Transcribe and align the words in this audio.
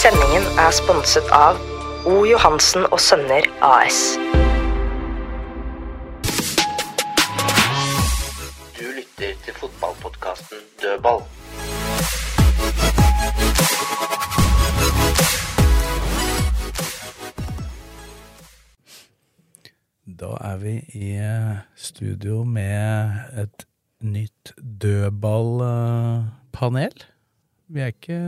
Sendingen 0.00 0.46
er 0.56 0.70
sponset 0.72 1.28
av 1.28 1.58
O. 2.08 2.24
Johansen 2.24 2.86
og 2.88 2.96
Sønner 3.04 3.44
AS. 3.60 4.16
Du 8.78 8.86
lytter 8.96 9.36
til 9.44 9.54
fotballpodkasten 9.58 10.56
Dødball. 10.80 11.20
Da 20.22 20.30
er 20.40 20.56
vi 20.64 20.74
i 20.96 21.12
eh, 21.20 21.60
studio 21.76 22.44
med 22.44 23.10
et 23.44 23.66
nytt 24.00 24.56
dødballpanel. 24.82 27.09
Vi 27.70 27.82
er 27.84 27.92
ikke 27.94 28.18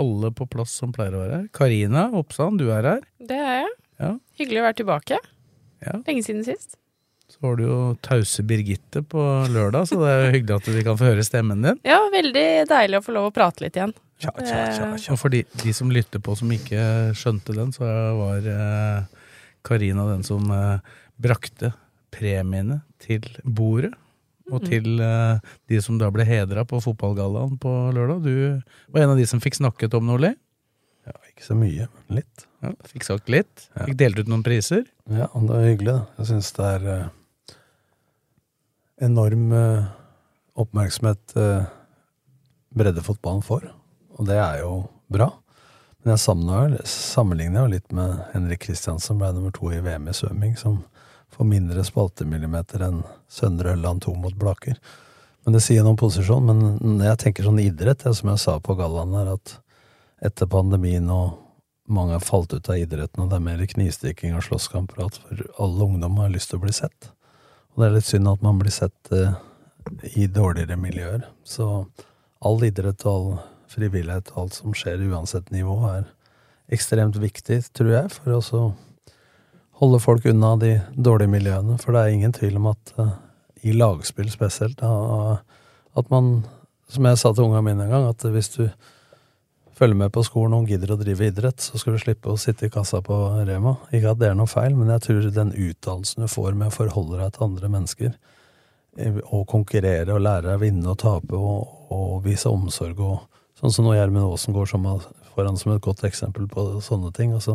alle 0.00 0.30
på 0.32 0.46
plass 0.48 0.72
som 0.80 0.92
pleier 0.94 1.16
å 1.16 1.20
være 1.20 1.40
her. 1.42 1.46
Karina 1.56 2.06
Oppsand, 2.16 2.60
du 2.62 2.70
er 2.72 2.86
her. 2.94 3.02
Det 3.20 3.36
er 3.36 3.58
jeg. 3.60 3.74
Ja. 4.00 4.10
Hyggelig 4.40 4.62
å 4.62 4.66
være 4.66 4.78
tilbake. 4.80 5.18
Ja. 5.84 5.98
Lenge 6.06 6.24
siden 6.24 6.44
sist. 6.46 6.78
Så 7.28 7.42
har 7.42 7.58
du 7.58 7.64
jo 7.66 7.78
tause 8.06 8.44
Birgitte 8.46 9.02
på 9.02 9.20
lørdag, 9.50 9.88
så 9.90 9.98
det 10.00 10.10
er 10.12 10.20
jo 10.22 10.32
hyggelig 10.36 10.56
at 10.60 10.68
vi 10.70 10.84
kan 10.86 10.98
få 11.00 11.08
høre 11.10 11.24
stemmen 11.26 11.64
din. 11.64 11.80
Ja, 11.84 11.98
veldig 12.12 12.46
deilig 12.70 13.00
å 13.00 13.04
få 13.04 13.16
lov 13.16 13.28
å 13.28 13.34
prate 13.34 13.64
litt 13.66 13.76
igjen. 13.76 13.92
Tja, 14.22 14.32
tja, 14.38 14.60
tja, 14.72 14.86
tja. 14.94 15.12
Og 15.12 15.20
for 15.20 15.34
de, 15.34 15.42
de 15.60 15.74
som 15.76 15.90
lytter 15.92 16.22
på 16.24 16.36
som 16.38 16.52
ikke 16.54 16.86
skjønte 17.18 17.56
den, 17.56 17.74
så 17.74 17.88
var 18.16 18.46
eh, 18.48 19.26
Karina 19.66 20.06
den 20.08 20.24
som 20.24 20.46
eh, 20.54 20.78
brakte 21.20 21.74
premiene 22.14 22.80
til 23.02 23.26
bordet. 23.44 23.92
Og 24.54 24.62
til 24.62 25.00
uh, 25.02 25.42
de 25.70 25.78
som 25.82 25.98
da 25.98 26.10
ble 26.14 26.26
hedra 26.26 26.62
på 26.68 26.78
fotballgallaen 26.82 27.56
på 27.62 27.72
lørdag. 27.96 28.26
Du 28.26 28.92
var 28.94 29.02
en 29.02 29.14
av 29.14 29.20
de 29.20 29.26
som 29.26 29.42
fikk 29.42 29.58
snakket 29.58 29.96
om 29.98 30.06
Nordli. 30.06 30.32
Ja, 31.06 31.16
ikke 31.30 31.46
så 31.48 31.56
mye, 31.58 31.88
men 31.90 32.20
litt. 32.20 32.46
Ja, 32.62 32.72
fikk 32.90 33.06
sagt 33.06 33.30
litt. 33.32 33.68
Ja. 33.74 33.86
Fikk 33.88 33.98
delt 34.02 34.20
ut 34.20 34.30
noen 34.30 34.44
priser. 34.46 34.84
Ja, 35.10 35.26
det 35.30 35.50
var 35.50 35.66
hyggelig, 35.66 35.96
da. 35.96 36.04
Jeg 36.20 36.30
syns 36.30 36.52
det 36.58 36.68
er 36.76 36.86
uh, 36.86 37.56
enorm 39.06 39.50
uh, 39.54 39.88
oppmerksomhet 40.56 41.36
breddefotballen 42.76 43.42
får, 43.44 43.66
og 44.16 44.28
det 44.28 44.38
er 44.40 44.62
jo 44.62 44.70
bra. 45.12 45.30
Men 46.00 46.14
jeg 46.14 46.86
sammenligner, 46.86 47.64
jo 47.64 47.72
litt 47.72 47.94
med 47.96 48.20
Henrik 48.30 48.62
Kristiansen, 48.62 49.02
som 49.02 49.20
ble 49.20 49.32
nummer 49.34 49.50
to 49.54 49.72
i 49.74 49.80
VM 49.82 50.06
i 50.06 50.14
svømming, 50.14 50.54
som 50.60 50.78
får 51.36 51.48
mindre 51.48 51.84
spaltemillimeter 51.84 52.82
enn 52.86 53.02
Søndre 53.28 53.74
Ølland 53.76 54.04
2 54.06 54.14
mot 54.20 54.36
Blaker. 54.36 54.78
Men 55.44 55.54
det 55.54 55.62
sier 55.62 55.84
noe 55.84 55.94
om 55.94 56.00
posisjon. 56.00 56.48
Men 56.48 57.02
jeg 57.04 57.20
tenker 57.22 57.46
sånn 57.46 57.62
idrett, 57.62 58.02
det 58.02 58.14
som 58.18 58.32
jeg 58.32 58.42
sa 58.42 58.56
på 58.58 58.74
gallaen 58.78 59.14
her, 59.14 59.34
at 59.36 59.58
etter 60.26 60.48
pandemien 60.50 61.06
og 61.12 61.36
mange 61.86 62.16
har 62.16 62.24
falt 62.24 62.54
ut 62.56 62.70
av 62.72 62.80
idretten, 62.80 63.22
og 63.22 63.30
det 63.30 63.38
er 63.38 63.44
mer 63.44 63.62
knistikking 63.70 64.34
og 64.34 64.42
slåsskamper, 64.42 64.98
og 64.98 65.04
alt, 65.06 65.20
for 65.22 65.44
alle 65.62 65.86
ungdom 65.86 66.18
har 66.18 66.32
lyst 66.32 66.50
til 66.50 66.58
å 66.58 66.64
bli 66.64 66.74
sett. 66.74 67.12
Og 67.74 67.82
det 67.82 67.86
er 67.86 67.94
litt 67.98 68.08
synd 68.08 68.32
at 68.32 68.42
man 68.42 68.58
blir 68.58 68.74
sett 68.74 69.12
eh, 69.14 69.36
i 70.18 70.26
dårligere 70.26 70.78
miljøer. 70.80 71.28
Så 71.46 71.68
all 72.42 72.66
idrett 72.66 73.06
og 73.06 73.12
all 73.12 73.28
frivillighet 73.70 74.32
og 74.34 74.46
alt 74.46 74.58
som 74.58 74.74
skjer 74.74 75.04
uansett 75.12 75.52
nivå, 75.54 75.78
er 75.92 76.08
ekstremt 76.74 77.20
viktig, 77.22 77.60
tror 77.76 77.92
jeg, 77.92 78.10
for 78.16 78.34
å 78.34 78.42
så 78.42 78.62
holde 79.80 80.00
folk 80.02 80.26
unna 80.26 80.54
de 80.60 80.72
dårlige 80.94 81.32
miljøene. 81.32 81.78
For 81.82 81.94
det 81.94 82.02
er 82.02 82.16
ingen 82.16 82.34
tvil 82.36 82.58
om 82.60 82.70
at 82.72 82.92
uh, 83.00 83.14
i 83.66 83.74
lagspill 83.76 84.28
spesielt, 84.32 84.78
da, 84.80 85.38
at 85.96 86.12
man, 86.12 86.44
som 86.92 87.08
jeg 87.08 87.20
sa 87.20 87.32
til 87.32 87.48
ungene 87.48 87.64
mine 87.66 87.86
en 87.86 87.92
gang, 87.92 88.06
at 88.10 88.24
hvis 88.32 88.52
du 88.56 88.62
følger 89.76 89.98
med 89.98 90.12
på 90.12 90.22
skolen 90.24 90.56
og 90.56 90.70
gidder 90.70 90.94
å 90.94 90.98
drive 91.00 91.28
idrett, 91.28 91.60
så 91.60 91.80
skal 91.80 91.96
du 91.96 92.00
slippe 92.00 92.32
å 92.32 92.38
sitte 92.40 92.68
i 92.68 92.72
kassa 92.72 93.02
på 93.04 93.16
Rema. 93.44 93.74
Ikke 93.92 94.14
at 94.14 94.20
det 94.20 94.30
er 94.30 94.38
noe 94.38 94.48
feil, 94.48 94.76
men 94.76 94.92
jeg 94.94 95.04
tror 95.04 95.28
den 95.34 95.52
utdannelsen 95.52 96.24
du 96.24 96.32
får 96.32 96.56
med 96.56 96.70
å 96.70 96.76
forholde 96.76 97.20
deg 97.20 97.34
til 97.34 97.46
andre 97.48 97.72
mennesker, 97.74 98.14
eh, 98.96 99.18
og 99.26 99.44
konkurrere 99.52 100.14
og 100.14 100.24
lære 100.24 100.48
deg 100.48 100.56
å 100.56 100.64
vinne 100.64 100.94
og 100.94 101.00
tape 101.02 101.36
og, 101.36 101.74
og 101.92 102.20
vise 102.28 102.52
omsorg 102.52 103.02
og 103.04 103.18
Sånn 103.56 103.72
som 103.72 103.86
nå 103.86 103.94
Gjermund 103.96 104.26
Aasen 104.28 104.52
går 104.52 104.66
som, 104.68 104.82
foran 105.32 105.56
som 105.56 105.70
et 105.72 105.80
godt 105.80 106.02
eksempel 106.04 106.44
på 106.52 106.64
sånne 106.84 107.08
ting. 107.16 107.30
Altså, 107.32 107.54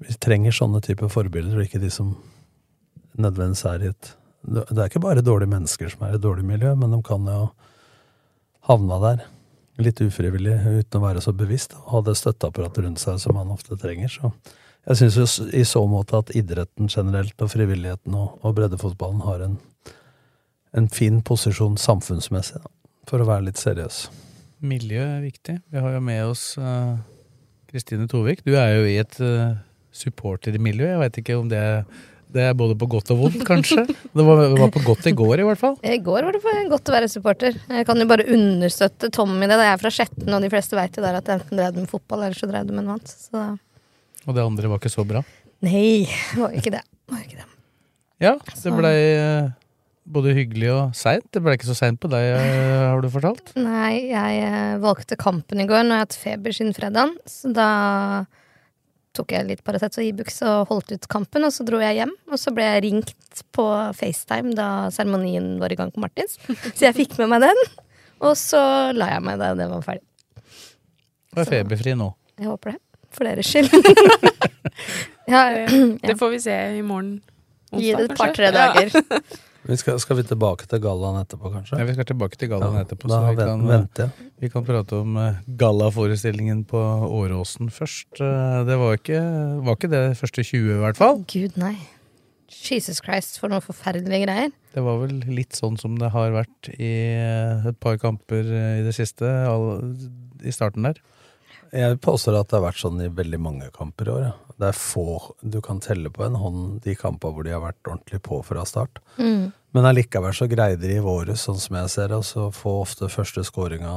vi 0.00 0.16
trenger 0.22 0.54
sånne 0.54 0.80
typer 0.84 1.10
forbilder, 1.12 1.58
og 1.58 1.66
ikke 1.66 1.82
de 1.82 1.90
som 1.92 2.14
nødvendigvis 3.20 3.66
er 3.68 3.84
i 3.84 3.92
et 3.92 4.16
Det 4.40 4.78
er 4.78 4.86
ikke 4.88 5.02
bare 5.04 5.20
dårlige 5.20 5.52
mennesker 5.52 5.90
som 5.92 6.06
er 6.06 6.14
i 6.14 6.16
et 6.16 6.22
dårlig 6.24 6.46
miljø, 6.48 6.72
men 6.74 6.94
de 6.94 7.02
kan 7.04 7.26
jo 7.28 7.50
havna 8.64 8.96
der 9.02 9.26
litt 9.80 10.00
ufrivillig 10.00 10.54
uten 10.64 10.96
å 10.96 11.02
være 11.02 11.20
så 11.20 11.34
bevisst, 11.36 11.74
og 11.76 11.90
ha 11.92 12.00
det 12.06 12.16
støtteapparatet 12.16 12.86
rundt 12.86 13.02
seg 13.02 13.20
som 13.20 13.36
man 13.36 13.52
ofte 13.52 13.76
trenger. 13.76 14.08
Så 14.08 14.32
jeg 14.88 15.12
syns 15.12 15.36
i 15.52 15.64
så 15.68 15.84
måte 15.84 16.16
at 16.16 16.32
idretten 16.36 16.88
generelt 16.88 17.36
og 17.44 17.52
frivilligheten 17.52 18.16
og, 18.16 18.40
og 18.40 18.56
breddefotballen 18.56 19.20
har 19.26 19.44
en, 19.44 19.58
en 20.72 20.88
fin 20.88 21.20
posisjon 21.20 21.76
samfunnsmessig, 21.76 22.62
da, 22.64 22.72
for 23.12 23.20
å 23.20 23.28
være 23.28 23.50
litt 23.50 23.60
seriøs. 23.60 24.06
Miljø 24.64 25.04
er 25.04 25.20
viktig. 25.24 25.60
Vi 25.68 25.84
har 25.84 25.96
jo 25.96 26.04
med 26.04 26.24
oss 26.32 26.52
Kristine 26.56 27.18
Kristine 27.70 28.08
Tovik. 28.10 28.40
Du 28.42 28.56
er 28.58 28.72
jo 28.74 28.86
i 28.88 28.96
et 28.98 29.20
uh, 29.22 29.54
supportermiljø. 29.96 30.86
Jeg 30.92 31.00
veit 31.02 31.18
ikke 31.22 31.36
om 31.40 31.48
det, 31.50 31.60
det 32.30 32.44
er 32.48 32.54
både 32.58 32.76
på 32.78 32.86
godt 32.90 33.10
og 33.14 33.24
vondt, 33.24 33.42
kanskje. 33.48 33.84
Det 33.88 34.26
var, 34.26 34.42
det 34.52 34.60
var 34.60 34.70
på 34.74 34.82
godt 34.86 35.08
i 35.10 35.14
går, 35.18 35.42
i 35.42 35.46
hvert 35.48 35.60
fall. 35.60 35.76
I 35.86 35.98
går 36.02 36.26
var 36.28 36.36
det 36.36 36.42
for 36.44 36.60
godt 36.74 36.90
å 36.92 36.96
være 36.96 37.10
supporter. 37.10 37.56
Jeg 37.68 37.86
kan 37.88 37.98
jo 38.02 38.06
bare 38.10 38.26
understøtte 38.30 39.10
Tommy 39.14 39.44
i 39.46 39.50
det. 39.50 39.58
Jeg 39.60 39.74
er 39.76 39.82
fra 39.82 39.92
Skjetten, 39.94 40.30
og 40.36 40.44
de 40.46 40.50
fleste 40.52 40.78
vet 40.78 40.98
jo 40.98 41.04
der 41.06 41.18
at 41.20 41.30
enten 41.36 41.58
drev 41.58 41.78
med 41.80 41.90
fotball, 41.90 42.26
eller 42.28 42.38
så 42.38 42.48
drev 42.50 42.68
du 42.68 42.74
med 42.76 42.86
noe 42.86 42.98
annet. 42.98 43.14
Så 43.28 43.46
Og 44.26 44.36
det 44.36 44.44
andre 44.44 44.68
var 44.70 44.82
ikke 44.82 44.92
så 44.92 45.06
bra. 45.08 45.24
nei, 45.64 46.06
det 46.06 46.38
var 46.40 46.52
jo 46.54 46.60
ikke 46.62 46.74
det. 46.78 46.84
Var 47.10 47.24
ikke 47.26 47.40
det. 47.42 47.48
Ja, 48.20 48.34
det 48.36 48.72
blei 48.76 48.96
eh, 49.16 49.48
både 50.10 50.34
hyggelig 50.36 50.68
og 50.74 50.96
seint. 50.98 51.24
Det 51.32 51.40
blei 51.44 51.54
ikke 51.56 51.70
så 51.70 51.76
seint 51.78 51.98
på 52.02 52.08
deg, 52.12 52.26
eh, 52.36 52.82
har 52.90 53.00
du 53.00 53.08
fortalt. 53.12 53.54
Nei, 53.56 54.10
jeg 54.10 54.42
eh, 54.44 54.74
valgte 54.82 55.16
kampen 55.20 55.62
i 55.62 55.66
går. 55.68 55.86
Nå 55.88 55.96
har 55.96 56.02
jeg 56.02 56.08
hatt 56.10 56.18
feber 56.20 56.56
siden 56.56 56.76
fredagen, 56.76 57.14
så 57.28 57.52
da 57.56 57.68
tok 59.20 59.34
jeg 59.36 59.48
litt 59.48 59.62
Paracet 59.66 60.00
og 60.00 60.06
Ibux 60.08 60.40
og 60.48 60.70
holdt 60.72 60.94
ut 60.96 61.08
kampen, 61.12 61.44
og 61.46 61.52
så 61.54 61.66
dro 61.68 61.80
jeg 61.82 62.00
hjem. 62.00 62.12
Og 62.32 62.40
så 62.40 62.52
ble 62.56 62.66
jeg 62.66 62.84
ringt 62.88 63.42
på 63.54 63.66
FaceTime 63.96 64.54
da 64.56 64.88
seremonien 64.94 65.52
var 65.60 65.72
i 65.72 65.78
gang 65.78 65.92
på 65.94 66.02
Martins, 66.02 66.38
så 66.76 66.88
jeg 66.88 66.96
fikk 67.02 67.18
med 67.20 67.34
meg 67.34 67.48
den. 67.48 67.64
Og 68.20 68.36
så 68.36 68.60
la 68.96 69.14
jeg 69.14 69.24
meg 69.24 69.40
da 69.40 69.54
den 69.56 69.72
var 69.72 69.84
ferdig. 69.84 70.06
Du 71.30 71.40
er 71.40 71.48
feberfri 71.48 71.94
nå. 71.96 72.10
Jeg 72.40 72.50
håper 72.50 72.74
det. 72.74 72.80
For 73.10 73.26
deres 73.26 73.48
skyld. 73.50 73.70
ja, 75.32 75.44
Det 75.98 76.14
får 76.18 76.34
vi 76.34 76.40
se 76.42 76.56
i 76.78 76.82
morgen. 76.86 77.18
Gi 77.74 77.92
det 77.94 78.10
et 78.10 78.18
par-tre 78.18 78.50
dager. 78.54 78.90
dager. 78.90 79.38
Vi 79.68 79.76
skal, 79.76 79.98
skal 80.00 80.16
vi 80.16 80.22
tilbake 80.24 80.64
til 80.70 80.80
gallaen 80.80 81.18
etterpå, 81.20 81.50
kanskje? 81.52 81.76
Ja, 81.78 81.84
vi 81.84 81.92
skal 81.96 82.06
tilbake 82.08 82.38
til 82.40 82.48
gallaen 82.48 82.78
Ja, 82.78 82.84
etterpå. 82.86 83.08
da 83.10 83.18
Så 83.20 83.30
vi 83.30 83.36
kan, 83.42 83.60
eh, 83.60 83.70
venter 83.74 84.10
vi 84.40 84.48
kan 84.48 84.64
prate 84.64 85.00
om 85.02 85.16
eh, 85.20 85.34
gallaforestillingen 85.60 86.64
på 86.70 86.80
Åråsen 87.10 87.68
først. 87.70 88.20
Eh, 88.24 88.64
Det 88.64 88.78
var 88.80 88.96
ikke, 88.96 89.20
var 89.66 89.76
ikke 89.76 89.90
det 89.92 90.04
første 90.16 90.42
20, 90.44 90.76
i 90.78 90.80
hvert 90.84 90.96
fall. 90.96 91.24
Gud, 91.28 91.56
nei. 91.60 91.76
Jesus 92.50 92.98
Christ, 93.04 93.38
for 93.38 93.48
noen 93.52 93.62
forferdelige 93.62 94.24
greier. 94.26 94.50
Det 94.74 94.82
var 94.82 94.98
vel 95.04 95.20
litt 95.28 95.52
sånn 95.54 95.76
som 95.78 95.94
det 96.00 96.10
har 96.10 96.32
vært 96.34 96.70
i 96.80 96.90
eh, 97.14 97.68
et 97.70 97.78
par 97.80 97.96
kamper 98.02 98.40
eh, 98.42 98.80
i 98.80 98.82
det 98.88 98.94
siste, 98.96 99.22
all, 99.46 99.94
i 100.42 100.50
starten 100.50 100.82
der. 100.88 100.98
Jeg 101.70 102.00
påstår 102.02 102.38
at 102.40 102.50
det 102.50 102.58
har 102.58 102.66
vært 102.66 102.80
sånn 102.82 103.02
i 103.04 103.10
veldig 103.14 103.38
mange 103.42 103.68
kamper 103.74 104.08
i 104.08 104.14
år. 104.14 104.22
Ja. 104.24 104.32
Det 104.60 104.68
er 104.72 104.76
få 104.76 105.04
du 105.40 105.60
kan 105.64 105.78
telle 105.80 106.10
på 106.12 106.24
en 106.26 106.36
hånd 106.36 106.80
de 106.84 106.96
kampene 106.98 107.32
hvor 107.32 107.46
de 107.46 107.54
har 107.54 107.62
vært 107.62 107.88
ordentlig 107.88 108.20
på 108.26 108.40
fra 108.44 108.64
start. 108.68 108.98
Mm. 109.16 109.50
Men 109.76 109.86
allikevel 109.86 110.34
så 110.36 110.48
greide 110.50 110.82
de 110.82 110.96
i 110.98 111.04
våres, 111.04 111.46
sånn 111.46 111.60
som 111.62 111.78
jeg 111.78 111.92
ser 111.92 112.10
det, 112.10 112.18
å 112.18 112.48
få 112.54 112.80
ofte 112.82 113.08
første 113.12 113.44
skåringa 113.46 113.94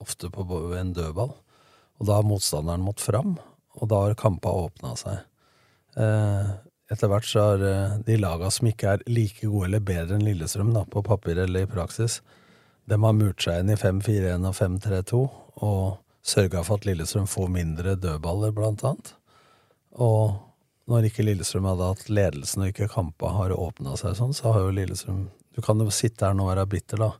ofte 0.00 0.30
på 0.32 0.44
en 0.76 0.92
dødball. 0.96 1.32
Og 2.00 2.08
da 2.08 2.18
har 2.20 2.28
motstanderen 2.28 2.84
mått 2.84 3.02
fram, 3.04 3.34
og 3.76 3.88
da 3.88 4.04
har 4.04 4.18
kampa 4.20 4.52
åpna 4.66 4.92
seg. 5.00 5.24
Eh, 6.00 6.52
etter 6.92 7.10
hvert 7.10 7.28
så 7.28 7.46
har 7.48 7.64
eh, 7.64 7.96
de 8.06 8.20
laga 8.20 8.50
som 8.52 8.68
ikke 8.70 8.94
er 8.94 9.04
like 9.10 9.46
gode 9.46 9.68
eller 9.68 9.84
bedre 9.84 10.16
enn 10.16 10.24
Lillestrøm, 10.26 10.72
da, 10.76 10.84
på 10.88 11.02
papir 11.06 11.40
eller 11.40 11.64
i 11.64 11.70
praksis, 11.70 12.20
de 12.90 12.96
har 12.98 13.16
murt 13.16 13.42
seg 13.44 13.60
inn 13.60 13.72
i 13.72 13.78
5-4-1 13.78 14.48
og 14.48 14.56
5-3-2, 14.56 15.20
og 15.66 15.84
sørga 16.26 16.62
for 16.66 16.80
at 16.80 16.86
Lillestrøm 16.88 17.26
får 17.30 17.50
mindre 17.52 17.96
dødballer, 18.00 18.52
blant 18.56 18.84
annet. 18.84 19.12
Og 20.00 20.36
når 20.90 21.08
ikke 21.08 21.24
Lillestrøm 21.26 21.68
hadde 21.70 21.88
hatt 21.92 22.08
ledelsen 22.10 22.64
og 22.64 22.72
ikke 22.72 22.90
kampa 22.92 23.32
har 23.36 23.54
åpna 23.56 23.96
seg 24.00 24.16
sånn, 24.18 24.34
så 24.36 24.54
har 24.54 24.66
jo 24.66 24.74
Lillestrøm 24.74 25.28
Du 25.54 25.60
kan 25.64 25.80
jo 25.82 25.90
sitte 25.90 26.28
her 26.28 26.36
nå 26.36 26.44
og 26.46 26.52
være 26.52 26.68
bitter, 26.70 27.00
da, 27.02 27.10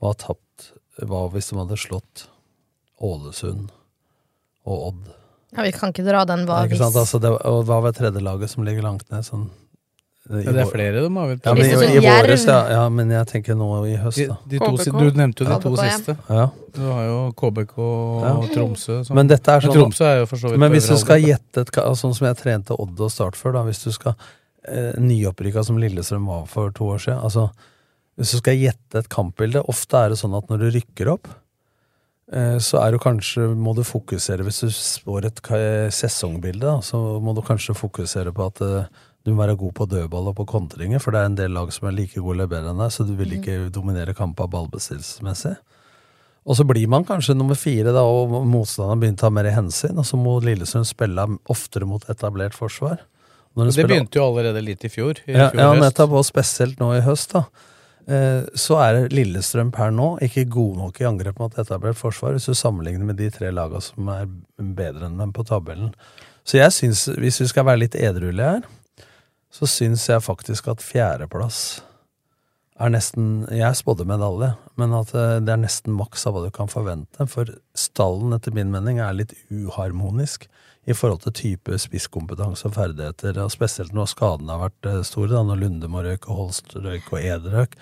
og 0.00 0.12
ha 0.12 0.14
tapt 0.28 0.72
Hva 1.02 1.24
hvis 1.32 1.50
de 1.50 1.58
hadde 1.58 1.80
slått 1.80 2.26
Ålesund 3.02 3.72
og 4.62 4.86
Odd? 4.88 5.10
Ja, 5.52 5.64
Vi 5.66 5.72
kan 5.74 5.92
ikke 5.92 6.06
dra 6.06 6.22
den 6.28 6.46
hva 6.48 6.62
hvis? 6.70 6.80
Altså, 6.80 7.18
det, 7.20 7.32
og 7.32 7.64
hva 7.68 7.80
ved 7.84 7.98
tredjelaget 7.98 8.52
som 8.52 8.64
ligger 8.66 8.86
langt 8.86 9.10
ned? 9.12 9.26
Sånn, 9.26 9.48
Ja, 10.30 10.52
det 10.54 10.60
er 10.62 10.68
flere 10.70 11.00
de 11.02 11.08
har 11.10 11.30
vel 11.32 11.38
Ja, 11.42 11.52
men 11.58 11.64
i, 11.66 11.70
i, 11.72 11.96
i 11.98 12.02
våres, 12.04 12.44
ja, 12.46 12.58
ja. 12.70 12.82
Men 12.94 13.10
jeg 13.10 13.26
tenker 13.26 13.56
nå 13.58 13.66
i 13.90 13.96
høst, 13.98 14.20
da. 14.30 14.36
de 14.46 14.60
to, 14.62 14.68
du 14.94 15.18
nevnte 15.18 15.42
jo 15.42 15.48
de 15.48 15.56
to 15.64 15.72
KBK, 15.72 15.82
siste. 15.82 16.14
Ja. 16.30 16.44
Du 16.76 16.84
har 16.86 17.08
jo 17.08 17.16
KBK 17.40 17.74
og 17.82 18.22
Ja. 18.22 18.30
Tromsø. 18.54 19.00
Sånn. 19.02 19.18
Men 19.18 19.32
dette 19.32 19.50
er 19.50 19.58
Men 19.58 19.66
sånn 19.66 19.80
Tromsø 19.80 20.06
er 20.06 20.20
jo 20.20 20.30
for 20.30 20.44
så 20.44 20.52
vidt 20.52 20.62
Men 20.62 20.76
hvis 20.76 20.86
du 20.92 20.94
skal 21.02 21.26
gjette 21.26 21.66
et 21.66 21.74
Sånn 21.98 22.14
som 22.14 22.28
jeg 22.28 22.38
trente 22.38 22.78
Odd 22.78 23.02
og 23.02 23.10
Start 23.10 23.40
før, 23.40 23.58
da. 23.58 23.66
Hvis 23.66 23.82
du 23.82 23.90
skal 23.98 24.14
eh, 24.68 24.94
Nyopprykka 25.02 25.66
som 25.66 25.82
Lillestrøm 25.82 26.30
var 26.30 26.46
for 26.46 26.70
to 26.70 26.92
år 26.94 27.02
siden. 27.02 27.18
Altså, 27.18 27.48
hvis 28.14 28.36
du 28.36 28.38
skal 28.44 28.62
gjette 28.62 29.02
et 29.02 29.10
kampbilde 29.10 29.66
Ofte 29.74 30.06
er 30.06 30.14
det 30.14 30.22
sånn 30.22 30.38
at 30.38 30.46
når 30.52 30.62
du 30.62 30.70
rykker 30.78 31.10
opp, 31.16 31.26
eh, 32.30 32.58
så 32.62 32.78
er 32.86 32.94
du 32.94 33.02
kanskje 33.02 33.50
Må 33.58 33.74
du 33.74 33.82
fokusere 33.82 34.46
Hvis 34.46 34.62
du 34.62 34.70
spår 34.70 35.32
et 35.32 35.42
sesongbilde, 35.90 36.62
da, 36.62 36.78
så 36.78 37.18
må 37.18 37.34
du 37.34 37.42
kanskje 37.42 37.74
fokusere 37.74 38.30
på 38.36 38.52
at 38.52 38.62
eh, 38.62 39.08
du 39.24 39.32
må 39.32 39.42
være 39.44 39.56
god 39.60 39.72
på 39.78 39.86
dødball 39.86 40.28
og 40.32 40.36
på 40.36 40.46
kontringer, 40.50 40.98
for 41.02 41.14
det 41.14 41.20
er 41.20 41.28
en 41.30 41.36
del 41.38 41.52
lag 41.54 41.70
som 41.72 41.86
er 41.88 41.94
like 41.94 42.18
gode 42.18 42.34
eller 42.34 42.50
bedre 42.50 42.72
enn 42.72 42.80
deg, 42.82 42.90
så 42.90 43.06
du 43.06 43.12
vil 43.18 43.36
ikke 43.38 43.70
dominere 43.74 44.14
kamper 44.18 44.48
ballbestillelsesmessig. 44.50 45.56
Og 46.42 46.56
så 46.58 46.64
blir 46.66 46.88
man 46.90 47.04
kanskje 47.06 47.36
nummer 47.38 47.54
fire, 47.54 47.92
da, 47.94 48.02
og 48.02 48.32
motstanderen 48.50 48.98
begynner 48.98 49.20
å 49.20 49.22
ta 49.22 49.30
mer 49.30 49.46
i 49.46 49.54
hensyn. 49.54 49.94
Og 50.02 50.06
så 50.08 50.18
må 50.18 50.40
Lillestrøm 50.42 50.82
spille 50.88 51.26
oftere 51.54 51.86
mot 51.86 52.02
etablert 52.10 52.56
forsvar. 52.58 52.98
Det 53.54 53.68
spiller- 53.76 53.92
begynte 53.92 54.18
jo 54.18 54.24
allerede 54.26 54.64
litt 54.64 54.82
i 54.84 54.90
fjor. 54.90 55.20
I 55.28 55.36
ja, 55.36 55.50
fjor 55.52 55.60
ja, 55.60 55.72
nettopp, 55.78 56.16
og 56.18 56.24
spesielt 56.26 56.80
nå 56.82 56.90
i 56.96 57.04
høst, 57.06 57.36
da. 57.36 57.44
Eh, 58.08 58.42
Så 58.58 58.74
er 58.82 59.08
Lillestrøm 59.08 59.70
per 59.70 59.92
nå 59.94 60.18
ikke 60.18 60.48
god 60.50 60.76
nok 60.78 61.00
i 61.00 61.04
angrep 61.06 61.38
mot 61.38 61.54
etablert 61.54 61.94
forsvar, 61.94 62.32
hvis 62.34 62.46
du 62.50 62.54
sammenligner 62.58 63.04
med 63.04 63.16
de 63.22 63.30
tre 63.30 63.52
lagene 63.54 63.80
som 63.80 64.08
er 64.08 64.26
bedre 64.58 65.06
enn 65.06 65.18
dem 65.18 65.32
på 65.32 65.46
tabellen. 65.46 65.94
Så 66.44 66.58
jeg 66.58 66.72
syns, 66.74 67.06
hvis 67.16 67.38
vi 67.38 67.46
skal 67.46 67.64
være 67.64 67.84
litt 67.84 67.94
edruelige 67.94 68.50
her, 68.56 68.62
så 69.52 69.68
syns 69.68 70.08
jeg 70.08 70.24
faktisk 70.24 70.70
at 70.72 70.84
fjerdeplass 70.84 71.82
er 72.82 72.90
nesten 72.90 73.44
Jeg 73.52 73.76
spådde 73.78 74.06
medalje, 74.08 74.54
men 74.80 74.94
at 74.96 75.12
eh, 75.14 75.38
det 75.44 75.52
er 75.54 75.60
nesten 75.60 75.94
maks 75.94 76.24
av 76.26 76.34
hva 76.34 76.46
du 76.46 76.50
kan 76.54 76.70
forvente. 76.72 77.26
For 77.30 77.52
stallen, 77.78 78.32
etter 78.34 78.54
min 78.56 78.72
mening, 78.72 78.98
er 78.98 79.14
litt 79.14 79.34
uharmonisk 79.52 80.48
i 80.88 80.96
forhold 80.96 81.22
til 81.22 81.36
type 81.36 81.76
spisskompetanse 81.78 82.66
og 82.66 82.74
ferdigheter, 82.74 83.38
og 83.44 83.52
spesielt 83.54 83.94
når 83.94 84.10
skadene 84.10 84.56
har 84.56 84.64
vært 84.64 84.88
eh, 84.88 85.02
store, 85.06 85.30
da, 85.36 85.44
når 85.46 85.60
Lunde 85.62 85.90
må 85.92 86.02
røyke, 86.02 86.32
Holst 86.34 86.74
røyk 86.74 87.12
og 87.12 87.20
Ed 87.20 87.50
røyk, 87.52 87.76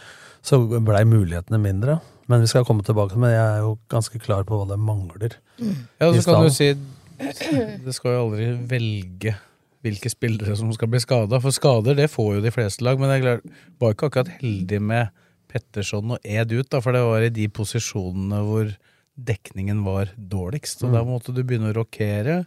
så 0.45 0.61
blei 0.61 1.05
mulighetene 1.09 1.61
mindre. 1.63 2.01
Men 2.31 2.45
vi 2.45 2.51
skal 2.51 2.67
komme 2.67 2.85
tilbake, 2.87 3.17
men 3.19 3.33
jeg 3.33 3.47
er 3.47 3.63
jo 3.65 3.77
ganske 3.91 4.21
klar 4.23 4.45
på 4.47 4.59
hva 4.59 4.69
det 4.69 4.79
mangler. 4.79 5.39
Ja, 6.01 6.11
så 6.11 6.27
kan 6.27 6.45
du 6.47 6.53
si 6.55 6.73
Det 7.85 7.93
skal 7.93 8.15
jo 8.15 8.21
aldri 8.27 8.47
velge 8.69 9.35
hvilke 9.85 10.11
spillere 10.13 10.57
som 10.59 10.73
skal 10.77 10.91
bli 10.93 11.01
skada, 11.01 11.41
for 11.41 11.55
skader 11.57 11.97
det 11.97 12.11
får 12.13 12.35
jo 12.37 12.41
de 12.45 12.53
fleste 12.53 12.85
lag. 12.85 12.99
Men 13.01 13.15
jeg 13.15 13.41
var 13.81 13.95
ikke 13.95 14.11
akkurat 14.11 14.33
heldig 14.41 14.81
med 14.83 15.09
Petterson 15.51 16.13
og 16.15 16.19
Ed 16.25 16.53
ut, 16.53 16.69
da, 16.71 16.81
for 16.85 16.93
det 16.95 17.01
var 17.07 17.25
i 17.27 17.31
de 17.35 17.49
posisjonene 17.49 18.43
hvor 18.47 18.75
dekningen 19.21 19.81
var 19.85 20.13
dårligst. 20.17 20.85
Og 20.85 20.91
Mm. 20.91 20.95
da 20.95 21.05
måtte 21.05 21.35
du 21.35 21.43
begynne 21.43 21.73
å 21.73 21.77
rokere. 21.81 22.45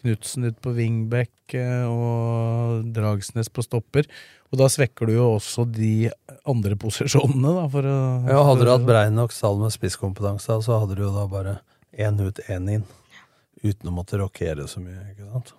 Knutsen 0.00 0.44
ut 0.46 0.60
på 0.62 0.72
wingback 0.76 1.54
eh, 1.54 1.84
og 1.88 2.86
Dragsnes 2.94 3.48
på 3.50 3.62
stopper. 3.64 4.06
Og 4.52 4.58
da 4.60 4.68
svekker 4.70 5.06
du 5.08 5.14
jo 5.16 5.26
også 5.40 5.64
de 5.70 6.10
andre 6.46 6.76
posisjonene, 6.84 7.50
da, 7.60 7.66
for 7.68 7.82
å 7.82 7.96
Ja, 8.30 8.42
hadde 8.46 8.64
du 8.64 8.70
hatt 8.70 8.86
brei 8.86 9.08
nok 9.10 9.32
stall 9.34 9.58
med 9.58 9.74
spisskompetanse, 9.74 10.60
så 10.62 10.80
hadde 10.80 10.94
du 10.96 11.02
jo 11.02 11.12
da 11.14 11.26
bare 11.26 11.58
én 11.98 12.18
ut, 12.20 12.38
én 12.48 12.70
inn. 12.70 12.84
Uten 13.64 13.88
å 13.90 13.94
måtte 13.96 14.18
rokere 14.20 14.68
så 14.70 14.78
mye, 14.84 15.02
ikke 15.14 15.26
sant. 15.32 15.54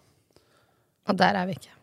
Og 1.08 1.18
der 1.20 1.40
er 1.40 1.50
vi 1.50 1.58
ikke. 1.58 1.74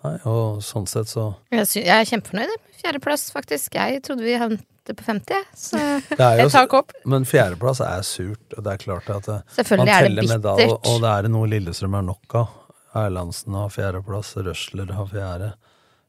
Nei, 0.00 0.16
og 0.30 0.62
sånn 0.64 0.86
sett 0.88 1.10
så 1.10 1.26
Jeg, 1.52 1.66
sy 1.68 1.82
jeg 1.82 1.92
er 1.92 2.08
kjempefornøyd 2.08 2.52
med 2.54 2.78
fjerdeplass, 2.80 3.26
faktisk. 3.34 3.74
Jeg 3.76 4.00
trodde 4.06 4.24
vi 4.24 4.36
havnet 4.40 4.64
på 4.96 5.04
50. 5.06 5.42
Så 5.54 5.80
det 6.08 6.24
er 6.24 6.40
jo, 6.40 6.46
Et 6.48 6.54
tak 6.54 6.72
opp. 6.78 6.94
Men 7.04 7.26
fjerdeplass 7.28 7.82
er 7.84 8.06
surt, 8.06 8.56
og 8.56 8.64
det 8.64 8.72
er 8.72 8.80
klart 8.80 9.10
at 9.12 9.28
det, 9.28 9.36
Selvfølgelig 9.58 9.84
man 9.84 9.92
er 9.92 10.00
det 10.00 10.08
teller 10.08 10.30
med 10.32 10.46
da, 10.46 10.54
og 10.78 11.04
det 11.04 11.12
er 11.12 11.30
noe 11.36 11.50
Lillestrøm 11.52 11.98
er 12.00 12.08
nok 12.08 12.38
av. 12.40 12.56
Erlandsen 13.04 13.54
har 13.54 13.70
fjerdeplass, 13.70 14.32
Røsler 14.40 14.90
har 14.96 15.06
fjerde, 15.12 15.52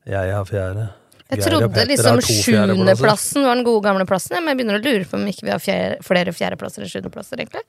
jeg 0.10 0.34
har 0.34 0.48
fjerde. 0.50 0.88
jeg 1.30 1.44
trodde 1.46 1.84
liksom 1.92 2.22
sjuendeplassen 2.26 3.46
var 3.46 3.60
den 3.60 3.68
gode 3.68 3.84
gamle 3.86 4.08
plassen, 4.10 4.40
men 4.40 4.56
jeg 4.56 4.62
begynner 4.62 4.80
å 4.80 4.86
lure 4.88 5.06
på 5.06 5.20
om 5.20 5.28
ikke 5.30 5.46
vi 5.46 5.54
har 5.54 5.62
fjerde, 5.62 6.00
flere 6.08 6.34
fjerdeplasser 6.34 6.82
enn 6.82 6.90
sjuendeplasser, 6.90 7.44
egentlig. 7.44 7.62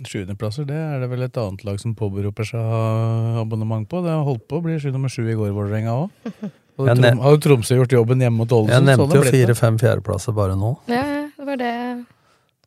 Sjuendeplasser, 0.00 0.64
det 0.66 0.74
er 0.80 1.02
det 1.02 1.08
vel 1.12 1.22
et 1.26 1.36
annet 1.38 1.62
lag 1.68 1.76
som 1.78 1.92
påberoper 1.94 2.46
seg 2.48 3.38
abonnement 3.42 3.84
på. 3.90 4.00
Det 4.02 4.10
har 4.14 4.24
holdt 4.26 4.46
på 4.48 4.58
å 4.58 4.64
bli 4.64 4.78
sju 4.80 4.88
nummer 4.94 5.12
sju 5.12 5.26
i 5.28 5.36
går, 5.38 5.52
Vålerenga 5.54 5.92
òg. 6.06 6.32
Har 6.82 6.96
hadde 6.96 7.36
Tromsø 7.44 7.76
gjort 7.76 7.92
jobben 7.92 8.22
hjemme 8.24 8.40
mot 8.40 8.52
Ålesund, 8.56 8.72
Jeg 8.72 8.86
nevnte 8.88 9.12
det 9.12 9.18
jo 9.18 9.24
det. 9.26 9.32
fire-fem 9.34 9.76
fjerdeplasser 9.78 10.32
bare 10.34 10.54
nå, 10.58 10.70
Ja, 10.88 11.02
det 11.36 11.44
var 11.46 11.58
det. 11.60 11.72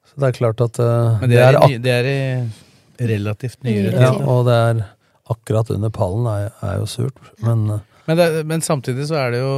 så 0.05 0.21
det 0.21 0.27
er 0.29 0.35
klart 0.37 0.61
at 0.61 0.77
uh, 0.79 1.17
Men 1.23 1.33
det 1.33 1.39
er, 1.41 1.57
i, 1.57 1.71
ny- 1.73 1.79
det 1.81 1.91
er 1.95 2.09
i 2.11 3.07
relativt 3.09 3.65
nyere 3.65 3.89
tid. 3.95 3.97
Ja, 4.05 4.11
og 4.29 4.45
det 4.47 4.53
er 4.67 4.83
akkurat 5.33 5.73
under 5.73 5.89
pallen 5.97 6.29
er, 6.29 6.51
er 6.63 6.77
jo 6.83 6.85
surt, 6.93 7.17
men 7.41 7.65
uh, 7.73 7.79
Men, 8.05 8.21
det, 8.21 8.29
men 8.45 8.61
samtidig 8.61 9.09
så 9.09 9.17
er 9.25 9.33
det 9.33 9.41
jo 9.41 9.55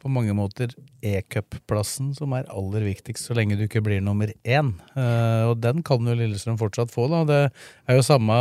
på 0.00 0.08
mange 0.16 0.32
måter 0.34 0.72
e-cup-plassen 1.04 2.12
som 2.16 2.32
er 2.36 2.46
aller 2.52 2.84
viktigst, 2.88 3.28
så 3.28 3.36
lenge 3.36 3.58
du 3.58 3.64
ikke 3.66 3.82
blir 3.84 4.00
nummer 4.04 4.30
én. 4.42 4.72
Uh, 4.96 5.50
og 5.50 5.58
den 5.62 5.82
kan 5.86 6.04
jo 6.08 6.16
Lillestrøm 6.16 6.56
fortsatt 6.60 6.92
få, 6.94 7.06
da. 7.12 7.22
Det 7.28 7.40
er 7.90 7.98
jo 7.98 8.04
samme 8.06 8.36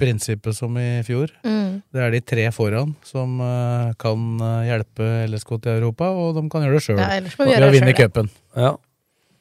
prinsippet 0.00 0.56
som 0.56 0.76
i 0.80 1.02
fjor. 1.06 1.32
Mm. 1.44 1.80
Det 1.92 2.04
er 2.06 2.14
de 2.16 2.20
tre 2.32 2.46
foran 2.56 2.94
som 3.06 3.38
uh, 3.42 3.92
kan 4.00 4.22
eh, 4.40 4.68
hjelpe 4.70 5.08
LSK 5.30 5.56
til 5.60 5.72
Europa, 5.76 6.08
og 6.10 6.36
de 6.38 6.44
kan 6.52 6.64
gjøre 6.66 6.78
det 6.78 6.84
sjøl. 6.86 7.02
Ved 7.50 7.66
å 7.68 7.74
vinne 7.74 7.96
cupen. 7.98 8.30
ja. 8.56 8.76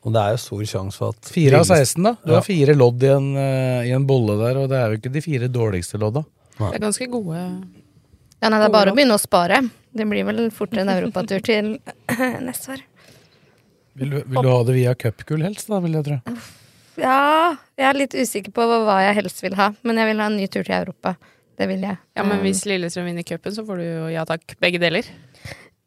Og 0.07 0.13
det 0.15 0.21
er 0.23 0.29
jo 0.31 0.39
stor 0.39 0.61
sjanse 0.63 0.95
for 0.95 1.11
at 1.11 1.27
Fire 1.27 1.57
av 1.59 1.65
16, 1.67 1.99
da. 2.05 2.13
Du 2.23 2.29
Ja. 2.31 2.37
har 2.37 2.45
fire 2.45 2.71
lodd 2.71 3.03
i 3.03 3.09
en, 3.11 3.25
uh, 3.35 3.81
i 3.83 3.91
en 3.91 4.05
bolle 4.07 4.37
der, 4.39 4.61
og 4.61 4.69
det 4.71 4.77
er 4.79 4.93
jo 4.93 4.99
ikke 5.01 5.11
de 5.11 5.21
fire 5.25 5.49
dårligste 5.51 5.99
lodda. 5.99 6.23
Det 6.55 6.69
er 6.77 6.83
ganske 6.83 7.07
gode 7.11 7.35
Ja, 7.35 8.47
nei, 8.47 8.59
det 8.61 8.69
er 8.69 8.71
bare 8.71 8.93
å 8.93 8.95
begynne 8.95 9.17
å 9.17 9.19
spare. 9.19 9.59
Det 9.95 10.05
blir 10.05 10.23
vel 10.27 10.49
fortere 10.53 10.83
en 10.85 10.91
europatur 10.93 11.41
til 11.45 11.75
neste 12.47 12.75
år. 12.75 12.83
Vil, 13.99 14.09
du- 14.13 14.23
vil 14.23 14.43
du 14.45 14.49
ha 14.51 14.59
det 14.63 14.75
via 14.77 14.93
cupgull 14.95 15.41
helst, 15.43 15.67
da, 15.71 15.79
vil 15.83 15.97
jeg 15.97 16.05
tro? 16.05 16.19
Ja, 16.99 17.55
jeg 17.79 17.87
er 17.89 17.97
litt 17.97 18.13
usikker 18.15 18.51
på 18.55 18.65
hva 18.69 18.99
jeg 19.07 19.15
helst 19.21 19.41
vil 19.43 19.55
ha, 19.59 19.71
men 19.87 19.97
jeg 20.01 20.11
vil 20.11 20.19
ha 20.21 20.27
en 20.29 20.37
ny 20.37 20.47
tur 20.51 20.63
til 20.67 20.75
Europa. 20.77 21.15
Det 21.59 21.67
vil 21.67 21.81
jeg. 21.83 21.97
Ja, 22.15 22.23
men 22.23 22.37
Um, 22.39 22.43
hvis 22.45 22.61
Lillestrøm 22.69 23.09
vinner 23.09 23.25
cupen, 23.27 23.51
så 23.55 23.65
får 23.67 23.81
du 23.81 23.83
jo 23.83 24.05
ja 24.13 24.23
takk, 24.27 24.55
begge 24.63 24.79
deler. 24.79 25.07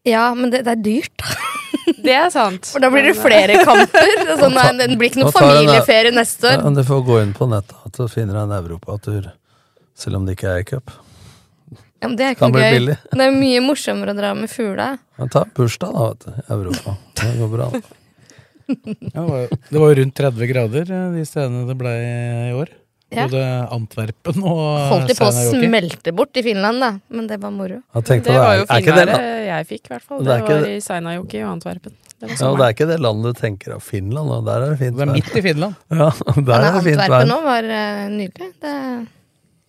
Ja, 0.05 0.27
men 0.35 0.51
det, 0.53 0.65
det 0.67 0.73
er 0.75 0.83
dyrt, 0.85 1.15
da. 1.23 1.39
Det 2.03 2.13
er 2.15 2.29
sant. 2.35 2.67
For 2.69 2.83
da 2.83 2.89
blir 2.93 3.05
det 3.07 3.15
flere 3.17 3.57
kamper. 3.65 4.09
Det, 4.27 4.35
sånn, 4.41 4.53
nei, 4.57 4.67
det 4.83 4.97
blir 4.99 5.09
ikke 5.09 5.23
noe 5.23 5.31
Nå 5.31 5.33
tar 5.35 5.47
jeg 5.47 5.55
den 5.55 5.71
der- 5.71 5.81
familieferie 5.87 6.13
neste 6.17 6.51
Ja, 6.51 6.59
år. 6.59 6.65
men 6.67 6.75
Du 6.77 6.83
får 6.89 7.01
gå 7.07 7.17
inn 7.23 7.33
på 7.37 7.47
nettet 7.49 8.01
og 8.03 8.11
finne 8.13 8.33
finner 8.35 8.43
en 8.43 8.53
europatur, 8.59 9.31
selv 9.95 10.19
om 10.19 10.27
det 10.29 10.35
ikke 10.37 10.51
er 10.53 10.61
i 10.65 10.67
cup. 10.69 10.93
Ja, 12.03 12.09
men 12.11 12.19
det 12.19 12.27
er 12.27 12.35
ikke 12.35 12.51
noe 12.51 12.61
gøy. 12.61 12.77
billig. 12.77 12.95
Det 13.13 13.25
er 13.29 13.35
mye 13.37 13.63
morsommere 13.63 14.13
å 14.13 14.19
dra 14.19 14.35
med 14.35 14.51
fugla. 14.51 14.87
Ja, 15.21 15.27
ta 15.31 15.45
bursdag, 15.55 15.93
da, 15.95 16.09
vet 16.11 16.25
du. 16.27 16.55
Europa. 16.57 16.97
Det 17.21 17.35
går 17.39 17.53
bra. 17.57 17.73
Ja, 18.73 19.23
det 19.69 19.77
var 19.77 19.91
jo- 19.91 19.97
rundt 19.99 20.15
30 20.17 20.49
grader 20.49 20.87
eh, 20.87 21.09
de 21.13 21.25
stedene 21.29 21.67
det 21.69 21.75
ble 21.77 21.91
i 21.93 22.53
år. 22.57 22.71
Ja. 23.13 23.27
Både 23.27 23.43
Antwerpen 23.75 24.39
og 24.41 24.61
Holdt 24.89 25.11
de 25.11 25.17
på 25.19 25.27
å 25.29 25.33
smelte 25.35 26.15
bort 26.17 26.39
i 26.41 26.45
Finland, 26.47 26.81
da. 26.81 26.93
Men 27.13 27.27
det 27.29 27.37
var 27.43 27.53
moro. 27.53 27.83
Det 27.93 28.23
var 28.25 28.63
jo 28.63 28.65
finværet 28.71 29.27
jeg 29.51 29.67
fikk, 29.75 29.83
i 29.91 29.93
hvert 29.93 30.07
fall. 30.07 30.23
Det 30.25 30.39
Det, 30.39 30.47
var 30.49 30.71
i 30.71 30.79
Seinajoki 30.81 31.43
og 31.43 31.51
Antwerpen. 31.59 31.99
Det 32.23 32.31
ja, 32.31 32.49
og 32.49 32.61
det 32.61 32.65
er 32.69 32.77
ikke 32.77 32.87
det 32.87 33.01
landet 33.03 33.35
du 33.35 33.41
tenker 33.43 33.75
av 33.75 33.83
Finland, 33.83 34.31
og 34.31 34.47
der 34.47 34.63
er 34.63 34.73
det 34.73 34.79
fint 34.79 34.97
Det 34.97 35.05
er 35.09 35.13
midt 35.13 35.37
i 35.37 35.43
Finland. 35.43 35.75
Ja, 35.91 36.09
der 36.49 36.55
er 36.55 36.69
det 36.79 36.85
fint 36.87 37.03
Antwerpen 37.03 37.35
òg 37.35 37.45
var 37.51 37.69
uh, 37.69 38.05
nydelig. 38.15 38.51
Det, 38.63 38.75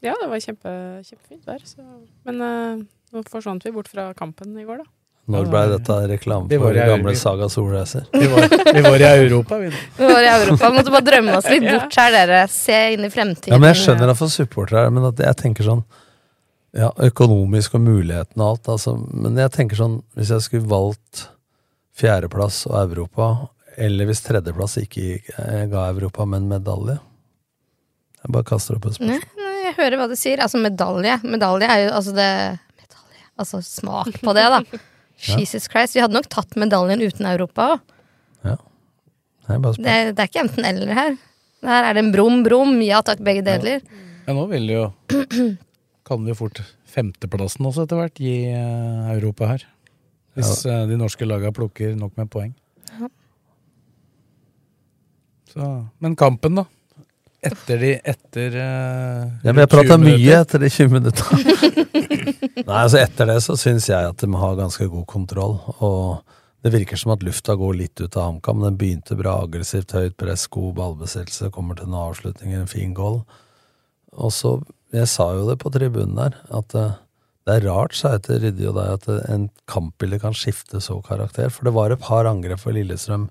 Ja, 0.04 0.14
det 0.20 0.28
var 0.32 0.42
kjempe, 0.44 0.72
kjempefint 1.08 1.46
vær. 1.48 1.62
Så. 1.68 1.84
Men 2.28 2.42
uh, 2.44 2.84
nå 3.14 3.24
forsvant 3.32 3.64
vi 3.66 3.72
bort 3.72 3.88
fra 3.92 4.10
kampen 4.18 4.52
i 4.60 4.66
går, 4.68 4.84
da. 4.84 4.90
Når 5.32 5.46
ble 5.48 5.60
dette 5.72 5.96
reklame 6.12 6.50
Vi 6.52 6.58
for 6.60 6.66
var 6.68 6.76
i 6.76 6.86
gamle. 6.90 7.14
Saga 7.16 7.46
Solreiser? 7.48 8.10
Vi 8.12 8.26
var, 8.28 8.50
vi 8.76 8.82
var 8.84 9.00
i 9.00 9.06
Europa, 9.24 9.56
vi. 9.62 9.70
vi 9.96 10.10
var 10.10 10.20
i 10.20 10.28
Europa. 10.34 10.72
Måtte 10.76 10.92
bare 10.92 11.06
drømme 11.08 11.38
oss 11.40 11.48
litt 11.48 11.64
bort 11.72 11.96
her, 11.96 12.12
dere. 12.12 12.42
Se 12.52 12.80
inn 12.98 13.06
i 13.08 13.12
fremtiden. 13.14 13.54
Ja, 13.56 13.60
men 13.64 13.72
jeg 13.72 13.80
skjønner 13.86 14.12
at 14.12 14.20
for 14.20 14.34
supportere, 14.34 14.90
men 14.92 15.08
at 15.08 15.24
jeg 15.24 15.40
tenker 15.46 15.64
sånn 15.70 15.86
Ja, 16.76 16.90
økonomisk 17.08 17.78
og 17.80 17.86
muligheten 17.86 18.42
og 18.44 18.50
alt, 18.58 18.68
altså. 18.76 18.98
Men 19.14 19.40
jeg 19.40 19.54
tenker 19.56 19.80
sånn, 19.80 20.00
hvis 20.20 20.34
jeg 20.36 20.44
skulle 20.50 20.68
valgt 20.74 21.28
fjerdeplass 21.96 22.64
og 22.68 22.76
Europa, 22.82 23.28
eller 23.80 24.10
hvis 24.10 24.24
tredjeplass 24.26 24.76
ikke 24.82 25.04
gikk- 25.08 25.32
eh, 25.40 25.64
ga 25.72 25.88
Europa, 25.94 26.26
men 26.30 26.50
medalje 26.52 27.00
Jeg 28.24 28.32
bare 28.32 28.44
kaster 28.48 28.76
opp 28.76 28.86
et 28.92 29.00
Nei, 29.00 29.18
spørsmål. 29.20 29.40
nei, 29.40 29.53
jeg 29.74 29.82
hører 29.82 30.00
hva 30.00 30.08
du 30.12 30.16
sier. 30.20 30.42
Altså, 30.44 30.62
medalje. 30.62 31.18
Medalje 31.26 31.70
er 31.70 31.88
jo 31.88 31.92
altså 31.98 32.14
det 32.16 32.30
Medalje. 32.78 33.26
Altså, 33.42 33.62
smak 33.66 34.22
på 34.22 34.36
det, 34.38 34.46
da. 34.54 34.62
Jesus 35.40 35.68
Christ. 35.72 35.98
Vi 35.98 36.04
hadde 36.04 36.16
nok 36.16 36.30
tatt 36.32 36.56
medaljen 36.60 37.04
uten 37.04 37.28
Europa 37.30 37.74
òg. 37.74 37.84
Ja. 38.44 38.58
Det. 39.44 39.60
Det, 39.84 39.94
det 40.16 40.24
er 40.24 40.30
ikke 40.30 40.44
enten-eller 40.46 40.96
her. 40.96 41.16
Her 41.64 41.90
er 41.90 41.96
det 41.96 42.04
en 42.06 42.14
brum, 42.14 42.42
brum. 42.46 42.78
Ja 42.84 43.02
takk, 43.06 43.22
begge 43.24 43.44
deler. 43.46 43.84
Ja, 44.24 44.36
nå 44.36 44.46
vil 44.52 44.70
jo 44.72 44.86
Kan 46.08 46.24
vi 46.28 46.36
fort 46.36 46.62
femteplassen 46.94 47.66
også 47.68 47.86
etter 47.86 48.00
hvert 48.00 48.20
gi 48.20 48.36
eh, 48.52 49.12
Europa 49.16 49.50
her. 49.54 49.66
Hvis 50.38 50.66
ja. 50.68 50.84
de 50.90 50.98
norske 51.00 51.26
laga 51.28 51.52
plukker 51.56 51.96
nok 51.98 52.16
med 52.20 52.30
poeng. 52.32 52.52
Ja. 52.92 53.10
Så, 55.54 55.70
men 56.04 56.18
kampen, 56.20 56.60
da? 56.60 56.66
Etter 57.44 57.82
de 57.82 57.92
Etter 58.00 58.56
uh, 58.56 59.26
Ja, 59.44 59.52
men 59.52 59.64
jeg 59.64 59.72
prata 59.72 59.98
mye 60.02 60.38
etter 60.40 60.64
de 60.64 60.70
20 60.72 60.94
minutta. 60.94 61.40
Nei, 62.68 62.78
altså 62.80 63.02
etter 63.02 63.30
det 63.30 63.40
så 63.44 63.58
syns 63.60 63.90
jeg 63.92 64.10
at 64.14 64.24
de 64.24 64.30
har 64.40 64.58
ganske 64.60 64.88
god 64.92 65.06
kontroll. 65.10 65.58
Og 65.84 66.24
det 66.64 66.72
virker 66.74 67.00
som 67.00 67.12
at 67.16 67.24
lufta 67.26 67.58
går 67.60 67.76
litt 67.82 68.00
ut 68.00 68.16
av 68.16 68.30
HamKam. 68.30 68.64
Den 68.64 68.80
begynte 68.80 69.18
bra, 69.20 69.42
aggressivt, 69.44 69.96
høyt 69.96 70.16
press, 70.20 70.48
god 70.54 70.72
ballbesettelse, 70.80 71.52
kommer 71.56 71.80
til 71.80 71.92
noen 71.92 72.14
avslutninger, 72.14 72.64
en 72.64 72.72
fin 72.72 72.96
goal. 72.98 73.24
Og 74.14 74.34
så 74.34 74.62
Jeg 74.94 75.10
sa 75.10 75.26
jo 75.34 75.48
det 75.48 75.56
på 75.58 75.72
tribunen 75.74 76.14
der, 76.14 76.36
at 76.54 76.76
uh, 76.78 76.92
det 77.48 77.56
er 77.56 77.66
rart, 77.66 77.96
sa 77.98 78.14
jeg 78.14 78.22
til 78.28 78.44
Ryddi 78.44 78.68
og 78.70 78.76
deg, 78.78 78.92
at 78.94 79.08
eh, 79.10 79.24
en 79.34 79.48
kampbilde 79.68 80.20
kan 80.22 80.36
skifte 80.38 80.80
så 80.84 81.00
karakter. 81.04 81.50
For 81.50 81.68
det 81.68 81.74
var 81.76 81.92
et 81.92 82.04
par 82.04 82.30
angrep 82.30 82.62
for 82.62 82.76
Lillestrøm 82.76 83.26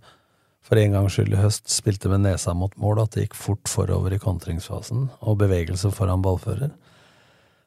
for 0.62 0.78
en 0.78 0.94
gangs 0.94 1.16
skyld 1.16 1.34
i 1.34 1.40
høst 1.40 1.70
spilte 1.72 2.10
med 2.12 2.22
nesa 2.24 2.54
mot 2.54 2.74
mål, 2.80 3.02
at 3.02 3.16
det 3.16 3.26
gikk 3.26 3.36
fort 3.38 3.70
forover 3.70 4.14
i 4.14 4.20
kontringsfasen, 4.22 5.08
og 5.20 5.40
bevegelse 5.42 5.90
foran 5.94 6.22
ballfører. 6.24 6.70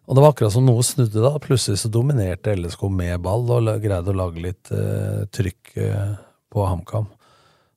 Og 0.06 0.16
det 0.16 0.22
var 0.22 0.34
akkurat 0.34 0.54
som 0.54 0.66
noe 0.68 0.84
snudde 0.86 1.22
da. 1.24 1.34
Plutselig 1.42 1.82
så 1.82 1.90
dominerte 1.90 2.54
LSK 2.54 2.84
med 2.94 3.24
ball 3.26 3.48
og 3.50 3.70
greide 3.82 4.14
å 4.14 4.18
lage 4.18 4.44
litt 4.44 4.70
eh, 4.74 5.24
trykk 5.34 5.78
eh, 5.82 6.12
på 6.54 6.66
HamKam. 6.66 7.08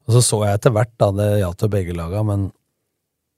Og 0.08 0.16
så 0.16 0.22
så 0.24 0.42
jeg 0.44 0.58
etter 0.58 0.74
hvert, 0.76 0.92
da, 1.00 1.08
det 1.16 1.28
gjaldt 1.40 1.64
jo 1.64 1.70
begge 1.72 1.96
laga, 1.96 2.22
men 2.24 2.50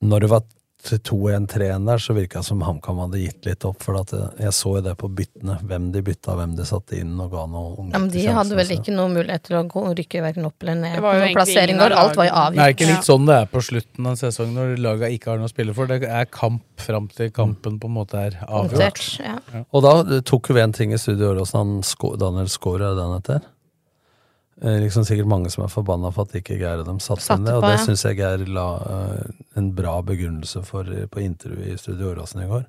når 0.07 0.25
det 0.25 0.31
var 0.33 0.45
til 0.87 1.01
2-1-3-1 1.11 1.87
der, 1.89 2.01
så 2.03 2.15
virka 2.17 2.41
det 2.41 2.49
som 2.49 2.63
HamKam 2.65 3.01
hadde 3.05 3.21
gitt 3.23 3.47
litt 3.49 3.65
opp. 3.69 3.81
For 3.85 3.99
at 4.01 4.13
jeg, 4.15 4.53
så 4.57 4.75
jo 4.79 4.83
det 4.85 4.95
på 5.01 5.11
byttene, 5.21 5.59
hvem 5.67 5.91
de 5.95 6.03
bytta, 6.07 6.37
hvem 6.39 6.57
de 6.59 6.67
satte 6.69 6.99
inn 7.01 7.13
og 7.21 7.35
ga 7.35 7.45
noe 7.51 7.87
Ja, 7.91 8.01
men 8.01 8.09
de 8.13 8.25
hadde 8.27 8.59
vel 8.59 8.73
ikke 8.77 8.95
noe 8.95 9.13
mulighet 9.13 9.47
til 9.49 9.59
å 9.61 9.63
gå, 9.69 9.85
rykke 10.01 10.25
verken 10.25 10.49
opp 10.49 10.67
eller 10.67 10.81
ned. 10.81 10.97
på 11.01 11.15
Noen 11.21 11.37
plassering 11.37 11.81
går, 11.81 11.97
alt 12.01 12.19
var 12.21 12.31
jo 12.31 12.35
avgjort. 12.45 12.59
Det 12.61 12.67
er 12.67 12.77
ikke 12.77 12.91
litt 12.93 13.09
sånn 13.11 13.29
det 13.29 13.39
er 13.43 13.53
på 13.53 13.65
slutten 13.71 14.11
av 14.11 14.19
sesongen 14.21 14.59
når 14.59 14.75
laga 14.87 15.13
ikke 15.13 15.33
har 15.33 15.41
noe 15.43 15.51
å 15.51 15.55
spille 15.55 15.77
for. 15.77 15.91
Det 15.91 16.09
er 16.09 16.29
kamp 16.33 16.65
fram 16.81 17.09
til 17.13 17.33
kampen 17.37 17.79
på 17.81 17.91
en 17.91 17.97
måte 18.01 18.21
er 18.21 18.41
avgjort. 18.49 19.07
Ja. 19.21 19.39
Og 19.71 19.87
da 19.87 20.21
tok 20.27 20.53
vi 20.55 20.65
en 20.65 20.77
ting 20.77 20.95
i 20.97 21.01
studio 21.01 21.35
Åråsen, 21.35 21.81
Daniel 22.21 22.51
Skåre, 22.51 22.93
er 22.93 22.99
det 22.99 23.09
han 23.09 23.19
heter? 23.19 23.49
Eh, 24.61 24.77
liksom 24.83 25.07
sikkert 25.09 25.29
mange 25.31 25.51
som 25.53 25.65
er 25.65 25.73
forbanna 25.73 26.11
for 26.13 26.29
at 26.29 26.37
ikke 26.37 26.59
Geir 26.61 26.83
og 26.83 26.89
dem 26.89 26.99
satte 27.01 27.25
Satte 27.25 27.41
ned, 27.41 27.49
det, 27.49 27.57
og 27.57 27.65
det 27.65 27.77
ja. 27.79 27.85
syns 27.87 28.05
jeg 28.05 28.19
Geir 28.19 28.45
la 28.53 28.67
eh, 28.93 29.31
en 29.57 29.71
bra 29.77 29.95
begrunnelse 30.05 30.61
for 30.69 30.89
eh, 30.93 31.07
på 31.09 31.23
intervjuet 31.25 31.73
i 31.73 31.81
Studio 31.81 32.11
Åråsen 32.13 32.45
i 32.45 32.49
går. 32.51 32.67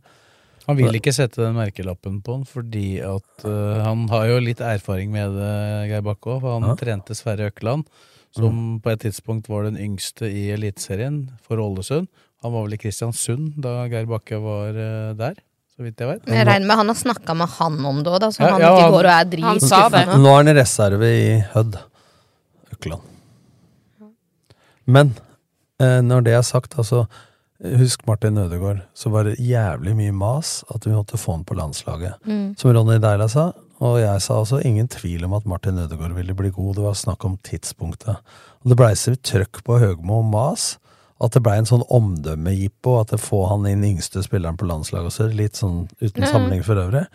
Han 0.70 0.78
vil 0.78 0.96
ikke 0.96 1.12
sette 1.12 1.42
den 1.42 1.58
merkelappen 1.58 2.22
på 2.24 2.38
den, 2.38 2.46
fordi 2.48 3.02
at 3.04 3.46
uh, 3.50 3.82
han 3.82 4.06
har 4.12 4.28
jo 4.30 4.38
litt 4.46 4.62
erfaring 4.64 5.10
med 5.12 5.34
det, 5.36 5.54
Geir 5.90 6.04
Bakke 6.06 6.36
òg. 6.36 6.46
Han 6.46 6.68
Ja. 6.70 6.76
trente 6.80 7.18
Sverre 7.18 7.50
Økeland, 7.50 7.90
som 8.32 8.78
på 8.80 8.94
et 8.94 9.02
tidspunkt 9.02 9.50
var 9.50 9.66
den 9.66 9.80
yngste 9.82 10.30
i 10.30 10.52
Eliteserien 10.54 11.32
for 11.42 11.60
Ålesund. 11.60 12.08
Han 12.46 12.54
var 12.54 12.68
vel 12.68 12.78
i 12.78 12.80
Kristiansund 12.80 13.58
da 13.66 13.88
Geir 13.90 14.06
Bakke 14.06 14.40
var 14.40 14.78
uh, 14.78 15.18
der, 15.18 15.42
så 15.82 15.88
vidt 15.88 16.02
jeg 16.04 16.10
vet. 16.12 16.28
Jeg 16.30 16.46
regner 16.46 16.70
med 16.70 16.78
han 16.78 16.92
har 16.92 17.00
snakka 17.00 17.36
med 17.38 17.50
han 17.58 17.80
om 17.90 18.04
det 18.06 18.12
òg, 18.12 18.20
da, 18.22 18.30
så 18.30 18.44
Ja, 18.44 18.52
han 18.54 18.62
ja, 18.62 18.70
ikke 18.76 18.92
går 18.94 19.08
og 19.08 19.14
er 19.16 19.48
Han 19.48 19.64
sa 19.64 19.82
det. 19.90 20.04
Nå 20.22 20.30
er 20.30 20.38
han 20.38 20.52
i 20.52 20.56
reserve 20.60 21.10
i 21.10 21.26
Hødd. 21.56 21.80
Økland. 22.76 23.10
Men 24.86 25.14
eh, 25.82 26.00
når 26.06 26.26
det 26.28 26.38
er 26.38 26.46
sagt, 26.46 26.78
altså 26.78 27.08
Husk 27.62 28.06
Martin 28.10 28.40
Ødegaard, 28.42 28.82
så 28.98 29.12
var 29.14 29.28
det 29.28 29.36
jævlig 29.38 29.94
mye 29.98 30.14
mas 30.14 30.64
at 30.74 30.86
vi 30.86 30.94
måtte 30.94 31.20
få 31.22 31.36
han 31.36 31.44
på 31.46 31.58
landslaget. 31.58 32.18
Mm. 32.26 32.56
Som 32.58 32.74
Ronny 32.74 32.98
Deila 33.02 33.28
sa, 33.30 33.52
og 33.82 34.00
jeg 34.02 34.22
sa 34.22 34.40
også, 34.42 34.62
ingen 34.66 34.90
tvil 34.90 35.26
om 35.26 35.34
at 35.38 35.46
Martin 35.50 35.78
Ødegaard 35.82 36.14
ville 36.18 36.38
bli 36.38 36.50
god. 36.54 36.76
Det 36.78 36.86
var 36.86 36.98
snakk 36.98 37.26
om 37.26 37.38
tidspunktet. 37.46 38.18
Og 38.62 38.70
det 38.70 38.78
blei 38.78 38.94
så 38.98 39.14
trøkk 39.18 39.64
på 39.66 39.78
Høgmo 39.82 40.22
og 40.22 40.30
mas 40.30 40.76
at 41.22 41.36
det 41.36 41.44
blei 41.46 41.58
en 41.62 41.70
sånn 41.70 41.84
omdømmejippo, 41.94 42.96
at 43.02 43.12
det 43.14 43.20
få 43.22 43.44
han 43.52 43.68
inn 43.70 43.84
yngste 43.86 44.24
spilleren 44.26 44.58
på 44.58 44.68
landslaget 44.70 45.12
også, 45.12 45.28
litt 45.38 45.60
sånn 45.60 45.84
uten 46.02 46.26
samling 46.26 46.32
sammenheng 46.32 46.66
for 46.66 46.82
øvrig. 46.82 47.06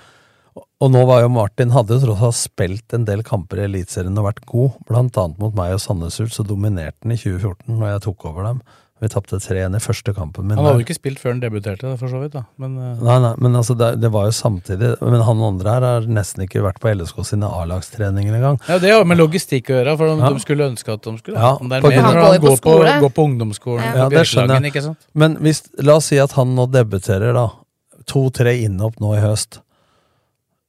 Og- 0.56 0.66
Og 0.80 0.90
nå 0.90 1.06
var 1.06 1.20
jo 1.22 1.28
Martin 1.28 1.70
hadde 1.70 1.88
jo 1.88 2.06
tross 2.06 2.22
alt 2.22 2.34
spilt 2.34 2.94
en 2.94 3.04
del 3.04 3.22
kamper 3.22 3.58
i 3.58 3.66
Eliteserien 3.66 4.16
og 4.18 4.24
vært 4.32 4.46
god, 4.46 4.72
blant 4.86 5.12
annet 5.16 5.38
mot 5.38 5.54
meg 5.54 5.74
og 5.74 5.80
Sandnes 5.80 6.20
Ulf, 6.20 6.32
så 6.32 6.46
dominerte 6.46 7.02
han 7.02 7.12
i 7.12 7.16
2014 7.16 7.78
når 7.78 7.92
jeg 7.92 8.02
tok 8.02 8.24
over 8.24 8.42
dem. 8.44 8.62
Vi 8.96 9.08
tapte 9.12 9.36
3-1 9.36 9.74
i 9.76 9.80
første 9.84 10.12
kampen 10.16 10.46
min. 10.48 10.56
Han 10.56 10.64
hadde 10.64 10.78
jo 10.80 10.84
ikke 10.86 10.94
spilt 10.96 11.18
før 11.20 11.34
han 11.34 11.40
debuterte, 11.42 11.90
for 12.00 12.08
så 12.08 12.16
vidt. 12.22 12.32
da. 12.32 12.44
Men 12.56 12.78
øh, 12.80 13.02
Nei, 13.04 13.16
nei, 13.20 13.32
men 13.44 13.58
altså 13.60 13.74
det, 13.76 13.90
det 14.00 14.08
var 14.14 14.24
jo 14.24 14.32
samtidig 14.32 14.94
Men 15.04 15.20
han 15.26 15.42
andre 15.44 15.74
her 15.74 15.84
har 15.84 16.06
nesten 16.08 16.46
ikke 16.46 16.62
vært 16.64 16.80
på 16.80 16.88
LSK 16.96 17.20
sine 17.28 17.44
A-lagstreninger 17.44 18.38
engang. 18.38 18.56
ja, 18.64 18.78
Det 18.80 18.88
har 18.94 19.02
jo 19.02 19.10
med 19.10 19.20
logistikk 19.20 19.68
å 19.68 19.76
gjøre, 19.76 19.96
for 20.00 20.08
de, 20.08 20.16
Ja. 20.24 20.30
de 20.32 20.40
skulle 20.46 20.70
ønske 20.70 20.94
at 20.96 21.02
de 21.04 21.12
skulle 21.18 21.36
Ja, 21.36 21.52
det 21.60 21.76
er 21.76 21.82
mer 21.82 22.08
når 22.08 22.22
Han 22.22 22.40
går 22.40 22.56
på 22.56 22.56
på, 22.70 23.00
går 23.04 23.12
på 23.18 23.26
ungdomsskolen 23.28 23.84
Ja. 23.84 24.06
på 24.08 24.10
det 24.16 24.24
skjønner 24.24 24.56
Bjørklagen, 24.56 24.62
jeg. 24.64 24.72
ikke 24.72 24.82
sant? 24.88 25.06
Men 25.14 25.36
hvis, 25.44 25.62
la 25.84 25.96
oss 26.00 26.06
si 26.06 26.16
at 26.24 26.32
han 26.32 26.56
nå 26.56 26.66
debuterer, 26.72 27.34
da. 27.36 27.46
To-tre 28.06 28.56
innhopp 28.64 28.96
nå 29.02 29.12
i 29.18 29.20
høst. 29.20 29.60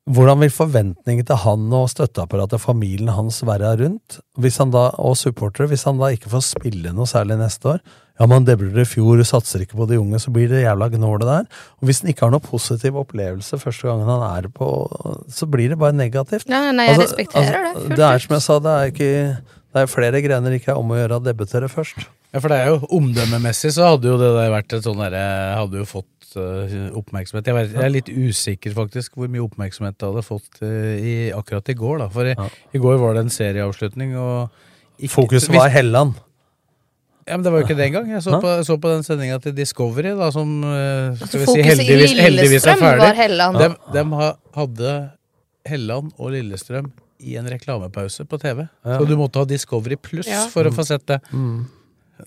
Hvordan 0.08 0.40
vil 0.40 0.52
forventningen 0.56 1.26
til 1.28 1.36
han 1.44 1.66
og 1.76 1.90
støtteapparatet, 1.92 2.62
familien 2.64 3.10
hans, 3.12 3.42
være 3.44 3.74
rundt? 3.82 4.20
Hvis 4.40 4.58
han 4.62 4.72
da, 4.72 4.86
og 5.04 5.18
supportere, 5.20 5.68
hvis 5.68 5.84
han 5.84 5.98
da 6.00 6.12
ikke 6.16 6.32
får 6.32 6.46
spille 6.56 6.94
noe 6.96 7.06
særlig 7.10 7.38
neste 7.42 7.74
år? 7.76 7.82
Ja, 8.20 8.26
man 8.26 8.46
debler 8.48 8.80
i 8.82 8.86
fjor, 8.90 9.20
satser 9.30 9.62
ikke 9.62 9.78
på 9.78 9.86
de 9.90 10.00
unge, 10.02 10.18
så 10.20 10.32
blir 10.34 10.48
det 10.50 10.64
jævla 10.64 10.88
gnålet 10.90 11.28
der. 11.30 11.46
Og 11.78 11.86
hvis 11.90 12.02
han 12.02 12.10
ikke 12.10 12.26
har 12.26 12.32
noen 12.34 12.42
positiv 12.48 12.96
opplevelse 12.98 13.60
første 13.62 13.86
gangen 13.92 14.10
han 14.10 14.24
er 14.32 14.48
på, 14.50 14.70
så 15.30 15.46
blir 15.50 15.70
det 15.70 15.78
bare 15.78 15.94
negativt. 15.94 16.50
Ja, 16.50 16.72
nei, 16.72 16.88
jeg 16.90 16.98
Altså- 16.98 17.14
respekterer 17.14 17.62
altså, 17.68 17.74
det. 17.74 17.84
fullt 17.88 17.96
Det 17.98 18.06
er 18.08 18.18
som 18.26 18.34
jeg 18.36 18.42
sa, 18.42 18.60
det 18.60 18.74
er 18.74 18.92
ikke 18.92 19.38
Det 19.78 19.82
er 19.84 19.86
flere 19.92 20.22
grener 20.24 20.52
ikke 20.58 20.72
er 20.74 20.78
om 20.80 20.90
å 20.90 20.96
gjøre 20.98 21.20
å 21.20 21.24
debutere 21.24 21.68
først. 21.70 22.08
Ja, 22.34 22.40
for 22.40 22.48
det 22.50 22.58
er 22.58 22.68
jo 22.74 22.88
omdømmemessig 22.98 23.72
så 23.76 23.92
hadde 23.92 24.10
jo 24.10 24.18
det 24.18 24.32
der 24.34 24.50
vært 24.52 24.74
et 24.74 24.84
sånn 24.84 24.98
derre 24.98 25.22
Hadde 25.56 25.78
jo 25.78 25.86
fått 25.86 26.36
øh, 26.36 26.90
oppmerksomhet. 26.98 27.46
Jeg, 27.46 27.56
vet, 27.56 27.72
jeg 27.74 27.84
er 27.86 27.94
litt 27.94 28.10
usikker 28.10 28.74
faktisk 28.74 29.14
hvor 29.16 29.30
mye 29.30 29.44
oppmerksomhet 29.46 29.96
det 30.00 30.08
hadde 30.10 30.24
fått 30.26 30.60
øh, 30.62 30.98
i, 31.00 31.14
akkurat 31.32 31.70
i 31.70 31.74
går, 31.78 32.00
da. 32.00 32.08
For 32.10 32.26
i, 32.26 32.34
Ja. 32.36 32.48
i 32.74 32.78
går 32.82 32.98
var 33.00 33.14
det 33.14 33.22
en 33.28 33.30
serieavslutning, 33.30 34.16
og 34.18 34.50
ikke- 35.00 35.14
Fokuset 35.14 35.54
var 35.54 35.70
Helland. 35.70 36.16
Ja, 37.28 37.36
men 37.36 37.44
det 37.44 37.52
var 37.52 37.60
jo 37.60 37.66
ikke 37.68 37.76
det 37.78 37.86
engang. 37.90 38.10
Jeg 38.14 38.22
så 38.24 38.38
på, 38.42 38.52
så 38.64 38.78
på 38.80 38.92
den 38.94 39.04
sendinga 39.04 39.38
til 39.44 39.54
Discovery, 39.58 40.14
da, 40.16 40.30
som 40.32 40.52
øh, 40.64 41.10
Altså, 41.12 41.28
skal 41.28 41.40
vi 41.42 41.46
si 41.52 41.66
heldigvis, 41.68 42.14
heldigvis 42.24 42.68
er 42.72 42.80
ferdig. 42.80 43.10
De, 43.20 43.64
Dem, 43.64 43.76
dem 43.94 44.14
hadde 44.56 44.94
Helland 45.68 46.14
og 46.18 46.32
Lillestrøm 46.32 46.92
i 47.28 47.36
en 47.40 47.50
reklamepause 47.52 48.24
på 48.30 48.38
TV. 48.40 48.68
Ja. 48.86 49.00
Så 49.02 49.08
du 49.10 49.16
måtte 49.20 49.42
ha 49.42 49.46
Discovery 49.50 49.98
pluss 50.00 50.30
Ja. 50.32 50.46
for 50.54 50.70
å 50.70 50.72
få 50.72 50.86
sett 50.88 51.04
det. 51.10 51.20
Mm. 51.34 51.66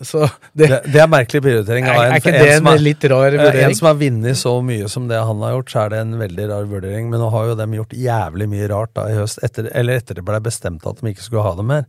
Så 0.07 0.21
det, 0.55 0.67
Det, 0.69 0.77
det 0.93 0.99
er 1.03 1.07
merkelig 1.11 1.41
prioritering. 1.43 1.83
av 1.89 1.95
er, 1.97 2.05
en- 2.05 2.13
er 2.13 2.19
ikke 2.21 2.31
en 2.31 2.37
det 2.45 2.51
en, 2.53 2.67
en 2.67 2.73
er- 2.73 2.83
litt 2.85 3.03
rar 3.11 3.31
vurdering? 3.35 3.65
En 3.71 3.75
som 3.75 3.87
har 3.89 3.95
vunnet 3.99 4.37
så 4.39 4.53
mye 4.63 4.87
som 4.93 5.07
det 5.09 5.17
han 5.19 5.41
har 5.43 5.51
gjort, 5.57 5.71
så 5.73 5.81
er 5.85 5.89
det 5.89 5.99
en 6.05 6.13
veldig 6.21 6.45
rar 6.53 6.69
vurdering. 6.69 7.09
Men 7.11 7.19
nå 7.19 7.31
har 7.33 7.49
jo 7.49 7.55
dem 7.59 7.73
gjort 7.75 7.97
jævlig 7.97 8.47
mye 8.53 8.69
rart 8.71 8.93
da 8.95 9.07
i 9.09 9.17
høst, 9.17 9.41
etter, 9.43 9.67
eller 9.75 9.97
etter 9.99 10.15
det 10.21 10.23
ble 10.29 10.39
bestemt 10.45 10.85
at 10.87 11.01
de 11.01 11.11
ikke 11.11 11.25
skulle 11.25 11.43
ha 11.43 11.55
det 11.57 11.65
mer. 11.65 11.85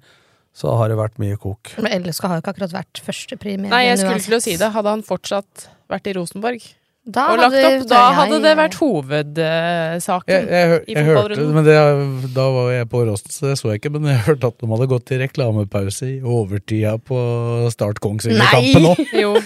Så 0.52 0.75
har 0.76 0.92
det 0.92 0.99
vært 1.00 1.16
mye 1.23 1.38
kok. 1.40 1.73
Men 1.80 2.04
LSK 2.04 2.28
har 2.28 2.37
jo 2.37 2.44
ikke 2.44 2.52
akkurat 2.52 2.76
vært 2.76 3.00
førstepremie. 3.06 3.73
Nei, 3.73 3.87
jeg 3.88 4.02
skulle 4.02 4.21
til 4.21 4.37
å 4.37 4.44
si 4.44 4.59
det. 4.61 4.68
Hadde 4.75 4.92
han 4.92 5.02
fortsatt 5.06 5.68
vært 5.92 6.09
i 6.11 6.16
Rosenborg 6.18 6.66
Da 7.09 7.25
og 7.32 7.40
lagt 7.40 7.56
opp, 7.56 7.87
da 7.90 8.00
hadde 8.18 8.37
det 8.44 8.52
vært 8.61 8.76
hovedsaken. 8.78 10.35
Jeg, 10.35 10.44
jeg, 10.52 10.68
jeg, 10.68 10.82
I 10.92 11.06
hørte 11.09 11.16
fotballrunden. 11.16 11.56
men 11.56 11.66
det, 11.66 12.28
Da 12.37 12.44
var 12.52 12.68
jeg 12.75 12.90
på 12.92 13.00
Rosten, 13.09 13.32
så 13.35 13.49
det 13.49 13.56
så 13.62 13.73
jeg 13.73 13.80
ikke. 13.80 13.94
Men 13.97 14.11
jeg 14.12 14.23
hørte 14.28 14.52
at 14.52 14.61
de 14.61 14.71
hadde 14.75 14.90
gått 14.92 15.14
i 15.16 15.21
reklamepause 15.25 16.11
i 16.11 16.21
overtida 16.21 16.94
på 17.00 17.25
Start 17.73 18.04
Kongsvinger-kampen 18.04 18.90
òg. 18.92 19.02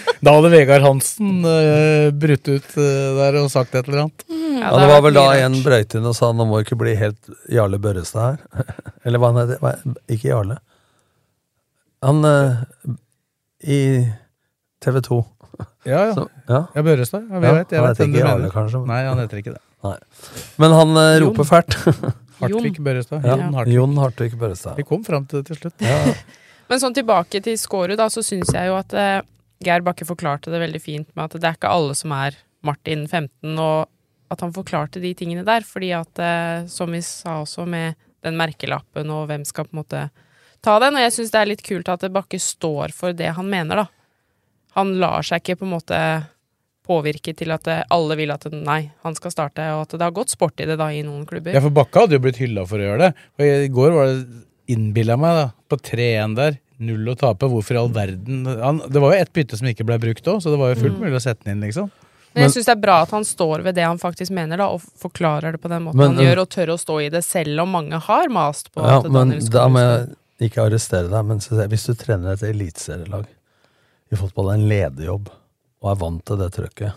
Da 0.27 0.35
hadde 0.35 0.53
Vegard 0.53 0.83
Hansen 0.85 1.39
uh, 1.47 2.11
brutt 2.11 2.51
ut 2.51 2.71
uh, 2.75 3.17
der 3.23 3.39
og 3.39 3.51
sagt 3.53 3.79
et 3.79 3.87
eller 3.87 4.09
annet. 4.09 4.27
Ja, 4.57 4.73
har 4.73 4.81
det 4.83 4.91
var 4.91 5.03
vel 5.07 5.17
da 5.17 5.27
en 5.39 5.59
brøyte 5.61 5.67
brøyt 5.69 5.99
inn 5.99 6.07
og 6.09 6.15
sa 6.17 6.33
nå 6.35 6.45
må 6.49 6.61
ikke 6.63 6.77
bli 6.79 6.97
helt 6.99 7.35
Jarle 7.53 7.79
Børrestad 7.79 8.35
her. 8.35 8.71
Eller 9.07 9.21
hva 9.21 9.31
han 9.31 9.45
heter. 9.45 9.85
Ikke 10.11 10.33
Jarle. 10.33 10.57
Han 12.05 12.25
eh, 12.25 12.59
i 13.63 13.79
TV 14.83 14.99
2. 15.01 15.17
Ja, 15.87 16.05
ja. 16.05 16.13
Så, 16.13 16.27
ja. 16.47 16.59
Ja, 16.75 16.83
Børrestad. 16.83 17.23
Ja, 17.31 17.39
vi 17.39 17.47
Ja, 17.47 17.53
vet, 17.57 17.71
jeg 17.71 17.79
han 17.81 17.87
vet 17.87 17.97
heter 17.97 18.03
hvem 18.05 18.11
du 18.13 18.17
ikke 18.19 18.27
Jarle, 18.27 18.41
mener. 18.43 18.53
kanskje. 18.53 18.81
Nei, 18.87 18.99
han 19.07 19.21
heter 19.23 19.37
ikke 19.41 19.53
det. 19.55 19.63
Men 20.61 20.75
han 20.77 20.97
eh, 21.01 21.13
Jon. 21.17 21.29
roper 21.31 21.47
fælt. 21.47 21.77
Hartvig 22.41 22.75
Børrestad. 22.85 23.23
Ja, 23.25 23.37
Jon 23.39 23.55
Hartvig. 23.57 23.73
Jon 23.79 23.97
Hartvig 23.97 24.35
Børrestad. 24.37 24.75
Vi 24.77 24.85
kom 24.85 25.03
fram 25.07 25.25
til 25.25 25.41
det 25.41 25.49
til 25.49 25.57
slutt. 25.63 25.81
Ja. 25.81 26.13
Men 26.69 26.81
sånn 26.83 26.93
tilbake 26.93 27.39
til 27.41 27.55
Skårud, 27.57 27.95
da, 27.97 28.09
så 28.11 28.21
syns 28.25 28.51
jeg 28.53 28.67
jo 28.69 28.75
at 28.77 28.93
eh, 28.93 29.21
Geir 29.63 29.81
Bakke 29.85 30.05
forklarte 30.05 30.51
det 30.53 30.59
veldig 30.61 30.81
fint 30.83 31.07
med 31.15 31.23
at 31.29 31.37
det 31.39 31.47
er 31.49 31.55
ikke 31.57 31.71
alle 31.71 31.95
som 31.97 32.11
er 32.13 32.35
Martin 32.67 33.05
15, 33.07 33.55
og 33.57 33.87
at 34.33 34.43
han 34.43 34.51
forklarte 34.53 34.99
de 35.01 35.13
tingene 35.17 35.45
der, 35.47 35.63
fordi 35.65 35.93
at, 35.95 36.19
eh, 36.19 36.65
som 36.69 36.91
vi 36.93 36.99
sa 37.05 37.39
også, 37.45 37.63
med 37.65 37.95
den 38.27 38.35
merkelappen 38.37 39.09
og 39.15 39.29
hvem 39.31 39.45
skal 39.47 39.65
på 39.69 39.73
en 39.77 39.79
måte 39.81 40.01
ta 40.67 40.77
den, 40.83 40.97
og 40.99 41.05
jeg 41.05 41.13
syns 41.15 41.31
det 41.33 41.39
er 41.41 41.49
litt 41.53 41.63
kult 41.65 41.89
at 41.93 42.03
Bakke 42.13 42.39
står 42.43 42.91
for 42.95 43.15
det 43.15 43.31
han 43.37 43.47
mener, 43.51 43.85
da. 43.85 43.87
Han 44.77 44.97
lar 45.01 45.23
seg 45.25 45.39
ikke 45.41 45.61
på 45.61 45.65
en 45.67 45.73
måte 45.77 45.99
påvirke 46.87 47.33
til 47.35 47.51
at 47.51 47.67
alle 47.91 48.15
vil 48.19 48.31
at 48.31 48.45
nei, 48.53 48.91
han 49.03 49.15
skal 49.17 49.33
starte, 49.33 49.63
og 49.75 49.81
at 49.87 49.95
det 49.97 50.05
har 50.05 50.13
gått 50.15 50.31
sport 50.31 50.61
i 50.63 50.67
det 50.69 50.77
da 50.79 50.87
i 50.95 51.01
noen 51.03 51.25
klubber. 51.27 51.55
Ja, 51.55 51.63
for 51.65 51.73
Bakke 51.75 52.03
hadde 52.05 52.15
jo 52.15 52.23
blitt 52.23 52.39
hylla 52.39 52.63
for 52.69 52.79
å 52.79 52.85
gjøre 52.87 53.07
det. 53.09 53.25
Og 53.39 53.43
I 53.67 53.71
går 53.75 53.95
var 53.97 54.11
det 54.13 54.43
innbilla 54.71 55.17
meg, 55.19 55.35
da, 55.41 55.47
på 55.71 55.79
3-1 55.89 56.35
der. 56.37 56.59
Null 56.87 57.09
å 57.09 57.15
tape. 57.17 57.47
Hvorfor 57.49 57.73
i 57.73 57.79
all 57.81 57.89
verden 57.89 58.43
han, 58.45 58.83
Det 58.85 59.01
var 59.01 59.15
jo 59.15 59.21
ett 59.23 59.31
bytte 59.33 59.57
som 59.57 59.65
ikke 59.67 59.85
ble 59.87 59.97
brukt 60.03 60.27
òg, 60.29 60.43
så 60.43 60.51
det 60.53 60.59
var 60.61 60.75
jo 60.75 60.81
fullt 60.83 60.99
Mm. 60.99 61.01
mulig 61.07 61.17
å 61.17 61.23
sette 61.23 61.43
den 61.47 61.55
inn, 61.57 61.63
liksom. 61.67 61.89
Men 62.35 62.43
jeg 62.45 62.51
syns 62.53 62.67
det 62.69 62.75
er 62.77 62.81
bra 62.83 63.01
at 63.01 63.09
han 63.15 63.23
står 63.25 63.63
ved 63.65 63.75
det 63.75 63.83
han 63.87 63.97
faktisk 63.97 64.29
mener, 64.31 64.57
da, 64.61 64.67
og 64.69 64.81
forklarer 65.01 65.55
det 65.57 65.61
på 65.63 65.71
den 65.71 65.87
måten 65.87 65.97
Men, 65.97 66.13
han 66.13 66.19
um, 66.21 66.25
gjør, 66.27 66.41
og 66.43 66.49
tør 66.53 66.67
å 66.75 66.77
stå 66.77 66.97
i 67.07 67.09
det, 67.09 67.23
selv 67.25 67.63
om 67.65 67.71
mange 67.73 67.97
har 67.99 68.29
mast 68.29 68.69
på 68.71 68.85
Ja, 68.85 68.99
at 68.99 69.09
men 69.09 69.13
Daniel 69.33 69.39
da 69.41 69.47
Skåre 69.49 69.71
må 69.73 69.79
skal- 69.81 69.97
jeg 70.07 70.15
ikke 70.45 70.61
arrestere 70.67 71.09
deg, 71.09 71.25
men 71.25 71.39
hvis 71.41 71.85
du 71.89 71.93
trener 71.97 72.33
et 72.35 72.43
eliteserielag 72.45 73.25
i 74.11 74.15
fotball, 74.19 74.53
en 74.53 74.67
lederjobb, 74.69 75.29
og 75.83 75.91
er 75.91 75.99
vant 76.01 76.23
til 76.25 76.37
det 76.41 76.51
trøkket, 76.55 76.93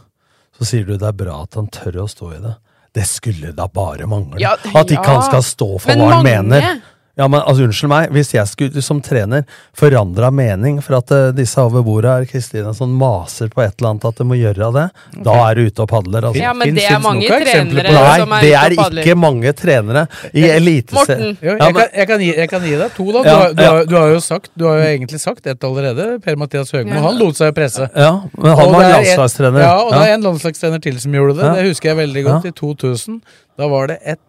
så 0.59 0.67
sier 0.69 0.85
du 0.85 0.97
det 0.97 1.09
er 1.09 1.17
bra 1.17 1.39
at 1.43 1.57
han 1.57 1.69
tør 1.73 2.03
å 2.05 2.09
stå 2.11 2.33
i 2.37 2.41
det. 2.45 2.55
Det 2.93 3.05
skulle 3.07 3.53
da 3.55 3.69
bare 3.71 4.07
mangle. 4.11 4.41
Ja, 4.43 4.57
at 4.59 4.91
ikke 4.91 4.99
ja. 5.07 5.15
han 5.15 5.23
skal 5.23 5.43
stå 5.47 5.69
for 5.79 5.89
Men 5.93 6.01
hva 6.03 6.09
han 6.11 6.25
mange- 6.27 6.43
mener. 6.43 6.81
Ja, 7.19 7.27
men 7.29 7.41
altså, 7.43 7.65
Unnskyld 7.67 7.91
meg, 7.91 8.11
hvis 8.15 8.31
jeg 8.33 8.47
skulle 8.49 8.83
som 8.83 9.01
trener 9.05 9.43
forandra 9.77 10.31
mening 10.33 10.79
for 10.83 10.97
at 11.01 11.11
uh, 11.13 11.33
disse 11.37 11.59
over 11.61 11.83
bordet 11.85 12.11
her, 12.13 12.27
Kristine, 12.31 12.71
sånn 12.77 12.93
maser 12.97 13.51
på 13.53 13.61
et 13.65 13.75
eller 13.81 13.91
annet 13.91 14.07
at 14.09 14.21
de 14.23 14.27
må 14.31 14.39
gjøre 14.39 14.69
det, 14.77 14.85
da 15.27 15.35
er 15.51 15.59
du 15.59 15.67
ute 15.67 15.83
og 15.85 15.89
padler. 15.91 16.29
Altså. 16.31 16.41
Ja, 16.41 16.53
men 16.57 16.75
det 16.79 16.87
er 16.89 17.03
mange 17.03 17.27
trenere 17.29 17.93
Nei, 17.93 18.15
som 18.23 18.33
er 18.33 18.47
ute 18.47 18.47
og 18.47 18.47
padler. 18.47 18.47
Nei, 18.47 18.47
det 18.47 18.55
er 18.61 18.77
ikke 19.05 19.17
mange 19.21 19.53
trenere 19.59 20.07
i 20.33 20.47
eliteserien. 20.49 21.37
Ja, 21.43 21.57
jeg, 21.59 21.75
men- 21.75 21.83
jeg, 21.83 22.37
jeg 22.39 22.49
kan 22.55 22.65
gi 22.71 22.77
deg 22.81 22.95
to, 22.97 23.09
da. 23.13 23.21
Du, 23.21 23.29
Ja, 23.31 23.37
har, 23.43 23.53
du, 23.59 23.63
har, 23.67 23.85
du 23.91 23.95
har 23.99 24.09
jo 24.15 24.21
sagt 24.25 24.51
Du 24.59 24.65
har 24.67 24.79
jo 24.81 24.87
egentlig 24.89 25.21
sagt 25.21 25.47
ett 25.51 25.65
allerede. 25.67 26.09
Per-Mathias 26.25 26.73
Høgmo. 26.73 26.95
Ja. 26.95 27.05
Han 27.11 27.19
lot 27.21 27.37
seg 27.39 27.51
jo 27.53 27.59
presse. 27.59 27.91
Ja, 27.95 28.13
men 28.39 28.51
han 28.55 28.65
Og 28.67 28.73
var 28.73 28.81
det 28.81 28.89
er 28.89 28.95
en- 28.95 29.05
landslagstrener. 29.05 29.61
Ja, 29.67 29.77
og 29.83 29.93
det 29.93 30.03
er 30.09 30.15
en 30.17 30.27
landslagstrener 30.31 30.83
til 30.89 30.99
som 31.03 31.13
gjorde 31.21 31.37
det. 31.41 31.45
Ja. 31.47 31.55
Det 31.61 31.69
husker 31.75 31.93
jeg 31.93 32.01
veldig 32.07 32.25
godt. 32.31 32.45
Ja. 32.49 32.55
I 32.55 32.61
2000. 32.63 33.21
Da 33.61 33.69
var 33.69 33.91
det 33.93 33.99
et 34.15 34.21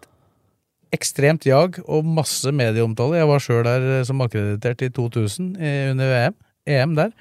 ekstremt 0.92 1.46
jag 1.48 1.78
og 1.88 2.04
masse 2.04 2.52
medieomtale. 2.54 3.18
Jeg 3.20 3.28
var 3.30 3.42
sjøl 3.42 3.62
der 3.66 3.86
eh, 3.98 4.04
som 4.08 4.20
akkreditert 4.24 4.82
i 4.84 4.90
2000 4.92 5.54
eh, 5.60 5.90
under 5.92 6.10
VM, 6.12 6.36
EM 6.68 6.96
der. 6.98 7.12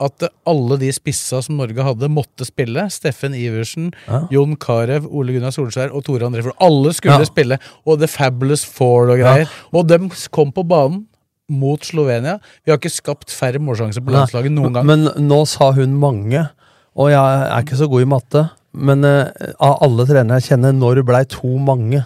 At 0.00 0.24
eh, 0.24 0.32
alle 0.48 0.78
de 0.80 0.92
spissa 0.94 1.42
som 1.44 1.58
Norge 1.60 1.84
hadde, 1.84 2.08
måtte 2.12 2.46
spille. 2.48 2.86
Steffen 2.94 3.34
Iversen, 3.36 3.90
Ja. 4.06 4.22
Jon 4.32 4.56
Carew, 4.56 5.08
Ole 5.10 5.34
Gunnar 5.36 5.54
Solskjær 5.54 5.92
og 5.92 6.04
Tore 6.06 6.28
André 6.30 6.44
Flo. 6.46 6.54
Alle 6.60 6.94
skulle 6.96 7.18
Ja. 7.18 7.28
spille. 7.28 7.58
Og 7.86 7.98
The 7.98 8.08
Fabulous 8.08 8.64
Four 8.64 9.10
og 9.10 9.18
greier. 9.18 9.50
Og 9.74 9.86
de 9.88 9.98
kom 10.30 10.52
på 10.52 10.66
banen 10.66 11.06
mot 11.50 11.82
Slovenia. 11.84 12.38
Vi 12.64 12.70
har 12.70 12.78
ikke 12.78 12.94
skapt 12.94 13.30
færre 13.34 13.58
målsjanser 13.58 14.04
på 14.06 14.14
landslaget 14.14 14.52
noen 14.54 14.72
gang. 14.72 14.86
Men 14.86 15.08
nå 15.18 15.42
sa 15.50 15.72
hun 15.72 15.98
mange, 15.98 16.48
og 16.96 17.10
jeg 17.10 17.18
er 17.50 17.62
ikke 17.64 17.76
så 17.80 17.88
god 17.90 18.02
i 18.02 18.08
matte, 18.10 18.50
men 18.72 19.02
uh, 19.04 19.26
av 19.58 19.80
alle 19.82 20.06
trenere 20.06 20.38
jeg 20.38 20.52
kjenner, 20.52 20.72
når 20.72 21.02
blei 21.02 21.24
to 21.26 21.58
mange? 21.58 22.04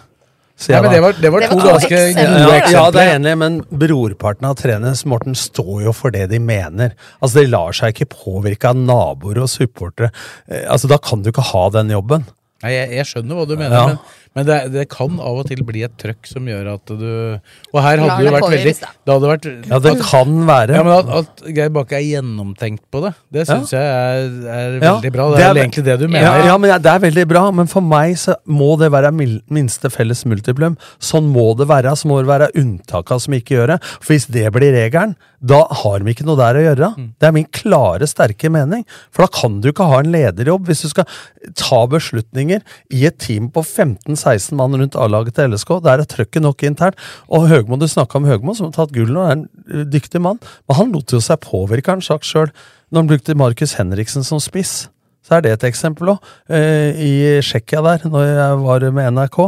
Men 0.69 0.83
det 0.91 1.01
var- 1.01 1.11
det 1.19 1.31
var 1.31 1.39
Det 1.41 1.49
var 1.49 1.49
to 1.49 1.59
to 1.59 1.67
ganske 1.67 1.91
eksempler. 1.91 2.39
ja, 2.39 2.59
eksempler. 2.59 2.71
ja, 2.71 2.91
det 2.91 3.01
er 3.01 3.15
enig, 3.19 3.37
men 3.37 3.61
brorparten 3.63 4.45
av 4.47 4.55
trenerne, 4.55 5.05
Morten, 5.05 5.35
står 5.35 5.83
jo 5.83 5.91
for 5.91 6.11
det 6.11 6.29
de 6.29 6.39
mener. 6.39 6.93
Altså, 7.21 7.41
De 7.41 7.47
lar 7.47 7.71
seg 7.73 7.93
ikke 7.93 8.07
påvirke 8.09 8.69
av 8.69 8.75
naboer 8.75 9.37
og 9.41 9.49
supportere. 9.49 10.11
Eh, 10.49 10.63
Altså, 10.71 10.87
Da 10.87 10.97
kan 10.97 11.21
du 11.21 11.31
ikke 11.31 11.43
ha 11.43 11.69
den 11.69 11.89
jobben. 11.89 12.25
Nei, 12.63 12.71
jeg, 12.71 12.89
jeg 12.91 13.05
skjønner 13.05 13.35
hva 13.35 13.47
du 13.47 13.55
mener, 13.57 13.75
Ja. 13.75 13.87
men, 13.87 13.99
men 14.35 14.47
det, 14.47 14.55
det 14.73 14.83
kan 14.91 15.15
av 15.23 15.39
og 15.39 15.47
til 15.47 15.61
bli 15.63 15.85
et 15.87 15.93
trøkk 15.99 16.27
som 16.27 16.47
gjør 16.49 16.67
at 16.73 16.91
du 16.91 17.05
Og 17.71 17.77
her 17.79 18.01
hadde 18.03 18.17
det 18.25 18.33
vært 18.35 18.51
veldig. 18.51 18.73
Det 18.75 19.13
hadde 19.13 19.29
vært 19.31 19.47
Ja, 19.69 19.79
det 19.85 19.93
kan 20.01 20.33
være. 20.49 20.75
Ja, 20.75 20.83
men 20.83 20.95
at, 20.97 21.11
at 21.21 21.45
Geir 21.55 21.71
Bakke 21.75 21.95
er 21.95 22.03
gjennomtenkt 22.03 22.83
på 22.91 22.99
det, 23.05 23.13
det 23.31 23.45
syns 23.47 23.71
jeg 23.71 23.85
er, 23.85 24.25
er 24.43 24.75
veldig 24.83 25.13
bra. 25.15 25.29
Det 25.31 25.39
er, 25.39 25.53
vel 25.53 25.61
egentlig 25.63 25.85
det 25.87 25.97
du 26.01 26.07
mener. 26.09 26.27
Ja, 26.27 26.49
ja, 26.51 26.57
men 26.59 26.73
det 26.83 26.91
er 26.91 27.05
veldig 27.05 27.25
bra, 27.31 27.45
men 27.55 27.71
for 27.71 27.85
meg 27.85 28.17
så 28.19 28.35
må 28.43 28.73
det 28.81 28.91
være 28.91 29.13
minste 29.15 29.91
felles 29.93 30.25
multiplum. 30.27 30.75
Sånn 30.99 31.31
må 31.31 31.47
det 31.55 31.69
være. 31.71 31.95
Så 31.95 32.11
må 32.11 32.19
det 32.19 32.31
være 32.31 32.51
unntaka 32.59 33.19
som 33.23 33.37
ikke 33.39 33.55
gjør 33.55 33.75
det. 33.75 33.79
For 34.01 34.15
hvis 34.15 34.27
det 34.35 34.49
blir 34.55 34.75
regelen, 34.75 35.15
da 35.45 35.61
har 35.83 36.03
vi 36.03 36.15
ikke 36.15 36.25
noe 36.27 36.39
der 36.39 36.57
å 36.57 36.63
gjøre. 36.63 36.91
Mm. 36.97 37.09
Det 37.21 37.27
er 37.27 37.33
min 37.35 37.47
klare, 37.53 38.07
sterke 38.09 38.49
mening. 38.51 38.83
For 39.13 39.25
da 39.25 39.31
kan 39.31 39.59
du 39.61 39.69
ikke 39.71 39.87
ha 39.89 40.01
en 40.01 40.11
lederjobb 40.13 40.67
hvis 40.69 40.85
du 40.85 40.91
skal 40.91 41.07
ta 41.57 41.83
beslutninger 41.89 42.63
i 42.95 43.05
et 43.07 43.19
team 43.21 43.51
på 43.53 43.63
15-16 44.25 44.57
mann 44.57 44.75
rundt 44.79 44.95
A-laget 44.95 45.37
til 45.37 45.53
LSK. 45.53 45.77
Der 45.85 46.01
er 46.01 46.09
trøkket 46.09 46.43
nok 46.43 46.63
internt. 46.65 46.99
Og 47.29 47.47
Høgmo, 47.51 47.77
du 47.77 47.87
snakka 47.87 48.19
om 48.19 48.27
Høgmo, 48.29 48.55
som 48.57 48.69
har 48.69 48.75
tatt 48.79 48.95
gull 48.95 49.13
nå, 49.13 49.23
er 49.25 49.37
en 49.37 49.85
dyktig 49.91 50.21
mann. 50.23 50.41
Men 50.67 50.79
han 50.79 50.91
lot 50.95 51.13
jo 51.13 51.21
seg 51.23 51.41
påvirke, 51.45 51.93
han 51.93 52.03
sagt 52.05 52.27
sjøl, 52.27 52.51
når 52.89 53.03
han 53.03 53.13
brukte 53.13 53.37
Markus 53.37 53.75
Henriksen 53.79 54.25
som 54.25 54.41
spiss. 54.43 54.87
Så 55.25 55.37
er 55.37 55.45
det 55.45 55.55
et 55.55 55.69
eksempel 55.71 56.13
òg. 56.13 56.27
I 56.49 57.41
Tsjekkia 57.41 57.81
der, 57.85 58.05
når 58.09 58.27
jeg 58.29 58.59
var 58.61 58.85
med 58.93 59.15
NRK, 59.17 59.39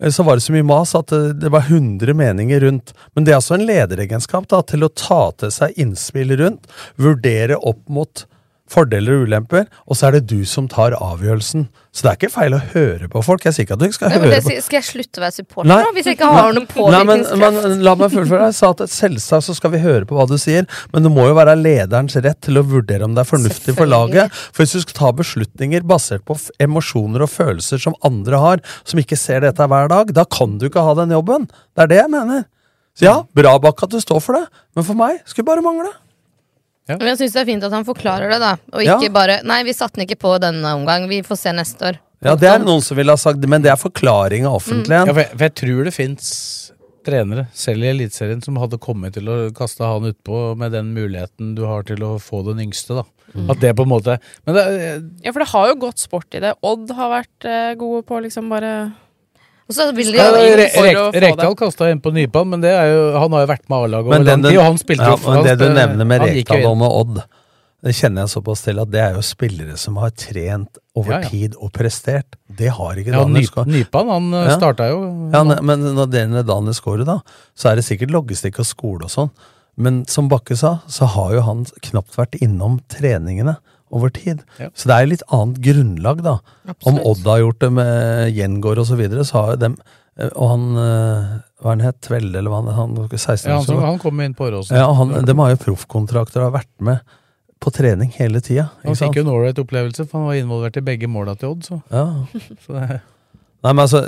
eh, 0.00 0.12
så 0.14 0.24
var 0.24 0.38
det 0.38 0.46
så 0.46 0.54
mye 0.56 0.66
mas 0.66 0.94
at 0.96 1.12
det 1.12 1.52
var 1.52 1.68
100 1.68 2.16
meninger 2.16 2.64
rundt. 2.64 2.94
Men 3.14 3.26
det 3.26 3.34
er 3.34 3.42
altså 3.42 3.58
en 3.58 3.68
lederegenskap 3.68 4.48
da, 4.48 4.62
til 4.64 4.86
å 4.86 4.92
ta 4.92 5.22
til 5.36 5.52
seg 5.52 5.76
innspill 5.76 6.32
rundt, 6.40 6.68
vurdere 6.96 7.60
opp 7.60 7.84
mot 7.92 8.24
fordeler 8.68 9.18
og 9.18 9.28
ulemper, 9.28 9.66
og 9.88 9.96
så 9.98 10.08
er 10.08 10.18
det 10.18 10.26
du 10.30 10.42
som 10.48 10.68
tar 10.70 10.96
avgjørelsen. 10.96 11.68
Så 11.92 12.04
det 12.04 12.10
er 12.10 12.18
ikke 12.18 12.30
feil 12.30 12.54
å 12.54 12.60
høre 12.74 13.08
på 13.10 13.22
folk. 13.24 13.44
Jeg 13.48 13.56
sier 13.56 13.66
ikke 13.66 13.74
at 13.78 13.80
du 13.80 13.86
ikke 13.88 13.96
skal 13.96 14.12
men 14.12 14.20
høre 14.22 14.30
det, 14.34 14.42
på 14.44 14.56
skal 14.66 14.76
jeg 14.78 14.86
slutte 14.86 15.20
å 15.20 15.24
være 15.24 15.36
supporter 15.38 15.70
da, 15.72 15.92
hvis 15.96 16.08
jeg 16.10 16.18
ikke 16.18 16.28
har 16.30 16.52
noen 16.52 16.66
Nei, 16.66 16.74
påvirkningskraft? 16.74 17.56
men 17.68 17.84
la 17.88 17.94
meg 17.98 18.12
fullføre. 18.12 18.50
Jeg 18.50 18.56
sa 18.58 18.70
at 18.74 18.82
selvsagt 18.92 19.46
så 19.48 19.56
skal 19.56 19.72
vi 19.74 19.80
høre 19.82 20.08
på 20.08 20.18
hva 20.18 20.26
du 20.30 20.36
sier, 20.40 20.68
men 20.92 21.06
det 21.06 21.12
må 21.14 21.24
jo 21.30 21.38
være 21.38 21.56
lederens 21.58 22.18
rett 22.20 22.40
til 22.44 22.60
å 22.60 22.64
vurdere 22.68 23.08
om 23.08 23.16
det 23.16 23.24
er 23.24 23.30
fornuftig 23.32 23.74
for 23.78 23.90
laget. 23.90 24.36
For 24.52 24.62
hvis 24.64 24.76
du 24.76 24.84
skal 24.84 24.98
ta 25.00 25.12
beslutninger 25.22 25.88
basert 25.88 26.26
på 26.28 26.36
emosjoner 26.62 27.24
og 27.26 27.32
følelser 27.32 27.82
som 27.82 27.96
andre 28.06 28.42
har, 28.44 28.62
som 28.84 29.00
ikke 29.02 29.18
ser 29.18 29.42
dette 29.46 29.66
hver 29.72 29.90
dag, 29.90 30.12
da 30.14 30.26
kan 30.28 30.58
du 30.60 30.68
ikke 30.68 30.84
ha 30.84 30.94
den 31.00 31.16
jobben. 31.16 31.48
Det 31.74 31.86
er 31.86 31.92
det 31.94 32.02
jeg 32.02 32.12
mener. 32.14 32.44
Så 32.98 33.06
ja, 33.06 33.16
bra 33.34 33.52
bak 33.62 33.82
at 33.86 33.92
du 33.94 34.00
står 34.02 34.20
for 34.22 34.34
det, 34.38 34.44
men 34.74 34.86
for 34.86 34.98
meg 34.98 35.20
skulle 35.26 35.46
bare 35.46 35.62
mangle. 35.64 35.90
Men 36.96 37.10
jeg 37.12 37.18
syns 37.20 37.36
det 37.36 37.40
er 37.42 37.48
fint 37.50 37.64
at 37.68 37.74
han 37.76 37.84
forklarer 37.84 38.32
det, 38.32 38.38
da. 38.40 38.54
Og 38.72 38.84
Ja. 38.84 38.98
bare 39.12 39.42
Nei, 39.44 39.62
vi 39.66 39.74
satte 39.76 39.98
den 39.98 40.06
ikke 40.06 40.20
på 40.24 40.38
denne 40.40 40.64
omgang, 40.74 41.08
vi 41.08 41.20
får 41.22 41.36
se 41.36 41.52
neste 41.52 41.90
år. 41.92 41.98
Ja, 42.24 42.34
det 42.34 42.48
er 42.50 42.58
noen 42.58 42.82
som 42.82 42.96
ville 42.98 43.12
ha 43.14 43.20
sagt 43.20 43.40
det, 43.40 43.48
men 43.48 43.62
det 43.62 43.70
er 43.70 43.76
forklaringa 43.78 44.50
offentlig. 44.50 44.90
Ja, 44.90 45.04
for, 45.06 45.20
jeg, 45.22 45.30
for 45.36 45.44
jeg 45.46 45.54
tror 45.60 45.84
det 45.84 45.94
fins 45.94 46.32
trenere, 47.08 47.46
selv 47.56 47.84
i 47.84 47.90
Eliteserien, 47.92 48.42
som 48.44 48.58
hadde 48.60 48.80
kommet 48.82 49.14
til 49.16 49.28
å 49.30 49.36
kaste 49.56 49.86
han 49.86 50.08
utpå 50.10 50.56
med 50.58 50.74
den 50.74 50.90
muligheten 50.96 51.54
du 51.56 51.64
har 51.68 51.86
til 51.88 52.02
å 52.04 52.16
få 52.20 52.42
den 52.48 52.60
yngste, 52.66 52.98
da. 53.00 53.04
Mm. 53.34 53.50
At 53.52 53.60
det 53.60 53.74
på 53.76 53.84
en 53.84 53.90
måte 53.90 54.14
Men 54.46 54.54
det, 54.56 54.62
Ja, 55.20 55.32
for 55.34 55.42
det 55.44 55.50
har 55.50 55.66
jo 55.68 55.74
gått 55.82 56.00
sport 56.00 56.32
i 56.32 56.40
det. 56.40 56.54
Odd 56.64 56.88
har 56.96 57.10
vært 57.12 57.44
eh, 57.44 57.74
gode 57.76 58.06
på 58.08 58.22
liksom 58.24 58.48
bare 58.48 58.70
Og 59.68 59.74
så 59.76 59.84
vil 59.94 60.12
de 60.14 60.18
jo 60.18 60.28
inn 60.40 60.54
Re 60.58 60.68
for 60.72 60.80
å 60.80 60.84
Rek 60.88 60.96
få 61.18 61.20
Rekdal 61.26 61.50
det. 61.52 61.58
kasta 61.60 61.90
inn 61.92 61.98
på 62.00 62.12
nypan, 62.16 62.46
men 62.48 62.62
det 62.62 62.70
er 62.72 62.86
jo, 62.88 63.02
han 63.20 63.34
har 63.36 63.42
jo 63.44 63.50
vært 63.50 63.66
med 63.68 63.76
A-laget 63.78 64.06
over 64.06 64.14
Men 64.16 64.24
lang 64.24 64.42
tid, 64.46 64.56
og 64.58 64.64
han 64.64 64.78
spilte 64.80 65.04
ja, 65.10 65.16
jo 65.18 65.34
men 65.34 65.44
Det 65.44 65.56
du 65.60 65.66
nevner 65.76 66.08
med 66.08 66.24
Rekdal 66.24 66.64
og 66.70 66.78
med 66.80 66.88
Odd, 67.02 67.18
det 67.84 67.92
kjenner 67.94 68.24
jeg 68.24 68.32
såpass 68.32 68.62
til 68.64 68.80
at 68.82 68.90
det 68.90 69.00
er 69.04 69.12
jo 69.14 69.20
spillere 69.22 69.76
som 69.78 70.00
har 70.02 70.10
trent 70.18 70.80
over 70.98 71.12
Ja, 71.12 71.20
ja. 71.22 71.28
tid 71.30 71.54
og 71.62 71.70
prestert. 71.76 72.34
Det 72.50 72.72
har 72.74 72.96
ikke 72.98 73.12
Ja, 73.12 73.20
Daniel 73.22 73.46
Skåre. 73.46 73.66
Nypan, 73.70 74.08
han, 74.10 74.30
ja. 74.34 74.56
startet 74.56 74.90
jo- 74.90 75.30
ja, 75.32 75.44
ne- 75.44 75.60
Men 75.62 75.84
når 75.94 76.10
det 76.10 76.24
gjelder 76.24 76.42
Daniel 76.48 76.74
Skåre, 76.74 77.04
da, 77.06 77.20
så 77.54 77.70
er 77.70 77.76
det 77.76 77.84
sikkert 77.84 78.10
logistikk 78.10 78.58
og 78.58 78.66
skole 78.66 79.04
og 79.04 79.10
sånn. 79.14 79.30
Men 79.76 80.04
som 80.06 80.28
Bakke 80.28 80.56
sa, 80.56 80.80
så 80.88 81.06
har 81.06 81.34
jo 81.36 81.40
han 81.42 81.64
knapt 81.86 82.16
vært 82.16 82.34
innom 82.42 82.80
treningene 82.88 83.58
over 83.94 84.12
tid. 84.14 84.42
Ja. 84.60 84.70
Så 84.74 84.90
det 84.90 84.96
er 84.96 85.10
litt 85.10 85.24
annet 85.34 85.60
grunnlag, 85.64 86.22
da. 86.26 86.38
Om 86.88 87.00
Odd 87.00 87.26
har 87.28 87.42
gjort 87.44 87.62
det 87.64 87.70
med 87.78 88.34
Gjengård 88.36 88.82
og 88.82 88.88
så 88.90 88.98
videre, 88.98 89.24
så 89.28 89.42
har 89.42 89.54
jo 89.54 89.60
dem 89.64 89.76
eh, 90.18 90.28
Og 90.32 90.50
han 90.52 90.66
eh, 90.82 91.30
Hva 91.62 91.72
han 91.72 91.84
het 91.86 92.00
Tvelde, 92.04 92.38
eller 92.38 92.52
hva 92.52 92.60
han, 92.62 92.74
han 92.76 92.96
var 92.98 93.08
ikke 93.08 93.20
16 93.22 93.48
Ja, 93.50 93.60
han, 93.62 93.84
han 93.86 94.02
kom 94.02 94.20
inn 94.24 94.36
på 94.38 94.48
Åråsen. 94.48 94.76
ja, 94.78 94.90
han, 95.00 95.14
De 95.26 95.38
har 95.40 95.54
jo 95.54 95.62
proffkontrakter 95.64 96.42
og 96.42 96.50
har 96.50 96.60
vært 96.60 96.74
med 96.90 97.16
på 97.58 97.72
trening 97.74 98.12
hele 98.14 98.38
tida. 98.44 98.68
Han 98.84 98.94
fikk 98.94 99.18
jo 99.18 99.24
en 99.24 99.32
ålreit 99.32 99.58
opplevelse, 99.58 100.04
for 100.06 100.20
han 100.20 100.28
var 100.28 100.36
involvert 100.38 100.76
i 100.78 100.84
begge 100.86 101.08
måla 101.10 101.34
til 101.34 101.56
Odd. 101.56 101.64
Så. 101.66 101.80
Ja. 101.90 102.04
så 102.64 102.76
det, 102.76 103.00
Nei, 103.66 103.72
men 103.72 103.82
altså, 103.82 104.04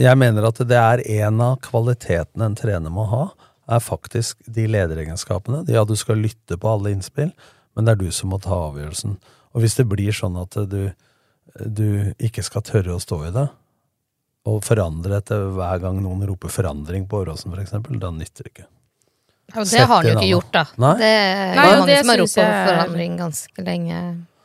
jeg 0.00 0.18
mener 0.18 0.48
at 0.48 0.58
det 0.66 0.78
er 0.80 1.04
en 1.22 1.42
av 1.44 1.60
kvalitetene 1.62 2.50
en 2.50 2.58
trener 2.58 2.90
må 2.90 3.04
ha, 3.12 3.28
er 3.70 3.82
faktisk 3.84 4.40
de 4.50 4.66
lederegenskapene. 4.70 5.62
Ja, 5.70 5.84
du 5.86 5.94
skal 5.98 6.18
lytte 6.24 6.58
på 6.58 6.70
alle 6.72 6.90
innspill, 6.94 7.30
men 7.76 7.84
det 7.86 7.92
er 7.92 8.00
du 8.04 8.10
som 8.10 8.30
må 8.32 8.38
ta 8.42 8.56
avgjørelsen. 8.70 9.16
Og 9.54 9.60
hvis 9.62 9.76
det 9.78 9.88
blir 9.90 10.12
sånn 10.14 10.36
at 10.40 10.54
du, 10.70 10.92
du 11.66 12.14
ikke 12.18 12.42
skal 12.46 12.62
tørre 12.62 12.94
å 12.96 13.00
stå 13.02 13.22
i 13.28 13.32
det, 13.34 13.48
og 14.50 14.62
forandre 14.64 15.18
etter 15.20 15.50
hver 15.52 15.80
gang 15.82 15.98
noen 16.02 16.22
roper 16.26 16.48
forandring 16.48 17.06
på 17.10 17.20
Åråsen, 17.24 17.50
for 17.52 17.60
eksempel, 17.60 17.98
da 18.00 18.10
nytter 18.14 18.46
det 18.46 18.52
ikke. 18.54 18.66
Og 19.50 19.66
det 19.66 19.80
har 19.82 19.90
han 19.96 20.06
jo 20.06 20.12
ikke 20.14 20.28
gjort, 20.30 20.50
da. 20.54 20.62
Nei. 20.78 20.92
Det 21.00 21.08
er 21.10 21.56
Nei, 21.58 21.64
mange 21.74 21.86
det 21.90 21.96
som 22.00 22.08
har 22.12 22.20
ropt 22.22 22.34
på 22.38 22.44
jeg- 22.46 22.68
forandring 22.70 23.16
ganske 23.18 23.64
lenge. 23.66 23.98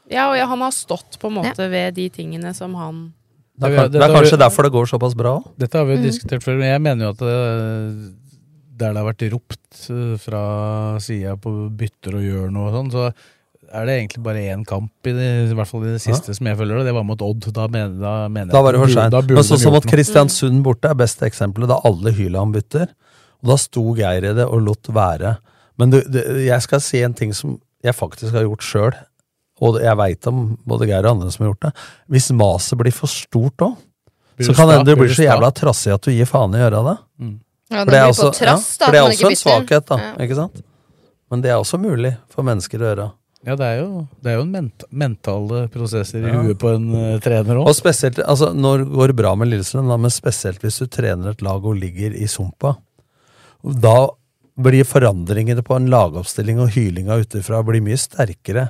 Ja, 0.09 0.23
og 0.31 0.35
ja, 0.37 0.45
han 0.49 0.61
har 0.61 0.71
stått 0.71 1.17
på 1.21 1.29
en 1.31 1.37
måte 1.39 1.69
ved 1.69 1.93
de 1.95 2.09
tingene 2.09 2.53
som 2.53 2.73
han 2.75 3.13
Det 3.57 3.69
er, 3.71 3.87
det 3.87 4.01
er 4.01 4.11
kanskje 4.11 4.37
derfor 4.37 4.63
det 4.67 4.71
går 4.73 4.85
såpass 4.91 5.15
bra 5.15 5.37
òg. 5.39 5.45
Dette 5.57 5.77
har 5.77 5.85
vi 5.85 5.93
jo 5.95 6.01
Mm. 6.01 6.05
diskutert 6.09 6.43
før, 6.43 6.57
men 6.59 6.67
jeg 6.73 6.81
mener 6.81 7.05
jo 7.05 7.09
at 7.13 7.21
det, 7.23 8.15
der 8.75 8.91
det 8.93 9.01
har 9.01 9.07
vært 9.07 9.25
ropt 9.33 9.87
eh, 9.93 10.17
fra 10.21 10.43
sida 11.03 11.37
på 11.39 11.53
bytter 11.79 12.19
og 12.19 12.27
gjør 12.27 12.53
noe 12.53 12.69
og 12.69 12.77
sånn, 12.77 12.91
så 12.93 13.07
er 13.75 13.87
det 13.87 13.95
egentlig 13.97 14.21
bare 14.25 14.43
én 14.53 14.61
kamp, 14.67 14.91
i, 15.07 15.13
det, 15.15 15.29
i 15.49 15.55
hvert 15.57 15.69
fall 15.69 15.85
i 15.87 15.93
det 15.95 16.01
siste 16.03 16.35
som 16.37 16.47
jeg 16.47 16.57
følger, 16.59 16.79
og 16.79 16.87
det 16.87 16.93
var 16.95 17.05
mot 17.07 17.23
Odd. 17.25 17.47
Da 17.55 17.65
mener, 17.71 17.95
da 17.99 18.13
mener 18.31 18.53
Da 18.53 18.61
var 18.63 18.75
det 18.75 18.83
for 18.83 18.93
seint. 18.93 19.15
Men 19.31 19.47
sånn 19.47 19.61
som 19.63 19.77
at. 19.79 19.87
Kristiansund 19.89 20.61
borte 20.65 20.91
er 20.91 20.99
beste 20.99 21.27
eksempelet, 21.27 21.71
da 21.71 21.79
alle 21.87 22.13
hyla 22.15 22.43
om 22.45 22.53
bytter. 22.53 22.93
Og 23.41 23.51
da 23.51 23.57
sto 23.59 23.83
Geir 23.97 24.29
i 24.29 24.35
det 24.37 24.45
og 24.45 24.61
lot 24.63 24.91
være. 24.95 25.35
Men 25.81 25.91
du, 25.91 25.99
du, 26.07 26.21
jeg 26.45 26.61
skal 26.63 26.83
si 26.83 27.01
en 27.03 27.17
ting 27.17 27.33
som 27.35 27.57
jeg 27.85 27.97
faktisk 27.97 28.37
har 28.37 28.45
gjort 28.45 28.65
sjøl, 28.65 29.01
og 29.65 29.79
jeg 29.81 29.99
veit 29.99 30.29
om 30.29 30.45
både 30.67 30.87
Geir 30.89 31.07
og 31.07 31.17
andre 31.17 31.33
som 31.33 31.45
har 31.45 31.51
gjort 31.53 31.67
det. 31.67 31.73
Hvis 32.15 32.29
maset 32.37 32.79
blir 32.79 32.95
for 32.95 33.11
stort 33.11 33.65
òg, 33.65 33.75
så 34.43 34.51
kan 34.51 34.67
det 34.67 34.79
hende 34.79 34.91
du 34.91 34.99
Blir 34.99 35.13
så 35.15 35.23
jævla 35.23 35.49
trassig 35.55 35.93
at 35.95 36.03
du 36.03 36.11
gir 36.11 36.27
faen 36.27 36.55
i 36.55 36.59
å 36.59 36.65
gjøre 36.65 36.85
det. 36.89 36.95
Ja, 37.75 37.83
For 37.83 37.91
det 37.91 37.99
er 37.99 38.07
også, 38.13 38.31
trass, 38.37 38.65
da. 38.79 38.87
for 38.87 38.95
det 38.95 39.01
er 39.03 39.09
også 39.11 39.29
en 39.29 39.37
svakhet, 39.41 39.85
da. 39.91 39.99
Ja. 40.01 40.15
Ikke 40.25 40.37
sant? 40.39 40.63
Men 41.31 41.41
det 41.43 41.51
er 41.51 41.59
også 41.59 41.79
mulig 41.81 42.15
for 42.31 42.47
mennesker 42.47 42.81
å 42.81 42.89
gjøre. 42.89 43.07
Ja, 43.45 43.53
det 43.59 43.65
er 43.67 43.79
jo, 43.83 44.07
det 44.25 44.31
er 44.31 44.37
jo 44.39 44.43
en 44.47 44.53
ment 44.55 44.83
mentale 44.89 45.65
prosesser 45.73 46.23
i 46.25 46.31
Ja. 46.31 46.39
huet 46.41 46.57
på 46.61 46.71
en 46.73 46.87
uh, 46.95 47.19
trener 47.21 47.59
òg. 47.59 47.67
Og 47.69 47.75
spesielt, 47.77 48.17
altså 48.25 48.49
Når 48.57 48.87
går 48.89 49.11
det 49.11 49.17
bra 49.19 49.35
med 49.37 49.51
Lillestrøm, 49.51 49.91
men 50.01 50.13
spesielt 50.13 50.63
hvis 50.65 50.79
du 50.81 50.87
trener 50.89 51.35
et 51.35 51.43
lag 51.45 51.61
og 51.65 51.77
ligger 51.77 52.15
i 52.17 52.25
sumpa. 52.31 52.77
Da 53.61 53.97
blir 54.57 54.87
forandringene 54.87 55.61
på 55.65 55.75
en 55.75 55.89
lagoppstilling 55.91 56.61
og 56.63 56.71
hylinga 56.73 57.19
utenfra 57.21 57.61
blir 57.67 57.83
mye 57.85 57.99
sterkere. 57.99 58.69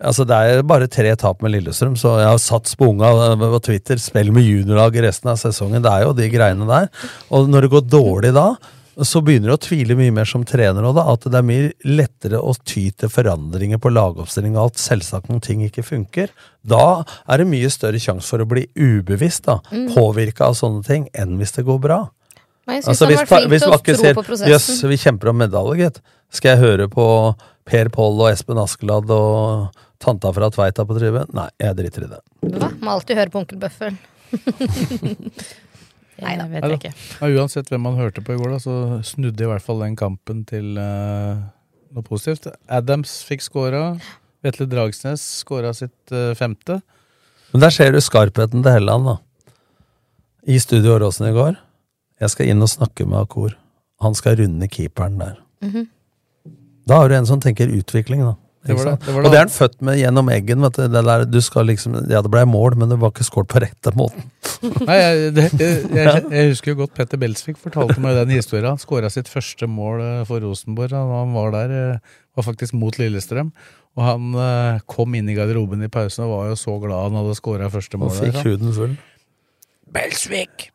Altså 0.00 0.24
Det 0.24 0.36
er 0.36 0.62
bare 0.64 0.88
tre 0.88 1.10
tap 1.20 1.42
med 1.44 1.52
Lillestrøm, 1.52 1.98
så 2.00 2.14
jeg 2.22 2.30
har 2.30 2.38
sats 2.40 2.76
på 2.80 2.88
unga 2.94 3.10
på 3.36 3.64
Twitter. 3.66 4.00
Spill 4.00 4.32
med 4.32 4.46
juniorlag 4.46 4.96
resten 5.04 5.28
av 5.34 5.40
sesongen. 5.40 5.82
Det 5.84 5.90
er 5.92 6.06
jo 6.06 6.14
de 6.16 6.30
greiene 6.32 6.68
der. 6.68 6.88
Og 7.28 7.50
når 7.52 7.66
det 7.66 7.72
går 7.74 7.90
dårlig 7.92 8.30
da, 8.32 8.46
så 9.00 9.22
begynner 9.24 9.52
du 9.52 9.54
å 9.54 9.60
tvile 9.60 9.96
mye 9.96 10.12
mer 10.12 10.28
som 10.28 10.46
trener 10.48 10.84
òg, 10.84 10.96
da. 10.96 11.04
At 11.12 11.26
det 11.28 11.38
er 11.38 11.44
mye 11.44 11.68
lettere 11.84 12.40
å 12.40 12.54
ty 12.64 12.86
til 12.96 13.12
forandringer 13.12 13.80
på 13.80 13.92
lagoppstilling 13.92 14.56
og 14.56 14.66
alt, 14.66 14.80
selvsagt 14.80 15.28
når 15.28 15.44
ting 15.44 15.62
ikke 15.68 15.84
funker. 15.84 16.32
Da 16.64 17.04
er 17.28 17.42
det 17.42 17.48
mye 17.52 17.70
større 17.72 18.00
sjanse 18.00 18.28
for 18.32 18.44
å 18.44 18.48
bli 18.48 18.66
ubevisst, 18.76 19.46
da. 19.48 19.60
Mm. 19.72 19.86
Påvirka 19.92 20.48
av 20.48 20.58
sånne 20.60 20.84
ting, 20.88 21.08
enn 21.12 21.38
hvis 21.40 21.56
det 21.56 21.64
går 21.68 21.80
bra. 21.84 22.02
Men 22.68 22.78
jeg 22.78 22.84
syns 22.84 22.92
Altså, 22.92 23.04
han 23.04 23.12
hvis, 23.12 23.22
var 23.22 23.30
flink 23.30 23.48
til 23.50 23.56
å 23.56 23.78
tro 23.78 24.12
på 24.22 24.22
på 24.22 24.36
'jøss, 24.36 24.66
prosessen. 24.68 24.88
vi 24.92 25.00
kjemper 25.04 25.32
om 25.32 25.40
medalje', 25.40 25.78
gitt, 25.80 26.02
skal 26.32 26.54
jeg 26.54 26.62
høre 26.62 26.88
på 26.88 27.06
Per 27.68 27.90
Pål 27.94 28.20
og 28.20 28.30
Espen 28.32 28.60
Askeladd 28.60 29.10
og 29.14 29.82
tanta 30.02 30.32
fra 30.34 30.48
Tveita 30.52 30.84
på 30.86 30.96
tribunen? 30.98 31.30
Nei, 31.36 31.48
jeg 31.62 31.78
driter 31.78 32.06
i 32.06 32.10
det. 32.10 32.22
Hva? 32.56 32.70
Må 32.82 32.96
alltid 32.96 33.20
høre 33.20 33.32
på 33.32 33.42
onkel 33.42 33.60
Bøffel. 33.62 33.98
da, 36.22 36.46
vet 36.50 36.66
jeg 36.66 36.78
ikke. 36.78 36.92
Ja, 37.20 37.30
uansett 37.38 37.70
hvem 37.70 37.84
man 37.86 37.98
hørte 38.00 38.24
på 38.24 38.34
i 38.34 38.40
går, 38.40 38.56
da, 38.56 38.62
så 38.62 38.76
snudde 39.06 39.46
i 39.46 39.50
hvert 39.50 39.64
fall 39.64 39.82
den 39.84 39.94
kampen 39.98 40.42
til 40.48 40.74
uh, 40.80 41.38
noe 41.94 42.06
positivt. 42.06 42.50
Adams 42.72 43.20
fikk 43.28 43.44
scora. 43.46 43.84
Vetle 44.42 44.66
Dragsnes 44.66 45.22
scora 45.42 45.70
sitt 45.76 46.14
uh, 46.14 46.32
femte. 46.38 46.80
Men 47.52 47.66
der 47.66 47.74
ser 47.74 47.92
du 47.92 48.00
skarpheten 48.02 48.64
til 48.64 48.78
Helland, 48.78 49.10
da. 49.10 49.18
I 50.50 50.58
Studio 50.58 50.96
Åråsen 50.96 51.28
i 51.28 51.34
går. 51.36 51.58
Jeg 52.22 52.32
skal 52.32 52.48
inn 52.50 52.64
og 52.64 52.70
snakke 52.70 53.06
med 53.06 53.20
Akor. 53.20 53.54
Han 54.02 54.16
skal 54.18 54.40
runde 54.40 54.66
keeperen 54.70 55.20
der. 55.20 55.36
Mhm. 55.62 55.90
Da 56.88 56.98
har 57.02 57.08
du 57.08 57.14
en 57.16 57.26
som 57.28 57.40
tenker 57.40 57.70
utvikling, 57.72 58.24
da. 58.26 58.34
Det 58.62 58.76
var 58.78 58.84
det- 58.92 59.06
det 59.06 59.12
var 59.14 59.24
og 59.26 59.30
det 59.32 59.38
er 59.40 59.42
han 59.42 59.48
født 59.50 59.80
med 59.82 59.96
gjennom 59.98 60.28
eggen. 60.30 60.60
Vet 60.62 60.72
du. 60.78 60.82
Det 60.88 61.02
der, 61.04 61.24
du 61.26 61.40
skal 61.42 61.66
liksom, 61.66 61.96
ja, 62.08 62.20
det 62.22 62.30
ble 62.30 62.44
mål, 62.46 62.76
men 62.78 62.88
det 62.88 62.98
var 63.02 63.10
ikke 63.10 63.26
skåret 63.26 63.48
på 63.50 63.58
rette 63.64 63.90
måten. 63.98 64.22
Nei, 64.86 64.98
jeg, 65.00 65.34
det, 65.34 65.46
jeg, 65.58 65.80
jeg, 65.90 66.24
jeg 66.30 66.48
husker 66.52 66.70
jo 66.70 66.76
godt 66.84 66.94
Petter 66.94 67.18
Belsvik 67.18 67.58
fortalte 67.58 67.98
meg 67.98 68.14
den 68.20 68.30
historien. 68.36 68.68
Han 68.70 68.78
skåra 68.78 69.10
sitt 69.10 69.26
første 69.26 69.66
mål 69.66 70.00
eh, 70.00 70.24
for 70.30 70.38
Rosenborg. 70.46 70.94
Han 70.94 71.34
var 71.34 71.50
der, 71.56 71.74
eh, 71.94 71.98
var 72.38 72.46
faktisk 72.46 72.74
mot 72.78 72.94
Lillestrøm. 73.02 73.50
Og 73.98 74.04
han 74.06 74.30
eh, 74.38 74.78
kom 74.86 75.14
inn 75.18 75.28
i 75.28 75.34
garderoben 75.34 75.82
i 75.82 75.90
pausen 75.90 76.24
og 76.24 76.30
var 76.36 76.52
jo 76.52 76.60
så 76.62 76.78
glad 76.80 77.10
han 77.10 77.18
hadde 77.18 77.34
skåra 77.42 77.66
første 77.68 77.98
mål. 77.98 78.14
Og 78.14 78.22
fikk 78.22 78.38
huden 78.46 78.72
full. 78.78 78.94
Belsvik, 79.92 80.70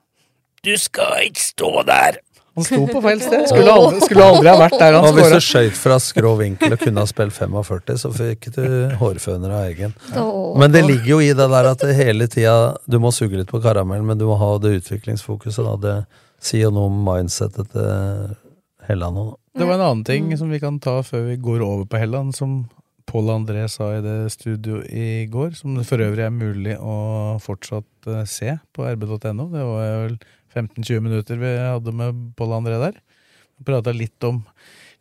du 0.68 0.76
skal 0.78 1.24
ikke 1.32 1.42
stå 1.56 1.72
der! 1.88 2.20
Han 2.58 2.66
sto 2.66 2.80
på 2.90 3.02
feil 3.06 3.22
sted. 3.22 3.46
Skulle 3.52 3.74
aldri, 3.74 4.02
skulle 4.02 4.28
aldri 4.34 4.50
ha 4.50 4.58
vært 4.58 4.78
der 4.82 4.98
han 4.98 5.06
skåra. 5.06 5.16
hvis 5.18 5.34
du 5.36 5.46
skøyt 5.46 5.78
fra 5.78 5.98
skrå 6.02 6.34
vinkel 6.42 6.74
og 6.74 6.82
kunne 6.82 7.04
ha 7.04 7.10
spilt 7.10 7.36
45, 7.38 7.98
så 8.02 8.12
fikk 8.18 8.50
du 8.56 8.64
hårføner 8.98 9.54
av 9.54 9.68
egen. 9.70 9.94
Men 10.58 10.74
det 10.74 10.84
ligger 10.88 11.12
jo 11.16 11.20
i 11.22 11.34
det 11.38 11.50
der 11.54 11.70
at 11.70 11.86
det 11.86 11.94
hele 11.98 12.26
tida 12.32 12.56
Du 12.90 12.98
må 13.04 13.14
suge 13.14 13.38
litt 13.38 13.52
på 13.54 13.62
karamellen, 13.62 14.08
men 14.10 14.18
du 14.18 14.26
må 14.30 14.40
ha 14.42 14.56
det 14.64 14.74
utviklingsfokuset. 14.82 15.62
Da. 15.68 15.76
Det 15.86 15.98
sier 16.44 16.74
noe 16.74 16.90
om 16.90 16.98
mindsetet 17.06 17.70
til 17.74 18.34
Helland 18.88 19.22
òg. 19.22 19.36
Det 19.58 19.66
var 19.66 19.78
en 19.80 19.86
annen 19.88 20.04
ting 20.06 20.34
som 20.38 20.50
vi 20.54 20.60
kan 20.62 20.82
ta 20.82 21.00
før 21.06 21.30
vi 21.32 21.38
går 21.42 21.64
over 21.66 21.86
på 21.90 22.02
Helland, 22.02 22.36
som 22.38 22.64
Pål 23.08 23.30
André 23.32 23.64
sa 23.72 23.94
i 23.96 24.02
det 24.04 24.34
studio 24.34 24.82
i 24.84 25.26
går, 25.32 25.54
som 25.56 25.78
det 25.78 25.86
for 25.88 26.02
øvrig 26.04 26.26
er 26.26 26.34
mulig 26.34 26.74
å 26.76 27.38
fortsatt 27.40 28.10
eh, 28.12 28.26
se 28.28 28.58
på 28.76 28.84
rb.no. 28.84 29.46
Det 29.54 29.64
var 29.64 29.94
vel 30.04 30.18
15-20 30.58 31.04
minutter 31.06 31.40
vi 31.42 31.54
hadde 31.60 31.94
med 31.96 32.22
Pål 32.38 32.56
André 32.58 32.80
der. 32.82 33.00
Prata 33.66 33.94
litt 33.96 34.24
om 34.28 34.44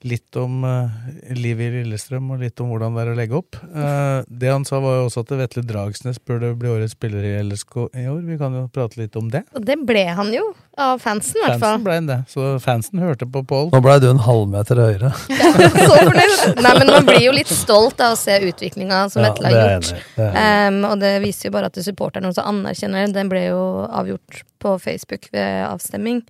Litt 0.07 0.37
om 0.39 0.63
uh, 0.63 0.93
livet 1.35 1.67
i 1.67 1.81
Lillestrøm 1.81 2.29
og 2.35 2.43
litt 2.45 2.61
om 2.63 2.69
hvordan 2.71 2.95
det 2.95 3.03
er 3.03 3.11
å 3.11 3.17
legge 3.19 3.39
opp. 3.39 3.59
Uh, 3.73 4.23
det 4.29 4.53
han 4.53 4.67
sa, 4.69 4.79
var 4.85 5.01
jo 5.01 5.09
også 5.09 5.25
at 5.25 5.33
Vetle 5.41 5.65
Dragsnes 5.67 6.21
burde 6.23 6.53
bli 6.59 6.71
årets 6.71 6.95
spiller 6.95 7.27
i 7.27 7.33
LSK 7.43 7.75
i 7.91 8.07
år. 8.13 8.21
Vi 8.29 8.39
kan 8.39 8.55
jo 8.55 8.67
prate 8.73 9.01
litt 9.01 9.19
om 9.19 9.31
det. 9.33 9.43
Og 9.57 9.67
det 9.67 9.79
ble 9.89 10.05
han 10.19 10.31
jo, 10.35 10.45
av 10.79 11.03
fansen 11.03 11.41
i 11.41 11.43
hvert 11.43 11.59
fall. 11.59 11.77
Fansen 11.77 11.87
ble 11.89 11.99
han 11.99 12.11
det, 12.13 12.21
så 12.31 12.53
fansen 12.63 13.03
hørte 13.03 13.27
på 13.27 13.43
Pål. 13.51 13.73
Nå 13.75 13.83
blei 13.83 13.99
du 14.03 14.09
en 14.13 14.23
halvmeter 14.23 14.83
høyere. 14.85 15.13
Så 15.87 15.91
fornøyd. 15.91 16.63
Nei, 16.63 16.73
men 16.79 16.91
man 16.91 17.07
blir 17.09 17.23
jo 17.25 17.35
litt 17.35 17.51
stolt 17.51 18.01
av 18.05 18.15
å 18.15 18.21
se 18.21 18.39
utviklinga 18.47 19.07
som 19.13 19.25
Ja, 19.25 19.33
Vetle 19.33 19.53
har 19.53 19.77
gjort. 19.77 19.95
Det 20.17 20.33
Um, 20.47 20.81
og 20.89 21.01
det 21.01 21.17
viser 21.25 21.49
jo 21.49 21.55
bare 21.55 21.71
at 21.71 21.79
supporterne 21.83 22.31
også 22.31 22.45
anerkjenner 22.47 23.07
det. 23.07 23.15
Den 23.17 23.31
ble 23.31 23.47
jo 23.49 23.61
avgjort 23.87 24.43
på 24.63 24.75
Facebook 24.83 25.29
ved 25.35 25.65
avstemming. 25.67 26.23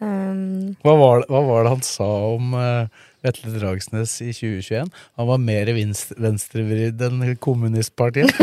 Um, 0.00 0.76
Hva 0.84 0.94
var, 0.96 1.22
det, 1.22 1.28
hva 1.28 1.42
var 1.44 1.66
det 1.66 1.72
han 1.74 1.82
sa 1.84 2.08
om 2.30 2.54
uh, 2.56 3.02
Vetle 3.24 3.52
Dragsnes 3.58 4.14
i 4.24 4.30
2021? 4.32 4.90
Han 5.20 5.28
var 5.28 5.38
mer 5.42 5.70
venstrevridd 5.76 7.02
enn 7.08 7.36
kommunistpartiet. 7.42 8.32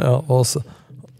Ja, 0.00 0.14
og, 0.32 0.46
så- 0.48 0.62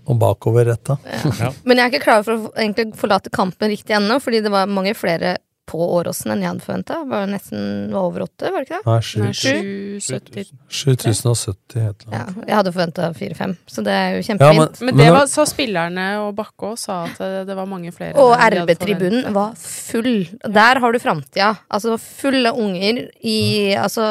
og 0.09 0.17
bakoverretta. 0.17 0.95
Ja. 1.43 1.51
Men 1.69 1.77
jeg 1.77 1.83
er 1.85 1.91
ikke 1.93 2.05
klar 2.07 2.23
for 2.25 2.33
å 2.49 2.53
egentlig 2.57 2.95
forlate 2.97 3.29
kampen 3.35 3.69
riktig 3.69 3.93
ennå, 3.99 4.17
fordi 4.25 4.41
det 4.47 4.53
var 4.55 4.71
mange 4.71 4.95
flere 4.97 5.35
på 5.71 5.79
Åråsen 6.01 6.33
enn 6.35 6.43
jeg 6.43 6.51
hadde 6.51 6.65
forventa. 6.67 6.97
Var 7.07 7.29
nesten 7.31 7.93
var 7.95 8.09
over 8.11 8.25
åtte, 8.27 8.51
var 8.51 8.65
det 8.65 8.69
ikke 8.69 8.81
det? 8.81 8.87
Nei, 8.91 9.01
sju. 9.07 9.21
Nei, 9.23 9.33
Sju? 9.39 10.01
770. 10.03 10.51
7070 10.69 11.85
heter 11.85 12.11
det. 12.11 12.19
Ja, 12.19 12.25
jeg 12.49 12.57
hadde 12.59 12.73
forventa 12.75 13.09
fire-fem, 13.15 13.55
så 13.71 13.85
det 13.87 13.95
er 13.95 14.09
jo 14.17 14.21
Ja, 14.21 14.27
kjempefint. 14.31 14.81
Men 14.89 14.97
det 15.01 15.09
var, 15.15 15.27
sa 15.31 15.45
spillerne 15.49 16.07
og 16.25 16.35
Bakke 16.39 16.73
òg, 16.73 16.79
sa 16.81 17.05
at 17.07 17.19
det, 17.23 17.31
det 17.51 17.57
var 17.59 17.69
mange 17.71 17.93
flere. 17.95 18.15
Og 18.21 18.35
RB-tribunen 18.35 19.31
var 19.37 19.55
full. 19.61 20.27
Der 20.45 20.81
har 20.83 20.93
du 20.93 20.99
framtida. 21.03 21.53
Altså 21.71 21.97
fulle 22.01 22.53
unger 22.53 23.05
i 23.23 23.39
Altså, 23.81 24.03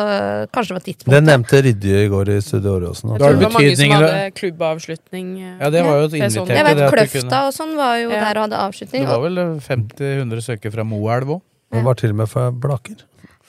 kanskje 0.53 0.77
det 0.79 1.05
var 1.05 1.15
Det 1.15 1.21
nevnte 1.25 1.61
Ridje 1.65 2.03
i 2.05 2.07
går 2.11 2.29
i 2.35 2.39
Studio 2.41 2.77
Åråsen. 2.79 3.13
Det 3.17 3.27
var 3.43 3.51
mange 3.51 3.75
som 3.75 3.91
hadde 3.97 4.31
klubbavslutning. 4.39 5.27
eh, 5.41 5.57
Ja, 5.59 5.69
det 5.69 5.83
var 5.83 5.99
jo 5.99 6.05
et 6.05 6.11
det 6.11 6.31
sånn. 6.31 6.47
invitert 6.47 6.57
Jeg 6.57 6.65
vet 6.69 6.93
Kløfta 6.93 7.47
og 7.47 7.53
sånn 7.53 7.75
var 7.75 7.95
jo 7.99 8.09
Ja. 8.09 8.19
der 8.25 8.39
og 8.39 8.43
hadde 8.49 8.57
avslutning. 8.63 9.01
Det 9.05 9.07
var 9.09 9.21
vel 9.21 9.59
50-100 9.59 10.41
søkere 10.41 10.71
fra 10.73 10.83
Moelv 10.83 11.27
òg. 11.35 11.41
Det 11.71 11.83
var 11.85 11.97
til 11.99 12.13
og 12.15 12.21
med 12.23 12.29
fra 12.31 12.49
Blaker. 12.51 13.03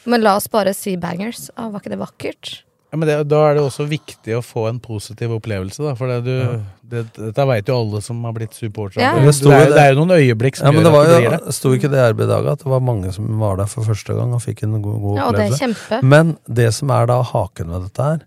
Men 0.08 0.22
la 0.24 0.36
oss 0.40 0.48
bare 0.52 0.72
si 0.76 0.96
bangers. 1.00 1.48
Å, 1.56 1.70
var 1.72 1.80
ikke 1.82 1.92
det 1.92 2.00
vakkert? 2.00 2.50
Ja, 2.90 2.98
men 2.98 3.06
det, 3.06 3.16
da 3.30 3.38
er 3.46 3.54
det 3.54 3.62
også 3.62 3.84
viktig 3.86 4.32
å 4.34 4.40
få 4.42 4.64
en 4.66 4.80
positiv 4.82 5.30
opplevelse, 5.36 5.78
da. 5.84 5.92
For 5.94 6.10
det 6.10 6.16
du, 6.26 6.62
det, 6.90 7.04
dette 7.14 7.44
veit 7.46 7.68
jo 7.70 7.76
alle 7.78 8.00
som 8.02 8.18
har 8.26 8.32
blitt 8.34 8.56
supportere. 8.58 9.04
Ja. 9.04 9.12
Det, 9.14 9.30
Det 9.30 9.44
det, 9.46 9.60
er, 9.60 9.92
jo 9.92 9.92
er 9.92 9.98
noen 10.00 10.14
øyeblikk 10.16 10.58
som 10.58 10.66
Ja, 10.66 10.72
gjør 10.74 10.88
det 10.88 10.92
var 10.96 11.04
at 11.04 11.12
det 11.12 11.14
jo, 11.14 11.20
blir 11.28 11.36
det. 11.46 11.54
sto 11.54 11.72
ikke 11.76 11.90
det 11.92 12.00
i 12.00 12.08
RB 12.10 12.24
i 12.24 12.28
dag 12.32 12.48
at 12.56 12.64
det 12.64 12.72
var 12.72 12.82
mange 12.88 13.12
som 13.14 13.28
var 13.38 13.60
der 13.62 13.70
for 13.70 13.86
første 13.86 14.16
gang 14.18 14.34
og 14.34 14.42
fikk 14.42 14.64
en 14.66 14.74
god, 14.82 14.98
god 15.04 15.20
Ja, 15.20 15.28
og 15.28 15.38
det 15.38 15.44
er 15.46 15.54
opplevelse. 15.54 16.00
Men 16.16 16.34
det 16.60 16.66
som 16.80 16.90
er 16.96 17.06
da 17.12 17.20
haken 17.30 17.70
ved 17.76 17.86
dette 17.86 18.08
her, 18.10 18.24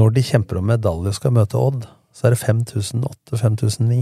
når 0.00 0.16
de 0.16 0.24
kjemper 0.30 0.62
om 0.62 0.70
medalje 0.72 1.12
og 1.12 1.18
skal 1.20 1.36
møte 1.36 1.60
Odd, 1.60 1.84
så 2.16 2.30
er 2.30 2.34
det 2.34 2.40
5008-5009. 2.46 4.00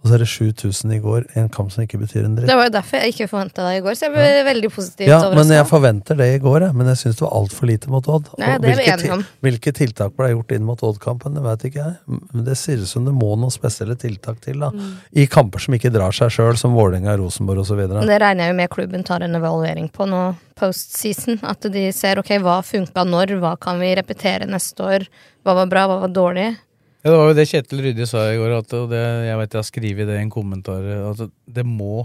Og 0.00 0.08
så 0.08 0.16
er 0.16 0.22
det 0.22 0.28
7000 0.32 0.92
i 0.96 0.98
går, 1.04 1.24
en 1.36 1.48
kamp 1.52 1.72
som 1.74 1.84
ikke 1.84 1.98
betyr 2.00 2.24
en 2.24 2.36
dritt. 2.38 2.48
Det 2.48 2.54
var 2.56 2.70
jo 2.70 2.72
derfor 2.72 3.02
jeg 3.02 3.12
ikke 3.12 3.26
forventa 3.28 3.66
det 3.66 3.74
i 3.76 3.82
går, 3.84 3.96
så 3.98 4.06
jeg 4.06 4.14
ble 4.14 4.44
veldig 4.46 4.70
positivt 4.72 5.10
Ja, 5.10 5.18
men 5.36 5.52
jeg 5.52 5.66
forventer 5.68 6.16
det 6.16 6.28
i 6.32 6.38
går, 6.40 6.64
jeg. 6.64 6.76
Men 6.78 6.88
jeg 6.88 7.00
syns 7.02 7.18
det 7.18 7.24
var 7.26 7.34
altfor 7.36 7.68
lite 7.68 7.92
mot 7.92 8.08
Odd. 8.08 8.30
Nei, 8.40 8.54
det 8.62 8.70
er 8.70 8.78
vi 8.78 8.86
hvilke 8.86 9.10
om. 9.18 9.24
Hvilke 9.44 9.74
tiltak 9.76 10.14
ble 10.16 10.30
gjort 10.32 10.54
inn 10.56 10.64
mot 10.64 10.84
Odd-kampen, 10.88 11.36
det 11.36 11.44
vet 11.44 11.66
ikke 11.68 11.82
jeg. 11.82 12.20
Men 12.30 12.46
det 12.48 12.56
ser 12.56 12.80
ut 12.80 12.88
som 12.88 13.10
det 13.10 13.12
må 13.18 13.28
noen 13.36 13.52
spesielle 13.52 13.98
tiltak 14.00 14.40
til, 14.46 14.64
da. 14.64 14.70
Mm. 14.72 14.94
I 15.20 15.28
kamper 15.36 15.66
som 15.66 15.76
ikke 15.76 15.92
drar 15.92 16.16
seg 16.16 16.32
sjøl, 16.32 16.56
som 16.56 16.78
Vålerenga, 16.78 17.18
Rosenborg 17.20 17.66
osv. 17.66 17.84
Det 17.84 18.20
regner 18.24 18.46
jeg 18.46 18.54
jo 18.54 18.58
med 18.62 18.72
klubben 18.72 19.04
tar 19.04 19.26
en 19.26 19.36
evaluering 19.36 19.92
på 19.92 20.08
nå 20.08 20.30
postseason. 20.60 21.42
At 21.44 21.68
de 21.76 21.84
ser 21.96 22.20
ok, 22.24 22.34
hva 22.40 22.62
funka 22.64 23.04
når, 23.04 23.36
hva 23.44 23.52
kan 23.60 23.76
vi 23.84 23.92
repetere 24.00 24.48
neste 24.48 24.80
år, 24.96 25.06
hva 25.44 25.60
var 25.60 25.68
bra, 25.68 25.86
hva 25.92 26.00
var 26.06 26.16
dårlig. 26.16 26.48
Ja, 27.00 27.08
det 27.08 27.16
var 27.16 27.30
jo 27.30 27.36
det 27.38 27.46
Kjetil 27.48 27.80
Rydje 27.80 28.06
sa 28.10 28.26
i 28.28 28.36
går, 28.36 28.54
at, 28.58 28.72
og 28.76 28.90
det, 28.92 29.00
jeg 29.24 29.36
vet 29.40 29.54
jeg 29.54 29.62
har 29.62 29.68
skrevet 29.68 30.08
det 30.10 30.16
i 30.18 30.24
en 30.26 30.32
kommentar, 30.32 30.88
at 31.08 31.22
det 31.48 31.64
må 31.64 32.02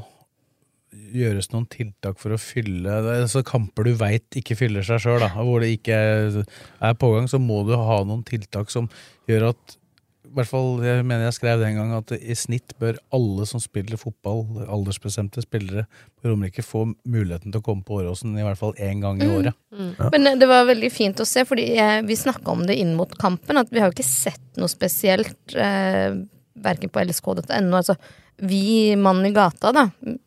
gjøres 1.15 1.49
noen 1.51 1.65
tiltak 1.71 2.19
for 2.21 2.35
å 2.35 2.39
fylle 2.39 2.93
altså 3.11 3.43
Kamper 3.45 3.87
du 3.87 3.97
veit 3.99 4.37
ikke 4.39 4.55
fyller 4.57 4.85
seg 4.87 5.01
sjøl, 5.03 5.25
hvor 5.35 5.63
det 5.63 5.73
ikke 5.75 5.97
er, 5.99 6.95
pågang, 6.99 7.27
så 7.27 7.41
må 7.43 7.61
du 7.67 7.73
ha 7.75 7.99
noen 8.07 8.23
tiltak 8.27 8.71
som 8.71 8.87
gjør 9.27 9.49
at 9.51 9.75
hvert 10.35 10.49
fall, 10.51 10.81
jeg 10.83 11.05
mener 11.07 11.25
jeg 11.29 11.35
skrev 11.37 11.59
den 11.63 11.75
gang 11.79 11.93
at 11.95 12.11
i 12.17 12.35
snitt 12.35 12.73
bør 12.81 12.97
alle 13.15 13.45
som 13.49 13.61
spiller 13.63 13.97
fotball, 13.97 14.43
aldersbestemte 14.67 15.41
spillere 15.45 15.85
på 16.19 16.29
Romerike, 16.29 16.63
få 16.65 16.83
muligheten 17.07 17.51
til 17.53 17.61
å 17.61 17.63
komme 17.65 17.83
på 17.87 18.01
Åråsen 18.01 18.35
i 18.37 18.43
hvert 18.43 18.59
fall 18.59 18.73
én 18.77 19.01
gang 19.01 19.21
i 19.21 19.25
Mm. 19.25 19.35
året. 19.39 20.11
Men 20.11 20.27
eh, 20.27 20.35
det 20.41 20.47
var 20.47 20.65
veldig 20.69 20.91
fint 20.91 21.19
å 21.19 21.25
se, 21.25 21.45
fordi 21.45 21.75
jeg, 21.75 22.03
vi 22.05 22.15
snakka 22.15 22.51
om 22.51 22.65
det 22.67 22.75
inn 22.81 22.95
mot 22.95 23.11
kampen, 23.17 23.57
at 23.57 23.71
vi 23.71 23.79
har 23.79 23.87
jo 23.89 23.95
ikke 23.97 24.03
sett 24.09 24.41
noe 24.59 24.67
spesielt, 24.71 25.55
eh, 25.55 26.11
verken 26.55 26.89
på 26.89 27.01
lsk.no. 27.05 27.75
Altså, 27.75 27.95
vi 28.37 28.95
mannen 28.99 29.25
i 29.29 29.31
gata, 29.31 29.71
da, 29.71 29.85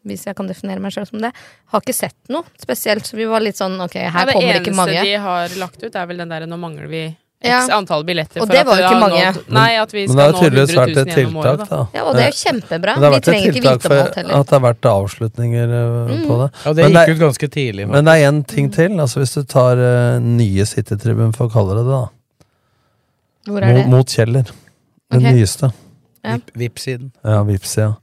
hvis 0.08 0.24
jeg 0.26 0.34
kan 0.36 0.46
definere 0.48 0.80
meg 0.80 0.92
sjøl 0.94 1.06
som 1.06 1.20
det, 1.20 1.30
har 1.68 1.80
ikke 1.84 1.92
sett 1.94 2.16
noe 2.32 2.42
spesielt. 2.56 3.04
Så 3.04 3.16
vi 3.16 3.26
var 3.28 3.40
litt 3.44 3.56
sånn 3.60 3.76
ok, 3.84 3.98
her 4.08 4.26
ja, 4.26 4.32
kommer 4.32 4.60
ikke 4.62 4.72
mange. 4.74 4.92
Det 4.96 5.02
eneste 5.04 5.12
de 5.12 5.22
har 5.26 5.48
lagt 5.60 5.82
ut, 5.84 5.94
er 5.94 6.06
vel 6.08 6.16
den 6.24 6.28
derre 6.32 6.46
'nå 6.48 6.56
mangler 6.58 6.88
vi 6.88 7.02
Ja. 7.04 7.14
X 7.40 7.68
antall 7.70 8.02
billetter'. 8.04 8.40
Og 8.42 8.48
det 8.48 8.64
var 8.66 8.76
jo 8.80 8.84
ikke 8.88 9.00
mange. 9.00 9.24
nådd- 9.32 9.48
Nei, 9.54 9.74
at 9.78 9.92
vi 9.92 10.06
Men 10.06 10.16
det 10.16 10.24
skal 10.24 10.32
har 10.32 10.42
tydeligvis 10.42 10.74
vært 10.74 10.96
et 10.96 11.14
tiltak, 11.14 11.68
da. 11.68 11.86
Ja, 11.94 12.02
og 12.04 12.14
det 12.16 12.22
er 12.22 12.30
jo 12.32 12.38
kjempebra. 12.38 12.94
Det 12.98 13.10
Vi 13.14 13.20
trenger 13.30 13.52
ikke 13.52 13.62
vite 13.62 13.86
om 13.86 13.92
alt 13.98 14.14
heller. 14.16 14.34
at 14.40 14.46
det 14.46 14.60
har 14.60 14.74
vært 14.74 14.88
avslutninger 14.90 15.68
eh, 15.78 16.16
Mm. 16.18 16.26
på 16.26 16.38
det. 16.42 16.50
Ja, 16.64 16.72
det 16.72 16.84
gikk 16.84 17.06
gikk 17.06 17.14
ut 17.14 17.20
ganske 17.22 17.48
tidlig. 17.48 17.88
Men 17.88 18.04
det 18.04 18.12
er 18.14 18.32
én 18.32 18.46
ting 18.46 18.70
til. 18.70 18.90
Altså 19.00 19.20
Hvis 19.20 19.34
du 19.34 19.42
tar 19.44 19.76
uh, 19.78 20.18
nye 20.20 20.64
City-tribunen, 20.66 21.32
for 21.34 21.48
å 21.48 21.52
kalle 21.52 21.76
det 21.76 21.84
det, 21.86 21.92
da. 21.92 22.08
Hvor 23.52 23.62
er 23.62 23.74
det? 23.74 23.86
mot 23.88 24.06
Kjeller. 24.06 24.50
Den 25.10 25.20
okay. 25.22 25.32
nyeste. 25.32 25.72
Ja. 26.24 26.34
Vip- 26.36 26.52
Vipps-siden. 26.56 27.12
Ja, 27.24 27.42
Vipps-sida. 27.44 27.96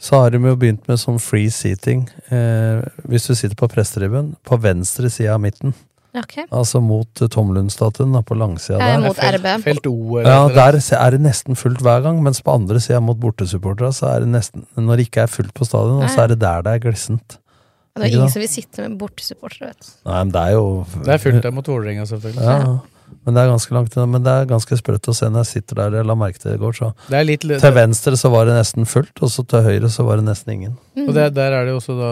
Så 0.00 0.18
har 0.18 0.30
de 0.30 0.38
jo 0.38 0.56
begynt 0.56 0.88
med 0.88 0.98
sånn 0.98 1.20
free 1.20 1.48
seating. 1.48 2.08
Eh, 2.30 2.82
hvis 3.08 3.28
du 3.28 3.34
sitter 3.36 3.54
på 3.54 3.68
prestetribunen, 3.70 4.34
på 4.44 4.58
venstre 4.60 5.08
side 5.08 5.28
av 5.30 5.40
midten. 5.40 5.72
Ok. 6.12 6.34
Altså 6.52 6.80
mot 6.84 7.22
uh, 7.24 7.28
Tomlund-statuen, 7.32 8.16
på 8.28 8.36
langsida 8.36 8.76
er 8.76 8.98
der. 8.98 9.04
mot 9.06 9.16
RB. 9.16 9.46
Felt 9.64 9.86
O. 9.88 10.18
Ja, 10.20 10.42
der 10.52 10.76
er 10.76 11.14
det 11.14 11.20
nesten 11.24 11.56
fullt 11.56 11.80
hver 11.80 12.02
gang, 12.04 12.20
mens 12.24 12.42
på 12.44 12.52
andre 12.52 12.80
sida 12.84 13.00
mot 13.00 13.16
bortesupporterne, 13.20 13.94
så 13.96 14.10
er 14.10 14.26
det 14.26 14.32
nesten 14.34 14.66
Når 14.76 15.00
det 15.00 15.06
ikke 15.08 15.24
er 15.24 15.32
fullt 15.32 15.54
på 15.56 15.64
stadion, 15.64 16.04
så 16.12 16.26
er 16.26 16.34
det 16.34 16.40
der 16.44 16.66
det 16.66 16.74
er 16.76 16.84
glissent. 16.84 17.38
Det 17.96 18.06
er 18.06 18.14
ingen 18.16 18.30
som 18.32 18.40
vil 18.40 18.48
sitte 18.48 18.84
med 18.88 18.98
bortesupportere, 19.00 19.72
vet 19.72 19.80
du. 19.80 19.88
Nei, 20.08 20.18
men 20.24 20.32
det 20.32 20.42
er 20.42 20.52
jo 20.56 20.66
Det 20.96 21.12
er 21.12 21.20
fullt 21.20 21.42
der 21.44 21.52
mot 21.52 21.68
Vålerenga, 21.68 22.06
selvfølgelig. 22.08 22.44
Ja, 22.44 22.76
men 23.24 23.36
det 23.36 23.42
er 23.42 23.50
ganske 23.50 23.74
langt. 23.76 23.96
Men 23.96 24.24
det 24.24 24.32
er 24.32 24.48
ganske 24.50 24.76
sprøtt 24.78 25.08
å 25.10 25.14
se 25.16 25.28
når 25.30 25.44
jeg 25.44 25.50
sitter 25.50 25.80
der. 25.80 25.96
Jeg 26.00 26.08
la 26.08 26.16
merke 26.18 26.40
til 26.40 26.50
det 26.50 26.56
i 26.58 26.62
går, 26.62 26.76
så 26.78 26.88
Det 27.08 27.18
er 27.18 27.26
litt, 27.28 27.46
Til 27.46 27.74
venstre 27.76 28.16
så 28.18 28.30
var 28.32 28.48
det 28.48 28.56
nesten 28.56 28.88
fullt, 28.88 29.14
og 29.22 29.32
så 29.32 29.44
til 29.48 29.64
høyre 29.66 29.90
så 29.92 30.06
var 30.06 30.20
det 30.20 30.26
nesten 30.26 30.54
ingen. 30.54 30.76
Og 31.06 31.12
det, 31.16 31.28
der 31.36 31.56
er 31.56 31.66
det 31.66 31.74
jo 31.74 31.80
også 31.80 31.96
da 31.98 32.10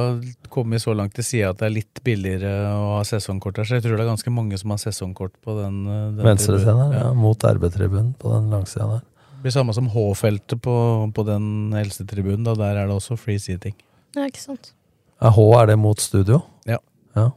kommet 0.51 0.83
så 0.83 0.95
langt 0.97 1.15
til 1.15 1.27
sida 1.27 1.53
at 1.55 1.61
det 1.61 1.69
er 1.69 1.75
litt 1.77 2.03
billigere 2.07 2.55
å 2.75 2.97
ha 2.97 3.05
sesongkort 3.07 3.61
der, 3.61 3.69
så 3.69 3.79
jeg 3.79 3.87
tror 3.87 3.97
det 3.97 4.05
er 4.05 4.11
ganske 4.11 4.35
mange 4.35 4.59
som 4.61 4.75
har 4.75 4.83
sesongkort 4.83 5.37
på 5.45 5.57
den, 5.61 5.79
eh, 5.87 6.03
den 6.19 6.27
Venstre 6.27 6.59
tribunen. 6.59 6.91
side, 6.91 7.01
ja. 7.01 7.13
Mot 7.15 7.39
RB-tribunen 7.39 8.13
på 8.19 8.35
den 8.35 8.51
langsida 8.51 8.89
der. 8.97 9.07
Det 9.41 9.47
blir 9.47 9.55
samme 9.55 9.73
som 9.73 9.87
H-feltet 9.89 10.61
på, 10.61 10.77
på 11.17 11.25
den 11.25 11.73
eldste 11.73 12.05
tribunen, 12.07 12.45
da 12.45 12.55
der 12.59 12.83
er 12.83 12.91
det 12.91 12.97
også 12.99 13.17
free 13.17 13.39
seating. 13.41 13.75
Ja, 14.17 14.27
ikke 14.27 14.43
sant. 14.43 14.73
H, 15.21 15.47
er 15.61 15.67
det 15.71 15.79
mot 15.79 16.01
studio? 16.01 16.43
Ja. 16.69 16.79
ja. 17.17 17.31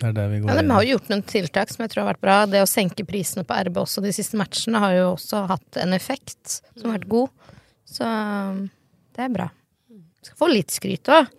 Det 0.00 0.08
er 0.10 0.14
der 0.16 0.30
vi 0.32 0.40
går. 0.42 0.50
Ja, 0.50 0.62
de 0.62 0.74
har 0.74 0.84
jo 0.84 0.94
gjort 0.96 1.10
noen 1.12 1.24
tiltak 1.30 1.70
som 1.70 1.84
jeg 1.84 1.92
tror 1.92 2.02
har 2.04 2.12
vært 2.12 2.24
bra. 2.24 2.38
Det 2.50 2.62
å 2.64 2.68
senke 2.68 3.06
prisene 3.06 3.44
på 3.46 3.58
RB 3.68 3.78
også 3.84 4.02
de 4.04 4.12
siste 4.16 4.38
matchene 4.40 4.82
har 4.82 4.96
jo 4.96 5.06
også 5.12 5.44
hatt 5.52 5.78
en 5.82 5.94
effekt 5.96 6.58
som 6.74 6.88
har 6.88 6.98
vært 6.98 7.12
god. 7.14 7.54
Så 7.94 8.08
um, 8.08 8.64
det 9.14 9.26
er 9.26 9.34
bra. 9.34 9.48
Skal 10.24 10.40
få 10.40 10.50
litt 10.50 10.74
skryt 10.74 11.12
òg. 11.12 11.30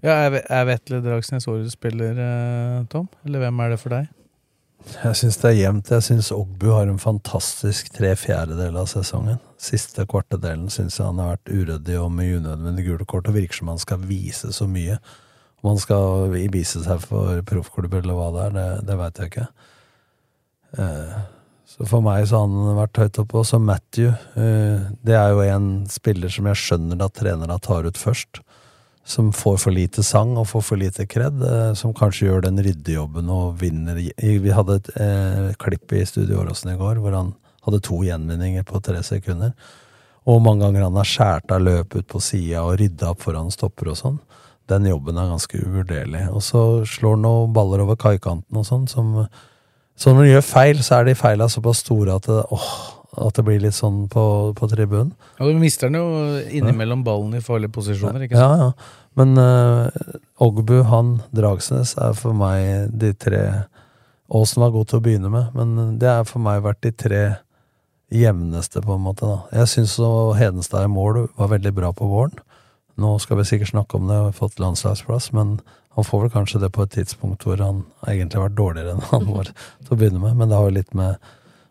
Ja, 0.00 0.14
er, 0.24 0.38
er 0.48 0.64
Vetle 0.64 1.02
Dragsnes 1.04 1.44
årets 1.50 1.74
spiller, 1.76 2.16
eh, 2.16 2.76
Tom? 2.88 3.04
Eller 3.28 3.42
hvem 3.42 3.58
er 3.60 3.74
det 3.74 3.80
for 3.82 3.92
deg? 3.92 4.06
Jeg 4.88 5.18
syns 5.18 5.36
det 5.42 5.48
er 5.50 5.58
jevnt. 5.58 5.90
Jeg 5.92 6.06
syns 6.06 6.30
Ogbu 6.32 6.70
har 6.72 6.88
en 6.88 7.00
fantastisk 7.00 7.90
tre 7.92 8.14
fjerdedeler 8.16 8.80
av 8.80 8.88
sesongen. 8.88 9.36
Siste 9.60 10.06
kvartedelen 10.08 10.70
syns 10.72 10.96
jeg 10.96 11.04
han 11.04 11.20
har 11.20 11.34
vært 11.34 11.52
uryddig 11.52 11.98
og 12.00 12.08
med 12.16 12.38
unødvendig 12.38 12.86
gule 12.86 13.08
kort. 13.08 13.28
Og 13.28 13.36
virker 13.36 13.60
som 13.60 13.74
han 13.74 13.82
skal 13.82 14.00
vise 14.08 14.54
så 14.56 14.68
mye. 14.70 14.96
Om 15.60 15.74
han 15.74 15.82
skal 15.82 16.30
vise 16.52 16.80
seg 16.84 17.02
for 17.04 17.42
proffklubb 17.48 17.98
eller 17.98 18.16
hva 18.16 18.30
det 18.34 18.46
er, 18.46 18.54
det, 18.56 18.68
det 18.88 18.96
veit 19.00 19.20
jeg 19.20 19.32
ikke. 19.32 19.48
Eh, 20.78 21.18
så 21.70 21.86
for 21.86 22.04
meg 22.04 22.24
så 22.26 22.40
har 22.40 22.48
han 22.48 22.78
vært 22.78 23.00
høyt 23.02 23.20
oppe. 23.22 23.40
Og 23.42 23.48
så 23.48 23.60
Matthew. 23.62 24.14
eh, 24.40 24.86
det 25.04 25.18
er 25.18 25.34
jo 25.34 25.42
en 25.44 25.68
spiller 25.90 26.32
som 26.32 26.48
jeg 26.50 26.62
skjønner 26.62 27.04
at 27.04 27.18
trenerne 27.18 27.58
tar 27.62 27.84
ut 27.84 28.00
først. 28.00 28.40
Som 29.04 29.32
får 29.34 29.58
for 29.64 29.74
lite 29.74 30.04
sang 30.06 30.36
og 30.38 30.48
får 30.50 30.64
for 30.64 30.80
lite 30.80 31.06
kred. 31.10 31.42
Eh, 31.44 31.74
som 31.74 31.94
kanskje 31.96 32.30
gjør 32.30 32.48
den 32.48 32.62
ryddejobben 32.64 33.28
og 33.28 33.60
vinner. 33.60 34.00
Vi 34.16 34.56
hadde 34.56 34.80
et 34.80 35.60
klipp 35.60 35.92
i 35.92 36.06
Studio 36.08 36.40
Åråsen 36.40 36.72
i 36.72 36.80
går 36.80 37.04
hvor 37.04 37.16
han 37.16 37.34
hadde 37.66 37.84
to 37.84 38.00
gjenvinninger 38.06 38.64
på 38.64 38.80
tre 38.80 39.02
sekunder. 39.04 39.52
Og 40.28 40.40
mange 40.44 40.64
ganger 40.64 40.86
han 40.86 40.98
har 41.00 41.08
skåret 41.08 41.52
av 41.52 41.62
løp 41.64 41.96
ut 41.96 42.08
på 42.08 42.20
sida 42.22 42.64
og 42.64 42.78
rydda 42.80 43.12
opp 43.12 43.24
foran 43.24 43.52
stopper 43.52 43.92
og 43.92 43.98
sånn. 43.98 44.18
Den 44.70 44.86
jobben 44.88 45.18
er 45.18 45.30
ganske 45.32 45.58
uvurderlig. 45.60 46.24
Og 46.30 46.42
så 46.46 46.62
slår 46.88 47.16
han 47.18 47.26
noen 47.26 47.54
baller 47.56 47.82
over 47.84 47.98
kaikanten 48.00 48.60
og 48.60 48.66
sånn, 48.68 48.86
som 48.90 49.26
Så 50.00 50.14
når 50.14 50.22
han 50.22 50.30
gjør 50.30 50.46
feil, 50.46 50.78
så 50.86 51.00
er 51.00 51.10
de 51.10 51.14
feila 51.18 51.48
såpass 51.52 51.82
store 51.84 52.14
at 52.16 52.24
det, 52.30 52.40
åh, 52.54 52.68
at 53.26 53.36
det 53.36 53.44
blir 53.44 53.60
litt 53.60 53.76
sånn 53.76 54.06
på, 54.08 54.22
på 54.56 54.68
tribunen. 54.70 55.10
Ja, 55.36 55.44
Du 55.44 55.58
mister 55.60 55.90
den 55.90 55.98
jo 56.00 56.38
innimellom 56.48 57.02
ballen 57.04 57.34
i 57.36 57.42
farlige 57.44 57.74
posisjoner, 57.74 58.24
ikke 58.24 58.38
sant? 58.38 58.64
ja. 58.64 58.96
Men 59.18 59.34
uh, 59.36 59.90
Ogbu, 60.40 60.82
han, 60.86 61.16
Dragsnes 61.34 61.96
er 61.98 62.14
for 62.16 62.32
meg 62.38 62.94
de 62.94 63.10
tre 63.18 63.42
Aasen 64.30 64.62
var 64.62 64.70
god 64.70 64.86
til 64.88 65.00
å 65.00 65.02
begynne 65.02 65.30
med, 65.32 65.48
men 65.58 65.96
det 65.98 66.06
er 66.06 66.28
for 66.28 66.38
meg 66.44 66.62
vært 66.62 66.84
de 66.86 66.92
tre 66.94 67.22
jevneste, 68.14 68.82
på 68.84 68.94
en 68.94 69.02
måte. 69.02 69.26
da. 69.26 69.40
Jeg 69.58 69.70
syns 69.72 69.96
Hedenstad 70.38 70.86
i 70.86 70.90
mål 70.90 71.24
var 71.38 71.50
veldig 71.50 71.72
bra 71.74 71.90
på 71.92 72.06
våren. 72.06 72.38
Nå 72.96 73.18
skal 73.22 73.38
vi 73.38 73.44
sikkert 73.48 73.72
snakke 73.72 73.96
om 73.96 74.08
det, 74.10 74.16
og 74.18 74.34
fått 74.34 74.58
landslagsplass, 74.58 75.32
men 75.32 75.60
han 75.96 76.04
får 76.06 76.22
vel 76.24 76.30
kanskje 76.30 76.60
det 76.62 76.72
på 76.72 76.82
et 76.86 76.92
tidspunkt 76.94 77.44
hvor 77.44 77.60
han 77.62 77.84
egentlig 78.06 78.38
har 78.38 78.48
vært 78.48 78.58
dårligere 78.58 78.94
enn 78.96 79.06
han 79.12 79.26
var 79.30 79.50
til 79.52 79.94
å 79.94 79.98
begynne 80.00 80.22
med. 80.22 80.36
Men 80.36 80.48
det 80.50 80.58
har 80.58 80.68
jo 80.68 80.76
litt 80.78 80.94
med, 80.94 81.30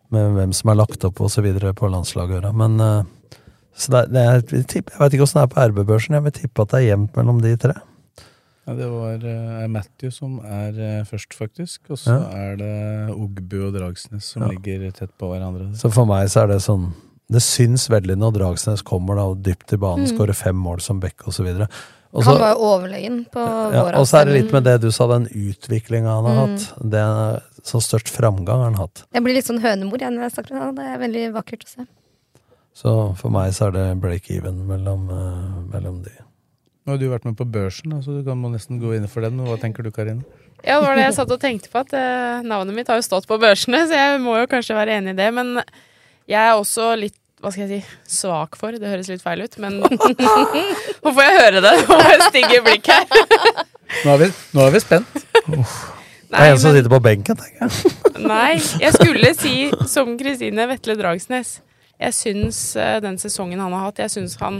med 0.09 0.33
hvem 0.37 0.53
som 0.55 0.71
er 0.71 0.79
lagt 0.81 1.05
opp 1.07 1.21
videre 1.43 1.73
på 1.73 1.91
landslaget 1.91 2.31
å 2.31 2.39
gjøre. 2.39 2.53
Men 2.63 2.79
eh, 2.83 3.39
så 3.79 3.93
det, 3.93 4.01
det 4.11 4.25
er, 4.25 4.41
jeg 4.43 4.83
veit 4.99 5.13
ikke 5.15 5.23
åssen 5.27 5.39
det 5.39 5.45
er 5.45 5.53
på 5.53 5.67
RB-børsen, 5.71 6.17
jeg 6.17 6.25
vil 6.25 6.35
tippe 6.35 6.65
at 6.65 6.73
det 6.73 6.81
er 6.81 6.87
jevnt 6.89 7.15
mellom 7.15 7.39
de 7.43 7.53
tre. 7.61 7.77
Ja, 8.69 8.75
det 8.77 8.87
var 8.91 9.23
er 9.25 9.69
Matthew 9.71 10.11
som 10.13 10.35
er 10.45 10.75
uh, 10.77 11.05
først, 11.07 11.33
faktisk. 11.33 11.87
Og 11.89 11.97
så 11.97 12.13
Ja. 12.13 12.25
er 12.37 12.57
det 12.59 12.73
Ogbu 13.15 13.55
og 13.65 13.73
Dragsnes 13.73 14.27
som 14.35 14.43
Ja. 14.43 14.49
ligger 14.51 14.91
tett 14.91 15.13
på 15.17 15.31
hverandre. 15.31 15.71
Så 15.75 15.89
for 15.91 16.05
meg 16.05 16.27
så 16.29 16.43
er 16.43 16.47
det 16.53 16.59
sånn 16.61 16.91
Det 17.29 17.41
syns 17.45 17.87
veldig 17.89 18.15
når 18.17 18.33
Dragsnes 18.39 18.81
kommer 18.81 19.15
da 19.19 19.27
og 19.29 19.43
dypt 19.45 19.73
i 19.73 19.77
banen, 19.77 20.07
Mm. 20.07 20.17
skårer 20.17 20.35
fem 20.35 20.55
mål 20.57 20.81
som 20.81 20.99
back 20.99 21.27
osv. 21.27 21.45
Han 21.45 22.39
var 22.39 22.55
jo 22.55 22.63
overlegen 22.65 23.19
på 23.29 23.39
ja, 23.39 23.83
våre 23.85 23.99
Og 24.01 24.07
så 24.09 24.21
er 24.21 24.25
det 24.25 24.33
litt 24.33 24.51
med 24.51 24.63
det 24.65 24.79
du 24.81 24.89
sa, 24.91 25.05
den 25.07 25.27
utviklinga 25.29 26.09
han 26.09 26.25
har 26.25 26.47
Mm. 26.47 26.57
hatt. 26.57 26.89
Det 26.89 26.99
er 26.99 27.41
Så 27.61 27.77
størst 27.83 28.07
framgang 28.09 28.57
har 28.63 28.71
han 28.71 28.75
hatt. 28.79 29.03
Jeg 29.13 29.21
blir 29.21 29.33
litt 29.35 29.45
sånn 29.45 29.59
hønemor 29.61 29.99
igjen 29.99 30.15
når 30.15 30.23
jeg 30.29 30.31
snakker 30.31 30.55
om 30.69 30.75
det. 30.75 30.83
Det 30.85 30.93
er 30.95 30.97
veldig 31.07 31.33
vakkert 31.35 31.65
å 31.65 31.67
se. 31.67 31.85
Så 32.73 33.17
for 33.17 33.29
meg 33.29 33.51
så 33.51 33.67
er 33.67 33.71
det 33.75 34.01
break-even 34.01 34.65
mellom, 34.65 35.09
uh, 35.11 35.61
mellom 35.69 36.01
de. 36.01 36.09
Nå 36.87 36.93
har 36.93 36.97
du 36.97 37.09
vært 37.09 37.25
med 37.25 37.35
på 37.35 37.45
børsen, 37.51 37.91
så 38.01 38.05
du 38.17 38.23
kan 38.23 38.39
må 38.41 38.49
nesten 38.49 38.79
gå 38.79 38.95
inn 38.95 39.07
for 39.11 39.21
den. 39.21 39.37
Hva 39.43 39.59
tenker 39.59 39.83
du, 39.83 39.91
Karine? 39.91 40.23
Ja, 40.63 40.79
det 40.79 40.87
var 40.87 40.95
det 40.95 41.03
jeg 41.03 41.13
satt 41.19 41.31
og 41.31 41.39
tenkte 41.41 41.69
på, 41.69 41.79
at 41.83 41.93
eh, 41.93 42.41
navnet 42.47 42.73
mitt 42.73 42.87
har 42.87 42.95
jo 42.95 43.01
stått 43.05 43.27
på 43.27 43.37
børsene, 43.37 43.83
så 43.85 43.91
jeg 43.99 44.19
må 44.21 44.39
jo 44.39 44.47
kanskje 44.47 44.73
være 44.79 44.95
enig 44.97 45.09
i 45.11 45.19
det. 45.19 45.33
Men 45.33 45.61
jeg 46.27 46.39
er 46.39 46.55
også 46.55 46.97
litt, 46.97 47.18
hva 47.39 47.51
skal 47.53 47.65
jeg 47.69 47.79
si, 47.81 47.97
svak 48.19 48.57
for. 48.59 48.75
Det 48.75 48.89
høres 48.91 49.07
litt 49.11 49.23
feil 49.23 49.45
ut, 49.45 49.53
men 49.63 49.77
Nå 51.03 51.13
får 51.13 51.21
jeg 51.23 51.37
høre 51.39 51.61
det 51.63 51.73
og 51.95 52.25
stygge 52.29 52.59
blikk 52.65 52.89
her. 52.91 53.05
Nå 54.03 54.13
er 54.15 54.21
vi, 54.25 54.29
nå 54.57 54.65
er 54.67 54.75
vi 54.75 54.81
spent. 54.83 55.19
det 55.47 56.37
er 56.37 56.51
en 56.53 56.59
som 56.61 56.75
sitter 56.75 56.91
på 56.91 56.99
benken, 57.03 57.39
tenker 57.39 57.65
jeg. 57.65 57.93
Nei, 58.27 58.59
jeg 58.83 58.93
skulle 58.97 59.31
si 59.39 59.55
som 59.89 60.11
Kristine 60.19 60.67
Vetle 60.69 60.97
Dragsnes. 60.99 61.55
Jeg 61.99 62.15
syns 62.15 62.59
eh, 62.79 62.97
den 63.03 63.17
sesongen 63.19 63.59
han 63.59 63.73
har 63.75 63.89
hatt, 63.89 63.99
jeg 64.05 64.13
syns 64.13 64.37
han 64.39 64.59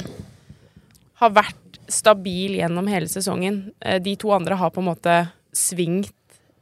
har 1.22 1.32
vært 1.36 1.78
stabil 1.92 2.58
gjennom 2.60 2.88
hele 2.92 3.08
sesongen. 3.12 3.62
Eh, 3.84 4.00
De 4.04 4.15
to 4.20 4.32
andre 4.36 4.58
har 4.60 4.72
på 4.76 4.82
en 4.84 4.89
måte 4.92 5.20
svingt 5.56 6.12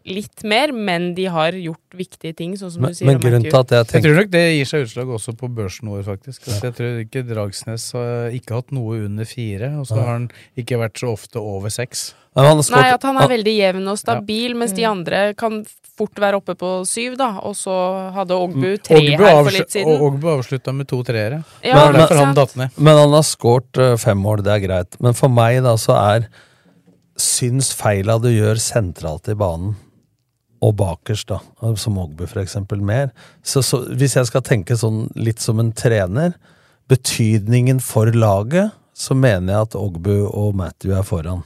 litt 0.08 0.44
mer, 0.48 0.72
men 0.72 1.12
de 1.18 1.28
har 1.32 1.56
gjort 1.58 1.98
viktige 1.98 2.36
ting, 2.38 2.54
sånn 2.60 2.72
som 2.74 2.86
Men, 2.86 2.94
du 2.94 3.00
sier. 3.00 3.10
men 3.10 3.20
grunnen 3.22 3.48
til 3.48 3.58
at 3.60 3.74
jeg 3.76 3.90
Jeg 3.98 4.06
tror 4.06 4.20
nok 4.22 4.30
det 4.34 4.44
gir 4.44 4.70
seg 4.70 4.86
utslag 4.86 5.16
også 5.18 5.34
på 5.40 5.50
børsen 5.58 5.92
vår, 5.92 6.06
faktisk. 6.08 6.48
Ja. 6.48 6.60
jeg 6.70 6.78
tror 6.78 7.02
ikke 7.04 7.26
Dragsnes 7.28 7.90
har 7.98 8.38
ikke 8.38 8.62
hatt 8.62 8.72
noe 8.76 9.02
under 9.08 9.28
fire, 9.28 9.74
og 9.82 9.90
så 9.90 9.98
ja. 9.98 10.06
har 10.06 10.14
han 10.14 10.30
ikke 10.58 10.80
vært 10.80 11.04
så 11.04 11.12
ofte 11.18 11.44
over 11.44 11.74
seks. 11.74 12.14
Nei, 12.38 12.88
at 12.94 13.02
han 13.02 13.18
er 13.18 13.32
veldig 13.32 13.54
jevn 13.56 13.88
og 13.90 13.98
stabil, 13.98 14.54
mens 14.58 14.76
de 14.78 14.86
andre 14.86 15.32
kan 15.38 15.64
fort 15.98 16.20
være 16.22 16.38
oppe 16.38 16.54
på 16.60 16.72
syv, 16.86 17.16
da. 17.18 17.32
Og 17.48 17.56
så 17.58 17.74
hadde 18.14 18.38
Ogbu 18.38 18.76
tre 18.86 19.00
Ogbu 19.00 19.24
her 19.26 19.40
for 19.40 19.56
litt 19.56 19.74
siden. 19.74 19.90
og 19.90 20.12
Ogbu 20.12 20.30
avslutta 20.36 20.74
med 20.76 20.90
to 20.92 21.02
treere. 21.08 21.42
Ja, 21.66 21.88
men, 21.90 22.04
han 22.06 22.38
datt 22.38 22.54
ned. 22.60 22.78
Men 22.78 23.00
han 23.02 23.16
har 23.18 23.26
skåret 23.26 23.82
eh, 23.82 23.96
fem 24.02 24.22
mål, 24.22 24.46
det 24.46 24.54
er 24.54 24.64
greit. 24.68 25.00
Men 25.02 25.18
for 25.18 25.34
meg 25.34 25.64
da 25.66 25.74
så 25.82 25.98
er 25.98 26.30
Syns 27.18 27.72
feila 27.74 28.20
du 28.22 28.28
gjør 28.30 28.60
sentralt 28.62 29.26
i 29.32 29.34
banen, 29.34 29.72
og 30.62 30.76
bakerst, 30.80 31.30
da, 31.30 31.40
som 31.78 31.98
Ogbu 32.02 32.26
eksempel, 32.42 32.82
mer. 32.82 33.12
Så, 33.44 33.62
så 33.62 33.84
hvis 33.94 34.18
jeg 34.18 34.30
skal 34.30 34.46
tenke 34.46 34.78
sånn 34.78 35.08
litt 35.16 35.44
som 35.44 35.60
en 35.62 35.74
trener, 35.76 36.34
betydningen 36.88 37.82
for 37.84 38.12
laget, 38.16 38.72
så 38.98 39.14
mener 39.14 39.54
jeg 39.54 39.68
at 39.68 39.78
Ogbu 39.78 40.16
og 40.32 40.56
Matthew 40.58 40.96
er 40.98 41.06
foran. 41.06 41.44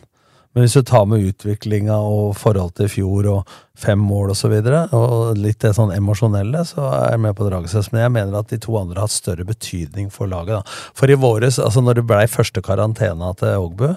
Men 0.51 0.65
hvis 0.65 0.75
du 0.75 0.83
tar 0.83 1.05
med 1.07 1.23
utviklinga 1.23 1.95
og 1.95 2.33
forhold 2.35 2.73
til 2.75 2.89
i 2.89 2.91
fjor 2.91 3.27
og 3.31 3.51
fem 3.79 3.99
mål 4.03 4.33
og 4.33 4.37
så 4.37 4.49
videre, 4.51 4.83
og 4.95 5.39
litt 5.39 5.61
det 5.63 5.71
sånn 5.77 5.93
emosjonelle, 5.95 6.65
så 6.67 6.89
er 6.89 7.13
jeg 7.13 7.21
med 7.23 7.37
på 7.37 7.47
Dragesnes. 7.47 7.91
Men 7.93 8.03
jeg 8.03 8.13
mener 8.17 8.39
at 8.39 8.51
de 8.51 8.59
to 8.59 8.75
andre 8.79 8.99
har 8.99 9.07
hatt 9.07 9.15
større 9.15 9.47
betydning 9.47 10.09
for 10.11 10.31
laget. 10.31 10.59
da. 10.59 10.91
For 10.97 11.11
i 11.11 11.19
våres, 11.19 11.59
altså 11.59 11.83
når 11.83 12.01
det 12.01 12.07
blei 12.09 12.25
første 12.31 12.63
karantena 12.65 13.31
til 13.39 13.63
Ogbu, 13.63 13.93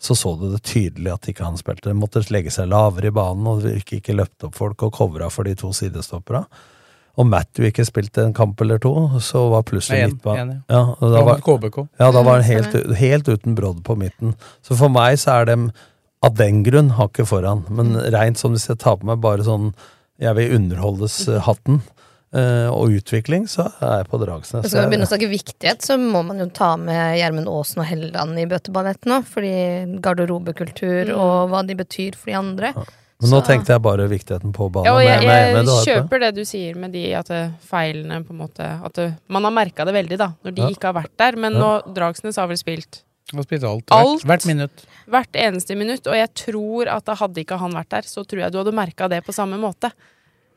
så 0.00 0.16
så 0.16 0.32
du 0.40 0.48
det 0.48 0.62
tydelig 0.64 1.12
at 1.12 1.28
ikke 1.28 1.44
han 1.44 1.58
spilte. 1.60 1.90
Det 1.90 1.98
måtte 1.98 2.22
legge 2.32 2.52
seg 2.54 2.70
lavere 2.72 3.10
i 3.10 3.14
banen, 3.14 3.46
og 3.50 3.64
det 3.64 3.76
ikke, 3.82 4.00
ikke 4.00 4.16
løpte 4.16 4.48
opp 4.48 4.56
folk 4.56 4.84
og 4.86 4.94
covra 4.96 5.28
for 5.32 5.48
de 5.48 5.52
to 5.60 5.74
sidestopperne. 5.76 6.46
Og 7.20 7.26
Matthew 7.28 7.66
ikke 7.68 7.84
spilte 7.84 8.22
en 8.24 8.32
kamp 8.32 8.60
eller 8.64 8.80
to, 8.80 8.94
så 9.20 9.42
var 9.52 9.66
plutselig 9.68 10.06
midtbanen 10.08 10.54
en, 10.54 10.60
ja. 10.70 10.82
og 10.94 11.12
da 11.12 11.24
var, 11.26 11.40
ja, 11.98 12.08
da 12.14 12.22
var 12.22 12.40
han 12.40 12.46
Mm, 12.46 12.48
helt, 12.48 12.96
helt 12.96 13.28
uten 13.28 13.56
brodd 13.58 13.82
på 13.84 13.96
midten. 13.98 14.34
Så 14.64 14.78
for 14.78 14.88
meg 14.88 15.18
så 15.20 15.40
er 15.40 15.50
dem 15.50 15.70
av 16.24 16.36
den 16.38 16.62
grunn 16.64 16.94
hakket 16.96 17.28
foran. 17.28 17.66
Men 17.68 17.98
reint 18.14 18.40
som 18.40 18.54
hvis 18.54 18.70
jeg 18.70 18.80
tar 18.80 18.96
på 19.00 19.10
meg 19.10 19.20
bare 19.20 19.44
sånn 19.44 19.74
jeg 20.20 20.36
vil 20.36 20.56
underholdes-hatten 20.58 21.80
eh, 21.80 21.99
og 22.32 22.92
utvikling, 22.94 23.48
så 23.50 23.66
er 23.82 24.04
jeg 24.04 24.08
på 24.10 24.18
Dragsnes. 24.22 24.68
Skal 24.70 24.84
vi 24.86 24.92
begynne 24.94 25.06
å 25.08 25.10
snakke 25.10 25.28
viktighet, 25.30 25.82
så 25.82 25.96
må 25.98 26.22
man 26.24 26.38
jo 26.38 26.46
ta 26.54 26.76
med 26.78 27.18
Gjermund 27.18 27.48
Aasen 27.50 27.80
og 27.82 27.86
Helleland 27.90 28.38
i 28.38 28.44
bøteballetten 28.46 29.16
òg. 29.16 29.24
Fordi 29.26 30.00
garderobekultur 30.00 31.10
Mm. 31.10 31.18
og 31.18 31.50
hva 31.50 31.66
de 31.66 31.74
betyr 31.74 32.14
for 32.14 32.30
de 32.30 32.36
andre. 32.38 32.72
Men 33.20 33.30
nå 33.30 33.40
Så- 33.42 33.46
tenkte 33.46 33.66
jeg 33.74 33.82
bare 33.82 34.08
viktigheten 34.08 34.52
på 34.52 34.70
banen. 34.72 34.86
Ja, 34.86 34.94
og 34.94 35.02
jeg, 35.02 35.22
jeg 35.22 35.54
jeg 35.54 35.66
poeng. 35.66 35.86
kjøper 35.86 36.20
det 36.20 36.34
du 36.36 36.44
sier 36.44 36.74
med 36.76 36.92
de 36.92 37.12
at 37.14 37.30
eh, 37.30 37.50
feilene 37.68 38.24
på 38.24 38.30
en 38.30 38.38
måte 38.38 38.60
At 38.84 38.92
det, 38.94 39.14
man 39.28 39.42
har 39.44 39.50
merka 39.52 39.84
det 39.84 39.92
veldig, 39.94 40.16
da, 40.16 40.32
når 40.44 40.54
de 40.54 40.62
Ja. 40.62 40.68
ikke 40.70 40.84
har 40.84 40.94
vært 41.02 41.16
der. 41.18 41.36
Men 41.36 41.52
Ja. 41.52 41.58
nå 41.60 41.94
Dragsnes 41.94 42.36
har 42.36 42.46
vel 42.48 42.56
spilt 42.56 43.02
Han 43.32 43.44
har 43.44 43.68
alt. 43.68 43.84
Alt. 43.90 44.22
Hvert, 44.24 44.42
hvert 44.42 44.46
minutt. 44.46 44.86
hvert 45.08 45.32
eneste 45.34 45.76
minutt, 45.76 46.06
og 46.06 46.14
jeg 46.14 46.34
tror 46.34 46.88
at 46.88 47.04
da 47.04 47.14
hadde 47.14 47.44
ikke 47.44 47.58
han 47.58 47.72
vært 47.72 47.88
der, 47.90 48.02
så 48.02 48.24
tror 48.26 48.38
jeg 48.40 48.52
du 48.52 48.58
hadde 48.58 48.72
merka 48.74 49.08
det 49.08 49.24
på 49.24 49.32
samme 49.34 49.58
måte. 49.60 49.92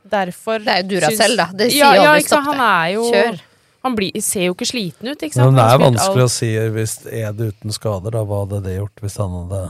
Derfor 0.03 0.59
Det 0.59 0.73
er 0.73 0.83
jo 0.83 0.89
Duracell, 0.91 1.35
da. 1.39 1.47
Det 1.55 1.69
sier 1.71 1.79
ja, 1.79 1.95
jo 1.95 2.03
ja, 2.03 2.11
aldri 2.11 2.27
stopp 2.27 2.47
Han 2.49 2.61
er 2.65 2.87
jo 2.97 3.03
Kjør. 3.13 3.41
Han 3.83 3.95
blir, 3.99 4.15
ser 4.23 4.45
jo 4.47 4.53
ikke 4.55 4.67
sliten 4.67 5.09
ut, 5.11 5.23
ikke 5.27 5.43
Men 5.43 5.57
det 5.59 5.63
er 5.67 5.79
vanskelig 5.81 6.23
alt. 6.23 6.31
å 6.31 6.31
si 6.31 6.49
hvis 6.75 6.93
er 7.03 7.33
det 7.35 7.49
uten 7.51 7.73
skader, 7.75 8.15
da. 8.15 8.21
Hva 8.23 8.43
hadde 8.45 8.61
det 8.63 8.77
gjort 8.77 9.03
hvis 9.03 9.17
han 9.19 9.33
hadde 9.41 9.61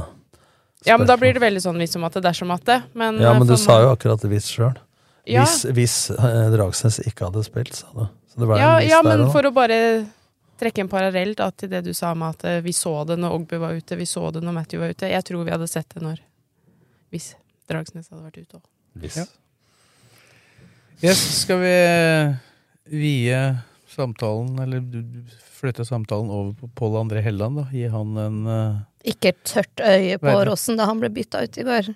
Ja, 0.86 0.98
men 1.02 1.10
da 1.10 1.18
blir 1.18 1.34
det 1.34 1.42
veldig 1.42 1.64
sånn 1.64 1.80
hvis 1.82 1.98
om 1.98 2.06
at 2.06 2.20
det 2.20 2.22
dersom 2.28 2.54
at 2.54 2.66
det. 2.70 2.80
Men, 2.94 3.18
Ja, 3.22 3.32
eh, 3.32 3.40
men 3.40 3.50
du 3.50 3.56
sa 3.58 3.80
jo 3.82 3.90
akkurat 3.96 4.22
hvis 4.30 4.52
sjøl. 4.54 4.76
Ja. 5.26 5.48
Hvis, 5.48 5.64
hvis 5.66 5.98
eh, 6.14 6.46
Dragsnes 6.54 7.00
ikke 7.08 7.32
hadde 7.32 7.42
spilt, 7.48 7.74
sa 7.80 7.90
du. 7.96 8.06
Så 8.30 8.42
det 8.44 8.50
ble 8.50 8.62
ja, 8.62 8.76
en 8.82 8.90
ja, 8.90 9.02
men 9.06 9.26
for 9.34 9.50
å 9.50 9.54
bare 9.56 9.80
trekke 10.62 10.84
en 10.84 10.92
parallell 10.92 11.34
da, 11.38 11.50
til 11.52 11.72
det 11.72 11.82
du 11.88 11.94
sa 11.98 12.14
med 12.14 12.38
at 12.38 12.50
eh, 12.50 12.62
vi 12.66 12.74
så 12.76 13.00
det 13.10 13.18
når 13.18 13.40
Ogbu 13.40 13.58
var 13.64 13.74
ute, 13.74 13.98
vi 13.98 14.06
så 14.10 14.30
det 14.36 14.44
når 14.46 14.60
Matthew 14.62 14.84
var 14.84 14.94
ute. 14.94 15.10
Jeg 15.10 15.26
tror 15.26 15.48
vi 15.48 15.56
hadde 15.56 15.70
sett 15.72 15.90
det 15.96 16.06
når 16.06 16.22
Hvis 17.14 17.34
Dragsnes 17.70 18.10
hadde 18.12 18.28
vært 18.28 18.44
ute 18.44 18.60
òg. 18.60 18.68
Hvis. 19.02 19.24
Ja. 19.24 19.26
Yes, 21.04 21.20
skal 21.42 21.60
vi 21.60 21.72
eh, 21.84 22.36
vie 22.88 23.40
samtalen, 23.92 24.60
eller 24.64 24.84
flytte 25.52 25.84
samtalen 25.86 26.30
over 26.32 26.54
på 26.54 26.70
Pål 26.80 26.96
André 27.02 27.24
Helland, 27.26 27.60
da? 27.60 27.66
Gi 27.76 27.90
han 27.92 28.16
en 28.18 28.38
uh, 28.48 28.78
Ikke 29.04 29.34
et 29.34 29.42
tørt 29.44 29.84
øye 29.84 30.16
på 30.22 30.30
Verden. 30.30 30.48
Rossen 30.48 30.80
da 30.80 30.88
han 30.88 31.02
ble 31.02 31.10
bytta 31.12 31.44
ut 31.44 31.60
i 31.60 31.66
går. 31.68 31.90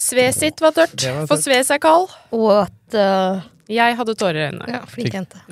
Sve 0.00 0.24
sitt 0.32 0.62
var 0.64 0.72
tørt, 0.72 0.96
var 0.96 1.20
tørt. 1.20 1.28
for 1.28 1.44
Sve 1.44 1.60
er 1.60 1.82
kald. 1.82 2.08
Og 2.32 2.48
at 2.62 2.96
uh, 2.96 3.44
Jeg 3.68 3.98
hadde 4.00 4.16
tårer 4.16 4.40
i 4.40 4.46
øynene. 4.48 4.70
Ja, 4.78 4.80
flink 4.88 5.18
jente. 5.20 5.42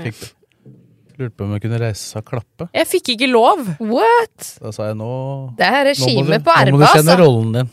Lurte 1.19 1.35
på 1.35 1.45
om 1.45 1.53
jeg 1.57 1.67
kunne 1.67 1.83
reise 1.83 2.15
seg 2.15 2.23
og 2.23 2.33
klappe. 2.33 2.71
Jeg 2.73 2.89
fikk 2.89 3.13
ikke 3.17 3.29
lov! 3.29 3.61
What?! 3.83 4.55
Da 4.63 4.73
sa 4.73 4.89
jeg 4.89 4.97
nå 5.01 5.13
Det 5.59 5.69
er 5.69 5.85
regimet 5.91 6.45
på 6.47 6.57
regime 6.57 6.65
altså. 6.65 6.73
Nå 6.73 6.79
må 6.79 6.81
du 6.81 6.89
kjenne 6.95 7.13
altså. 7.13 7.25
rollen 7.27 7.55
din. 7.59 7.73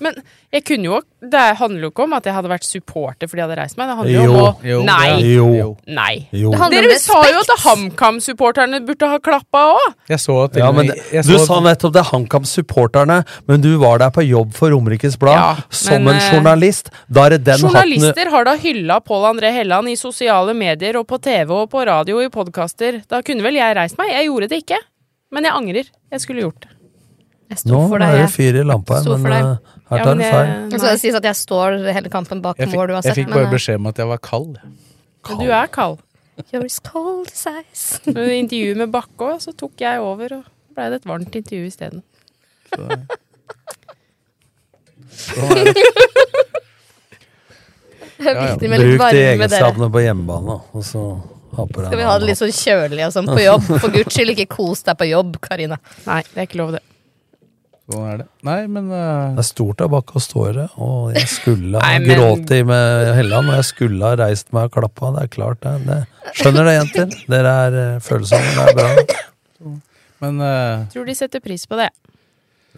Men 0.00 0.14
jeg 0.54 0.64
kunne 0.64 0.84
jo 0.84 1.00
Det 1.20 1.40
handler 1.58 1.80
jo 1.82 1.90
ikke 1.90 2.04
om 2.04 2.12
at 2.14 2.24
jeg 2.28 2.34
hadde 2.36 2.48
vært 2.52 2.64
supporter 2.64 3.26
fordi 3.26 3.40
jeg 3.42 3.48
hadde 3.48 3.56
reist 3.58 3.76
meg. 3.76 3.88
Det 3.90 3.96
handler 3.98 4.14
jo 4.14 4.22
Jo. 4.22 4.34
om 4.34 4.44
å 4.44 4.68
Jo, 4.68 4.82
Nei! 4.86 5.08
Jo. 5.34 5.76
Nei. 5.86 6.28
Jo. 6.30 6.50
Det 6.52 6.58
handler 6.60 6.78
om 6.84 6.88
Dere 6.88 6.98
sa 7.02 7.22
jo 7.26 7.40
at. 7.42 7.52
HamKam-supporterne 7.64 8.80
burde 8.86 9.08
ha 9.10 9.18
klappa 9.18 9.64
òg! 9.74 9.94
Jeg 10.08 10.18
så 10.22 10.36
at 10.44 10.56
Ja, 10.56 10.70
men 10.72 10.86
det- 10.92 10.98
jeg 11.12 11.24
Du 11.24 11.32
så 11.36 11.46
sa 11.46 11.60
nettopp 11.60 11.92
det, 11.92 12.04
HamKam-supporterne, 12.12 13.24
men 13.48 13.60
du 13.60 13.76
var 13.78 13.98
der 13.98 14.10
på 14.10 14.22
jobb 14.26 14.54
for 14.54 14.70
Romerikes 14.70 15.16
Blad 15.18 15.34
Ja, 15.34 15.56
som 15.70 16.04
men, 16.04 16.14
en 16.14 16.20
eh, 16.22 16.30
journalist. 16.32 16.90
Da 17.10 17.26
er 17.26 17.30
det 17.30 17.44
den 17.44 17.58
hatten 17.58 17.68
Journalister 17.70 18.30
har 18.30 18.44
da 18.44 18.56
hylla 18.56 19.00
Pål 19.00 19.26
André 19.34 19.52
Helland 19.52 19.88
i 19.88 19.96
sosiale 19.96 20.54
medier 20.54 20.96
og 20.96 21.06
på 21.08 21.20
TV 21.20 21.50
og 21.50 21.70
på 21.70 21.84
radio 21.86 22.18
og 22.18 22.24
i 22.24 22.28
podkaster. 22.28 23.02
Da 23.08 23.20
kunne 23.22 23.42
vel 23.42 23.54
jeg 23.54 23.76
reist 23.76 23.98
meg? 23.98 24.10
Jeg 24.14 24.26
gjorde 24.30 24.48
det 24.48 24.62
ikke. 24.64 24.78
Men 25.32 25.44
jeg 25.44 25.52
angrer. 25.52 25.84
Jeg 26.12 26.20
skulle 26.20 26.40
gjort 26.46 26.60
det. 26.62 26.70
Jeg 27.50 27.58
sto 27.62 27.70
Nå 27.72 27.88
for 27.88 27.96
er 28.04 28.12
det 28.18 28.30
fyr 28.30 28.58
i 28.60 28.64
lampa 28.64 28.98
her, 28.98 29.08
men 29.08 29.22
for 29.22 29.28
deg. 29.32 29.44
eh, 29.44 29.77
her 29.88 30.04
tar 30.04 30.18
du 30.18 30.24
feil. 30.24 30.50
Så 30.74 30.84
det 30.84 30.98
sies 31.02 31.16
at 31.16 31.24
jeg 31.30 31.38
står 31.38 31.78
hele 31.96 32.10
kampen 32.12 32.42
bak 32.44 32.58
jeg 32.60 32.68
fikk, 32.68 32.80
mål 32.80 32.92
uansett. 32.96 33.14
jeg 33.14 33.24
fikk 33.24 33.32
bare 33.32 33.46
men, 33.46 33.54
beskjed 33.54 33.80
om 33.80 33.88
at 33.90 34.02
jeg 34.02 34.10
var 34.10 34.20
kald. 34.24 34.58
Men 35.28 35.40
Du 35.40 35.48
er 35.48 35.72
kald. 35.72 36.04
You're 36.52 36.64
as 36.64 36.78
cold 36.78 37.26
as 37.32 37.46
ice. 37.50 38.00
Med 38.06 38.30
intervjuet 38.36 38.78
med 38.78 38.92
Bakke 38.94 39.32
òg, 39.32 39.40
så 39.42 39.54
tok 39.58 39.80
jeg 39.82 39.98
over, 40.00 40.36
og 40.38 40.76
blei 40.76 40.86
det 40.92 41.00
et 41.00 41.08
varmt 41.10 41.34
intervju 41.34 41.66
isteden. 41.66 42.04
Så, 42.70 42.84
sånn 45.24 45.58
er 45.58 45.72
det. 45.72 45.82
Ja, 48.18 48.32
ja. 48.34 48.54
Bruk 48.58 49.02
de 49.14 49.24
egenskapene 49.24 49.88
på 49.94 50.02
hjemmebane, 50.02 50.60
og 50.74 50.86
så 50.86 51.02
Skal 51.54 51.96
vi 51.96 52.06
ha 52.06 52.14
det 52.18 52.28
litt 52.28 52.38
sånn 52.38 52.54
kjølig 52.54 53.02
og 53.06 53.12
sånn 53.14 53.30
på 53.30 53.40
jobb? 53.40 53.66
For 53.78 53.94
guds 53.94 54.14
skyld, 54.14 54.34
ikke 54.34 54.48
kos 54.58 54.84
deg 54.86 54.98
på 55.00 55.08
jobb, 55.08 55.38
Karina. 55.42 55.78
Nei, 56.06 56.20
det 56.32 56.42
er 56.42 56.48
ikke 56.48 56.60
lov, 56.60 56.74
det. 56.76 56.82
Sånn 57.92 58.08
er 58.08 58.18
det. 58.20 58.26
Nei, 58.46 58.58
men 58.70 58.90
uh... 58.92 59.36
Det 59.36 59.44
er 59.44 59.48
stort 59.48 59.78
der 59.80 59.90
bak 59.92 60.12
og 60.14 60.24
ståre, 60.24 60.66
og 60.76 61.14
jeg 61.16 61.30
skulle 61.32 61.80
ha 61.80 61.94
men- 61.94 62.08
grått 62.08 62.52
i 62.56 62.60
med 62.68 63.12
Helland, 63.16 63.52
og 63.52 63.58
jeg 63.60 63.68
skulle 63.70 64.10
ha 64.12 64.18
reist 64.20 64.52
meg 64.56 64.68
og 64.68 64.76
klappa. 64.76 65.14
Det 65.16 65.24
er 65.24 65.32
klart, 65.32 65.62
det. 65.64 65.74
det. 65.88 66.32
Skjønner 66.38 66.68
det, 66.68 66.76
jenter. 66.78 67.16
Dere 67.36 67.54
er 67.64 67.78
uh, 67.78 68.02
følsomme, 68.04 68.52
det 68.58 68.66
er 68.66 68.78
bra. 68.82 69.24
Men 70.24 70.44
uh... 70.44 70.86
Tror 70.92 71.08
de 71.08 71.16
setter 71.16 71.42
pris 71.44 71.64
på 71.70 71.78
det. 71.80 71.88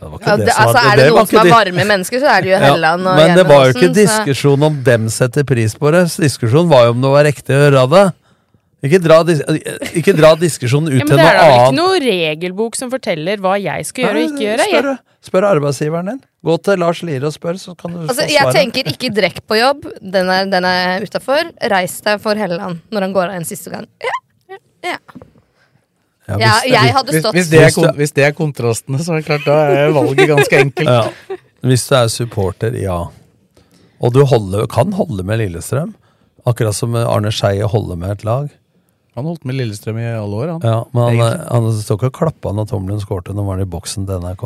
Det 0.01 0.09
var 0.09 0.23
Ja, 0.25 0.37
det, 0.37 0.47
det 0.47 0.55
som 0.55 0.63
altså, 0.65 0.81
er 0.81 0.97
det 0.97 1.07
noen 1.11 1.19
ikke 1.27 1.31
som 1.31 1.41
er 1.41 1.53
varme 1.53 1.85
mennesker, 1.91 2.23
så 2.23 2.29
er 2.33 2.41
det 2.45 2.49
jo 2.49 2.55
Ja, 2.57 2.63
Helland 2.71 3.11
og 3.11 3.19
Men 3.21 3.37
det 3.37 3.45
var 3.51 3.67
jo 3.67 3.75
ikke 3.75 3.93
diskusjon 3.99 4.69
om 4.71 4.79
dem 4.87 5.11
setter 5.13 5.45
pris 5.45 5.77
på 5.77 5.93
det. 5.93 6.07
Diskusjonen 6.23 6.71
var 6.71 6.87
jo 6.89 6.95
om 6.95 7.03
det 7.05 7.13
var 7.13 7.27
riktig 7.29 7.57
å 7.57 7.61
gjøre 7.67 7.85
det. 7.97 8.07
Ikke 8.81 8.97
dra, 9.05 9.19
dis 9.29 9.41
ikke 9.93 10.15
dra 10.17 10.31
diskusjonen 10.41 10.89
ut 10.89 11.03
Ja, 11.03 11.05
men 11.05 11.19
annet. 11.19 11.27
det 11.27 11.31
er 11.31 11.51
da 11.51 11.57
ikke 11.67 11.77
noe 11.77 11.99
regelbok 12.01 12.77
som 12.79 12.89
forteller 12.93 13.37
hva 13.45 13.59
jeg 13.61 13.85
skal 13.85 14.07
gjøre 14.07 14.21
og 14.23 14.31
ikke 14.31 14.45
gjøre. 14.47 14.67
Spør, 14.71 14.89
spør 15.29 15.47
arbeidsgiveren 15.51 16.09
din. 16.15 16.21
Gå 16.49 16.55
til 16.65 16.81
Lars 16.81 17.03
Lier 17.05 17.27
og 17.29 17.35
spør, 17.35 17.59
så 17.61 17.75
kan 17.77 17.93
du 17.93 17.99
Altså, 18.07 18.25
få 18.25 18.33
jeg 18.33 18.55
tenker 18.57 18.89
ikke 18.89 19.11
drekk 19.13 19.43
på 19.45 19.59
jobb, 19.61 19.85
den 20.01 20.31
er, 20.33 20.47
den 20.49 20.65
er 20.65 21.05
utafor. 21.05 21.51
Reis 21.75 21.99
deg 22.07 22.23
for 22.25 22.41
Helleland 22.41 22.81
når 22.89 23.05
han 23.09 23.13
går 23.19 23.27
av 23.35 23.37
en 23.43 23.45
siste 23.45 23.69
gang. 23.75 23.85
Ja, 24.01 24.17
ja. 24.49 24.59
Ja, 24.89 24.97
Ja, 26.31 26.37
hvis 26.39 26.73
ja, 26.73 26.81
jeg 26.87 26.95
hadde 26.95 27.21
stått 27.21 27.35
hvis, 27.37 27.49
det 27.51 27.61
er, 27.61 27.71
kon- 27.75 27.95
hvis 27.99 28.13
det 28.17 28.25
er 28.25 28.33
kontrastene, 28.39 29.01
så 29.03 29.13
er 29.17 29.21
det 29.21 29.27
klart, 29.27 29.45
da 29.49 29.57
er 29.85 29.93
valget 29.97 30.29
ganske 30.31 30.61
enkelt. 30.63 30.89
Ja. 30.89 31.39
Hvis 31.67 31.85
du 31.91 31.95
er 31.99 32.09
supporter, 32.09 32.77
ja. 32.81 32.99
Og 34.01 34.15
du 34.15 34.23
holder, 34.25 34.65
kan 34.71 34.93
holde 34.97 35.25
med 35.27 35.43
Lillestrøm. 35.43 35.93
Akkurat 36.49 36.73
som 36.79 36.95
Arne 36.97 37.33
Skeie 37.35 37.67
holder 37.69 37.99
med 38.01 38.15
et 38.15 38.25
lag. 38.25 38.47
Han 39.19 39.25
holdt 39.27 39.45
med 39.45 39.57
Lillestrøm 39.59 39.99
i 39.99 40.07
alle 40.15 40.37
år, 40.45 40.49
han. 40.55 40.61
Ja, 40.63 40.85
men 40.95 41.19
han, 41.19 41.41
han 41.51 41.71
står 41.83 41.99
ikke 41.99 42.11
og 42.13 42.19
klappa 42.21 42.53
når 42.55 42.69
Tomlin 42.71 43.01
skårte 43.03 43.35
når 43.35 43.43
han 43.43 43.51
var 43.51 43.61
i 43.65 43.69
boksen 43.73 44.07
til 44.07 44.21
NRK. 44.23 44.45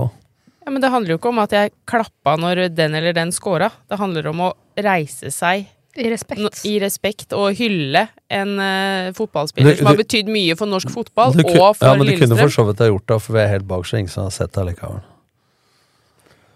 ja, 0.65 0.71
men 0.73 0.81
det 0.81 0.91
handler 0.91 1.11
jo 1.15 1.19
ikke 1.21 1.29
om 1.35 1.39
at 1.45 1.53
jeg 1.53 1.73
klappa 1.87 2.37
når 2.41 2.69
den 2.75 2.95
eller 2.97 3.13
den 3.13 3.33
scora. 3.37 3.71
Det 3.91 3.99
handler 4.01 4.27
om 4.33 4.41
å 4.41 4.53
reise 4.81 5.31
seg 5.31 5.67
I 5.97 6.09
respekt. 6.11 6.41
no- 6.43 6.51
i 6.67 6.79
respekt 6.83 7.33
og 7.37 7.53
hylle 7.55 8.09
en 8.33 8.57
uh, 8.59 9.13
fotballspiller 9.15 9.77
Du- 9.77 9.83
som 9.83 9.87
har 9.93 10.01
betydd 10.01 10.27
mye 10.33 10.57
for 10.59 10.67
norsk 10.67 10.91
fotball 10.91 11.37
Du 11.37 11.45
kun- 11.45 11.61
og 11.61 11.77
for 11.77 11.85
Lillestrøm. 11.85 11.91
ja, 11.93 11.95
men 12.01 12.07
du 12.09 12.17
kunne 12.25 12.41
for 12.41 12.49
så 12.57 12.65
vidt 12.67 12.79
ha 12.83 12.89
gjort 12.89 13.07
det, 13.13 13.21
for 13.23 13.33
vi 13.37 13.41
er 13.45 13.53
helt 13.53 13.69
bak, 13.69 13.85
så 13.87 13.99
ingen 14.01 14.09
som 14.11 14.25
har 14.25 14.31
sett 14.35 14.51
det 14.57 14.65
allikevel. 14.65 15.03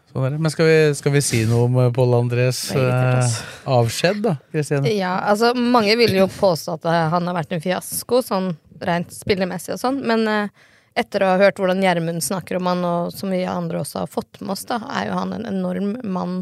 Sånn 0.09 0.25
er 0.25 0.35
det. 0.35 0.41
Men 0.45 0.53
skal 0.53 0.69
vi, 0.69 0.79
skal 0.99 1.15
vi 1.15 1.23
si 1.25 1.43
noe 1.49 1.67
om 1.69 1.77
eh, 1.83 1.91
Pål 1.95 2.17
Andrés 2.19 2.63
eh, 2.77 3.37
avskjed, 3.69 4.23
da? 4.25 4.37
Christiane? 4.55 4.95
Ja, 4.97 5.19
altså 5.33 5.53
Mange 5.59 5.97
vil 6.01 6.17
jo 6.17 6.29
påstå 6.33 6.79
at 6.79 6.89
eh, 6.89 7.05
han 7.15 7.29
har 7.29 7.37
vært 7.37 7.55
en 7.55 7.65
fiasko, 7.65 8.23
sånn 8.25 8.53
rent 8.85 9.13
spillemessig 9.15 9.75
og 9.75 9.83
sånn, 9.83 10.03
men 10.07 10.25
eh, 10.31 10.69
etter 10.99 11.23
å 11.23 11.33
ha 11.33 11.41
hørt 11.41 11.59
hvordan 11.61 11.83
Gjermund 11.83 12.25
snakker 12.25 12.59
om 12.59 12.71
han, 12.71 12.85
og 12.87 13.13
som 13.15 13.31
vi 13.35 13.45
andre 13.47 13.83
også 13.83 14.05
har 14.05 14.11
fått 14.11 14.41
med 14.41 14.55
oss, 14.57 14.65
da, 14.71 14.81
er 14.99 15.11
jo 15.11 15.19
han 15.19 15.35
en 15.37 15.47
enorm 15.51 15.93
mann 16.07 16.41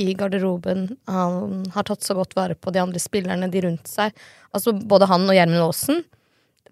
i 0.00 0.14
garderoben. 0.16 0.88
Han 1.10 1.66
har 1.74 1.86
tatt 1.86 2.02
så 2.02 2.16
godt 2.16 2.34
vare 2.36 2.56
på 2.56 2.72
de 2.72 2.80
andre 2.82 3.02
spillerne, 3.02 3.50
de 3.52 3.62
rundt 3.66 3.90
seg. 3.90 4.16
Altså 4.56 4.72
Både 4.72 5.08
han 5.10 5.28
og 5.28 5.36
Gjermund 5.36 5.66
Aasen. 5.66 6.02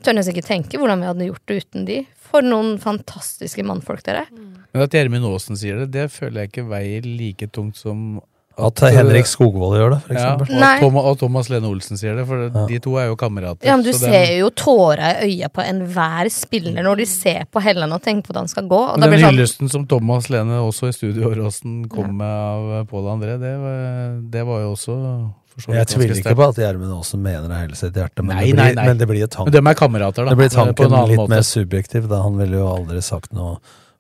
Tør 0.03 0.16
nesten 0.16 0.32
ikke 0.34 0.46
tenke 0.46 0.78
hvordan 0.80 1.01
vi 1.03 1.07
hadde 1.11 1.26
gjort 1.28 1.46
det 1.51 1.61
uten 1.64 1.84
de. 1.88 1.98
For 2.30 2.42
noen 2.46 2.78
fantastiske 2.80 3.62
mannfolk, 3.66 4.03
dere. 4.07 4.26
Men 4.72 4.82
at 4.86 4.90
Gjermund 4.94 5.26
Aasen 5.26 5.57
sier 5.59 5.80
det, 5.82 5.90
det 5.92 6.11
føler 6.14 6.44
jeg 6.44 6.53
ikke 6.53 6.68
veier 6.70 7.03
like 7.05 7.48
tungt 7.53 7.76
som 7.76 8.20
At 8.61 8.76
Henrik 8.92 9.24
Skogvold 9.24 9.76
gjør 9.78 9.90
det, 9.94 9.98
for 10.05 10.12
Ja, 10.12 10.20
eksempel. 10.20 10.55
og, 10.55 10.61
Nei. 10.61 10.78
Thomas, 10.82 11.05
og 11.09 11.18
Thomas 11.18 11.48
Lene 11.48 11.68
Olsen 11.70 11.96
sier 11.96 12.14
det, 12.18 12.26
for 12.28 12.51
de 12.68 12.78
to 12.84 12.94
er 13.01 13.07
jo 13.09 13.16
kamerater. 13.16 13.64
Ja, 13.64 13.76
men 13.76 13.84
Du 13.86 13.90
så 13.92 14.01
den- 14.05 14.12
ser 14.12 14.38
jo 14.38 14.51
tåra 14.51 15.11
i 15.24 15.30
øya 15.40 15.48
på 15.48 15.62
enhver 15.64 16.28
spiller 16.30 16.82
når 16.84 16.96
de 16.98 17.07
ser 17.07 17.46
på 17.51 17.62
Helland 17.62 17.92
og 17.94 18.03
tenker 18.03 18.22
på 18.22 18.32
hvordan 18.34 18.42
han 18.44 18.48
skal 18.48 18.68
gå. 18.68 18.80
Og 18.92 19.01
da 19.01 19.07
Men 19.07 19.11
blir 19.11 19.18
den 19.18 19.26
sånn, 19.26 19.38
hyllesten 19.38 19.70
som 19.70 19.86
Thomas 19.86 20.28
Lene 20.28 20.61
også 20.61 20.88
i 20.88 20.92
Studio 20.92 21.30
Åråsen 21.30 21.88
kom 21.88 22.16
med 22.18 22.26
av 22.28 22.86
Pål 22.86 23.09
André, 23.16 23.38
det 23.40 23.55
var, 23.59 24.20
det 24.30 24.44
var 24.46 24.61
jo 24.61 24.72
også 24.74 25.32
Jeg 25.59 25.88
tviler 25.90 26.18
ikke 26.20 26.36
på 26.38 26.46
at 26.46 26.59
Gjermund 26.62 26.92
også 26.94 27.18
mener 27.20 27.48
det 27.51 27.59
hele 27.59 27.78
sitt 27.78 27.96
hjerte, 27.98 28.22
men, 28.22 28.36
Nei, 28.36 28.46
det, 28.46 28.55
blir, 28.55 28.62
nei, 28.62 28.74
nei. 28.78 28.84
men 28.88 29.01
det 29.01 29.09
blir 29.11 29.24
et 29.26 29.32
tank. 29.34 29.51
Men 29.51 29.57
de 29.57 29.72
er 29.72 29.78
kamerater, 29.78 30.24
da. 30.24 30.32
Det 30.32 30.38
blir 30.40 30.53
på 30.53 30.62
en 30.62 30.74
tanken 30.76 31.11
litt 31.11 31.20
måte. 31.20 31.32
mer 31.34 31.46
subjektiv, 31.46 32.07
da. 32.12 32.22
Han 32.24 32.38
ville 32.40 32.61
jo 32.61 32.68
aldri 32.70 33.03
sagt 33.05 33.34
noe 33.36 33.59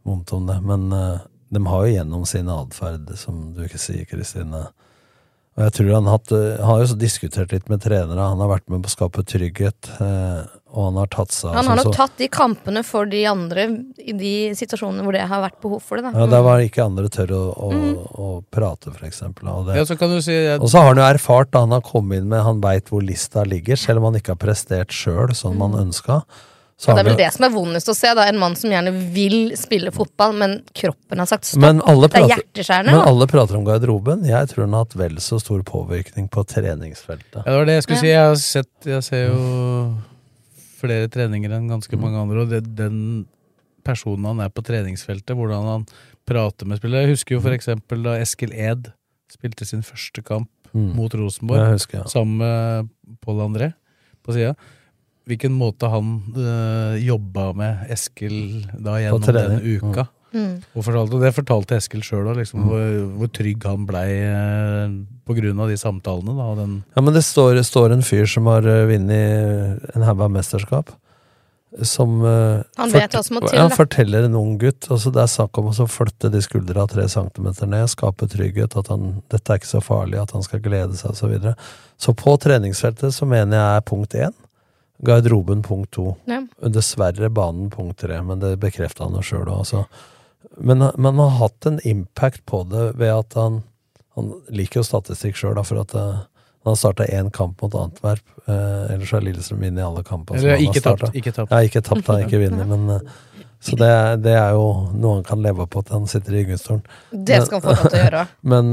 vondt 0.08 0.32
om 0.36 0.46
det. 0.48 0.56
Men 0.64 0.86
uh, 0.94 1.18
de 1.50 1.64
har 1.66 1.86
jo 1.86 1.96
gjennom 1.96 2.26
sin 2.28 2.48
atferd, 2.54 3.10
som 3.18 3.50
du 3.56 3.64
ikke 3.66 3.82
sier, 3.82 4.06
Kristine. 4.08 4.68
Og 5.58 5.66
jeg 5.66 5.74
tror 5.76 5.92
han 5.96 6.06
har 6.08 6.20
hatt, 6.20 6.32
eh, 6.32 6.64
har 6.64 6.78
jo 6.80 6.90
så 6.92 6.96
diskutert 6.98 7.52
litt 7.52 7.68
med 7.68 7.82
trenere. 7.82 8.28
Han 8.32 8.40
har 8.40 8.52
vært 8.54 8.68
med 8.70 8.84
på 8.84 8.88
å 8.88 8.94
skape 8.94 9.26
trygghet, 9.26 9.90
eh, 10.00 10.46
og 10.72 10.84
han 10.86 10.94
har 11.00 11.06
tatt 11.10 11.32
seg 11.34 11.50
av 11.50 11.54
han 11.56 11.66
har 11.66 11.76
nok 11.76 11.86
så- 11.90 11.94
tatt 11.96 12.16
de 12.16 12.28
kampene 12.28 12.84
for 12.84 13.04
de 13.06 13.24
andre 13.26 13.64
i 13.98 14.12
de 14.12 14.32
situasjonene 14.54 15.02
hvor 15.02 15.12
det 15.12 15.22
har 15.26 15.42
vært 15.42 15.60
behov 15.60 15.82
for 15.82 15.96
det. 15.96 16.04
Da. 16.12 16.18
Ja, 16.20 16.26
Der 16.26 16.42
var 16.42 16.58
ikke 16.60 16.84
andre 16.84 17.08
tør 17.08 17.26
å, 17.34 17.42
å, 17.56 17.70
Mm. 17.72 17.96
å 18.18 18.44
prate, 18.50 18.92
for 18.94 19.06
eksempel. 19.06 19.48
Og, 19.48 19.66
det, 19.66 19.76
Ja, 19.76 19.82
så 19.84 19.98
kan 19.98 20.08
du 20.10 20.20
si 20.22 20.32
at- 20.46 20.60
og 20.60 20.68
så 20.68 20.78
har 20.80 20.94
han 20.94 20.96
jo 20.96 21.02
erfart 21.02 21.50
da 21.50 21.60
han 21.60 21.70
har 21.72 21.80
kommet 21.82 22.18
inn 22.18 22.28
med 22.28 22.42
Han 22.44 22.60
veit 22.60 22.86
hvor 22.88 23.02
lista 23.02 23.44
ligger, 23.44 23.76
selv 23.76 23.98
om 23.98 24.12
han 24.12 24.20
ikke 24.20 24.28
har 24.28 24.36
prestert 24.36 24.88
sjøl 24.88 25.34
som 25.34 25.56
man 25.58 25.72
ønska. 25.72 26.22
Så 26.80 26.94
det 26.96 27.00
er 27.04 27.10
vel 27.10 27.16
det 27.18 27.32
som 27.34 27.44
er 27.44 27.50
vondest 27.50 27.88
å 27.90 27.94
se, 27.94 28.14
da. 28.14 28.22
En 28.22 28.38
mann 28.38 28.54
som 28.56 28.70
gjerne 28.70 29.12
vil 29.12 29.50
spille 29.54 29.90
fotball, 29.92 30.32
men 30.32 30.62
kroppen 30.74 31.18
har 31.18 31.26
sagt 31.26 31.44
stopp. 31.44 31.60
Men 31.60 31.82
alle 31.82 32.08
det 32.08 32.14
er 32.16 32.22
prater, 32.22 32.42
hjerteskjærende. 32.54 32.86
men 32.86 33.00
alle 33.06 33.26
prater 33.26 33.56
om 33.58 33.64
garderoben. 33.66 34.24
Jeg 34.24 34.48
tror 34.48 34.64
han 34.64 34.72
har 34.72 34.84
hatt 34.86 34.94
vel 34.96 35.16
så 35.20 35.38
stor 35.38 35.60
påvirkning 35.62 36.30
på 36.30 36.46
treningsfeltet. 36.46 37.34
Ja, 37.44 37.52
det 37.52 37.58
var 37.58 37.64
det 37.66 37.74
jeg 37.74 37.82
skulle 37.82 37.96
Ja. 37.96 38.00
si. 38.00 38.06
Jeg 38.08 38.16
har 38.16 38.34
sett 38.36 38.66
Jeg 38.86 39.02
ser 39.04 39.28
jo 39.28 39.94
flere 40.80 41.08
treninger 41.12 41.52
enn 41.56 41.68
ganske 41.70 41.96
Mm. 41.96 42.02
mange 42.02 42.22
andre, 42.24 42.40
og 42.44 42.48
det, 42.50 42.62
den 42.76 43.26
personen 43.84 44.24
han 44.28 44.40
er 44.44 44.50
på 44.52 44.62
treningsfeltet, 44.66 45.36
hvordan 45.36 45.64
han 45.68 45.86
prater 46.28 46.66
med 46.68 46.78
spillere 46.80 47.06
Jeg 47.06 47.14
husker 47.16 47.34
jo 47.36 47.40
for 47.44 47.54
eksempel 47.56 48.02
da 48.04 48.18
Eskil 48.20 48.52
Ed 48.52 48.90
spilte 49.32 49.64
sin 49.68 49.82
første 49.86 50.22
kamp 50.24 50.48
Mm. 50.72 50.92
mot 50.94 51.10
Rosenborg 51.18 51.72
husker, 51.72 51.98
ja. 51.98 52.04
sammen 52.06 52.36
med 52.38 52.88
Pål 53.24 53.40
André 53.42 53.72
på 54.22 54.32
sida. 54.36 54.52
Hvilken 55.26 55.50
måte 55.50 55.88
han 55.90 56.22
øh, 56.36 56.94
jobba 57.06 57.52
med 57.58 57.90
Eskil 57.90 58.62
da 58.78 58.94
gjennom 59.02 59.22
den 59.34 59.60
uka. 59.76 60.04
Mm. 60.06 60.19
Og 60.32 60.84
fortalte, 60.86 61.18
det 61.22 61.32
fortalte 61.34 61.76
Eskil 61.78 62.02
sjøl 62.06 62.28
òg, 62.30 62.38
liksom, 62.38 62.62
Mm. 62.62 62.68
hvor, 62.68 62.88
hvor 63.18 63.30
trygg 63.34 63.64
han 63.66 63.86
blei 63.86 64.08
eh, 64.22 65.60
av 65.60 65.68
de 65.68 65.76
samtalene. 65.76 66.34
Da, 66.36 66.54
den 66.58 66.84
Ja, 66.96 67.02
men 67.02 67.14
det 67.14 67.24
står, 67.24 67.62
står 67.66 67.92
en 67.92 68.02
fyr 68.02 68.26
som 68.26 68.46
har 68.46 68.66
uh, 68.66 68.86
vunnet 68.86 69.94
en 69.94 70.02
haug 70.02 70.20
av 70.20 70.30
mesterskap. 70.30 70.90
Som 71.86 72.24
eh, 72.26 72.62
Han 72.76 72.90
vet 72.90 73.12
hva 73.14 73.22
som 73.22 73.36
må 73.38 73.44
til, 73.46 73.54
ja, 73.54 73.68
forteller 73.70 74.24
en 74.26 74.34
ung 74.34 74.56
gutt. 74.58 74.88
Altså 74.90 75.12
det 75.14 75.22
er 75.22 75.30
snakk 75.30 75.58
om 75.58 75.70
å 75.70 75.86
flytte 75.86 76.30
de 76.32 76.42
skuldra 76.42 76.86
tre 76.90 77.06
centimeter 77.08 77.70
ned, 77.70 77.86
skape 77.92 78.26
trygghet, 78.26 78.74
at 78.76 78.90
han, 78.90 79.22
dette 79.30 79.52
er 79.52 79.60
ikke 79.60 79.70
så 79.70 79.82
farlig, 79.84 80.18
at 80.18 80.34
han 80.34 80.42
skal 80.42 80.62
glede 80.64 80.98
seg 80.98 81.12
osv. 81.12 81.20
Så, 81.20 81.30
videre. 81.30 81.54
så 81.96 82.14
på 82.14 82.34
treningsfeltet 82.42 83.14
så 83.14 83.28
mener 83.30 83.60
jeg 83.60 83.76
er 83.76 83.86
punkt 83.86 84.18
én. 84.18 84.34
Garderoben 85.06 85.62
punkt 85.62 85.94
to. 85.96 86.16
Ja. 86.28 86.42
Dessverre 86.68 87.30
banen 87.32 87.70
punkt 87.72 88.02
tre, 88.02 88.18
men 88.22 88.42
det 88.42 88.56
bekrefta 88.60 89.06
han 89.06 89.16
jo 89.16 89.22
sjøl 89.24 89.48
òg. 89.48 89.86
Men, 90.58 90.78
men 90.96 91.04
han 91.12 91.18
har 91.22 91.36
hatt 91.40 91.66
en 91.68 91.80
impact 91.88 92.42
på 92.48 92.62
det 92.70 92.86
ved 93.00 93.12
at 93.12 93.34
han 93.38 93.62
Han 94.18 94.32
liker 94.50 94.80
jo 94.80 94.84
statistikk 94.84 95.36
sjøl, 95.38 95.56
for 95.64 95.80
at 95.84 95.92
uh, 95.94 96.22
han 96.64 96.72
har 96.72 96.76
starta 96.76 97.04
én 97.06 97.28
kamp 97.32 97.62
mot 97.62 97.74
Antwerp. 97.78 98.24
Uh, 98.48 98.90
ellers 98.92 99.12
har 99.14 99.22
Lillestrøm 99.24 99.60
vunnet 99.62 99.84
alle 99.86 100.02
kampene. 100.04 100.40
Eller 100.40 100.56
har 100.56 100.64
ikke 100.64 100.82
tapt, 100.84 101.14
ikke 101.16 101.32
tapt. 101.36 101.52
Ja, 101.54 101.60
ikke 101.64 101.80
tapt, 101.86 102.10
han 102.10 102.24
ikke 102.26 102.40
vinner, 102.42 102.66
men 102.68 102.90
uh, 102.90 103.44
Så 103.62 103.76
det, 103.78 103.86
er- 103.88 104.16
det 104.20 104.34
er 104.34 104.50
jo 104.58 104.66
noe 104.98 105.20
han 105.20 105.24
kan 105.28 105.40
leve 105.44 105.64
på 105.70 105.82
til 105.86 105.98
han 106.00 106.06
sitter 106.10 106.34
i 106.36 106.42
gyngestolen. 106.42 106.82
Det 107.12 107.38
skal 107.46 107.60
han 107.60 107.64
få 107.68 107.74
lov 107.78 107.90
til 107.92 107.98
å 108.00 108.04
gjøre. 108.04 108.24
Men 108.52 108.70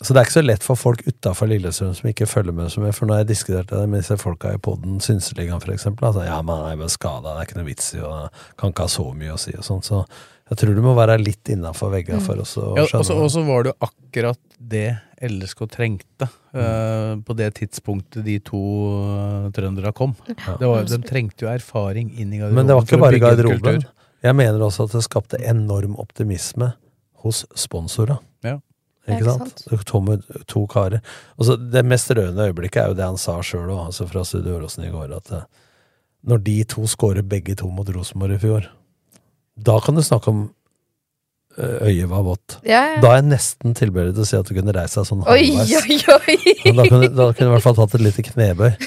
Så 0.00 0.12
det 0.12 0.20
er 0.20 0.26
ikke 0.26 0.34
så 0.36 0.42
lett 0.44 0.64
for 0.66 0.76
folk 0.76 1.00
utafor 1.06 1.48
Lillestrøm 1.50 1.94
som 1.96 2.08
ikke 2.10 2.26
følger 2.28 2.52
med 2.56 2.68
så 2.72 2.82
mye. 2.84 2.92
For 2.96 3.08
når 3.08 3.22
jeg 3.22 3.28
diskuterte 3.34 3.78
det 3.80 3.88
med 3.92 4.02
disse 4.02 4.16
folka 4.20 4.50
i 4.54 4.58
poden, 4.62 4.98
Synseligaen 5.04 5.60
for 5.62 5.72
eksempel, 5.76 6.08
altså, 6.10 6.24
ja, 6.26 6.40
men 6.44 6.56
han 6.64 6.72
er 6.80 6.82
jo 6.84 6.88
skada, 6.92 7.32
det 7.32 7.42
er 7.44 7.48
ikke 7.50 7.58
noe 7.60 7.68
vits 7.70 7.92
i, 7.96 8.00
og 8.04 8.42
kan 8.60 8.72
ikke 8.74 8.84
ha 8.88 8.92
så 8.92 9.06
mye 9.16 9.32
å 9.36 9.38
si 9.40 9.54
og 9.56 9.64
sånn. 9.66 9.84
Så 9.86 10.02
jeg 10.50 10.58
tror 10.60 10.74
du 10.76 10.82
må 10.84 10.92
være 10.94 11.16
litt 11.18 11.48
innafor 11.50 11.90
veggene 11.90 12.20
for 12.22 12.38
oss 12.42 12.52
å 12.60 12.68
skjønne 12.76 13.00
og 13.00 13.06
så- 13.08 13.16
og 13.24 13.30
så 13.34 13.42
var 13.46 13.64
det 13.66 13.72
jo 13.72 13.88
akkurat 13.88 14.38
det 14.60 14.98
LSK 15.26 15.64
trengte 15.72 16.28
eh, 16.54 17.16
på 17.24 17.34
det 17.36 17.48
tidspunktet 17.56 18.22
de 18.24 18.38
to 18.44 18.60
uh, 18.60 19.50
trønderne 19.50 19.92
kom. 19.96 20.14
Ja. 20.28 20.56
Det 20.60 20.68
var, 20.68 20.84
de 20.84 20.98
trengte 21.08 21.46
jo 21.46 21.48
erfaring 21.48 22.10
inn 22.18 22.32
i 22.32 22.38
garderoben. 22.38 22.54
Men 22.60 22.66
det 22.68 22.76
var 22.76 22.84
ikke 22.84 23.00
bare 23.00 23.20
garderoben. 23.22 23.84
Jeg 24.22 24.34
mener 24.36 24.60
også 24.66 24.84
at 24.86 24.92
det 24.96 25.02
skapte 25.06 25.40
enorm 25.42 25.96
optimisme 26.02 26.74
hos 27.24 27.44
sponsorene. 27.56 28.18
Ja. 28.44 28.58
Ikke 29.06 29.20
Ikke 29.22 29.34
sant? 29.38 29.64
To, 29.86 30.16
to 30.50 30.66
karer. 30.66 31.00
Altså, 31.38 31.56
det 31.70 31.84
mest 31.86 32.10
rørende 32.10 32.48
øyeblikket 32.50 32.82
er 32.82 32.88
jo 32.90 32.96
det 32.98 33.04
han 33.06 33.16
sa 33.22 33.38
sjøl 33.40 33.68
òg, 33.70 33.86
altså 33.88 34.06
fra 34.10 34.24
Studio 34.26 34.56
Åråsen 34.58 34.84
i 34.88 34.90
går, 34.90 35.12
at 35.16 35.30
eh, 35.32 35.44
når 36.26 36.42
de 36.44 36.56
to 36.64 36.82
skårer 36.90 37.22
begge 37.22 37.54
to 37.56 37.70
mot 37.70 37.88
Rosenborg 37.88 38.34
i 38.34 38.42
fjor, 38.42 38.66
da 39.56 39.78
kan 39.80 39.96
du 39.96 40.02
snakke 40.04 40.30
om 40.30 40.40
eh, 41.58 41.88
øyet 41.88 42.08
var 42.10 42.22
vått. 42.26 42.58
Ja, 42.66 42.82
ja. 42.94 43.00
Da 43.02 43.12
er 43.14 43.20
jeg 43.22 43.28
nesten 43.30 43.74
tilbøyelig 43.78 44.14
til 44.16 44.24
å 44.24 44.28
si 44.28 44.36
at 44.38 44.48
du 44.50 44.54
kunne 44.58 44.74
reist 44.76 44.98
deg 44.98 45.08
sånn 45.08 45.24
halvveis. 45.26 45.72
oi, 45.80 45.98
oi! 46.12 46.36
oi. 46.36 46.74
Da 46.76 46.84
kunne, 46.90 47.08
da 47.08 47.28
kunne 47.32 47.46
du 47.46 47.50
i 47.50 47.54
hvert 47.54 47.64
fall 47.66 47.78
tatt 47.80 47.96
et 47.98 48.04
lite 48.08 48.26
knebøy. 48.30 48.70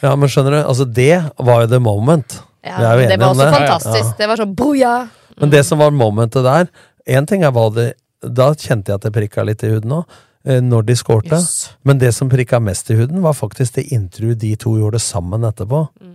Ja, 0.00 0.14
men 0.16 0.30
skjønner 0.32 0.54
du, 0.54 0.58
altså 0.64 0.86
det 0.88 1.10
var 1.44 1.58
jo 1.60 1.66
the 1.68 1.78
moment. 1.84 2.38
Vi 2.64 2.70
Ja, 2.72 2.78
er 2.88 2.94
jo 2.96 3.00
det 3.02 3.08
Det 3.10 3.18
var 3.20 3.34
også 3.34 3.48
fantastisk. 3.52 4.14
Det 4.16 4.28
var 4.30 4.40
sånn 4.40 4.54
boja! 4.56 4.92
Men 5.42 5.50
det 5.52 5.60
som 5.68 5.80
var 5.80 5.92
momentet 5.92 6.44
der 6.44 6.70
Én 7.08 7.26
ting 7.28 7.44
er 7.44 7.52
hva 7.52 7.66
det 7.72 7.84
Da 8.24 8.46
kjente 8.56 8.88
jeg 8.92 8.96
at 8.96 9.04
det 9.04 9.12
prikka 9.12 9.44
litt 9.44 9.60
i 9.64 9.68
huden 9.74 9.92
òg, 9.98 10.16
når 10.64 10.86
de 10.88 10.96
skårte. 10.96 11.36
Yes. 11.36 11.74
Men 11.84 12.00
det 12.00 12.14
som 12.16 12.28
prikka 12.32 12.56
mest 12.64 12.88
i 12.92 12.96
huden, 12.96 13.20
var 13.20 13.36
faktisk 13.36 13.76
det 13.76 13.86
intervjuet 13.92 14.40
de 14.40 14.54
to 14.60 14.72
gjorde 14.80 15.00
sammen 15.04 15.44
etterpå. 15.44 15.82
Mm. 16.00 16.14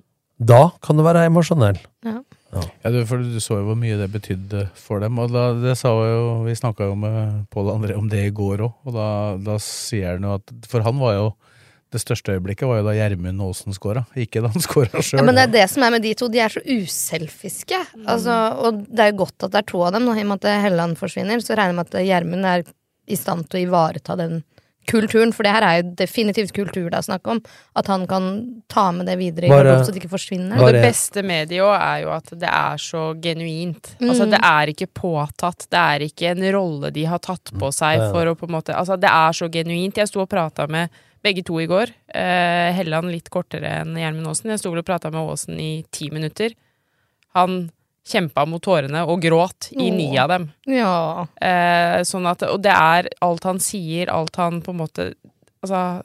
Da 0.49 0.63
kan 0.81 0.97
du 0.97 1.05
være 1.05 1.27
emosjonell. 1.29 1.77
Ja. 2.05 2.19
Ja, 2.55 2.91
du, 2.93 2.99
for 3.09 3.21
du 3.21 3.39
så 3.43 3.59
jo 3.59 3.65
hvor 3.67 3.77
mye 3.79 3.97
det 3.99 4.07
betydde 4.13 4.67
for 4.79 5.03
dem. 5.03 5.17
Og 5.21 5.33
da, 5.33 5.49
det 5.59 5.75
sa 5.79 5.91
jo, 5.91 6.43
Vi 6.45 6.55
snakka 6.57 6.89
jo 6.91 6.95
med 6.99 7.45
Pål 7.53 7.71
André 7.73 7.97
om 7.97 8.07
det 8.11 8.21
i 8.27 8.33
går 8.35 8.63
òg, 8.67 8.77
og 8.85 8.95
da, 8.95 9.07
da 9.41 9.57
sier 9.61 10.15
han 10.15 10.27
jo 10.27 10.37
at 10.37 10.53
For 10.69 10.85
han 10.85 10.99
var 11.01 11.17
jo 11.17 11.27
Det 11.93 12.01
største 12.03 12.35
øyeblikket 12.35 12.67
var 12.67 12.81
jo 12.81 12.87
da 12.87 12.95
Gjermund 12.97 13.43
Aasen 13.45 13.75
skåra, 13.75 14.05
ikke 14.19 14.41
da 14.43 14.49
han 14.51 14.63
scora 14.63 14.99
sjøl. 14.99 15.21
Ja, 15.21 15.27
men 15.27 15.37
det 15.37 15.45
er 15.45 15.53
det 15.53 15.67
som 15.71 15.85
er 15.85 15.93
med 15.95 16.03
de 16.03 16.15
to. 16.17 16.27
De 16.31 16.41
er 16.43 16.51
så 16.51 16.63
uselfiske. 16.65 17.77
Altså, 18.03 18.35
og 18.59 18.81
det 18.89 19.05
er 19.05 19.13
jo 19.13 19.21
godt 19.21 19.45
at 19.47 19.53
det 19.53 19.61
er 19.61 19.69
to 19.69 19.83
av 19.85 19.93
dem. 19.95 20.03
Nå, 20.09 20.15
I 20.17 20.25
og 20.25 20.33
med 20.33 20.43
at 20.43 20.65
Helland 20.65 20.97
forsvinner, 20.99 21.39
så 21.45 21.55
regner 21.55 21.71
jeg 21.71 21.77
med 21.77 21.93
at 21.93 22.09
Gjermund 22.09 22.49
er 22.51 22.65
i 23.07 23.19
stand 23.19 23.47
til 23.47 23.61
å 23.61 23.63
ivareta 23.69 24.17
den 24.19 24.41
kulturen. 24.87 25.33
For 25.35 25.43
det 25.47 25.51
her 25.55 25.65
er 25.67 25.77
jo 25.79 25.93
definitivt 25.99 26.53
kultur 26.55 26.89
det 26.89 26.99
er 26.99 27.05
snakk 27.07 27.27
om. 27.31 27.41
At 27.75 27.87
han 27.91 28.05
kan 28.07 28.27
ta 28.71 28.91
med 28.95 29.05
det 29.09 29.17
videre 29.19 29.47
i 29.47 29.51
jobb, 29.51 29.85
så 29.85 29.91
det 29.93 30.01
ikke 30.03 30.13
forsvinner. 30.13 30.59
Og 30.61 30.73
det 30.73 30.83
beste 30.85 31.23
med 31.25 31.49
det 31.49 31.59
jo 31.59 31.69
er 31.73 32.03
jo 32.05 32.11
at 32.15 32.29
det 32.33 32.49
er 32.51 32.77
så 32.81 33.07
genuint. 33.21 33.95
Altså 34.01 34.25
Mm. 34.25 34.31
Det 34.31 34.39
er 34.43 34.67
ikke 34.73 34.87
påtatt. 34.93 35.67
Det 35.69 35.79
er 35.81 35.99
ikke 36.09 36.31
en 36.31 36.45
rolle 36.55 36.91
de 36.91 37.05
har 37.05 37.19
tatt 37.19 37.51
på 37.53 37.71
seg 37.73 37.97
Ja, 37.99 38.03
ja. 38.05 38.11
for 38.11 38.25
å 38.25 38.35
på 38.35 38.47
en 38.47 38.55
måte 38.57 38.75
Altså 38.75 38.99
Det 38.99 39.09
er 39.09 39.31
så 39.33 39.49
genuint. 39.51 39.95
Jeg 39.97 40.07
sto 40.07 40.21
og 40.21 40.29
prata 40.29 40.67
med 40.67 40.89
begge 41.23 41.43
to 41.43 41.59
i 41.59 41.65
går. 41.67 41.89
Eh, 42.13 42.71
Helland 42.77 43.09
litt 43.11 43.29
kortere 43.29 43.81
enn 43.81 43.95
Gjermund 43.97 44.27
Aasen. 44.27 44.51
Jeg 44.51 44.59
sto 44.59 44.69
vel 44.71 44.79
og 44.83 44.85
prata 44.85 45.09
med 45.11 45.21
Aasen 45.25 45.59
i 45.59 45.83
ti 45.91 46.09
minutter. 46.13 46.53
Han 47.35 47.71
kjempa 48.05 48.45
mot 48.49 48.61
tårene 48.63 49.03
og 49.09 49.21
gråt 49.23 49.71
i 49.73 49.89
ni 49.93 50.11
av 50.21 50.29
dem. 50.29 50.49
Ja. 50.69 51.25
Eh, 51.41 52.01
sånn 52.07 52.27
at, 52.29 52.45
og 52.47 52.61
det 52.63 52.73
er 52.73 53.09
alt 53.25 53.47
han 53.49 53.61
sier, 53.63 54.11
alt 54.13 54.37
han 54.41 54.61
på 54.65 54.75
en 54.75 54.83
måte 54.85 55.13
Altså, 55.65 56.03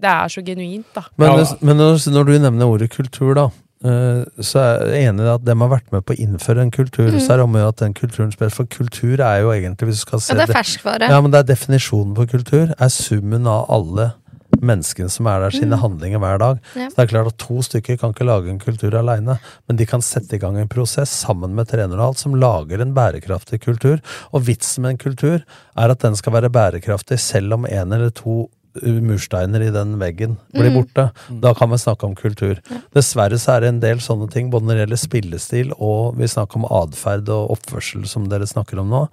det 0.00 0.08
er 0.08 0.30
så 0.32 0.40
genuint, 0.40 0.86
da. 0.94 1.02
Men, 1.20 1.42
men 1.60 1.76
når, 1.76 2.24
du 2.24 2.30
nevner 2.40 2.64
ordet 2.64 2.86
kultur, 2.94 3.34
da, 3.36 3.42
eh, 3.84 4.22
så 4.40 4.62
er 4.62 4.86
jeg 4.88 5.10
enig 5.10 5.26
i 5.26 5.32
at 5.34 5.44
dem 5.44 5.60
har 5.60 5.68
vært 5.68 5.92
med 5.92 6.06
på 6.08 6.14
å 6.14 6.16
innføre 6.24 6.64
en 6.64 6.72
kultur. 6.72 7.10
Mm. 7.12 7.18
Så 7.20 7.34
er 7.34 7.42
det 7.42 7.44
om 7.44 7.58
å 7.58 7.60
gjøre 7.60 7.74
at 7.74 7.82
den 7.82 7.96
kulturen 7.98 8.32
spiller. 8.32 8.54
For 8.56 8.70
kultur 8.72 9.20
er 9.20 9.42
jo 9.42 9.52
egentlig, 9.52 9.90
hvis 9.90 10.00
du 10.00 10.06
skal 10.06 10.24
se 10.24 10.32
Ja, 10.32 10.38
det 10.40 10.46
er 10.48 10.56
ferskvare. 10.62 11.12
Ja, 11.12 11.20
men 11.20 11.34
det 11.34 11.42
er 11.42 11.50
definisjonen 11.50 12.16
på 12.16 12.24
kultur. 12.32 12.72
Er 12.72 12.94
summen 12.94 13.44
av 13.52 13.68
alle 13.76 14.14
menneskene 14.62 15.10
som 15.12 15.26
er 15.30 15.42
der, 15.44 15.54
sine 15.54 15.76
mm. 15.76 15.82
handlinger 15.82 16.22
hver 16.22 16.38
dag. 16.42 16.62
Ja. 16.78 16.88
Så 16.88 16.96
det 16.96 17.04
er 17.04 17.12
klart 17.12 17.32
at 17.32 17.38
To 17.42 17.62
stykker 17.66 17.98
kan 18.00 18.14
ikke 18.14 18.28
lage 18.28 18.50
en 18.52 18.62
kultur 18.62 18.94
aleine, 18.98 19.38
men 19.68 19.76
de 19.80 19.86
kan 19.88 20.02
sette 20.04 20.38
i 20.38 20.40
gang 20.42 20.56
en 20.60 20.70
prosess 20.70 21.10
sammen 21.24 21.54
med 21.58 21.68
trener 21.72 21.98
og 21.98 22.12
alt 22.12 22.22
som 22.22 22.38
lager 22.38 22.80
en 22.82 22.94
bærekraftig 22.96 23.60
kultur. 23.64 24.00
Og 24.32 24.46
vitsen 24.46 24.86
med 24.86 24.94
en 24.94 25.02
kultur 25.02 25.38
er 25.42 25.94
at 25.94 26.02
den 26.04 26.16
skal 26.18 26.36
være 26.38 26.52
bærekraftig 26.54 27.18
selv 27.20 27.58
om 27.58 27.66
en 27.66 27.92
eller 27.92 28.14
to 28.14 28.44
uh, 28.46 29.00
mursteiner 29.04 29.66
i 29.66 29.72
den 29.74 29.98
veggen 30.00 30.38
blir 30.54 30.70
Mhm. 30.70 30.78
borte. 30.78 31.10
Da 31.42 31.52
kan 31.54 31.70
vi 31.70 31.76
snakke 31.82 32.04
om 32.06 32.14
kultur. 32.14 32.58
Dessverre 32.94 33.38
så 33.38 33.56
er 33.56 33.60
det 33.60 33.68
en 33.68 33.80
del 33.80 33.98
sånne 33.98 34.30
ting, 34.30 34.50
både 34.50 34.64
når 34.64 34.74
det 34.74 34.82
gjelder 34.86 35.02
spillestil 35.02 35.72
og 35.78 36.16
vi 36.16 36.24
snakker 36.30 36.56
om 36.62 36.64
atferd 36.70 37.28
og 37.28 37.50
oppførsel, 37.58 38.06
som 38.06 38.28
dere 38.28 38.46
snakker 38.46 38.78
om 38.80 38.88
nå. 38.88 39.08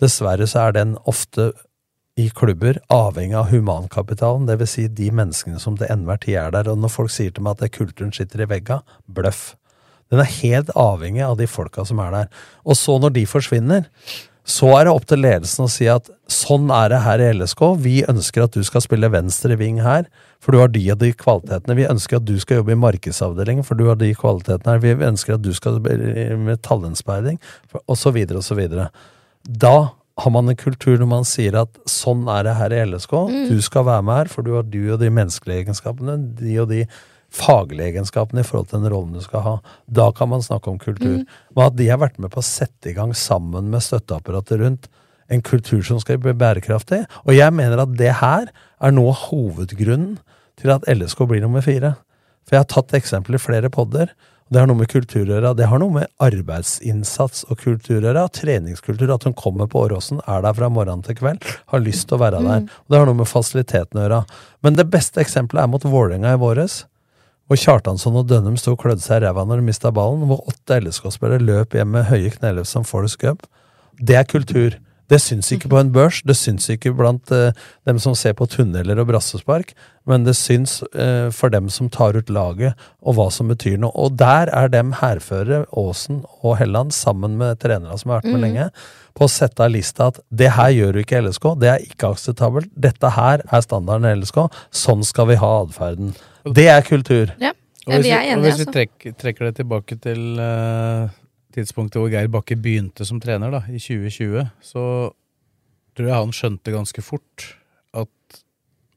Dessverre 0.00 0.46
så 0.48 0.68
er 0.68 0.72
den 0.72 0.96
ofte 1.06 1.52
i 2.20 2.28
klubber 2.36 2.80
avhengig 2.92 3.38
av 3.38 3.48
humankapitalen, 3.50 4.46
dvs. 4.48 4.74
Si 4.76 4.86
de 5.00 5.08
menneskene 5.14 5.60
som 5.62 5.78
til 5.78 5.90
enhver 5.92 6.20
tid 6.22 6.38
er 6.42 6.54
der. 6.54 6.70
Og 6.72 6.80
når 6.82 6.92
folk 6.92 7.14
sier 7.14 7.32
til 7.34 7.46
meg 7.46 7.56
at 7.56 7.64
det 7.64 7.74
kulturen 7.78 8.12
sitter 8.16 8.44
i 8.44 8.50
vegga, 8.50 8.80
bløff. 9.08 9.54
Den 10.10 10.22
er 10.22 10.32
helt 10.40 10.72
avhengig 10.78 11.22
av 11.26 11.38
de 11.38 11.46
folka 11.50 11.84
som 11.86 12.02
er 12.02 12.14
der. 12.14 12.32
Og 12.66 12.76
så, 12.78 12.98
når 12.98 13.14
de 13.14 13.28
forsvinner, 13.30 13.86
så 14.50 14.70
er 14.74 14.86
det 14.86 14.94
opp 14.94 15.06
til 15.06 15.20
ledelsen 15.22 15.66
å 15.66 15.70
si 15.70 15.86
at 15.90 16.08
sånn 16.30 16.70
er 16.74 16.90
det 16.90 17.02
her 17.04 17.22
i 17.22 17.28
LSK. 17.36 17.62
Vi 17.84 17.94
ønsker 18.10 18.46
at 18.46 18.56
du 18.56 18.64
skal 18.66 18.82
spille 18.82 19.10
venstre 19.12 19.54
ving 19.60 19.78
her, 19.84 20.08
for 20.42 20.56
du 20.56 20.62
har 20.62 20.72
de 20.72 20.82
og 20.90 20.98
de 21.02 21.12
kvalitetene. 21.14 21.76
Vi 21.78 21.86
ønsker 21.86 22.18
at 22.18 22.26
du 22.26 22.34
skal 22.42 22.60
jobbe 22.60 22.74
i 22.74 22.80
markedsavdelingen, 22.80 23.66
for 23.66 23.78
du 23.78 23.86
har 23.90 24.00
de 24.00 24.10
kvalitetene 24.16 24.74
her. 24.74 24.82
Vi 24.82 25.08
ønsker 25.12 25.36
at 25.36 25.44
du 25.44 25.52
skal 25.54 25.78
med 25.80 26.62
tallentspeiding, 26.66 27.38
så 27.94 28.14
videre. 28.14 28.90
Da 29.44 29.76
har 30.20 30.32
man 30.34 30.50
en 30.50 30.58
kultur 30.58 30.98
når 31.00 31.08
man 31.10 31.26
sier 31.28 31.56
at 31.60 31.80
sånn 31.88 32.26
er 32.30 32.44
det 32.46 32.56
her 32.58 32.74
i 32.74 32.82
LSK. 32.88 33.14
Mm. 33.30 33.46
Du 33.50 33.58
skal 33.64 33.86
være 33.88 34.04
med 34.06 34.20
her, 34.22 34.30
for 34.32 34.46
du 34.46 34.52
har 34.56 34.68
du 34.68 34.82
og 34.92 35.00
de 35.02 35.10
menneskelige 35.12 35.64
egenskapene, 35.64 36.18
de 36.38 36.56
og 36.62 36.70
de 36.72 36.84
faglige 37.30 37.92
egenskapene 37.92 38.42
i 38.42 38.46
forhold 38.46 38.70
til 38.70 38.82
den 38.82 38.92
rollen 38.92 39.14
du 39.14 39.22
skal 39.24 39.44
ha. 39.44 39.54
Da 39.86 40.08
kan 40.16 40.32
man 40.32 40.42
snakke 40.42 40.72
om 40.72 40.80
kultur. 40.82 41.20
Mm. 41.20 41.38
Men 41.54 41.66
at 41.66 41.78
de 41.78 41.88
har 41.90 42.00
vært 42.02 42.18
med 42.22 42.32
på 42.34 42.42
å 42.42 42.46
sette 42.46 42.90
i 42.90 42.96
gang 42.96 43.14
sammen 43.16 43.70
med 43.70 43.84
støtteapparatet 43.86 44.60
rundt 44.62 44.90
en 45.30 45.44
kultur 45.46 45.82
som 45.86 46.00
skal 46.02 46.18
bli 46.22 46.34
bærekraftig. 46.34 47.04
Og 47.24 47.36
jeg 47.36 47.54
mener 47.54 47.84
at 47.84 47.94
det 47.98 48.16
her 48.18 48.50
er 48.50 48.94
noe 48.94 49.14
av 49.14 49.28
hovedgrunnen 49.28 50.18
til 50.60 50.74
at 50.74 50.86
LSK 50.90 51.22
blir 51.30 51.44
nummer 51.44 51.64
fire. 51.64 51.94
For 52.44 52.56
jeg 52.56 52.64
har 52.64 52.72
tatt 52.72 52.96
eksempler 52.98 53.38
i 53.38 53.42
flere 53.42 53.70
podder. 53.72 54.10
Det 54.50 54.58
har 54.58 54.66
noe 54.66 54.80
med 54.80 54.90
kultur 54.90 55.22
å 55.22 55.36
gjøre. 55.36 55.52
Det 55.54 55.68
har 55.70 55.78
noe 55.78 55.94
med 55.94 56.10
arbeidsinnsats 56.26 57.44
og 57.46 57.60
kultur 57.62 58.00
å 58.00 58.08
gjøre. 58.08 58.24
Treningskultur. 58.34 59.12
At 59.14 59.26
hun 59.28 59.36
kommer 59.38 59.68
på 59.70 59.84
Åråsen, 59.84 60.18
er 60.26 60.42
der 60.42 60.56
fra 60.58 60.70
morgen 60.72 61.04
til 61.06 61.14
kveld, 61.20 61.46
har 61.70 61.84
lyst 61.84 62.08
til 62.10 62.18
å 62.18 62.22
være 62.24 62.40
der. 62.42 62.64
Og 62.66 62.90
Det 62.90 62.98
har 62.98 63.06
noe 63.06 63.20
med 63.20 63.30
fasiliteten 63.30 64.00
å 64.00 64.04
gjøre. 64.04 64.20
Men 64.66 64.74
det 64.74 64.88
beste 64.90 65.22
eksempelet 65.22 65.62
er 65.62 65.70
mot 65.70 65.86
Vålerenga 65.86 66.34
i 66.34 66.40
våres. 66.42 66.82
Hvor 67.46 67.62
Kjartansson 67.62 68.18
og 68.18 68.26
Dønnum 68.30 68.58
sto 68.58 68.74
og 68.74 68.82
klødde 68.82 69.02
seg 69.02 69.22
i 69.22 69.26
ræva 69.28 69.46
når 69.46 69.62
de 69.62 69.68
mista 69.70 69.94
ballen. 69.94 70.26
Hvor 70.26 70.42
åtte 70.50 70.80
LSK-spillere 70.82 71.46
løp 71.46 71.78
hjem 71.78 71.94
med 71.94 72.10
høye 72.10 72.34
kneløft 72.34 72.74
som 72.74 72.86
Forest 72.86 73.20
Gump. 73.22 73.46
Det 74.02 74.18
er 74.18 74.26
kultur. 74.26 74.80
Det 75.10 75.18
syns 75.22 75.50
ikke 75.54 75.70
på 75.72 75.80
en 75.80 75.90
børs, 75.94 76.20
det 76.26 76.36
syns 76.38 76.68
ikke 76.70 76.92
blant 76.94 77.32
eh, 77.34 77.56
dem 77.88 77.98
som 78.02 78.14
ser 78.18 78.36
på 78.38 78.46
tunneler 78.50 79.00
og 79.02 79.08
brassespark, 79.10 79.72
men 80.08 80.24
det 80.26 80.36
syns 80.38 80.78
eh, 80.94 81.28
for 81.34 81.50
dem 81.52 81.68
som 81.72 81.90
tar 81.90 82.14
ut 82.18 82.30
laget, 82.30 82.78
og 83.02 83.18
hva 83.18 83.26
som 83.34 83.50
betyr 83.50 83.78
noe. 83.82 83.90
Og 83.98 84.16
der 84.20 84.52
er 84.54 84.70
dem 84.70 84.94
hærførere, 85.00 85.64
Aasen 85.74 86.22
og 86.40 86.60
Helland, 86.60 86.94
sammen 86.94 87.36
med 87.40 87.58
trenere 87.62 87.98
som 87.98 88.14
har 88.14 88.22
vært 88.22 88.30
med 88.30 88.38
mm. 88.38 88.46
lenge, 88.46 88.68
på 89.18 89.26
å 89.26 89.32
sette 89.32 89.66
av 89.66 89.74
lista 89.74 90.10
at 90.12 90.20
det 90.30 90.52
her 90.54 90.70
gjør 90.76 90.94
du 90.94 91.02
ikke 91.02 91.18
i 91.18 91.24
LSK, 91.26 91.48
det 91.60 91.72
er 91.72 91.86
ikke 91.88 92.12
akseptabelt, 92.14 92.70
dette 92.78 93.14
her 93.16 93.42
er 93.42 93.64
standarden 93.66 94.06
i 94.06 94.20
LSK, 94.22 94.44
sånn 94.82 95.02
skal 95.06 95.32
vi 95.32 95.40
ha 95.42 95.54
atferden. 95.64 96.14
Det 96.46 96.70
er 96.70 96.86
kultur. 96.86 97.34
Ja, 97.42 97.50
vi 97.90 97.98
er 97.98 98.04
vi, 98.04 98.34
og 98.36 98.44
hvis 98.44 98.60
vi 98.60 98.66
altså. 98.68 98.74
trekker, 98.76 99.16
trekker 99.18 99.50
det 99.50 99.56
tilbake 99.58 99.98
til 100.04 100.38
eh, 100.38 101.10
tidspunktet 101.54 102.00
hvor 102.00 102.10
Geir 102.12 102.28
Bakke 102.32 102.56
begynte 102.60 103.06
som 103.08 103.20
trener, 103.22 103.50
da, 103.54 103.62
i 103.68 103.78
2020, 103.80 104.50
så 104.64 104.84
tror 105.96 106.06
jeg 106.10 106.16
han 106.20 106.34
skjønte 106.36 106.74
ganske 106.74 107.02
fort 107.04 107.46
at 107.96 108.42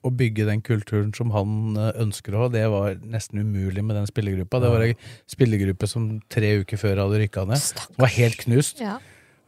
å 0.03 0.11
bygge 0.11 0.45
den 0.49 0.59
kulturen 0.65 1.13
som 1.15 1.31
han 1.31 1.77
eh, 1.79 1.93
ønsker 2.03 2.35
å 2.35 2.43
ha, 2.43 2.51
det 2.51 2.65
var 2.71 2.97
nesten 3.07 3.39
umulig 3.39 3.83
med 3.85 3.95
den 3.95 4.09
spillergruppa. 4.09 4.59
Det 4.59 4.71
var 4.73 4.83
ei 4.89 4.93
spillergruppe 5.31 5.87
som 5.87 6.09
tre 6.31 6.57
uker 6.61 6.79
før 6.81 7.05
hadde 7.05 7.21
rykka 7.23 7.45
ned. 7.47 7.61
Som 7.63 7.95
var 8.03 8.11
helt 8.17 8.37
knust. 8.43 8.83
Ja. 8.83 8.97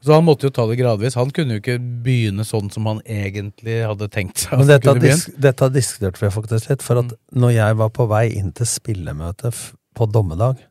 Så 0.05 0.13
han 0.13 0.23
måtte 0.27 0.45
jo 0.47 0.53
ta 0.53 0.63
det 0.69 0.77
gradvis. 0.77 1.15
Han 1.17 1.31
kunne 1.33 1.57
jo 1.57 1.61
ikke 1.63 1.79
begynne 2.05 2.45
sånn 2.45 2.67
som 2.71 2.85
han 2.87 2.99
egentlig 3.09 3.79
hadde 3.89 4.07
tenkt 4.13 4.43
seg. 4.43 4.59
Men 4.61 4.69
dette, 4.69 4.93
disk, 5.01 5.31
dette 5.41 5.69
diskuterte 5.73 6.21
vi 6.21 6.29
faktisk 6.35 6.69
litt, 6.71 6.85
for 6.85 7.01
at 7.01 7.11
Mm. 7.15 7.39
når 7.41 7.51
jeg 7.55 7.77
var 7.81 7.89
på 7.89 8.05
vei 8.07 8.25
inn 8.37 8.51
til 8.55 8.69
spillemøtet 8.69 9.59
på 9.97 10.07
dommedag, 10.11 10.61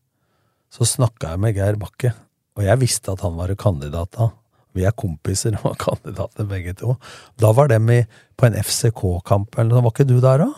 så 0.73 0.87
snakka 0.87 1.35
jeg 1.35 1.41
med 1.43 1.59
Geir 1.59 1.77
Bakke, 1.77 2.15
og 2.55 2.65
jeg 2.67 2.81
visste 2.81 3.13
at 3.15 3.23
han 3.25 3.37
var 3.39 3.53
kandidat 3.59 4.15
da. 4.15 4.31
Vi 4.75 4.87
er 4.87 4.95
kompiser 4.99 5.57
og 5.63 5.77
kandidater 5.85 6.49
begge 6.51 6.75
to. 6.79 6.97
Da 7.41 7.53
var 7.55 7.71
dem 7.71 7.91
i, 7.95 8.01
på 8.39 8.49
en 8.49 8.59
FCK-kamp 8.59 9.59
eller 9.59 9.77
noe. 9.77 9.85
Var 9.87 9.95
ikke 9.95 10.09
du 10.09 10.19
der 10.23 10.43
da? 10.47 10.51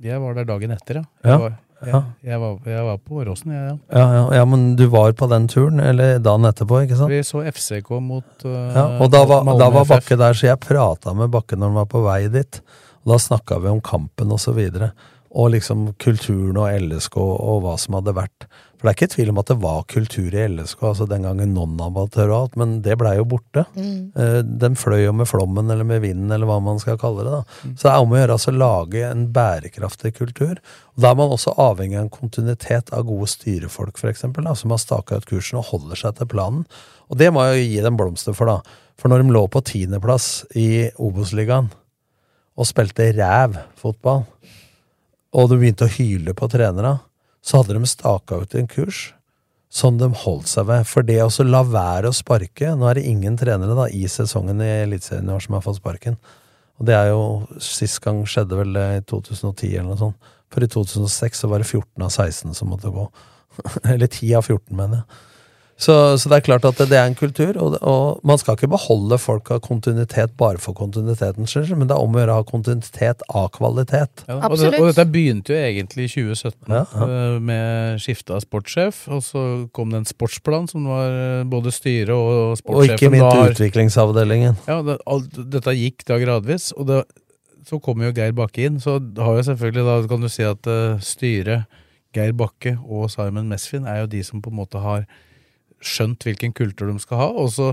Jeg 0.00 0.22
var 0.22 0.38
der 0.38 0.46
dagen 0.48 0.72
etter, 0.72 1.02
ja. 1.02 1.04
Ja, 1.24 1.30
Jeg, 1.30 1.40
var, 1.42 1.56
jeg, 1.80 1.90
ja. 1.92 2.00
jeg, 2.30 2.40
var, 2.40 2.54
jeg 2.72 2.84
var 2.86 3.00
på 3.04 3.18
Åråsen, 3.20 3.52
jeg, 3.52 3.66
ja. 3.66 3.74
Ja, 3.98 4.04
ja, 4.16 4.22
ja, 4.38 4.44
men 4.48 4.64
du 4.78 4.86
var 4.92 5.12
på 5.18 5.28
den 5.28 5.48
turen, 5.50 5.82
eller 5.84 6.22
dagen 6.22 6.48
etterpå, 6.48 6.78
ikke 6.86 6.96
sant? 6.96 7.12
Vi 7.12 7.20
så 7.26 7.42
FCK 7.50 7.90
mot 8.00 8.46
uh, 8.46 8.54
Ja, 8.72 8.86
og 9.02 9.10
da 9.12 9.24
var, 9.28 9.44
da 9.60 9.68
var 9.74 9.88
Bakke 9.90 10.16
der, 10.16 10.36
så 10.36 10.48
jeg 10.48 10.62
prata 10.62 11.12
med 11.16 11.34
Bakke 11.34 11.58
når 11.58 11.72
han 11.72 11.80
var 11.82 11.90
på 11.92 12.04
vei 12.06 12.22
dit. 12.32 12.62
Og 13.04 13.12
da 13.12 13.20
snakka 13.20 13.60
vi 13.60 13.72
om 13.74 13.82
kampen 13.84 14.32
og 14.32 14.40
så 14.40 14.54
videre. 14.56 14.92
Og 15.30 15.52
liksom 15.54 15.90
kulturen 16.00 16.56
og 16.58 16.72
LSK 16.80 17.20
og 17.20 17.60
hva 17.64 17.76
som 17.78 17.98
hadde 18.00 18.16
vært. 18.16 18.48
For 18.80 18.88
det 18.88 18.92
er 18.94 18.96
ikke 18.96 19.12
tvil 19.12 19.30
om 19.34 19.38
at 19.42 19.50
det 19.50 19.58
var 19.60 19.82
kultur 19.92 20.32
i 20.32 20.44
LSK, 20.48 20.84
altså 20.88 21.04
den 21.04 21.26
gangen 21.26 21.50
non-amatør 21.52 22.30
og 22.30 22.36
alt, 22.38 22.54
men 22.56 22.70
det 22.80 22.94
blei 22.96 23.10
jo 23.18 23.26
borte. 23.28 23.66
Mm. 23.76 24.06
Eh, 24.16 24.38
Den 24.62 24.78
fløy 24.80 25.02
jo 25.02 25.12
med 25.12 25.28
flommen 25.28 25.68
eller 25.68 25.84
med 25.84 26.00
vinden 26.00 26.32
eller 26.32 26.48
hva 26.48 26.56
man 26.64 26.80
skal 26.80 26.96
kalle 26.96 27.26
det. 27.26 27.34
da. 27.34 27.74
Så 27.76 27.84
det 27.84 27.90
er 27.92 28.00
om 28.00 28.14
å 28.14 28.16
gjøre 28.16 28.38
altså 28.38 28.54
lage 28.56 29.02
en 29.04 29.26
bærekraftig 29.36 30.14
kultur. 30.16 30.56
Og 30.96 31.04
Da 31.04 31.10
er 31.10 31.18
man 31.20 31.28
også 31.36 31.52
avhengig 31.60 31.98
av 31.98 32.06
en 32.06 32.14
kontinuitet 32.14 32.88
av 32.96 33.04
gode 33.04 33.28
styrefolk, 33.28 34.00
da, 34.00 34.54
som 34.54 34.72
har 34.72 34.80
staka 34.80 35.20
ut 35.20 35.28
kursen 35.28 35.60
og 35.60 35.68
holder 35.74 36.00
seg 36.00 36.16
til 36.16 36.32
planen. 36.32 36.64
Og 37.10 37.18
det 37.20 37.28
må 37.34 37.44
jeg 37.44 37.60
jo 37.60 37.68
gi 37.74 37.84
dem 37.84 38.00
blomster 38.00 38.32
for, 38.32 38.46
da. 38.46 38.62
For 38.96 39.12
når 39.12 39.22
de 39.26 39.36
lå 39.36 39.44
på 39.46 39.60
tiendeplass 39.60 40.46
i 40.56 40.88
Obos-ligaen 40.96 41.68
og 42.56 42.66
spilte 42.66 43.12
ræv 43.12 43.60
fotball, 43.76 44.24
og 45.36 45.48
de 45.50 45.60
begynte 45.60 45.84
å 45.84 45.92
hyle 45.92 46.32
på 46.32 46.48
trenere, 46.48 46.96
så 47.44 47.60
hadde 47.60 47.76
de 47.76 47.88
staka 47.88 48.42
ut 48.42 48.54
en 48.54 48.68
kurs 48.70 49.10
som 49.70 49.98
de 50.00 50.08
holdt 50.24 50.50
seg 50.50 50.66
ved. 50.68 50.84
For 50.90 51.06
det 51.06 51.20
å 51.22 51.30
la 51.46 51.62
være 51.64 52.10
å 52.10 52.16
sparke 52.16 52.74
Nå 52.76 52.88
er 52.90 52.98
det 52.98 53.06
ingen 53.06 53.38
trenere 53.38 53.76
da 53.78 53.86
i 53.94 54.02
sesongen 54.10 54.62
i 54.64 54.70
Eliteserien 54.82 55.30
i 55.30 55.34
år 55.36 55.44
som 55.44 55.56
har 55.56 55.64
fått 55.64 55.78
sparken. 55.78 56.18
Og 56.80 56.88
det 56.88 56.96
er 56.96 57.12
jo 57.12 57.22
Sist 57.62 58.00
gang 58.04 58.22
skjedde 58.28 58.58
vel 58.58 58.74
det 58.76 58.86
i 58.98 59.02
2010 59.12 59.76
eller 59.76 59.90
noe 59.92 60.00
sånt. 60.00 60.30
For 60.50 60.66
i 60.66 60.70
2006 60.70 61.44
så 61.44 61.50
var 61.50 61.62
det 61.62 61.68
14 61.70 62.02
av 62.02 62.10
16 62.10 62.56
som 62.58 62.72
måtte 62.72 62.90
gå. 62.90 63.06
eller 63.92 64.08
10 64.08 64.34
av 64.40 64.46
14, 64.48 64.74
mener 64.74 65.02
jeg. 65.02 65.26
Så, 65.80 65.94
så 66.20 66.28
det 66.28 66.36
er 66.36 66.44
klart 66.44 66.66
at 66.68 66.76
det, 66.76 66.90
det 66.90 66.98
er 67.00 67.06
en 67.08 67.16
kultur, 67.16 67.56
og, 67.56 67.76
og 67.80 68.20
man 68.26 68.38
skal 68.40 68.58
ikke 68.58 68.68
beholde 68.68 69.16
folk 69.20 69.48
av 69.54 69.62
kontinuitet 69.64 70.34
bare 70.40 70.60
for 70.60 70.76
kontinuitetens 70.76 71.54
skyld, 71.54 71.72
men 71.72 71.88
det 71.88 71.96
er 71.96 72.04
om 72.04 72.16
å 72.16 72.20
gjøre 72.20 72.34
å 72.34 72.42
ha 72.42 72.46
kontinuitet 72.48 73.24
av 73.28 73.46
kvalitet. 73.54 74.24
Ja, 74.28 74.36
og, 74.44 74.56
det, 74.60 74.74
og 74.76 74.90
dette 74.90 75.06
begynte 75.08 75.54
jo 75.54 75.60
egentlig 75.60 76.10
i 76.10 76.12
2017 76.12 76.74
Ja, 76.74 76.82
ja. 76.84 77.06
eh, 77.06 77.38
med 77.48 78.02
skifte 78.04 78.36
av 78.36 78.44
sportssjef, 78.44 79.06
og 79.08 79.24
så 79.24 79.44
kom 79.76 79.94
det 79.94 80.02
en 80.02 80.10
sportsplan 80.10 80.68
som 80.68 80.84
var 80.90 81.08
eh, 81.08 81.46
både 81.48 81.72
styret 81.72 82.12
og 82.12 82.60
Og 82.60 82.84
ikke 82.84 83.08
minst 83.16 83.56
utviklingsavdelingen. 83.56 84.60
Ja, 84.68 84.82
det, 84.84 84.98
alt, 85.08 85.40
dette 85.56 85.76
gikk 85.78 86.04
da 86.10 86.20
gradvis, 86.20 86.74
og 86.76 86.90
det, 86.92 87.00
så 87.68 87.80
kommer 87.80 88.10
jo 88.10 88.14
Geir 88.20 88.36
Bakke 88.36 88.68
inn. 88.68 88.76
Så 88.84 88.98
har 89.16 89.40
jo 89.40 89.48
selvfølgelig 89.48 89.86
da 89.88 89.96
kan 90.12 90.28
du 90.28 90.28
si 90.32 90.44
at 90.44 90.68
uh, 90.68 91.00
styret, 91.00 91.80
Geir 92.12 92.36
Bakke 92.36 92.76
og 92.84 93.08
Simon 93.12 93.48
Mesfin, 93.48 93.88
er 93.88 94.02
jo 94.02 94.12
de 94.12 94.22
som 94.26 94.44
på 94.44 94.52
en 94.52 94.60
måte 94.60 94.80
har 94.82 95.08
skjønt 95.80 96.26
hvilken 96.26 96.54
kultur 96.56 96.90
de 96.90 97.00
skal 97.02 97.20
ha. 97.22 97.28
Og 97.42 97.50
så 97.54 97.72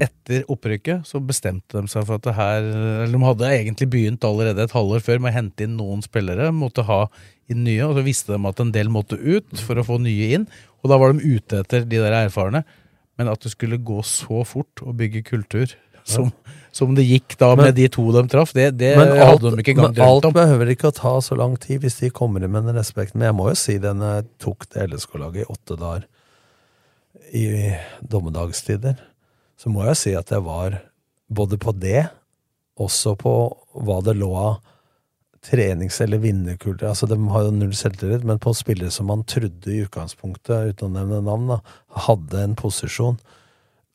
etter 0.00 0.46
opprykket 0.48 1.04
så 1.08 1.20
bestemte 1.20 1.76
de 1.76 1.90
seg 1.92 2.06
for 2.08 2.16
at 2.16 2.24
det 2.24 2.32
her 2.38 2.64
Eller 2.64 3.12
de 3.12 3.20
hadde 3.26 3.50
egentlig 3.52 3.90
begynt 3.92 4.24
allerede 4.24 4.64
et 4.64 4.72
halvår 4.72 5.02
før 5.04 5.20
med 5.20 5.32
å 5.32 5.36
hente 5.36 5.66
inn 5.66 5.76
noen 5.76 6.04
spillere. 6.04 6.48
Måtte 6.56 6.86
ha 6.88 7.02
inn 7.50 7.64
nye, 7.66 7.84
og 7.84 7.98
så 7.98 8.06
visste 8.06 8.36
de 8.36 8.48
at 8.48 8.62
en 8.62 8.72
del 8.72 8.92
måtte 8.92 9.18
ut 9.18 9.60
for 9.60 9.80
å 9.80 9.86
få 9.86 9.98
nye 10.00 10.32
inn. 10.38 10.48
Og 10.80 10.92
da 10.92 10.96
var 11.00 11.12
de 11.12 11.36
ute 11.36 11.60
etter 11.60 11.84
de 11.84 12.00
der 12.00 12.16
erfarne. 12.22 12.64
Men 13.20 13.28
at 13.28 13.42
det 13.44 13.52
skulle 13.52 13.76
gå 13.76 14.00
så 14.06 14.44
fort 14.48 14.80
å 14.80 14.94
bygge 14.96 15.26
kultur 15.26 15.74
som, 16.08 16.30
som 16.72 16.94
det 16.96 17.04
gikk 17.04 17.36
da 17.38 17.50
Men- 17.54 17.66
med 17.68 17.76
de 17.76 17.88
to 17.92 18.06
de 18.14 18.22
traff, 18.32 18.54
det, 18.56 18.70
det 18.80 18.94
Men 18.96 19.10
alt, 19.12 19.20
hadde 19.20 19.50
de 19.50 19.60
ikke 19.60 19.74
engang 19.74 19.92
men 19.92 20.06
alt 20.06 20.30
behøver 20.32 20.72
ikke 20.72 20.88
å 20.88 20.96
ta 20.96 21.12
så 21.20 21.36
lang 21.36 21.58
tid 21.60 21.82
hvis 21.84 22.00
de 22.00 22.08
kommer 22.14 22.42
inn 22.42 22.54
med 22.54 22.64
den 22.64 22.78
respekten. 22.80 23.20
Men 23.20 23.28
jeg 23.30 23.36
må 23.36 23.50
jo 23.50 23.58
si 23.60 23.76
den 23.82 24.00
tok 24.40 24.64
det 24.72 24.88
LSK-laget 24.88 25.44
i 25.44 25.50
åtte 25.52 25.76
dager 25.76 26.08
i 27.36 27.74
dommedagstider, 28.00 28.98
så 29.60 29.70
må 29.72 29.84
jeg 29.88 29.98
si 30.00 30.14
at 30.16 30.32
jeg 30.32 30.44
var 30.46 30.80
både 31.30 31.58
på 31.60 31.74
det, 31.76 32.08
også 32.80 33.14
på 33.20 33.34
hva 33.84 33.98
det 34.04 34.16
lå 34.18 34.30
av 34.38 34.54
trenings- 35.44 36.00
eller 36.00 36.20
vinnerkultur. 36.20 36.88
Altså, 36.88 37.08
de 37.08 37.16
har 37.32 37.46
jo 37.46 37.52
null 37.54 37.74
selvtillit, 37.76 38.24
men 38.24 38.40
på 38.40 38.54
spillere 38.56 38.92
som 38.92 39.08
man 39.12 39.24
trodde 39.28 39.72
i 39.72 39.82
utgangspunktet, 39.84 40.72
uten 40.72 40.90
å 40.90 40.94
nevne 40.98 41.20
navn, 41.24 41.54
da, 41.54 41.60
hadde 42.06 42.42
en 42.44 42.56
posisjon, 42.58 43.20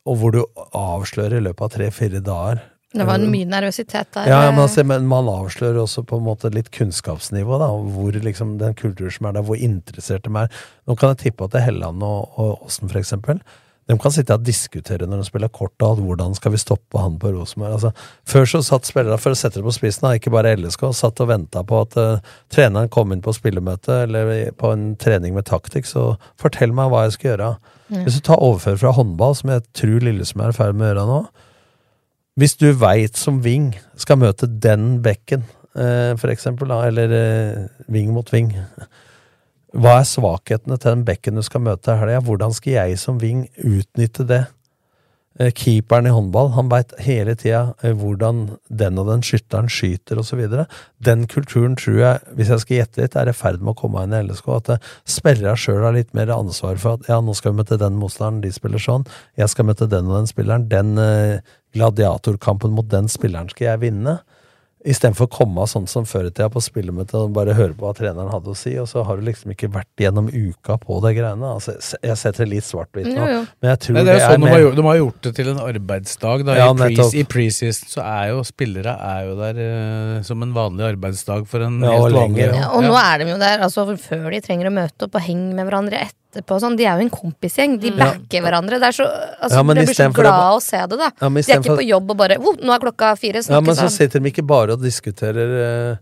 og 0.06 0.18
hvor 0.20 0.34
du 0.34 0.42
avslører 0.70 1.40
i 1.40 1.46
løpet 1.46 1.66
av 1.66 1.74
tre-fire 1.74 2.22
dager 2.22 2.62
Det 3.02 3.08
var 3.08 3.26
mye 3.36 3.50
nervøsitet 3.50 4.10
der. 4.14 4.30
ja, 4.30 4.40
men, 4.50 4.62
altså, 4.64 4.84
men 4.86 5.06
man 5.10 5.28
avslører 5.32 5.82
også 5.82 6.06
på 6.08 6.20
en 6.20 6.26
måte 6.28 6.50
litt 6.54 6.72
kunnskapsnivå, 6.74 7.60
da, 7.62 7.70
hvor 7.96 8.16
liksom 8.24 8.56
den 8.62 8.74
kulturen 8.78 9.14
som 9.14 9.30
er 9.30 9.38
der, 9.38 9.46
hvor 9.46 9.60
interessert 9.60 10.26
de 10.26 10.34
er. 10.42 10.64
Nå 10.86 10.96
kan 10.96 11.14
jeg 11.14 11.26
tippe 11.26 11.46
at 11.46 11.54
det 11.54 11.62
er 11.62 11.70
Helland 11.70 12.04
og, 12.06 12.34
og 12.40 12.66
Åsen, 12.66 12.90
for 12.90 13.00
eksempel, 13.00 13.40
de 13.86 13.94
kan 14.02 14.10
sitte 14.10 14.34
og 14.34 14.42
diskutere 14.42 15.06
når 15.06 15.20
de 15.22 15.28
spiller 15.28 15.50
kort, 15.54 15.74
og 15.86 16.00
hvordan 16.02 16.34
skal 16.34 16.52
vi 16.56 16.58
stoppe 16.58 16.98
han 16.98 17.20
på 17.22 17.30
Rosenborg. 17.36 17.76
Altså, 17.76 17.92
før 18.26 18.48
så 18.50 18.62
satt 18.66 18.88
spillerne 18.88 19.18
for 19.22 19.34
å 19.34 19.38
sette 19.38 19.60
det 19.60 19.66
på 19.66 19.74
spissen, 19.76 20.08
ikke 20.18 20.32
bare 20.34 20.56
LSK, 20.58 20.88
satt 20.96 21.22
og 21.22 21.30
venta 21.30 21.62
på 21.66 21.84
at 21.84 21.94
uh, 22.00 22.34
treneren 22.52 22.90
kom 22.92 23.14
inn 23.14 23.22
på 23.22 23.34
spillemøte 23.36 24.02
eller 24.08 24.32
på 24.58 24.72
en 24.74 24.88
trening 24.98 25.38
med 25.38 25.46
taktikk, 25.46 25.86
så 25.86 26.16
fortell 26.40 26.74
meg 26.74 26.90
hva 26.90 27.04
jeg 27.06 27.14
skal 27.14 27.30
gjøre. 27.32 27.52
Mm. 27.86 28.00
Hvis 28.02 28.18
du 28.18 28.24
tar 28.26 28.42
overfører 28.42 28.82
fra 28.82 28.94
håndball, 28.98 29.38
som 29.38 29.54
jeg 29.54 29.66
tror 29.78 30.02
Lillesund 30.02 30.42
er 30.42 30.50
i 30.50 30.58
ferd 30.58 30.74
med 30.74 30.88
å 30.88 30.90
gjøre 30.90 31.06
nå, 31.12 31.20
hvis 32.36 32.56
du 32.60 32.68
veit 32.76 33.16
som 33.16 33.40
wing 33.44 33.70
skal 33.96 34.20
møte 34.20 34.48
den 34.48 34.98
bekken, 35.04 35.46
eh, 35.76 36.12
for 36.20 36.32
eksempel, 36.32 36.68
da, 36.68 36.82
eller 36.88 37.12
ving 37.88 38.08
wing 38.08 38.14
mot 38.16 38.32
wing 38.32 38.52
Hva 39.76 39.98
er 40.00 40.06
svakhetene 40.08 40.78
til 40.80 40.94
den 40.94 41.04
bekken 41.04 41.36
du 41.36 41.42
skal 41.44 41.60
møte 41.60 41.92
i 41.92 42.00
helga? 42.00 42.22
Hvordan 42.24 42.54
skal 42.56 42.78
jeg 42.78 43.00
som 43.00 43.18
wing 43.20 43.48
utnytte 43.60 44.24
det? 44.24 44.44
Eh, 45.38 45.52
Keeperen 45.52 46.06
i 46.08 46.12
håndball 46.14 46.52
han 46.54 46.70
veit 46.72 46.94
hele 47.04 47.34
tida 47.36 47.74
eh, 47.84 47.92
hvordan 47.96 48.46
den 48.72 49.00
og 49.00 49.10
den 49.10 49.24
skytteren 49.26 49.68
skyter 49.72 50.20
osv. 50.22 50.42
Den 51.04 51.26
kulturen 51.28 51.76
tror 51.76 51.98
jeg, 52.00 52.36
hvis 52.38 52.52
jeg 52.52 52.64
skal 52.64 52.80
gjette 52.80 53.02
litt, 53.02 53.18
er 53.20 53.28
i 53.28 53.36
ferd 53.36 53.60
med 53.60 53.74
å 53.74 53.78
komme 53.82 54.06
inn 54.06 54.16
i 54.16 54.22
LSK. 54.24 54.48
At 54.56 54.88
spillerne 55.04 55.58
sjøl 55.60 55.84
har 55.84 55.96
litt 55.96 56.14
mer 56.16 56.32
ansvar 56.32 56.80
for 56.80 56.96
at 56.96 57.10
ja, 57.12 57.20
nå 57.20 57.36
skal 57.36 57.52
vi 57.52 57.60
møte 57.60 57.80
den 57.80 58.00
motstanderen, 58.00 58.40
de 58.46 58.54
spiller 58.54 58.82
sånn. 58.82 59.04
Jeg 59.36 59.52
skal 59.52 59.68
møte 59.68 59.90
den 59.92 60.08
og 60.08 60.20
den 60.20 60.30
spilleren. 60.30 60.68
Den 60.72 60.96
eh, 61.02 61.44
gladiatorkampen 61.76 62.72
mot 62.72 62.88
den 62.88 63.10
spilleren 63.12 63.52
skal 63.52 63.74
jeg 63.74 63.84
vinne. 63.84 64.20
Istedenfor 64.86 65.26
å 65.26 65.30
komme 65.32 65.64
av 65.64 65.70
sånn 65.70 65.88
som 65.90 66.04
før 66.06 66.28
i 66.28 66.30
tida 66.30 66.46
på 66.52 66.62
spillemøtet 66.62 67.16
og 67.18 67.32
bare 67.34 67.56
høre 67.58 67.74
på 67.74 67.86
hva 67.86 67.92
treneren 67.96 68.30
hadde 68.30 68.52
å 68.52 68.56
si, 68.58 68.76
og 68.78 68.86
så 68.90 69.02
har 69.06 69.18
du 69.18 69.26
liksom 69.26 69.50
ikke 69.54 69.70
vært 69.74 70.02
gjennom 70.04 70.28
uka 70.30 70.76
på 70.82 70.98
de 71.02 71.12
greiene. 71.16 71.50
Altså, 71.56 71.74
jeg 71.98 72.18
setter 72.20 72.44
det 72.44 72.50
litt 72.54 72.66
svart-hvitt 72.68 73.08
nå, 73.10 73.16
Jo, 73.18 73.32
jo. 73.34 73.40
men 73.62 73.72
jeg 73.72 73.82
tror 73.82 73.98
Nei, 73.98 74.04
det, 74.04 74.06
det 74.06 74.14
er 74.14 74.20
jo 74.20 74.28
sånn 74.30 74.40
de, 74.40 74.46
mer 74.46 74.54
har 74.54 74.62
gjort, 74.64 74.76
de 74.78 74.86
har 74.86 74.98
gjort 75.00 75.20
det 75.26 75.32
til 75.40 75.50
en 75.52 75.62
arbeidsdag. 75.66 76.44
Da. 76.46 76.58
Ja, 76.60 76.68
I. 77.06 77.24
Preseason 77.36 77.90
så 77.96 78.04
er 78.06 78.30
jo 78.30 78.44
spillere 78.46 78.94
er 79.10 79.24
jo 79.26 79.34
der 79.40 79.62
eh, 79.66 80.20
som 80.26 80.44
en 80.46 80.54
vanlig 80.56 80.86
arbeidsdag 80.92 81.48
for 81.50 81.66
en 81.66 81.80
Ja, 81.82 81.96
helt 81.96 82.16
vanlig 82.16 82.46
Ja, 82.46 82.70
og 82.70 82.86
nå 82.86 82.94
er 83.00 83.24
de 83.24 83.32
jo 83.34 83.40
der 83.42 83.66
altså, 83.66 83.88
før 84.00 84.30
de 84.30 84.40
trenger 84.44 84.70
å 84.70 84.76
møte 84.78 85.08
opp 85.08 85.18
og 85.18 85.26
henge 85.26 85.50
med 85.56 85.66
hverandre 85.66 86.06
etterpå. 86.36 86.58
Sånn. 86.62 86.76
De 86.78 86.86
er 86.86 87.00
jo 87.00 87.06
en 87.06 87.12
kompisgjeng. 87.12 87.78
De 87.82 87.92
backer 87.96 88.44
hverandre. 88.44 88.80
Det 88.82 88.90
er 88.90 88.96
så, 88.98 89.06
altså, 89.40 89.56
Ja, 89.56 89.64
blir 89.70 89.94
så 89.94 90.10
glad 90.14 90.32
av 90.32 90.58
å 90.58 90.64
se 90.64 90.82
det, 90.82 90.98
da. 91.00 91.10
Ja, 91.20 91.30
de 91.30 91.44
er 91.44 91.62
ikke 91.62 91.78
på 91.80 91.86
jobb 91.86 92.12
og 92.12 92.20
bare 92.20 92.36
oh, 92.40 92.56
'Nå 92.60 92.74
er 92.74 92.84
klokka 92.84 93.14
fire', 93.20 93.42
Ja, 93.48 93.60
men 93.60 93.78
så 93.78 93.88
sitter 93.92 94.20
de 94.20 94.30
ikke 94.30 94.46
bare 94.46 94.76
og 94.76 94.84
diskuterer 94.84 95.56
eh, 95.62 95.96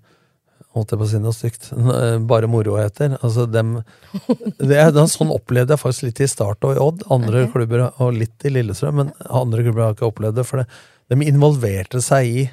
Holdt 0.75 0.91
jeg 0.91 0.99
på 0.99 1.05
å 1.07 1.11
si 1.11 1.19
noe 1.23 1.33
stygt. 1.35 1.69
eh, 1.71 2.19
Bare 2.19 2.49
moroheter. 2.51 3.17
Altså, 3.23 3.47
dem, 3.47 3.77
det 4.59 4.81
det 4.97 5.07
sånn 5.13 5.31
opplevde 5.31 5.77
jeg 5.77 5.83
faktisk 5.85 6.09
litt 6.09 6.21
i 6.21 6.27
Start 6.27 6.67
og 6.67 6.75
i 6.75 6.83
Odd. 6.83 7.05
Andre 7.15 7.47
klubber, 7.53 7.93
og 8.03 8.19
litt 8.19 8.43
i 8.45 8.51
Lillestrøm, 8.51 8.99
men 8.99 9.13
andre 9.31 9.63
klubber 9.63 9.87
har 9.87 9.95
ikke 9.95 10.11
opplevd 10.11 10.41
det. 10.41 10.47
For 10.49 10.63
det, 10.63 10.67
de 11.13 11.29
involverte 11.31 12.03
seg 12.03 12.27
i 12.27 12.51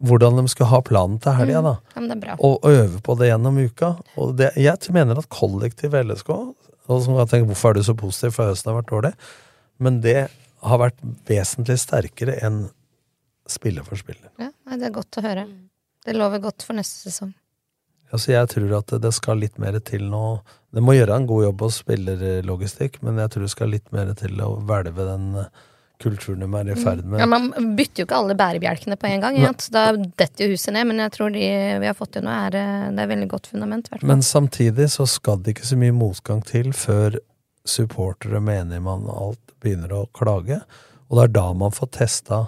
hvordan 0.00 0.38
de 0.40 0.48
skulle 0.48 0.70
ha 0.70 0.80
planen 0.80 1.18
til 1.20 1.36
helga. 1.36 1.60
da. 1.60 1.74
Det 2.00 2.14
er 2.16 2.20
bra. 2.22 2.36
Og 2.40 2.64
øve 2.64 3.00
på 3.04 3.16
det 3.20 3.28
gjennom 3.28 3.58
uka. 3.60 3.92
Og 4.16 4.34
det, 4.38 4.52
jeg 4.56 4.94
mener 4.96 5.20
at 5.20 5.28
kollektiv 5.28 5.96
LSK 6.00 6.30
og 6.88 7.04
kan 7.04 7.18
jeg 7.20 7.30
tenke, 7.32 7.50
Hvorfor 7.50 7.70
er 7.70 7.80
du 7.80 7.86
så 7.86 7.94
positiv, 7.94 8.34
for 8.36 8.50
høsten 8.50 8.72
har 8.72 8.80
vært 8.80 8.92
dårlig? 8.92 9.12
Men 9.78 10.00
det 10.04 10.20
har 10.60 10.80
vært 10.80 10.98
vesentlig 11.28 11.78
sterkere 11.80 12.36
enn 12.44 12.64
spiller 13.50 13.84
for 13.86 13.98
spiller. 13.98 14.30
Ja, 14.40 14.50
det 14.76 14.88
er 14.88 14.94
godt 14.94 15.18
å 15.18 15.24
høre. 15.24 15.46
Det 16.06 16.16
lover 16.16 16.42
godt 16.42 16.64
for 16.66 16.78
neste 16.78 17.10
sesong. 17.10 17.32
Altså 18.10 18.32
Jeg 18.32 18.48
tror 18.50 18.72
at 18.80 18.94
det 19.02 19.12
skal 19.14 19.38
litt 19.38 19.58
mer 19.62 19.78
til 19.86 20.08
nå. 20.10 20.40
Det 20.74 20.82
må 20.82 20.96
gjøre 20.96 21.16
en 21.16 21.28
god 21.30 21.44
jobb 21.46 21.64
hos 21.66 21.80
spillerlogistikk, 21.84 22.98
men 23.06 23.20
jeg 23.22 23.32
tror 23.32 23.46
det 23.46 23.52
skal 23.54 23.70
litt 23.74 23.92
mer 23.94 24.10
til 24.18 24.40
å 24.42 24.56
hvelve 24.66 25.06
den 25.06 25.28
kulturen 26.00 26.42
de 26.42 26.48
er 26.58 26.72
i 26.72 26.76
ferd 26.80 27.04
med. 27.04 27.20
Ja, 27.20 27.26
man 27.28 27.50
bytter 27.76 28.02
jo 28.02 28.08
ikke 28.08 28.18
alle 28.18 28.36
bærebjelkene 28.38 28.96
på 29.00 29.08
en 29.10 29.24
gang. 29.24 29.38
Ja. 29.40 29.52
Da 29.72 29.84
detter 29.94 30.46
jo 30.46 30.56
huset 30.56 30.74
ned, 30.76 30.88
men 30.88 31.02
jeg 31.04 31.14
tror 31.16 31.32
de 31.34 31.42
vi 31.82 31.88
har 31.88 31.96
fått 31.98 32.14
til 32.16 32.24
nå, 32.26 32.36
er, 32.48 32.56
eh, 32.60 32.86
det 32.96 33.04
er 33.04 33.10
veldig 33.12 33.28
godt 33.30 33.50
fundament. 33.52 33.90
Hvertfall. 33.90 34.08
Men 34.08 34.24
samtidig 34.26 34.88
så 34.94 35.06
skal 35.10 35.42
det 35.44 35.56
ikke 35.56 35.68
så 35.72 35.80
mye 35.80 35.96
motgang 35.96 36.40
til 36.46 36.72
før 36.76 37.18
supportere, 37.68 38.40
menigmann 38.40 39.04
og 39.08 39.26
alt 39.26 39.54
begynner 39.60 39.92
å 39.98 40.06
klage. 40.16 40.62
Og 41.10 41.18
det 41.18 41.26
er 41.26 41.36
da 41.36 41.46
man 41.58 41.74
får 41.74 41.92
testa 41.98 42.46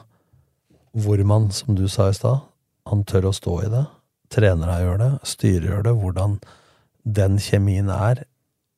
hvor 0.93 1.21
man, 1.25 1.51
som 1.53 1.77
du 1.77 1.87
sa 1.89 2.11
i 2.11 2.17
stad, 2.17 2.43
han 2.89 3.05
tør 3.09 3.31
å 3.31 3.37
stå 3.37 3.61
i 3.65 3.71
det. 3.73 3.87
Trenere 4.33 4.81
gjør 4.83 5.01
det, 5.01 5.13
styret 5.29 5.69
gjør 5.69 5.87
det. 5.87 5.95
Hvordan 6.03 6.37
den 7.03 7.39
kjemien 7.43 7.89
er 7.93 8.25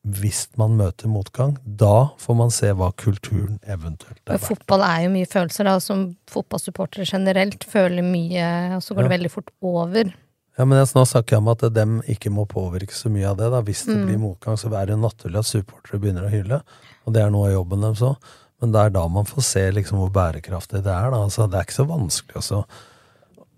hvis 0.05 0.43
man 0.59 0.75
møter 0.77 1.09
motgang. 1.09 1.55
Da 1.65 2.11
får 2.21 2.35
man 2.37 2.51
se 2.53 2.69
hva 2.77 2.91
kulturen 2.93 3.57
eventuelt 3.65 4.19
er. 4.27 4.35
verdt. 4.35 4.45
Fotball 4.51 4.83
er 4.85 4.99
jo 5.07 5.13
mye 5.15 5.25
følelser, 5.25 5.65
da. 5.65 5.79
Som 5.81 6.03
fotballsupportere 6.29 7.07
generelt 7.09 7.63
føler 7.65 8.05
mye, 8.05 8.75
og 8.77 8.83
så 8.85 8.93
går 8.93 9.07
det 9.07 9.13
veldig 9.15 9.31
fort 9.33 9.49
over. 9.65 10.13
Ja, 10.57 10.63
men 10.63 10.77
jeg, 10.77 10.87
nå 10.95 11.03
snakker 11.09 11.35
jeg 11.35 11.41
om 11.43 11.49
at 11.51 11.65
dem 11.75 11.97
ikke 12.07 12.29
må 12.31 12.45
påvirke 12.47 12.93
så 12.95 13.09
mye 13.11 13.27
av 13.27 13.37
det. 13.41 13.49
da. 13.51 13.61
Hvis 13.61 13.85
det 13.85 13.97
Mm. 13.97 14.05
blir 14.07 14.17
motgang, 14.21 14.55
så 14.57 14.71
er 14.71 14.85
det 14.85 14.97
naturlig 14.99 15.39
at 15.39 15.45
supportere 15.49 15.99
begynner 15.99 16.27
å 16.29 16.31
hylle. 16.31 16.61
Og 17.05 17.13
det 17.13 17.21
er 17.23 17.29
noe 17.29 17.47
av 17.49 17.53
jobben 17.57 17.81
deres 17.81 18.01
òg. 18.01 18.15
Men 18.61 18.71
det 18.71 18.79
er 18.85 18.89
da 18.89 19.07
man 19.07 19.25
får 19.25 19.43
se 19.43 19.71
liksom 19.71 19.97
hvor 19.99 20.11
bærekraftig 20.11 20.83
det 20.83 20.93
er. 20.93 21.09
da. 21.11 21.17
Altså, 21.25 21.49
det 21.49 21.57
er 21.59 21.63
ikke 21.65 21.81
så 21.83 21.87
vanskelig 21.89 22.35
også 22.39 22.65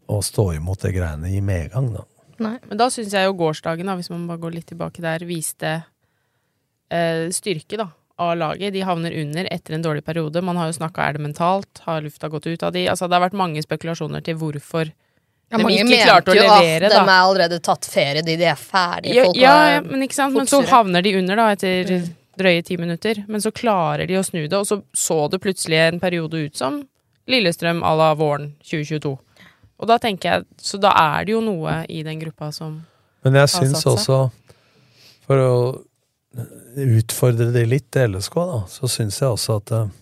å 0.10 0.24
stå 0.24 0.56
imot 0.56 0.80
de 0.82 0.91
greiene 0.95 1.28
i 1.36 1.39
medgang, 1.41 1.91
da. 1.93 2.04
Nei. 2.39 2.58
Men 2.70 2.78
da 2.78 2.88
syns 2.89 3.12
jeg 3.12 3.26
jo 3.28 3.34
gårsdagen, 3.34 3.86
da, 3.86 3.95
hvis 3.95 4.10
man 4.10 4.26
bare 4.28 4.39
går 4.39 4.54
litt 4.54 4.68
tilbake 4.68 5.02
der, 5.02 5.20
viste 5.28 5.84
styrke 7.33 7.79
da, 7.79 7.89
av 8.17 8.38
laget. 8.38 8.73
De 8.73 8.81
havner 8.88 9.15
under 9.21 9.47
etter 9.51 9.75
en 9.77 9.83
dårlig 9.83 10.05
periode. 10.05 10.41
Man 10.41 10.57
har 10.57 10.69
jo 10.69 10.77
snakka 10.77 11.03
er 11.03 11.17
det 11.17 11.25
mentalt, 11.25 11.81
har 11.85 12.05
lufta 12.05 12.29
gått 12.31 12.47
ut 12.47 12.63
av 12.63 12.71
de? 12.75 12.88
Altså, 12.89 13.07
det 13.07 13.17
har 13.17 13.25
vært 13.27 13.38
mange 13.38 13.63
spekulasjoner 13.65 14.23
til 14.25 14.39
hvorfor 14.39 14.88
Ja, 14.88 15.57
de 15.57 15.63
mange 15.63 15.83
ikke 15.83 16.03
klarte 16.03 16.31
å 16.31 16.35
mente 16.35 16.45
jo 16.45 16.47
levere, 16.47 16.88
at 16.88 16.95
da. 16.95 17.01
de 17.03 17.11
er 17.11 17.17
allerede 17.17 17.59
tatt 17.63 17.85
ferie, 17.88 18.23
de, 18.25 18.38
de 18.39 18.47
er 18.51 18.57
ferdige. 18.59 19.15
Ja, 19.15 19.27
folk 19.27 19.38
ja, 19.39 19.57
ja, 19.75 19.83
men 19.85 20.07
ikke 20.07 20.17
sant? 20.17 20.35
Men 20.35 20.49
så 20.49 20.63
havner 20.67 21.05
de 21.05 21.13
under 21.19 21.39
da 21.39 21.51
etter 21.55 21.93
drøye 22.38 22.63
ti 22.65 22.77
minutter. 22.77 23.23
Men 23.27 23.43
så 23.43 23.51
klarer 23.55 24.07
de 24.09 24.17
å 24.19 24.25
snu 24.25 24.43
det, 24.45 24.57
og 24.57 24.67
så 24.67 24.81
så 24.93 25.23
det 25.31 25.41
plutselig 25.43 25.79
en 25.85 26.01
periode 26.03 26.47
ut 26.47 26.57
som 26.57 26.81
Lillestrøm 27.27 27.81
à 27.83 27.91
la 27.99 28.13
våren 28.15 28.53
2022. 28.63 29.17
Og 29.77 29.89
da 29.89 29.97
tenker 30.01 30.31
jeg, 30.31 30.45
så 30.63 30.79
da 30.81 30.93
er 30.95 31.27
det 31.27 31.33
jo 31.35 31.41
noe 31.43 31.81
i 31.91 31.99
den 32.05 32.21
gruppa 32.21 32.53
som 32.55 32.79
Men 33.25 33.35
jeg 33.41 33.51
syns 33.51 33.83
også, 33.85 34.19
for 35.27 35.43
å 35.43 35.51
utfordre 36.77 37.49
de 37.55 37.63
litt 37.67 37.89
til 37.93 38.13
LSK, 38.13 38.38
da, 38.49 38.59
så 38.71 38.89
syns 38.91 39.21
jeg 39.21 39.33
også 39.33 39.59
at 39.61 39.73
eh, 39.75 39.95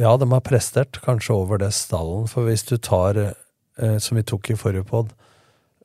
Ja, 0.00 0.14
de 0.16 0.28
har 0.30 0.44
prestert 0.46 1.00
kanskje 1.04 1.34
over 1.34 1.60
det 1.60 1.72
stallen, 1.74 2.28
for 2.30 2.46
hvis 2.46 2.64
du 2.68 2.76
tar, 2.78 3.18
eh, 3.18 3.96
som 3.98 4.18
vi 4.18 4.26
tok 4.26 4.52
i 4.52 4.58
forrige 4.58 4.86
pod, 4.88 5.14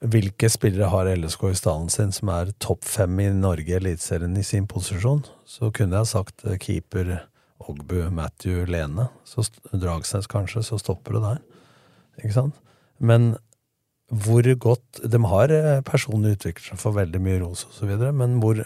hvilke 0.05 0.49
spillere 0.51 0.91
har 0.91 1.09
LSK 1.15 1.47
i 1.49 1.57
stallen 1.57 1.89
sin 1.89 2.11
som 2.13 2.29
er 2.33 2.51
topp 2.61 2.83
fem 2.85 3.19
i 3.23 3.29
Norge 3.33 3.71
i 3.71 3.77
Eliteserien 3.79 4.35
i 4.37 4.43
sin 4.45 4.67
posisjon, 4.69 5.23
så 5.47 5.71
kunne 5.73 6.01
jeg 6.01 6.11
sagt 6.11 6.45
eh, 6.45 6.59
keeper 6.61 7.15
Ogbu, 7.65 8.09
Matthew, 8.11 8.65
Lene. 8.69 9.07
Så 9.25 9.47
Dragsnes 9.71 10.27
kanskje, 10.29 10.63
så 10.63 10.77
stopper 10.77 11.17
det 11.17 11.23
der. 11.23 11.41
Ikke 12.21 12.35
sant? 12.35 12.59
Men 12.99 13.35
hvor 14.23 14.47
godt 14.61 15.01
De 15.11 15.19
har 15.31 15.51
eh, 15.51 15.81
personlig 15.85 16.37
utviklet 16.37 16.71
seg 16.71 16.81
for 16.81 16.95
veldig 16.97 17.21
mye 17.23 17.39
ros 17.43 17.65
osv., 17.69 17.95
men 18.15 18.39
hvor 18.43 18.61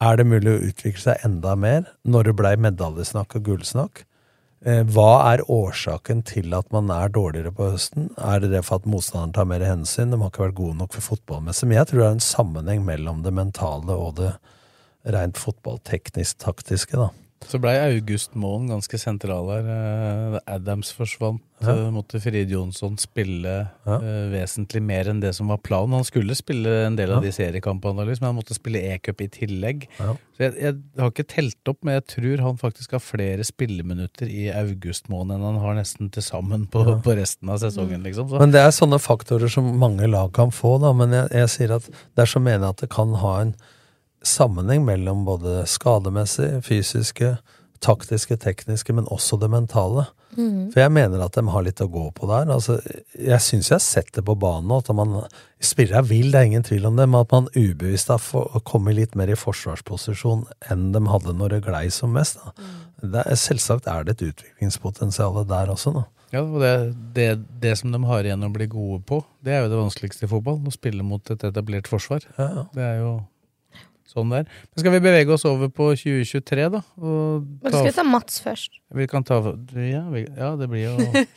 er 0.00 0.16
det 0.16 0.26
mulig 0.28 0.52
å 0.52 0.62
utvikle 0.70 1.02
seg 1.02 1.26
enda 1.26 1.56
mer 1.58 1.90
når 2.08 2.30
det 2.30 2.36
blei 2.38 2.54
medaljesnakk 2.56 3.36
og 3.36 3.44
gullsnakk? 3.50 4.04
Eh, 4.64 4.82
Hva 4.84 5.32
er 5.32 5.44
årsaken 5.48 6.22
til 6.28 6.52
at 6.56 6.68
man 6.72 6.90
er 6.92 7.12
dårligere 7.12 7.52
på 7.56 7.70
høsten? 7.72 8.10
Er 8.16 8.42
det 8.42 8.52
det 8.54 8.64
for 8.66 8.80
at 8.80 8.88
motstanderen 8.88 9.36
tar 9.36 9.48
mer 9.48 9.64
hensyn? 9.64 10.12
De 10.12 10.20
har 10.20 10.32
ikke 10.32 10.46
vært 10.48 10.58
gode 10.60 10.78
nok 10.80 10.96
for 10.96 11.14
fotballmessig. 11.14 11.68
Men 11.68 11.80
jeg 11.80 11.90
tror 11.90 12.02
det 12.02 12.08
er 12.08 12.18
en 12.18 12.28
sammenheng 12.28 12.84
mellom 12.88 13.22
det 13.24 13.32
mentale 13.36 13.96
og 13.96 14.18
det 14.20 14.34
rent 15.08 15.40
fotballteknisk-taktiske. 15.40 16.96
da. 16.96 17.08
Så 17.48 17.56
blei 17.58 17.72
August 17.80 18.34
Moen 18.38 18.66
ganske 18.68 18.98
sentral 19.00 19.48
her. 19.48 19.68
Eh, 19.72 20.34
Adams 20.54 20.90
forsvant. 20.92 21.40
Ja. 21.60 21.72
eh, 21.72 21.90
Måtte 21.92 22.20
Frid 22.20 22.50
Jonsson 22.52 22.98
spille 23.00 23.54
Ja. 23.86 23.94
eh, 23.96 24.28
vesentlig 24.32 24.82
mer 24.84 25.08
enn 25.08 25.20
det 25.20 25.34
som 25.34 25.48
var 25.48 25.58
planen. 25.58 25.94
Han 25.96 26.04
skulle 26.04 26.36
spille 26.36 26.86
en 26.86 26.96
del 26.96 27.10
av 27.12 27.22
de 27.24 27.32
seriekampene, 27.32 27.96
men 28.04 28.16
han 28.20 28.36
måtte 28.36 28.54
spille 28.54 28.82
e-cup 28.92 29.20
i 29.24 29.28
tillegg. 29.28 29.88
Ja. 29.98 30.14
Så 30.36 30.38
jeg, 30.46 30.54
jeg 30.60 30.76
har 30.98 31.10
ikke 31.10 31.26
telt 31.32 31.68
opp, 31.72 31.78
men 31.82 31.94
jeg 31.94 32.06
tror 32.12 32.44
han 32.44 32.56
faktisk 32.60 32.92
har 32.92 33.00
flere 33.04 33.44
spilleminutter 33.44 34.28
i 34.28 34.48
august 34.52 35.08
måned 35.08 35.36
enn 35.36 35.42
han 35.48 35.58
har 35.64 35.74
nesten 35.80 36.10
til 36.12 36.22
sammen 36.22 36.66
på, 36.70 36.84
på 37.02 37.16
resten 37.16 37.48
av 37.48 37.58
sesongen. 37.64 38.02
Liksom. 38.04 38.28
Så, 38.30 38.38
Men 38.38 38.52
det 38.52 38.60
er 38.60 38.70
sånne 38.70 39.00
faktorer 39.00 39.48
som 39.48 39.64
mange 39.80 40.06
lag 40.08 40.32
kan 40.36 40.52
få, 40.52 40.78
da. 40.80 40.92
Men 40.92 41.10
jeg, 41.12 41.28
jeg 41.32 41.48
sier 41.56 41.76
at 41.80 41.88
dersom 42.16 42.44
mener 42.44 42.68
jeg 42.68 42.76
at 42.76 42.86
det 42.86 42.90
kan 42.90 43.16
ha 43.24 43.40
en 43.40 43.54
sammenheng 44.26 44.84
mellom 44.84 45.24
både 45.28 45.64
skademessig, 45.70 46.60
fysiske, 46.66 47.36
taktiske, 47.80 48.36
tekniske, 48.36 48.92
men 48.92 49.08
også 49.08 49.38
det 49.40 49.50
mentale. 49.52 50.08
For 50.30 50.78
jeg 50.78 50.92
mener 50.94 51.22
at 51.24 51.34
de 51.34 51.42
har 51.50 51.64
litt 51.66 51.80
å 51.82 51.88
gå 51.90 52.04
på 52.14 52.28
der. 52.30 52.50
Altså, 52.54 52.76
jeg 53.18 53.42
syns 53.42 53.70
jeg 53.70 53.76
har 53.76 53.82
sett 53.82 54.12
det 54.14 54.22
på 54.26 54.36
banen 54.38 54.70
at 54.76 54.90
man 54.94 55.16
spillere 55.62 56.04
er 56.04 56.06
vill, 56.06 56.30
det 56.30 56.38
er 56.38 56.50
ingen 56.50 56.66
tvil 56.66 56.86
om 56.86 57.00
det, 57.00 57.08
men 57.10 57.24
at 57.24 57.34
man 57.34 57.48
ubevisst 57.56 58.12
har 58.12 58.62
kommet 58.68 58.96
litt 58.96 59.16
mer 59.18 59.32
i 59.32 59.38
forsvarsposisjon 59.38 60.46
enn 60.70 60.90
de 60.94 61.02
hadde 61.10 61.34
når 61.36 61.56
det 61.56 61.64
glei 61.66 61.82
som 61.94 62.14
mest. 62.14 62.38
Da. 62.44 62.70
Det 63.02 63.26
er, 63.26 63.40
selvsagt 63.42 63.90
er 63.90 64.06
det 64.06 64.16
et 64.18 64.26
utviklingspotensial 64.30 65.42
der 65.50 65.74
også, 65.74 65.96
da. 65.98 66.06
ja, 66.36 66.44
og 66.44 66.62
det, 66.62 66.74
det, 67.16 67.28
det 67.64 67.74
som 67.80 67.90
de 67.90 68.02
har 68.06 68.28
igjen 68.28 68.46
å 68.46 68.52
bli 68.54 68.70
gode 68.70 69.02
på, 69.08 69.22
det 69.42 69.56
er 69.56 69.64
jo 69.64 69.72
det 69.72 69.82
vanskeligste 69.82 70.28
i 70.28 70.30
fotball. 70.30 70.62
Å 70.62 70.76
spille 70.76 71.06
mot 71.06 71.34
et 71.34 71.48
etablert 71.50 71.90
forsvar. 71.90 72.22
Ja, 72.38 72.48
ja. 72.54 72.66
Det 72.76 72.86
er 72.86 73.02
jo 73.02 73.12
sånn 74.10 74.34
det 74.34 74.42
er. 74.42 74.60
Men 74.70 74.84
skal 74.84 74.96
vi 74.96 75.02
bevege 75.06 75.34
oss 75.36 75.46
over 75.48 75.72
på 75.72 75.92
2023, 75.94 76.68
da? 76.76 76.82
Og 77.00 77.48
ta, 77.62 77.72
skal 77.76 77.88
vi 77.88 77.96
ta 77.96 78.06
Mats 78.06 78.42
først? 78.44 78.80
vi 78.94 79.06
kan 79.06 79.22
ta 79.24 79.38
ja, 79.74 80.02
vi, 80.10 80.24
ja, 80.36 80.56
det 80.58 80.66
blir 80.70 80.88
jo 80.88 80.94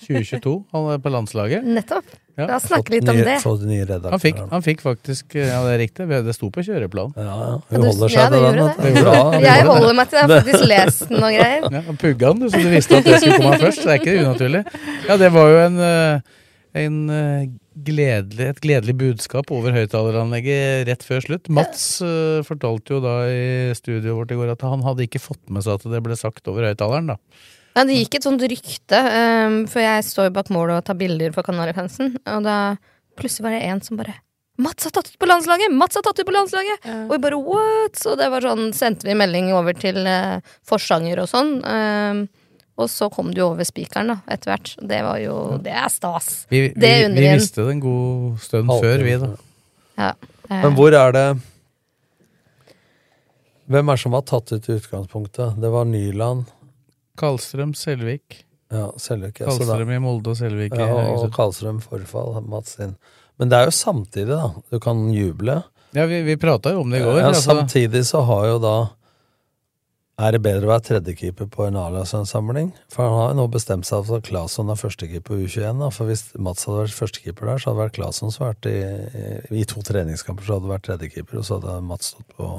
2022. 0.08 0.54
Han 0.74 0.90
er 0.96 1.02
på 1.04 1.12
landslaget. 1.14 1.66
Nettopp. 1.78 2.08
Ja. 2.34 2.48
La 2.50 2.56
oss 2.58 2.66
snakke 2.66 2.96
litt 2.96 3.10
om 3.12 3.20
det. 3.22 3.36
Han 4.10 4.22
fikk, 4.22 4.40
han 4.50 4.64
fikk 4.66 4.80
faktisk 4.82 5.36
Ja, 5.38 5.60
det 5.68 5.76
er 5.76 5.82
riktig. 5.84 6.08
Det 6.26 6.34
sto 6.34 6.50
på 6.54 6.64
kjøreplanen. 6.66 7.14
Ja, 7.14 7.36
ja. 7.46 7.58
Vi 7.70 7.78
Hun 7.78 7.86
holder 7.92 8.10
seg 8.10 8.24
ja, 8.24 8.30
til 8.34 8.46
den. 8.48 8.58
det. 8.58 8.94
det 8.96 9.04
Ja. 9.04 9.20
Jeg 9.44 9.68
holder 9.70 9.98
meg 10.00 10.10
til 10.10 10.18
det. 10.18 10.24
Jeg 10.24 10.32
har 10.32 10.48
faktisk 10.48 10.66
lest 10.72 11.04
den 11.12 11.20
og 11.20 11.36
greier. 11.38 11.68
Ja, 11.78 11.98
Pugga 12.02 12.32
han, 12.32 12.42
du, 12.42 12.48
så 12.50 12.64
du 12.64 12.72
visste 12.74 12.98
at 12.98 13.10
det 13.10 13.20
skulle 13.22 13.38
komme 13.38 13.60
først. 13.62 13.84
Det 13.84 13.92
er 13.94 14.02
ikke 14.02 14.16
unaturlig. 14.24 14.64
Ja, 15.06 15.20
det 15.22 15.30
var 15.36 15.54
jo 15.54 15.62
en, 15.68 15.78
eh, 15.86 16.42
en 16.74 16.98
eh, 17.14 17.50
gledelig, 17.86 18.48
et 18.50 18.62
gledelig 18.64 18.96
budskap 18.98 19.52
over 19.54 19.76
høyttaleranlegget 19.76 20.88
rett 20.90 21.06
før 21.06 21.24
slutt. 21.26 21.50
Mats 21.54 21.86
uh, 22.06 22.42
fortalte 22.46 22.96
jo 22.96 23.02
da 23.04 23.16
i 23.30 23.74
studioet 23.78 24.18
vårt 24.18 24.34
i 24.34 24.38
går 24.40 24.54
at 24.54 24.66
han 24.66 24.86
hadde 24.86 25.06
ikke 25.08 25.22
fått 25.22 25.42
med 25.54 25.66
seg 25.66 25.78
at 25.78 25.88
det 25.94 26.04
ble 26.06 26.18
sagt 26.20 26.50
over 26.52 26.70
høyttaleren, 26.70 27.14
da. 27.14 27.18
Ja, 27.74 27.86
det 27.90 27.98
gikk 27.98 28.20
et 28.20 28.28
sånt 28.28 28.44
rykte, 28.46 29.00
um, 29.00 29.64
for 29.70 29.82
jeg 29.82 30.06
står 30.06 30.30
jo 30.30 30.36
bak 30.36 30.52
målet 30.54 30.78
og 30.78 30.86
tar 30.90 30.98
bilder 31.00 31.34
for 31.34 31.46
Kanarifansen, 31.46 32.14
og 32.30 32.46
da 32.46 32.58
plutselig 33.18 33.48
var 33.48 33.58
det 33.58 33.66
en 33.70 33.82
som 33.86 33.98
bare 34.02 34.20
Mats 34.62 34.86
har 34.86 34.94
tatt 34.94 35.08
ut 35.10 35.18
på 35.18 35.26
landslaget! 35.26 35.74
Mats 35.74 35.98
har 35.98 36.04
tatt 36.06 36.20
ut 36.22 36.28
på 36.28 36.34
landslaget! 36.36 36.84
Og 37.08 37.16
vi 37.16 37.22
bare 37.24 37.40
what?! 37.42 37.98
Så 37.98 38.14
det 38.20 38.28
var 38.30 38.46
sånn, 38.46 38.68
sendte 38.78 39.08
vi 39.08 39.16
melding 39.18 39.50
over 39.58 39.74
til 39.74 39.98
uh, 40.06 40.46
forsanger 40.70 41.24
og 41.24 41.32
sånn. 41.32 41.56
Um, 41.66 42.20
og 42.78 42.90
så 42.90 43.10
kom 43.14 43.30
du 43.34 43.42
over 43.46 43.64
spikeren, 43.68 44.08
da, 44.10 44.16
etter 44.34 44.50
hvert. 44.54 44.72
Det 44.82 45.02
var 45.06 45.20
jo 45.22 45.36
Det 45.62 45.72
er 45.78 45.90
stas! 45.94 46.46
Vi, 46.50 46.62
vi, 46.70 46.74
Det 46.82 46.94
vi 47.14 47.28
visste 47.36 47.62
det 47.68 47.72
en 47.76 47.84
god 47.84 48.40
stund 48.42 48.70
Halvtime 48.72 48.90
før, 48.90 49.04
vi, 49.06 49.18
da. 49.22 49.32
Ja. 50.02 50.14
eh, 50.50 50.62
Men 50.64 50.74
hvor 50.80 50.96
er 50.98 51.12
det 51.14 51.28
Hvem 53.70 53.90
er 53.90 53.96
det 53.96 54.02
som 54.04 54.16
har 54.18 54.26
tatt 54.28 54.52
ut 54.52 54.70
utgangspunktet? 54.74 55.60
Det 55.62 55.70
var 55.72 55.86
Nyland, 55.88 56.50
Karlstrøm, 57.18 57.72
Selvik. 57.78 58.42
ja, 58.74 58.90
Selvik 59.00 59.40
ja, 59.40 59.46
da- 59.46 59.54
Karlstrøm 59.54 59.92
i 59.96 60.00
Molde 60.04 60.34
og 60.34 60.38
Selvik 60.38 60.74
i 60.76 60.82
ja, 60.82 60.90
og. 61.14 61.30
Karlstrøm 61.36 61.80
forfall, 61.82 62.42
Mats 62.50 62.76
sin. 62.80 62.96
Men 63.40 63.50
det 63.50 63.58
er 63.60 63.70
jo 63.70 63.72
samtidig, 63.78 64.28
da. 64.34 64.50
Du 64.72 64.80
kan 64.84 65.06
juble. 65.14 65.62
Ja, 65.94 66.06
vi, 66.10 66.22
vi 66.26 66.36
prata 66.42 66.74
jo 66.74 66.82
om 66.82 66.90
det 66.92 67.00
i 67.02 67.06
går. 67.06 67.20
Ja, 67.22 67.28
altså. 67.30 67.54
samtidig 67.54 68.04
så 68.10 68.22
har 68.28 68.48
jo 68.50 68.60
da 68.62 68.76
Er 70.22 70.36
det 70.36 70.44
bedre 70.46 70.68
å 70.68 70.70
være 70.70 70.84
tredjekeeper 70.86 71.48
på 71.50 71.64
en 71.66 71.78
A-landslagssamling? 71.82 72.68
For 72.94 73.02
han 73.02 73.16
har 73.18 73.32
jo 73.32 73.38
nå 73.40 73.46
bestemt 73.56 73.88
seg 73.88 74.04
for 74.06 74.22
at 74.22 74.28
Claesson 74.28 74.70
er 74.70 74.78
førstekeeper 74.78 75.26
på 75.26 75.38
U21. 75.42 75.80
Da. 75.82 75.88
For 75.96 76.06
hvis 76.06 76.22
Mats 76.38 76.68
hadde 76.68 76.84
vært 76.84 76.98
førstekeeper 77.00 77.50
der, 77.50 77.62
så 77.64 77.72
hadde 77.72 77.80
det 77.80 77.84
vært 77.88 77.96
Claesson 77.98 78.34
som 78.36 78.46
vært 78.46 78.68
i, 78.70 78.76
i 79.58 79.64
to 79.72 79.82
treningskamper, 79.88 80.46
så 80.46 80.60
hadde 80.60 80.68
det 80.68 80.74
vært 80.76 80.86
tredjekeeper, 80.86 81.40
og 81.42 81.48
så 81.48 81.58
hadde 81.58 81.80
Mats 81.90 82.12
stått 82.14 82.38
på 82.38 82.52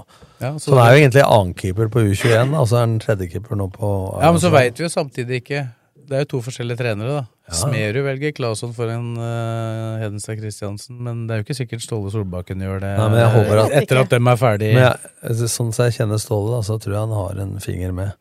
Ja, 0.42 0.50
Så 0.58 0.74
han 0.74 0.82
er 0.82 0.96
jo 0.96 1.04
egentlig 1.04 1.24
annenkeeper 1.28 1.94
på 1.94 2.02
U21, 2.08 2.58
og 2.58 2.66
så 2.66 2.80
er 2.80 2.84
han 2.88 2.98
tredjekeeper 3.06 3.62
nå 3.62 3.70
på 3.78 3.92
Ja, 4.18 4.34
men 4.34 4.42
så 4.42 4.50
veit 4.54 4.82
vi 4.82 4.88
jo 4.88 4.90
samtidig 4.90 5.44
ikke 5.44 5.62
Det 5.94 6.18
er 6.18 6.26
jo 6.26 6.32
to 6.34 6.42
forskjellige 6.48 6.82
trenere, 6.82 7.20
da. 7.22 7.24
Ja. 7.44 7.58
Smerud 7.60 8.04
velger 8.06 8.32
Claesson 8.32 8.70
for 8.72 8.88
en 8.88 9.10
uh, 9.20 9.98
Hedenstad 10.00 10.38
Christiansen, 10.40 10.96
men 11.04 11.26
det 11.28 11.34
er 11.34 11.40
jo 11.42 11.44
ikke 11.44 11.56
sikkert 11.58 11.82
Ståle 11.84 12.08
Solbakken 12.14 12.62
gjør 12.64 12.78
det 12.80 12.92
Nei, 12.96 13.08
men 13.12 13.18
jeg 13.20 13.32
håper 13.34 13.58
at- 13.66 13.74
etter 13.82 14.00
at 14.00 14.14
dem 14.14 14.30
er 14.32 14.38
ferdig. 14.40 14.70
Men 14.72 14.86
jeg, 14.86 15.10
altså, 15.28 15.48
sånn 15.52 15.74
som 15.76 15.84
jeg 15.84 15.96
kjenner 15.98 16.22
Ståle, 16.22 16.54
da, 16.56 16.60
så 16.64 16.78
tror 16.80 16.94
jeg 16.96 17.02
han 17.04 17.12
har 17.18 17.42
en 17.44 17.52
finger 17.60 17.92
med. 17.92 18.14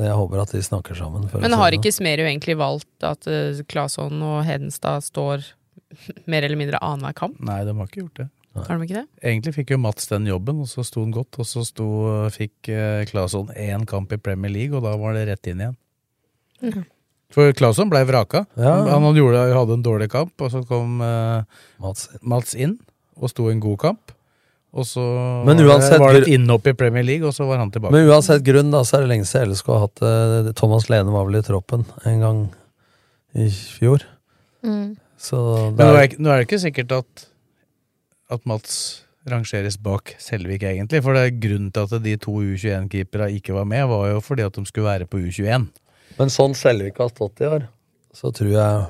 Jeg 0.00 0.12
håper 0.16 0.42
at 0.42 0.52
de 0.52 0.60
snakker 0.64 0.96
sammen. 0.96 1.24
for 1.28 1.40
Men 1.40 1.56
har 1.56 1.72
ikke 1.76 1.92
Smerud 1.92 2.26
egentlig 2.28 2.58
valgt 2.60 3.08
at 3.08 3.26
uh, 3.32 3.62
Claesson 3.68 4.20
og 4.28 4.44
Hedenstad 4.44 5.04
står 5.08 5.48
mer 6.30 6.44
eller 6.44 6.60
mindre 6.60 6.78
annenhver 6.84 7.16
kamp? 7.16 7.40
Nei, 7.40 7.62
de 7.64 7.72
har 7.80 7.88
ikke 7.88 8.02
gjort 8.04 8.22
det. 8.26 8.28
Har 8.60 8.76
de 8.76 8.84
ikke 8.84 9.00
det? 9.00 9.06
Egentlig 9.24 9.54
fikk 9.56 9.70
jo 9.72 9.80
Mats 9.80 10.08
den 10.10 10.26
jobben, 10.28 10.60
og 10.60 10.68
så 10.68 10.84
sto 10.84 11.00
han 11.04 11.12
godt. 11.16 11.40
Og 11.40 11.46
så 11.48 11.64
sto, 11.64 11.88
fikk 12.36 12.68
uh, 12.76 13.04
Claesson 13.08 13.48
én 13.56 13.88
kamp 13.88 14.12
i 14.12 14.20
Premier 14.20 14.52
League, 14.52 14.76
og 14.76 14.84
da 14.84 14.96
var 15.00 15.16
det 15.16 15.28
rett 15.32 15.48
inn 15.52 15.64
igjen. 15.64 15.76
Mhm. 16.60 16.84
For 17.30 17.52
Claesson 17.54 17.90
ble 17.92 18.00
vraka. 18.08 18.44
Ja. 18.58 18.72
Han 18.90 19.04
hadde, 19.06 19.20
gjorde, 19.22 19.42
hadde 19.54 19.76
en 19.78 19.84
dårlig 19.86 20.08
kamp, 20.10 20.32
og 20.42 20.50
så 20.50 20.64
kom 20.66 20.98
eh, 21.04 21.60
Mats. 21.82 22.08
Mats 22.26 22.56
inn 22.58 22.78
og 23.20 23.30
sto 23.30 23.46
en 23.52 23.60
god 23.62 23.78
kamp. 23.84 24.14
Og 24.70 24.86
så 24.86 25.02
Men 25.46 25.58
uansett- 25.62 25.98
var 25.98 26.14
det 26.14 26.22
et 26.24 26.32
innhopp 26.36 26.66
i 26.70 26.74
Premier 26.78 27.02
League, 27.06 27.26
og 27.26 27.34
så 27.34 27.46
var 27.48 27.58
han 27.58 27.70
tilbake. 27.74 27.90
Men 27.94 28.06
uansett 28.10 28.42
grunn, 28.46 28.70
da, 28.70 28.84
så 28.86 28.98
er 28.98 29.04
det 29.06 29.10
lenge 29.12 29.26
siden 29.26 29.50
LSK 29.50 29.66
har 29.72 29.80
hatt 29.86 30.02
eh, 30.06 30.50
Thomas 30.58 30.86
Lene 30.90 31.10
var 31.14 31.26
vel 31.26 31.40
i 31.40 31.42
troppen 31.46 31.82
en 32.06 32.20
gang 32.22 32.42
i 33.34 33.48
fjor. 33.50 34.04
mm. 34.66 34.96
Så 35.20 35.36
Men 35.36 35.76
det 35.76 35.84
nå 35.84 35.94
er, 35.94 36.02
er, 36.06 36.14
nå 36.18 36.30
er 36.32 36.38
det 36.40 36.46
ikke 36.48 36.58
sikkert 36.62 36.92
at, 36.96 37.24
at 38.32 38.46
Mats 38.48 38.76
rangeres 39.28 39.76
bak 39.76 40.14
Selvik, 40.18 40.62
egentlig. 40.64 41.02
For 41.04 41.12
det 41.12 41.26
er 41.26 41.34
grunnen 41.42 41.68
til 41.76 41.84
at 41.84 42.02
de 42.06 42.14
to 42.16 42.38
U21-keeperne 42.40 43.26
ikke 43.36 43.52
var 43.52 43.66
med, 43.68 43.84
var 43.90 44.06
jo 44.14 44.22
fordi 44.24 44.46
at 44.46 44.56
de 44.56 44.64
skulle 44.64 44.86
være 44.88 45.04
på 45.10 45.20
U21. 45.20 45.66
Men 46.20 46.32
sånn 46.32 46.56
Selvik 46.58 47.00
har 47.00 47.12
stått 47.12 47.40
i 47.42 47.48
år, 47.48 47.68
så 48.14 48.32
tror 48.34 48.50
jeg 48.52 48.88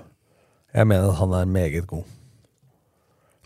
Jeg 0.74 0.87
mener 0.87 1.11
at 1.11 1.18
han 1.18 1.33
er 1.35 1.47
meget 1.51 1.87
god. 1.91 2.05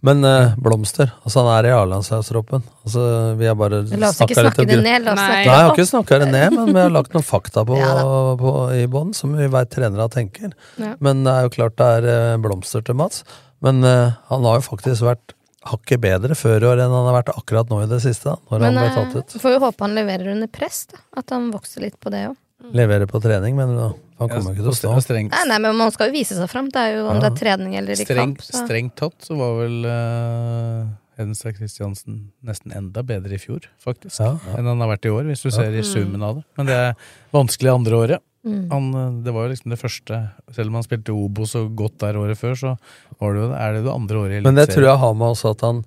Men 0.05 0.20
eh, 0.28 0.53
Blomster, 0.61 1.09
altså 1.24 1.41
han 1.41 1.49
er 1.55 1.70
i 1.70 1.72
A-landslagstroppen. 1.72 2.61
Altså, 2.85 3.05
vi 3.41 3.47
har 3.49 3.55
bare 3.57 3.78
La 3.97 4.11
oss 4.11 4.18
ikke 4.20 4.37
snakke 4.37 4.66
det 4.68 4.76
ned. 4.85 5.07
La 5.07 5.14
oss 5.14 5.22
Nei. 5.22 5.28
Nei, 5.30 5.45
jeg 5.47 5.55
har 5.55 5.72
ikke 5.72 5.87
snakka 5.89 6.18
det 6.20 6.26
ned, 6.28 6.57
men 6.59 6.68
vi 6.74 6.82
har 6.82 6.93
lagt 6.93 7.16
noen 7.16 7.24
fakta 7.24 7.64
på, 7.64 7.78
Ja 7.80 7.95
på, 8.41 8.53
i 8.76 8.85
bånn, 8.93 9.14
som 9.16 9.32
vi 9.39 9.49
veit 9.49 9.72
trenere 9.72 10.11
tenker. 10.12 10.53
Ja. 10.76 10.93
Men 11.01 11.24
det 11.24 11.32
er 11.32 11.49
jo 11.49 11.55
klart 11.57 11.78
det 11.80 11.89
er 12.03 12.11
eh, 12.12 12.35
blomster 12.45 12.85
til 12.85 13.01
Mats. 13.01 13.24
Men 13.64 13.80
eh, 13.89 14.12
han 14.28 14.45
har 14.45 14.61
jo 14.61 14.66
faktisk 14.68 15.07
vært 15.09 15.32
hakket 15.64 16.05
bedre 16.05 16.37
før 16.37 16.61
i 16.61 16.68
år 16.74 16.85
enn 16.85 16.93
han 16.93 17.09
har 17.09 17.22
vært 17.22 17.32
akkurat 17.32 17.72
nå 17.72 17.80
i 17.87 17.89
det 17.89 18.03
siste, 18.05 18.28
da, 18.35 18.37
når 18.53 18.61
Men 18.61 18.68
han 18.68 18.80
ble 18.82 18.91
eh, 18.91 18.97
tatt 18.99 19.16
ut. 19.32 19.41
får 19.41 19.57
jo 19.57 19.64
håpe 19.64 19.87
han 19.87 19.97
leverer 19.97 20.35
under 20.35 20.53
press, 20.53 20.85
da. 20.93 21.01
At 21.16 21.32
han 21.32 21.49
vokser 21.55 21.87
litt 21.87 21.97
på 21.97 22.12
det 22.12 22.26
òg. 22.28 22.37
Leverer 22.73 23.07
på 23.11 23.21
trening, 23.23 23.57
men 23.59 23.77
da, 23.77 23.91
han 24.19 24.29
kommer 24.31 24.55
ikke 24.55 24.65
til 24.65 24.73
å 24.73 24.77
stå. 24.79 24.93
strengt, 25.05 25.33
Nei, 25.35 25.45
nei, 25.51 25.59
men 25.59 25.77
man 25.77 25.91
skal 25.95 26.09
jo 26.11 26.17
vise 26.17 26.37
seg 26.39 26.49
fram. 26.51 26.71
Det 26.73 26.81
er 26.81 26.97
jo 26.97 27.07
om 27.09 27.17
Ja. 27.17 27.21
det 27.29 27.33
er 27.33 27.39
trening 27.45 27.75
eller 27.77 27.93
i 27.93 28.05
Streng, 28.05 28.35
kamp. 28.37 28.43
Så. 28.43 28.65
strengt 28.65 28.95
tatt 28.97 29.15
så 29.27 29.37
var 29.37 29.57
vel 29.61 29.85
uh, 29.85 30.87
Hedenstad 31.19 31.57
Christiansen 31.59 32.31
nesten 32.43 32.73
enda 32.75 33.03
bedre 33.07 33.35
i 33.35 33.39
fjor, 33.39 33.69
faktisk. 33.79 34.19
Ja, 34.21 34.39
ja. 34.39 34.59
Enn 34.59 34.67
han 34.67 34.81
har 34.81 34.89
vært 34.97 35.07
i 35.07 35.12
år, 35.15 35.25
hvis 35.29 35.43
du 35.45 35.51
ser 35.55 35.75
i 35.75 35.83
summen 35.87 36.23
av 36.23 36.37
det. 36.41 36.45
Men 36.59 36.67
det 36.67 36.75
er 36.75 36.95
vanskelig 37.35 37.71
andre 37.75 38.01
året. 38.01 38.25
Mm. 38.45 38.71
Han, 38.71 38.89
eh, 38.95 39.12
det 39.25 39.33
var 39.33 39.47
jo 39.47 39.55
liksom 39.55 39.71
det 39.73 39.79
første 39.81 40.17
Selv 40.53 40.69
om 40.69 40.75
han 40.77 40.83
spilte 40.85 41.15
Obo 41.17 41.47
så 41.49 41.62
godt 41.75 41.97
der 42.03 42.19
året 42.21 42.37
før, 42.37 42.53
så 42.53 42.73
var 43.19 43.33
det 43.33 43.41
jo, 43.41 43.47
er 43.57 43.73
det 43.73 43.85
det 43.87 43.93
andre 43.95 44.19
året 44.21 44.35
i 44.37 44.41
Men 44.45 44.59
det 44.59 44.67
tror 44.69 44.85
jeg 44.85 45.01
har 45.01 45.15
med 45.17 45.31
også 45.33 45.55
at 45.55 45.65
han 45.65 45.85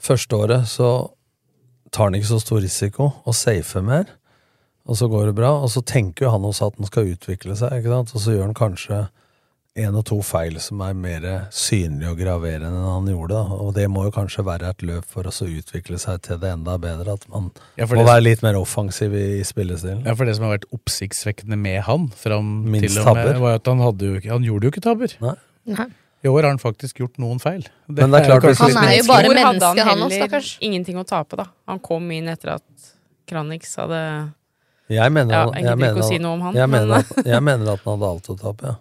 første 0.00 0.38
året 0.40 0.64
så 0.70 1.10
tar 1.92 2.08
han 2.08 2.16
ikke 2.16 2.30
så 2.30 2.40
stor 2.40 2.62
risiko 2.64 3.10
og 3.26 3.36
safer 3.36 3.84
mer. 3.84 4.08
Og 4.86 4.96
så 4.98 5.08
går 5.10 5.30
det 5.30 5.36
bra. 5.38 5.52
Og 5.62 5.70
så 5.72 5.82
tenker 5.82 6.26
jo 6.28 6.32
han 6.36 6.44
også 6.46 6.70
at 6.70 6.80
den 6.80 6.86
skal 6.88 7.12
utvikle 7.12 7.56
seg, 7.58 7.78
ikke 7.80 7.92
sant? 7.92 8.14
og 8.14 8.22
så 8.22 8.36
gjør 8.36 8.48
han 8.50 8.58
kanskje 8.58 9.06
en 9.76 9.96
og 9.98 10.06
to 10.08 10.16
feil 10.24 10.54
som 10.62 10.80
er 10.80 10.94
mer 10.96 11.24
synlige 11.52 12.08
og 12.08 12.16
graverende 12.22 12.70
enn 12.70 12.86
han 12.88 13.10
gjorde. 13.10 13.36
Da. 13.36 13.56
Og 13.60 13.74
det 13.76 13.84
må 13.92 14.06
jo 14.06 14.12
kanskje 14.14 14.44
være 14.46 14.70
et 14.72 14.84
løp 14.88 15.04
for 15.12 15.28
oss 15.28 15.42
å 15.44 15.48
utvikle 15.52 15.98
seg 16.00 16.22
til 16.24 16.38
det 16.40 16.48
enda 16.54 16.78
bedre. 16.80 17.18
At 17.18 17.26
man 17.28 17.50
Ja, 17.76 17.84
må 17.90 18.06
være 18.06 18.24
litt 18.24 18.44
mer 18.46 18.56
offensiv 18.56 19.12
i, 19.12 19.26
i 19.42 19.44
spillestilen. 19.44 20.00
Ja, 20.08 20.14
for 20.16 20.24
det 20.24 20.38
som 20.38 20.46
har 20.48 20.54
vært 20.56 20.64
oppsiktsvekkende 20.72 21.58
med 21.60 21.82
han, 21.90 22.08
fram 22.16 22.48
Minst 22.64 22.88
til 22.94 23.02
og 23.02 23.10
med, 23.10 23.26
tabber. 23.26 23.42
var 23.44 23.60
at 23.60 23.68
han, 23.68 23.84
hadde 23.84 24.08
jo, 24.14 24.22
han 24.32 24.48
gjorde 24.48 24.70
jo 24.70 24.72
ikke 24.72 24.84
tabber. 24.88 25.18
Nei. 25.26 25.36
I 26.24 26.32
år 26.32 26.40
har 26.40 26.50
han 26.54 26.62
faktisk 26.62 27.02
gjort 27.04 27.20
noen 27.20 27.38
feil. 27.42 27.68
Men 27.90 28.16
det 28.16 28.22
er 28.22 28.30
klart 28.30 28.48
er 28.48 28.56
Han 28.62 28.80
er 28.80 28.96
jo 28.96 29.04
bare 29.10 29.28
menneske, 29.28 29.60
han 29.60 29.68
også, 29.68 29.90
heller 29.92 30.16
stakkars. 30.16 30.54
Ingenting 30.64 30.96
å 30.96 31.04
tape, 31.04 31.36
da. 31.36 31.50
Han 31.68 31.84
kom 31.84 32.08
inn 32.16 32.32
etter 32.32 32.56
at 32.56 32.90
Kranix 33.28 33.76
hadde 33.76 34.00
Jeg 34.88 35.12
mener, 35.12 35.32
Ja, 35.34 35.44
jeg 35.50 35.64
jeg 35.64 35.76
gidder 35.76 35.92
ikke 35.96 36.02
å 36.04 36.08
si 36.08 36.14
han- 36.14 36.22
noe 36.22 36.32
om 36.32 36.40
han, 36.46 36.54
Jeg 36.54 36.68
men- 36.70 36.88
mener, 36.88 36.94
at, 36.98 37.24
jeg 37.26 37.42
mener 37.42 37.72
at 37.72 37.80
han 37.84 37.98
hadde 37.98 38.10
alt 38.12 38.26
å 38.28 38.36
tape, 38.38 38.62
ja. 38.62 38.74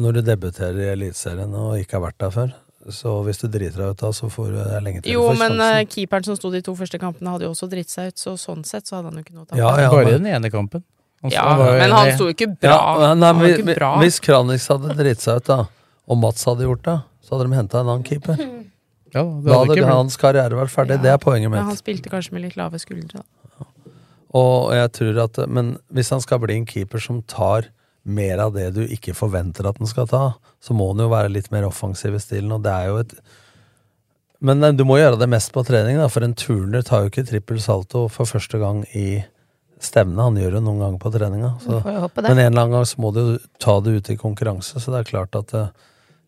Når 0.00 0.12
du 0.14 0.22
debuterer 0.22 0.78
i 0.80 0.88
Eliteserien 0.94 1.52
og 1.54 1.74
ikke 1.76 1.98
har 1.98 2.04
vært 2.10 2.18
der 2.18 2.30
før, 2.30 2.52
så 2.88 3.22
hvis 3.26 3.40
du 3.42 3.48
driter 3.48 3.76
deg 3.82 3.90
ut 3.90 3.96
da, 3.98 4.08
så 4.16 4.30
får 4.32 4.46
du 4.54 4.56
det 4.64 4.82
lenge 4.82 5.02
til 5.02 5.12
Jo, 5.12 5.26
men 5.36 5.60
eh, 5.60 5.84
keeperen 5.84 6.24
som 6.24 6.36
sto 6.36 6.50
de 6.50 6.62
to 6.62 6.72
første 6.74 6.98
kampene, 6.98 7.28
hadde 7.34 7.42
jo 7.44 7.50
også 7.52 7.68
dritt 7.68 7.90
seg 7.92 8.08
ut, 8.08 8.16
så 8.16 8.32
sånn 8.40 8.64
sett 8.64 8.86
så 8.88 8.96
hadde 8.96 9.10
han 9.12 9.18
jo 9.20 9.24
ikke 9.26 9.34
noe 9.34 9.44
å 9.44 9.48
tape. 9.50 9.58
Ja, 9.58 9.76
ja, 9.76 9.90
Bare 9.90 10.16
den 10.16 10.26
ene 10.26 10.50
kampen. 10.50 10.82
Han 11.22 11.30
Ja, 11.30 11.56
men 11.58 11.90
han 11.90 12.12
sto 12.16 12.24
jo 12.30 12.32
ikke 12.32 12.48
bra. 12.58 12.78
Ja, 13.02 13.14
nei, 13.14 13.32
men, 13.34 13.50
ikke 13.58 13.76
bra. 13.76 13.90
Hvis 14.00 14.20
Kranix 14.24 14.66
hadde 14.72 14.96
dritt 14.96 15.20
seg 15.20 15.36
ut, 15.36 15.44
da, 15.44 15.66
og 16.08 16.16
Mats 16.18 16.44
hadde 16.48 16.64
gjort 16.64 16.82
det, 16.82 16.96
så 17.26 17.36
hadde 17.36 17.50
de 17.50 17.56
henta 17.58 17.80
en 17.80 17.86
annen 17.92 18.02
keeper. 18.08 18.38
Ja, 19.12 19.24
det 19.24 19.44
Da 19.44 19.58
hadde 19.58 19.58
hadde 19.66 19.76
ikke 19.76 19.90
hans 19.90 20.16
karriere 20.16 20.54
vært 20.56 20.70
ferdig. 20.72 21.02
Det 21.02 21.10
er 21.12 21.18
poenget 21.18 21.50
mitt. 21.50 21.58
Men 21.60 21.66
han 21.74 21.76
spilte 21.76 22.08
kanskje 22.08 22.32
med 22.32 22.42
litt 22.42 22.56
lave 22.56 22.78
skuldre, 22.78 23.20
da. 23.20 23.22
Og 24.36 24.70
jeg 24.76 24.92
tror 24.94 25.20
at, 25.24 25.38
Men 25.50 25.74
hvis 25.90 26.12
han 26.14 26.22
skal 26.22 26.40
bli 26.42 26.56
en 26.60 26.66
keeper 26.68 27.02
som 27.02 27.22
tar 27.22 27.70
mer 28.02 28.38
av 28.38 28.54
det 28.54 28.70
du 28.76 28.84
ikke 28.86 29.14
forventer 29.16 29.66
at 29.68 29.78
han 29.80 29.90
skal 29.90 30.08
ta, 30.08 30.22
så 30.62 30.76
må 30.76 30.92
han 30.92 31.02
jo 31.04 31.10
være 31.12 31.32
litt 31.34 31.50
mer 31.52 31.66
offensiv 31.68 32.16
i 32.16 32.22
stilen, 32.22 32.52
og 32.54 32.62
det 32.64 32.72
er 32.72 32.90
jo 32.90 33.00
et 33.02 33.14
Men 34.40 34.64
du 34.76 34.86
må 34.88 34.96
gjøre 34.96 35.18
det 35.20 35.28
mest 35.28 35.52
på 35.52 35.64
trening, 35.68 35.98
da, 36.00 36.08
for 36.08 36.24
en 36.24 36.32
turner 36.32 36.82
tar 36.86 37.04
jo 37.04 37.10
ikke 37.10 37.26
trippel 37.28 37.60
salto 37.60 38.06
for 38.08 38.24
første 38.24 38.56
gang 38.58 38.86
i 38.96 39.20
stevne. 39.80 40.22
Han 40.22 40.38
gjør 40.40 40.56
det 40.56 40.62
noen 40.64 40.80
ganger 40.80 41.00
på 41.02 41.12
treninga. 41.12 41.50
Så, 41.60 41.80
men 41.84 42.30
en 42.30 42.40
eller 42.46 42.62
annen 42.62 42.76
gang 42.78 42.86
så 42.88 43.02
må 43.04 43.10
du 43.12 43.22
ta 43.60 43.78
det 43.84 43.98
ut 43.98 44.10
i 44.12 44.16
konkurranse, 44.20 44.80
så 44.80 44.94
det 44.94 45.02
er 45.02 45.10
klart 45.12 45.36
at 45.36 45.52
eh, 45.56 45.68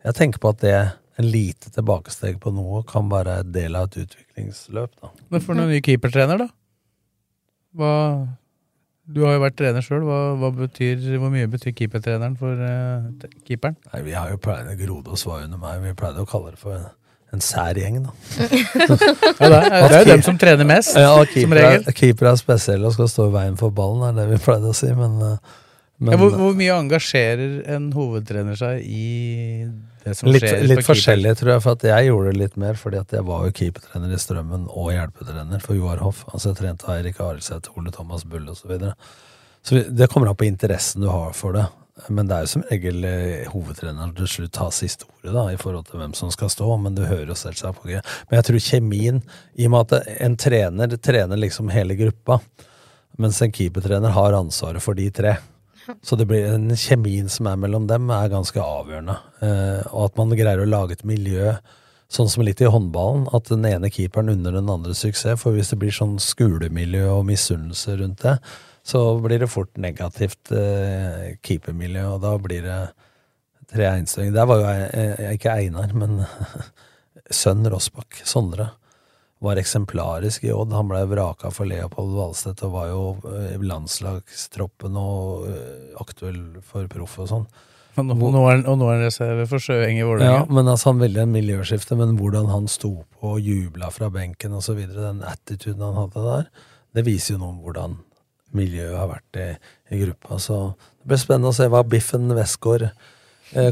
Jeg 0.03 0.17
tenker 0.17 0.43
på 0.43 0.51
at 0.51 0.61
det 0.61 0.75
en 1.21 1.29
lite 1.29 1.69
tilbakesteg 1.73 2.39
på 2.41 2.51
noe 2.53 2.81
kan 2.89 3.09
være 3.09 3.39
en 3.43 3.51
del 3.55 3.77
av 3.77 3.87
et 3.87 4.03
utviklingsløp, 4.03 4.93
da. 5.01 5.11
Men 5.29 5.43
for 5.45 5.57
noen 5.57 5.69
ny 5.71 5.81
keepertrener, 5.85 6.41
da? 6.41 6.49
Hva 7.77 7.93
Du 9.13 9.23
har 9.25 9.35
jo 9.35 9.43
vært 9.43 9.57
trener 9.59 9.83
sjøl. 9.83 10.03
Hva, 10.07 10.19
hva 10.39 10.49
hvor 10.55 11.31
mye 11.33 11.49
betyr 11.51 11.73
keepertreneren 11.75 12.37
for 12.39 12.55
uh, 12.55 13.31
keeperen? 13.47 13.75
Nei, 13.91 14.03
vi 14.05 14.13
har 14.15 14.29
jo 14.31 14.39
pleid, 14.39 14.69
Grodås 14.79 15.25
var 15.27 15.43
under 15.43 15.59
meg, 15.59 15.81
vi 15.83 15.95
pleide 15.97 16.23
å 16.23 16.29
kalle 16.29 16.53
det 16.53 16.61
for 16.61 16.77
en, 16.77 16.85
en 17.35 17.43
sær 17.43 17.75
gjeng, 17.81 17.99
da. 18.05 18.13
Ja, 19.41 19.49
det 19.49 19.59
er, 19.59 19.73
det 19.73 19.97
er 19.97 20.05
jo 20.05 20.11
dem 20.13 20.23
som 20.23 20.39
trener 20.39 20.69
mest, 20.69 20.95
Ja, 20.95 21.17
og 21.19 21.33
som 21.33 21.57
regel. 21.57 21.83
er, 21.83 21.97
keeper 21.97 22.31
er 22.31 22.39
spesielle 22.39 22.87
og 22.87 22.95
skal 22.95 23.11
stå 23.11 23.27
i 23.27 23.35
veien 23.35 23.59
for 23.59 23.75
ballen, 23.75 24.05
er 24.07 24.21
det 24.21 24.29
vi 24.31 24.39
pleide 24.45 24.71
å 24.71 24.77
si, 24.77 24.91
men, 24.95 25.17
eh, 25.33 25.57
men 25.99 26.15
ja, 26.15 26.21
hvor, 26.21 26.37
hvor 26.39 26.55
mye 26.57 26.77
engasjerer 26.85 27.59
en 27.75 27.89
hovedtrener 27.97 28.59
seg 28.59 28.85
i 28.87 29.67
litt, 30.05 30.47
litt 30.67 30.85
forskjellig, 30.85 31.35
tror 31.39 31.53
jeg, 31.55 31.63
for 31.63 31.77
at 31.77 31.85
jeg 31.87 32.09
gjorde 32.09 32.31
det 32.31 32.39
litt 32.41 32.57
mer 32.59 32.79
fordi 32.79 32.99
at 32.99 33.13
jeg 33.15 33.25
var 33.27 33.45
jo 33.47 33.53
keepertrener 33.59 34.11
i 34.13 34.19
Strømmen 34.19 34.65
og 34.69 34.89
hjelpetrener 34.93 35.63
for 35.63 35.77
Joar 35.77 36.03
Hoff. 36.03 36.25
Altså 36.31 36.51
jeg 36.51 36.59
trente 36.59 36.89
Eirik 36.91 37.21
Arildseth, 37.23 37.71
Ole 37.79 37.93
Thomas 37.95 38.25
Bull 38.27 38.49
osv. 38.49 38.63
Så, 38.63 38.71
videre. 38.73 38.93
så 39.63 39.85
det 39.87 40.09
kommer 40.11 40.31
an 40.31 40.39
på 40.39 40.49
interessen 40.49 41.05
du 41.05 41.09
har 41.11 41.31
for 41.37 41.55
det. 41.55 41.67
Men 42.09 42.27
det 42.27 42.35
er 42.35 42.45
jo 42.45 42.51
som 42.55 42.63
regel 42.71 43.05
eh, 43.05 43.49
hovedtreneren 43.53 44.15
til 44.17 44.29
slutt 44.29 44.57
har 44.57 44.73
siste 44.73 45.05
ordet 45.05 45.35
da, 45.35 45.43
i 45.53 45.59
forhold 45.61 45.85
til 45.87 46.01
hvem 46.01 46.15
som 46.17 46.31
skal 46.33 46.49
stå, 46.49 46.67
men 46.81 46.97
du 46.97 47.03
hører 47.05 47.29
jo 47.29 47.37
selvsagt 47.37 47.83
på 47.83 47.91
det. 47.91 48.01
Men 48.27 48.39
jeg 48.39 48.47
tror 48.49 48.63
kjemien, 48.65 49.21
i 49.53 49.67
og 49.69 49.75
med 49.75 49.93
at 49.93 50.13
en 50.25 50.37
trener 50.41 50.97
trener 50.97 51.39
liksom 51.39 51.69
hele 51.73 51.95
gruppa, 51.99 52.39
mens 53.21 53.43
en 53.45 53.53
keepertrener 53.53 54.15
har 54.15 54.39
ansvaret 54.39 54.81
for 54.81 54.97
de 54.97 55.05
tre. 55.13 55.35
Så 56.01 56.17
det 56.19 56.27
blir 56.29 56.45
den 56.47 56.75
kjemien 56.79 57.29
som 57.31 57.47
er 57.49 57.59
mellom 57.59 57.87
dem, 57.89 58.09
er 58.13 58.31
ganske 58.31 58.59
avgjørende. 58.59 59.15
Eh, 59.43 59.79
og 59.91 60.09
at 60.09 60.19
man 60.19 60.35
greier 60.37 60.63
å 60.63 60.69
lage 60.69 60.97
et 60.97 61.07
miljø, 61.07 61.55
sånn 62.13 62.29
som 62.29 62.45
litt 62.45 62.61
i 62.61 62.69
håndballen, 62.69 63.25
at 63.33 63.49
den 63.49 63.65
ene 63.67 63.91
keeperen 63.93 64.31
unner 64.35 64.55
den 64.55 64.69
andre 64.71 64.95
suksess. 64.97 65.41
For 65.41 65.55
hvis 65.55 65.73
det 65.73 65.79
blir 65.81 65.95
sånn 65.95 66.19
skolemiljø 66.21 67.07
og 67.15 67.25
misunnelse 67.29 67.97
rundt 67.99 68.23
det, 68.25 68.37
så 68.83 69.01
blir 69.23 69.39
det 69.39 69.51
fort 69.51 69.71
negativt 69.79 70.51
eh, 70.51 71.33
keepermiljø, 71.43 72.05
og 72.15 72.23
da 72.23 72.35
blir 72.41 72.65
det 72.67 72.79
tre 73.71 73.87
einstøinger. 73.93 74.35
Der 74.35 74.47
var 74.49 74.59
jo 74.61 74.71
eh, 74.71 75.29
ikke 75.37 75.55
Einar, 75.55 75.95
men 75.97 76.23
sønn 77.43 77.63
Rossbakk, 77.71 78.19
Sondre, 78.27 78.73
var 79.43 79.59
eksemplarisk 79.59 80.45
i 80.47 80.51
Odd. 80.55 80.71
Han 80.75 80.87
ble 80.89 81.01
vraka 81.11 81.51
for 81.53 81.67
Leopold 81.69 82.13
Valstedt 82.15 82.63
og 82.67 82.71
var 82.77 82.87
jo 82.91 83.03
eh, 83.29 83.53
i 83.57 83.59
landslagstroppen 83.69 84.97
og 84.99 85.47
eh, 85.51 85.93
aktuell 86.01 86.41
for 86.65 86.87
proff 86.91 87.19
og 87.23 87.29
sånn. 87.31 87.45
Og 88.01 88.07
nå, 88.09 88.39
er 88.49 88.63
han- 88.65 88.81
er 88.81 89.03
reserve 89.05 89.43
for 89.47 89.61
Sjøeng 89.61 89.99
i 89.99 90.05
Ja, 90.23 90.45
men 90.49 90.65
altså 90.65 90.89
Han 90.89 90.99
ville 91.03 91.21
en 91.21 91.31
miljøskifte, 91.31 91.95
men 91.95 92.17
hvordan 92.17 92.47
han 92.49 92.67
sto 92.67 93.03
på 93.19 93.35
og 93.35 93.39
jubla 93.41 93.91
fra 93.91 94.09
benken 94.09 94.53
osv., 94.57 94.79
den 94.87 95.21
attituden 95.21 95.81
han 95.83 95.93
hadde 95.99 96.23
der, 96.25 96.47
det 96.95 97.05
viser 97.05 97.35
jo 97.35 97.39
noe 97.43 97.49
om 97.53 97.59
hvordan 97.61 97.97
miljøet 98.53 98.97
har 98.97 99.07
vært 99.11 99.37
i, 99.37 99.47
i 99.95 99.99
gruppa. 100.05 100.39
Så 100.41 100.57
det 101.03 101.07
blir 101.11 101.21
spennende 101.21 101.51
å 101.53 101.57
se 101.57 101.67
hva 101.69 101.83
Biffen 101.85 102.33
Westgård 102.33 102.87
eh, 102.87 102.91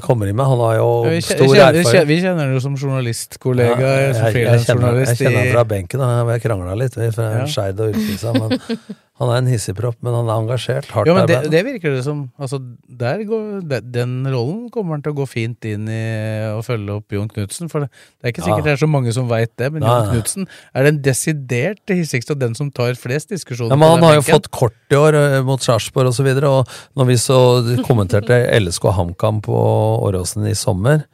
kommer 0.06 0.30
inn 0.30 0.36
med. 0.36 0.46
Han 0.46 0.60
har 0.66 0.76
jo 0.78 0.88
vi, 1.08 1.22
stor 1.26 1.46
kjenner, 1.48 1.80
erfaring. 1.82 2.08
vi 2.08 2.18
kjenner 2.22 2.54
jo 2.56 2.60
som 2.64 2.76
journalistkollega, 2.78 3.78
Ja, 3.80 3.94
jeg, 4.00 4.16
jeg, 4.16 4.46
jeg, 4.46 4.66
kjenner, 4.68 5.00
jeg 5.02 5.18
kjenner 5.20 5.40
han 5.42 5.54
fra 5.56 5.64
benken, 5.76 6.04
da. 6.04 6.10
vi 6.28 6.36
har 6.36 6.44
krangla 6.44 6.76
litt. 6.80 6.98
Vi 6.98 7.12
fra 7.16 7.30
Ja. 7.40 7.46
Skeid 7.50 7.80
og 7.82 7.96
Ullkisa. 7.96 8.34
Men 8.38 8.58
han 9.22 9.30
er 9.30 9.42
en 9.44 9.50
hissigpropp, 9.52 9.98
men 10.02 10.16
han 10.18 10.30
er 10.30 10.40
engasjert. 10.42 10.88
Hardt 10.96 11.10
Ja, 11.10 11.14
men 11.14 11.28
det, 11.30 11.38
det 11.54 11.62
virker 11.68 11.94
det 11.94 12.02
som 12.06 12.24
altså, 12.42 12.58
der 13.02 13.22
går, 13.30 13.44
det, 13.70 13.82
Den 13.94 14.16
rollen 14.26 14.64
kommer 14.74 14.98
han 14.98 15.04
til 15.06 15.14
å 15.14 15.20
gå 15.20 15.28
fint 15.30 15.68
inn 15.70 15.86
i 15.92 16.02
å 16.50 16.64
følge 16.66 16.96
opp 16.98 17.14
Jon 17.14 17.30
Knutsen. 17.30 17.70
For 17.70 17.86
det, 17.86 17.92
det 18.18 18.30
er 18.30 18.34
ikke 18.34 18.46
sikkert 18.48 18.64
Ja. 18.64 18.68
det 18.72 18.74
er 18.74 18.82
så 18.82 18.90
mange 18.90 19.14
som 19.14 19.30
veit 19.30 19.54
det, 19.62 19.70
men 19.76 19.86
Nei, 19.86 19.94
Jon. 19.94 20.12
Knutsen 20.16 20.50
er 20.74 20.90
den 20.90 21.00
desidert 21.06 21.94
hissigste 21.94 22.34
og 22.34 22.42
den 22.42 22.58
som 22.58 22.74
tar 22.74 22.98
flest 22.98 23.30
diskusjoner. 23.34 23.76
Ja, 23.76 23.80
men 23.80 23.94
han 23.96 24.08
har 24.10 24.18
jo 24.18 24.28
fått 24.32 24.50
kort 24.56 24.78
i 24.90 24.98
år 24.98 25.20
eh, 25.20 25.40
mot 25.46 25.62
Sarpsborg 25.62 26.10
osv. 26.10 26.12
Og, 26.12 26.18
så 26.18 26.28
videre, 26.28 26.50
og 26.50 27.00
når 27.00 27.12
vi 27.14 27.22
så 27.22 27.40
kommenterte 27.86 28.42
LSK 28.62 28.90
HamKam 28.98 29.42
på 29.46 29.58
Åråsen 30.10 30.50
i 30.50 30.58
sommer, 30.58 31.06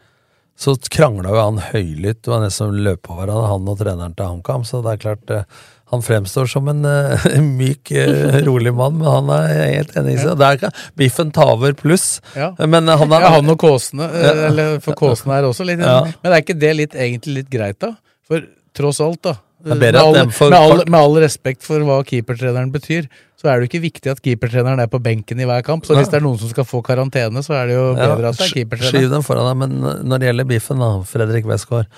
så 0.57 0.73
krangla 0.89 1.29
jo 1.29 1.41
han 1.41 1.59
høylytt. 1.61 2.23
Det 2.25 2.31
var 2.31 2.41
nesten 2.41 2.71
som 2.71 2.79
løp 2.87 3.03
på 3.05 3.17
hverandre, 3.17 3.49
han 3.51 3.67
og 3.69 3.77
treneren 3.77 4.15
til 4.17 4.25
HamKam. 4.31 4.63
Så 4.65 4.81
det 4.85 4.95
er 4.95 5.03
klart 5.03 5.33
eh, 5.33 5.59
han 5.89 6.03
fremstår 6.03 6.49
som 6.51 6.67
en 6.71 6.85
uh, 6.87 7.25
myk, 7.43 7.91
uh, 7.95 8.39
rolig 8.47 8.73
mann, 8.75 8.97
men 8.99 9.07
han 9.07 9.33
er 9.37 9.63
helt 9.77 9.95
enig 9.99 10.17
i 10.17 10.21
seg. 10.23 10.35
Det 10.39 10.47
er 10.47 10.59
ikke 10.59 10.71
Biffen 10.99 11.33
taver 11.35 11.75
pluss. 11.79 12.07
Ja. 12.35 12.51
Men 12.59 12.89
han 12.91 13.15
er 13.15 13.27
ja, 13.27 13.33
han 13.37 13.53
og 13.53 13.59
Kåsene, 13.61 14.09
eh, 14.11 14.45
eller 14.49 14.79
for 14.83 14.97
Kåsene 14.99 15.39
er 15.39 15.47
også 15.47 15.67
litt 15.67 15.83
Ja. 15.83 16.01
Men 16.23 16.33
er 16.33 16.43
ikke 16.43 16.57
det 16.59 16.73
litt, 16.75 16.95
egentlig 16.97 17.41
litt 17.41 17.51
greit, 17.53 17.79
da? 17.83 17.93
For 18.27 18.43
tross 18.75 18.99
alt, 19.03 19.21
da. 19.23 19.37
Med 19.67 19.95
all, 19.97 20.13
med, 20.13 20.53
all, 20.53 20.83
med 20.85 20.99
all 20.99 21.15
respekt 21.23 21.63
for 21.65 21.81
hva 21.83 21.97
keepertreneren 22.05 22.69
betyr, 22.71 23.07
så 23.37 23.49
er 23.49 23.57
det 23.57 23.65
jo 23.65 23.69
ikke 23.71 23.81
viktig 23.87 24.11
at 24.11 24.19
keepertreneren 24.23 24.79
er 24.83 24.89
på 24.91 24.99
benken 25.03 25.39
i 25.41 25.47
hver 25.49 25.63
kamp. 25.65 25.85
Så 25.87 25.97
hvis 25.97 26.11
det 26.11 26.19
er 26.19 26.25
noen 26.25 26.37
som 26.41 26.51
skal 26.51 26.67
få 26.67 26.83
karantene, 26.85 27.41
så 27.45 27.55
er 27.57 27.71
det 27.71 27.77
jo 27.77 27.87
bedre 27.97 28.31
at 28.31 28.37
det 28.37 28.45
er 28.45 28.51
Skyv 28.51 28.59
keepertreneren. 28.61 29.09
dem 29.15 29.25
foran 29.25 29.49
deg, 29.49 29.57
men 29.63 30.05
når 30.07 30.21
det 30.21 30.29
gjelder 30.29 30.49
Biffen, 30.53 30.83
da, 30.83 30.91
Fredrik 31.09 31.49
Westgård, 31.49 31.89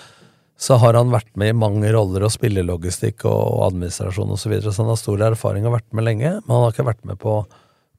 så 0.60 0.76
har 0.76 0.97
han 0.99 1.12
vært 1.14 1.32
med 1.39 1.53
i 1.53 1.55
mange 1.55 1.88
roller 1.95 2.26
og 2.28 2.34
spillelogistikk 2.34 3.24
og 3.30 3.62
administrasjon 3.70 4.34
osv., 4.36 4.41
så, 4.43 4.49
videre, 4.51 4.74
så 4.76 4.84
han 4.84 4.91
har 4.91 4.99
stor 4.99 5.22
erfaring 5.30 5.68
og 5.70 5.78
vært 5.78 5.88
med 5.95 6.03
lenge, 6.03 6.34
men 6.41 6.51
han 6.51 6.66
har 6.66 6.74
ikke 6.74 6.89
vært 6.89 7.05
med 7.07 7.20
på 7.22 7.36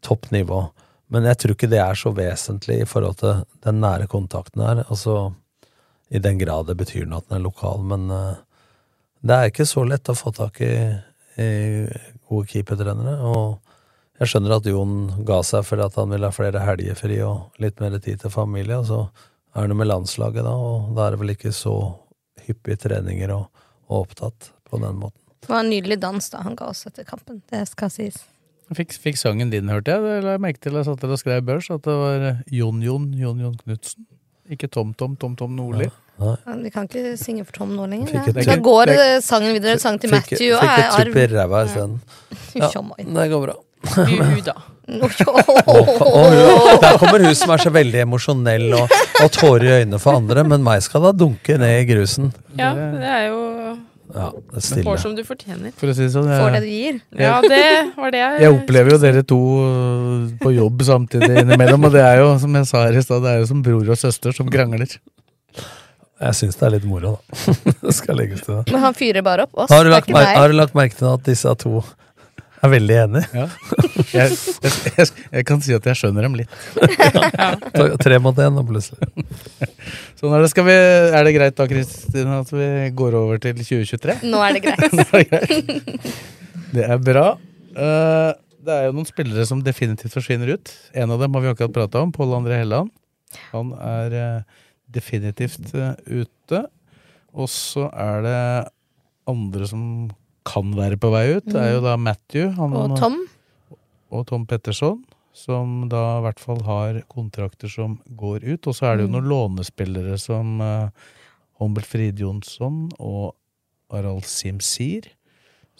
topp 0.04 0.28
nivå. 0.34 0.58
Men 1.10 1.24
jeg 1.30 1.38
tror 1.40 1.56
ikke 1.56 1.70
det 1.72 1.80
er 1.80 1.96
så 1.98 2.12
vesentlig 2.14 2.82
i 2.82 2.88
forhold 2.88 3.16
til 3.22 3.40
den 3.64 3.80
nære 3.80 4.10
kontakten 4.12 4.64
her, 4.66 4.82
altså 4.86 5.30
i 6.10 6.20
den 6.20 6.36
grad 6.42 6.68
det 6.68 6.76
betyr 6.76 7.08
noe 7.08 7.22
at 7.22 7.30
den 7.30 7.38
er 7.38 7.46
lokal, 7.46 7.80
men 7.86 8.12
uh, 8.12 8.36
det 9.24 9.36
er 9.38 9.50
ikke 9.50 9.68
så 9.68 9.86
lett 9.88 10.12
å 10.12 10.18
få 10.18 10.34
tak 10.36 10.60
i, 10.66 10.74
i 11.40 11.50
gode 12.28 12.50
keepertrenere, 12.50 13.16
og 13.24 13.58
jeg 14.20 14.34
skjønner 14.34 14.58
at 14.58 14.68
Jon 14.68 14.94
ga 15.24 15.40
seg 15.48 15.64
fordi 15.64 15.86
at 15.86 15.96
han 15.96 16.12
ville 16.12 16.28
ha 16.28 16.34
flere 16.34 16.60
helgefri 16.66 17.22
og 17.24 17.62
litt 17.62 17.80
mer 17.80 17.96
tid 18.04 18.20
til 18.20 18.36
familie, 18.36 18.82
og 18.82 18.88
så 18.90 19.00
er 19.56 19.70
det 19.70 19.80
med 19.80 19.88
landslaget 19.88 20.44
da, 20.44 20.52
og 20.52 20.92
da 20.98 21.06
er 21.06 21.16
det 21.16 21.24
vel 21.24 21.32
ikke 21.38 21.56
så 21.56 21.78
hyppige 22.50 22.82
treninger 22.88 23.32
og, 23.34 23.48
og 23.88 24.04
opptatt 24.04 24.50
på 24.70 24.80
den 24.82 24.98
måten. 25.00 25.18
Det 25.40 25.48
var 25.48 25.64
en 25.64 25.70
nydelig 25.72 25.96
dans 26.02 26.28
da 26.30 26.42
han 26.44 26.54
ga 26.58 26.68
oss 26.70 26.84
etter 26.86 27.06
kampen. 27.08 27.40
Det 27.50 27.64
skal 27.70 27.90
sies. 27.90 28.20
Fikk, 28.76 28.92
fikk 29.02 29.16
sangen 29.18 29.50
din, 29.50 29.70
hørte 29.72 29.96
jeg. 29.96 30.02
Det 30.04 30.18
la 30.22 30.36
jeg 30.36 30.42
merke 30.44 30.60
til. 30.62 30.76
Jeg 30.78 30.86
satt 30.86 31.00
der 31.02 31.14
og 31.16 31.18
skrev 31.18 31.40
børs 31.48 31.70
at 31.74 31.82
det 31.86 31.96
var 31.98 32.26
eh, 32.28 32.42
Jon 32.54 32.82
Jon, 32.84 33.08
Jon 33.18 33.40
Jon 33.42 33.56
Knutsen. 33.64 34.06
Ikke 34.50 34.68
Tom 34.70 34.92
Tom, 34.98 35.16
Tom 35.18 35.34
Tom 35.38 35.56
Nordli. 35.58 35.88
Ja, 36.20 36.36
Vi 36.60 36.70
kan 36.74 36.86
ikke 36.86 37.16
synge 37.16 37.46
for 37.48 37.62
Tom 37.62 37.74
nå 37.78 37.86
lenger. 37.88 38.10
Fikk 38.12 38.36
Ja. 38.36 38.42
Da 38.52 38.56
går 38.60 38.92
fikk- 38.92 39.04
eh, 39.06 39.20
sangen 39.24 39.54
videre. 39.56 39.78
Sang 39.80 39.98
til 39.98 40.10
Matthew 40.10 40.54
og 40.54 40.60
fikk 40.60 40.78
et 40.78 40.98
er 41.00 41.10
tupp 41.10 41.16
i 41.16 41.26
ræva 41.34 41.64
isteden. 41.66 42.00
Ja, 42.54 42.70
det 43.16 43.30
går 43.30 43.46
bra. 43.46 43.56
Der 44.90 44.98
kommer 46.98 47.22
hun 47.24 47.34
som 47.38 47.52
er 47.54 47.60
så 47.62 47.70
veldig 47.74 48.00
emosjonell 48.04 48.74
og, 48.78 48.86
og 49.22 49.28
tårer 49.34 49.66
i 49.66 49.72
øynene 49.80 49.98
for 50.02 50.10
andre, 50.18 50.40
men 50.46 50.60
meg 50.66 50.78
skal 50.86 51.00
da 51.06 51.10
dunke 51.16 51.52
ned 51.60 51.74
i 51.82 51.84
grusen. 51.92 52.24
Ja, 52.58 52.70
det 52.74 53.06
er 53.06 53.22
jo 53.28 53.38
Ja, 54.10 54.26
det 54.34 54.58
er 54.58 54.82
Får 54.88 54.98
som 55.04 55.12
du 55.14 55.22
fortjener. 55.22 55.70
For 55.78 55.86
å 55.92 55.94
si 55.94 56.02
det 56.02 56.10
sånn. 56.16 56.26
Får 56.26 56.50
det 56.56 56.62
du 56.64 56.70
gir. 56.72 56.96
Ja, 57.14 57.36
det 57.44 57.94
var 57.94 58.10
det 58.10 58.18
jeg 58.24 58.32
jeg 58.42 58.50
opplever 58.56 58.90
jo 58.96 58.98
dere 59.04 59.22
to 59.22 59.38
øh, 59.62 60.24
på 60.42 60.48
jobb 60.56 60.82
samtidig 60.88 61.30
innimellom, 61.44 61.86
og 61.86 61.92
det 61.94 62.02
er 62.02 62.16
jo, 62.24 62.28
som 62.42 62.50
jeg 62.58 62.66
sa 62.72 62.78
her 62.88 62.94
i 62.98 63.04
stad, 63.06 63.22
det 63.22 63.30
er 63.36 63.38
jo 63.44 63.48
som 63.52 63.60
bror 63.62 63.86
og 63.94 63.98
søster 64.00 64.30
som 64.34 64.50
krangler. 64.50 64.90
Jeg 66.20 66.36
syns 66.36 66.58
det 66.60 66.66
er 66.66 66.72
litt 66.74 66.84
moro, 66.88 67.14
da. 67.16 67.20
det 67.86 67.92
skal 67.96 68.18
legges 68.20 68.42
til 68.44 68.58
det. 68.58 68.64
Men 68.74 68.82
han 68.82 68.96
fyrer 68.98 69.22
bare 69.24 69.46
opp 69.46 69.54
oss. 69.64 69.70
Har 69.72 69.86
du, 69.86 69.90
lagt 69.94 70.10
mer, 70.12 70.26
har 70.36 70.50
du 70.52 70.56
lagt 70.58 70.74
merke 70.76 70.98
til 70.98 71.08
at 71.08 71.22
disse 71.24 71.54
to 71.62 71.80
Jeg 72.60 72.68
er 72.68 72.72
veldig 72.74 72.96
enig. 73.06 73.20
Ja. 73.32 73.44
Jeg, 74.12 74.34
jeg, 74.36 74.72
jeg, 74.98 75.06
jeg 75.32 75.44
kan 75.48 75.62
si 75.64 75.72
at 75.72 75.86
jeg 75.88 75.96
skjønner 75.96 76.26
dem 76.26 76.34
litt. 76.36 76.56
Ja. 76.76 77.54
Tre 77.96 78.18
mot 78.20 78.36
én, 78.36 78.58
og 78.60 78.68
plutselig. 78.68 79.08
Sånn 80.20 80.34
er 80.36 80.44
det. 80.44 80.50
Skal 80.52 80.66
vi, 80.66 80.74
er 80.76 81.24
det 81.24 81.32
greit 81.38 81.56
da, 81.56 81.64
Kristine, 81.70 82.42
at 82.42 82.52
vi 82.52 82.68
går 83.00 83.16
over 83.16 83.40
til 83.40 83.56
2023? 83.56 84.18
Nå 84.28 84.42
er 84.44 84.58
det 84.58 84.64
greit. 84.66 84.84
Er 85.00 85.14
det 85.14 85.24
greit. 85.30 86.12
Det 86.74 86.84
er 86.84 87.00
bra. 87.02 87.26
Eh, 87.72 88.30
det 88.60 88.76
er 88.76 88.88
jo 88.90 88.96
noen 88.98 89.08
spillere 89.08 89.46
som 89.48 89.62
definitivt 89.64 90.14
forsvinner 90.14 90.52
ut. 90.58 90.74
En 90.92 91.14
av 91.14 91.22
dem 91.22 91.34
har 91.36 91.46
vi 91.46 91.52
akkurat 91.54 91.74
prata 91.80 92.04
om, 92.04 92.12
Pål 92.12 92.36
André 92.42 92.60
Helland. 92.60 92.92
Han 93.54 93.72
er 93.80 94.16
eh, 94.20 94.60
definitivt 94.92 95.72
eh, 95.72 95.96
ute. 96.06 96.64
Og 97.32 97.48
så 97.50 97.88
er 97.94 98.24
det 98.26 98.40
andre 99.30 99.68
som 99.70 99.84
kan 100.44 100.72
være 100.76 100.96
på 101.00 101.10
vei 101.12 101.36
ut. 101.36 101.54
Er 101.54 101.74
jo 101.76 101.80
da 101.84 101.96
Matthew. 101.96 102.50
Han, 102.56 102.72
Og 102.72 102.96
Tom. 102.98 103.18
og 104.10 104.26
Tom 104.26 104.46
Petterson, 104.46 105.04
som 105.32 105.88
da 105.88 106.18
i 106.18 106.22
hvert 106.24 106.40
fall 106.42 106.62
har 106.66 107.00
kontrakter 107.08 107.68
som 107.70 107.98
går 108.16 108.42
ut. 108.44 108.66
Og 108.66 108.74
så 108.74 108.86
er 108.90 108.96
det 108.96 109.06
jo 109.06 109.08
Mm. 109.08 109.16
noen 109.18 109.28
lånespillere 109.30 110.18
som 110.18 110.60
uh, 110.60 110.88
Humbert 111.60 111.86
Frid-Jonsson 111.86 112.90
og 112.98 113.34
Aral 113.92 114.22
Simsir, 114.22 115.02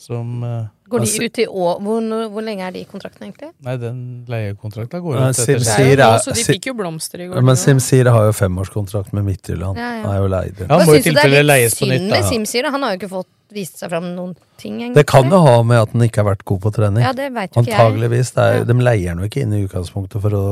som 0.01 0.45
eh, 0.45 0.69
Går 0.91 1.05
de 1.05 1.07
Altså- 1.07 1.23
ut 1.29 1.39
i 1.39 1.47
år? 1.47 1.81
Hvor, 1.87 2.07
hvor 2.35 2.43
lenge 2.43 2.65
er 2.67 2.73
de 2.75 2.81
i 2.83 2.87
kontrakten, 2.89 3.23
egentlig? 3.29 3.53
Nei, 3.63 3.77
den 3.79 3.99
leiekontrakta 4.27 4.99
går 5.05 5.19
ut 5.21 5.39
etter 5.39 5.61
Sira, 5.63 6.09
så 6.19 6.35
de 6.35 6.43
fikk 6.49 6.67
jo 6.73 6.75
blomster 6.75 7.23
i 7.23 7.29
går. 7.31 7.45
Men 7.47 7.55
SimSira 7.61 8.11
har 8.17 8.31
jo 8.31 8.33
femårskontrakt 8.35 9.13
med 9.15 9.29
Midtjylland. 9.29 9.79
Ja, 9.79 9.91
ja. 10.01 10.07
Han 10.07 10.17
er 10.17 10.25
jo 10.25 10.31
leid. 10.33 10.65
Ja, 10.65 10.81
må 10.81 10.81
i 10.81 10.87
syns 10.87 10.89
du 10.89 10.97
det 10.97 11.05
tilfelle 11.13 11.37
er 11.39 11.45
litt 11.45 11.53
leies 11.53 11.77
på 11.79 11.87
synd 11.87 11.95
nytt, 11.95 12.11
med 12.17 12.25
SimSira, 12.33 12.73
Han 12.75 12.83
har 12.83 12.97
jo 12.97 12.99
ikke 13.03 13.13
fått 13.13 13.31
vist 13.51 13.81
seg 13.83 13.91
fram 13.91 14.05
noen 14.15 14.35
ting, 14.61 14.77
egentlig. 14.79 14.95
Det 15.01 15.07
kan 15.11 15.27
jo 15.31 15.39
ha 15.43 15.55
med 15.67 15.79
at 15.83 15.95
han 15.95 16.03
ikke 16.07 16.23
har 16.23 16.29
vært 16.29 16.45
god 16.47 16.61
på 16.63 16.71
trening. 16.75 17.03
Ja, 17.03 17.13
det 17.13 17.33
vet 17.35 17.51
jo 17.55 17.63
ikke 17.63 17.71
jeg. 17.71 17.79
Antageligvis. 17.79 18.31
Er, 18.37 18.59
Ja. 18.61 18.65
De 18.65 18.75
leier 18.75 19.09
han 19.11 19.19
jo 19.19 19.27
ikke 19.31 19.43
inn 19.43 19.55
i 19.57 19.63
utgangspunktet 19.67 20.23
for 20.23 20.31
å 20.39 20.45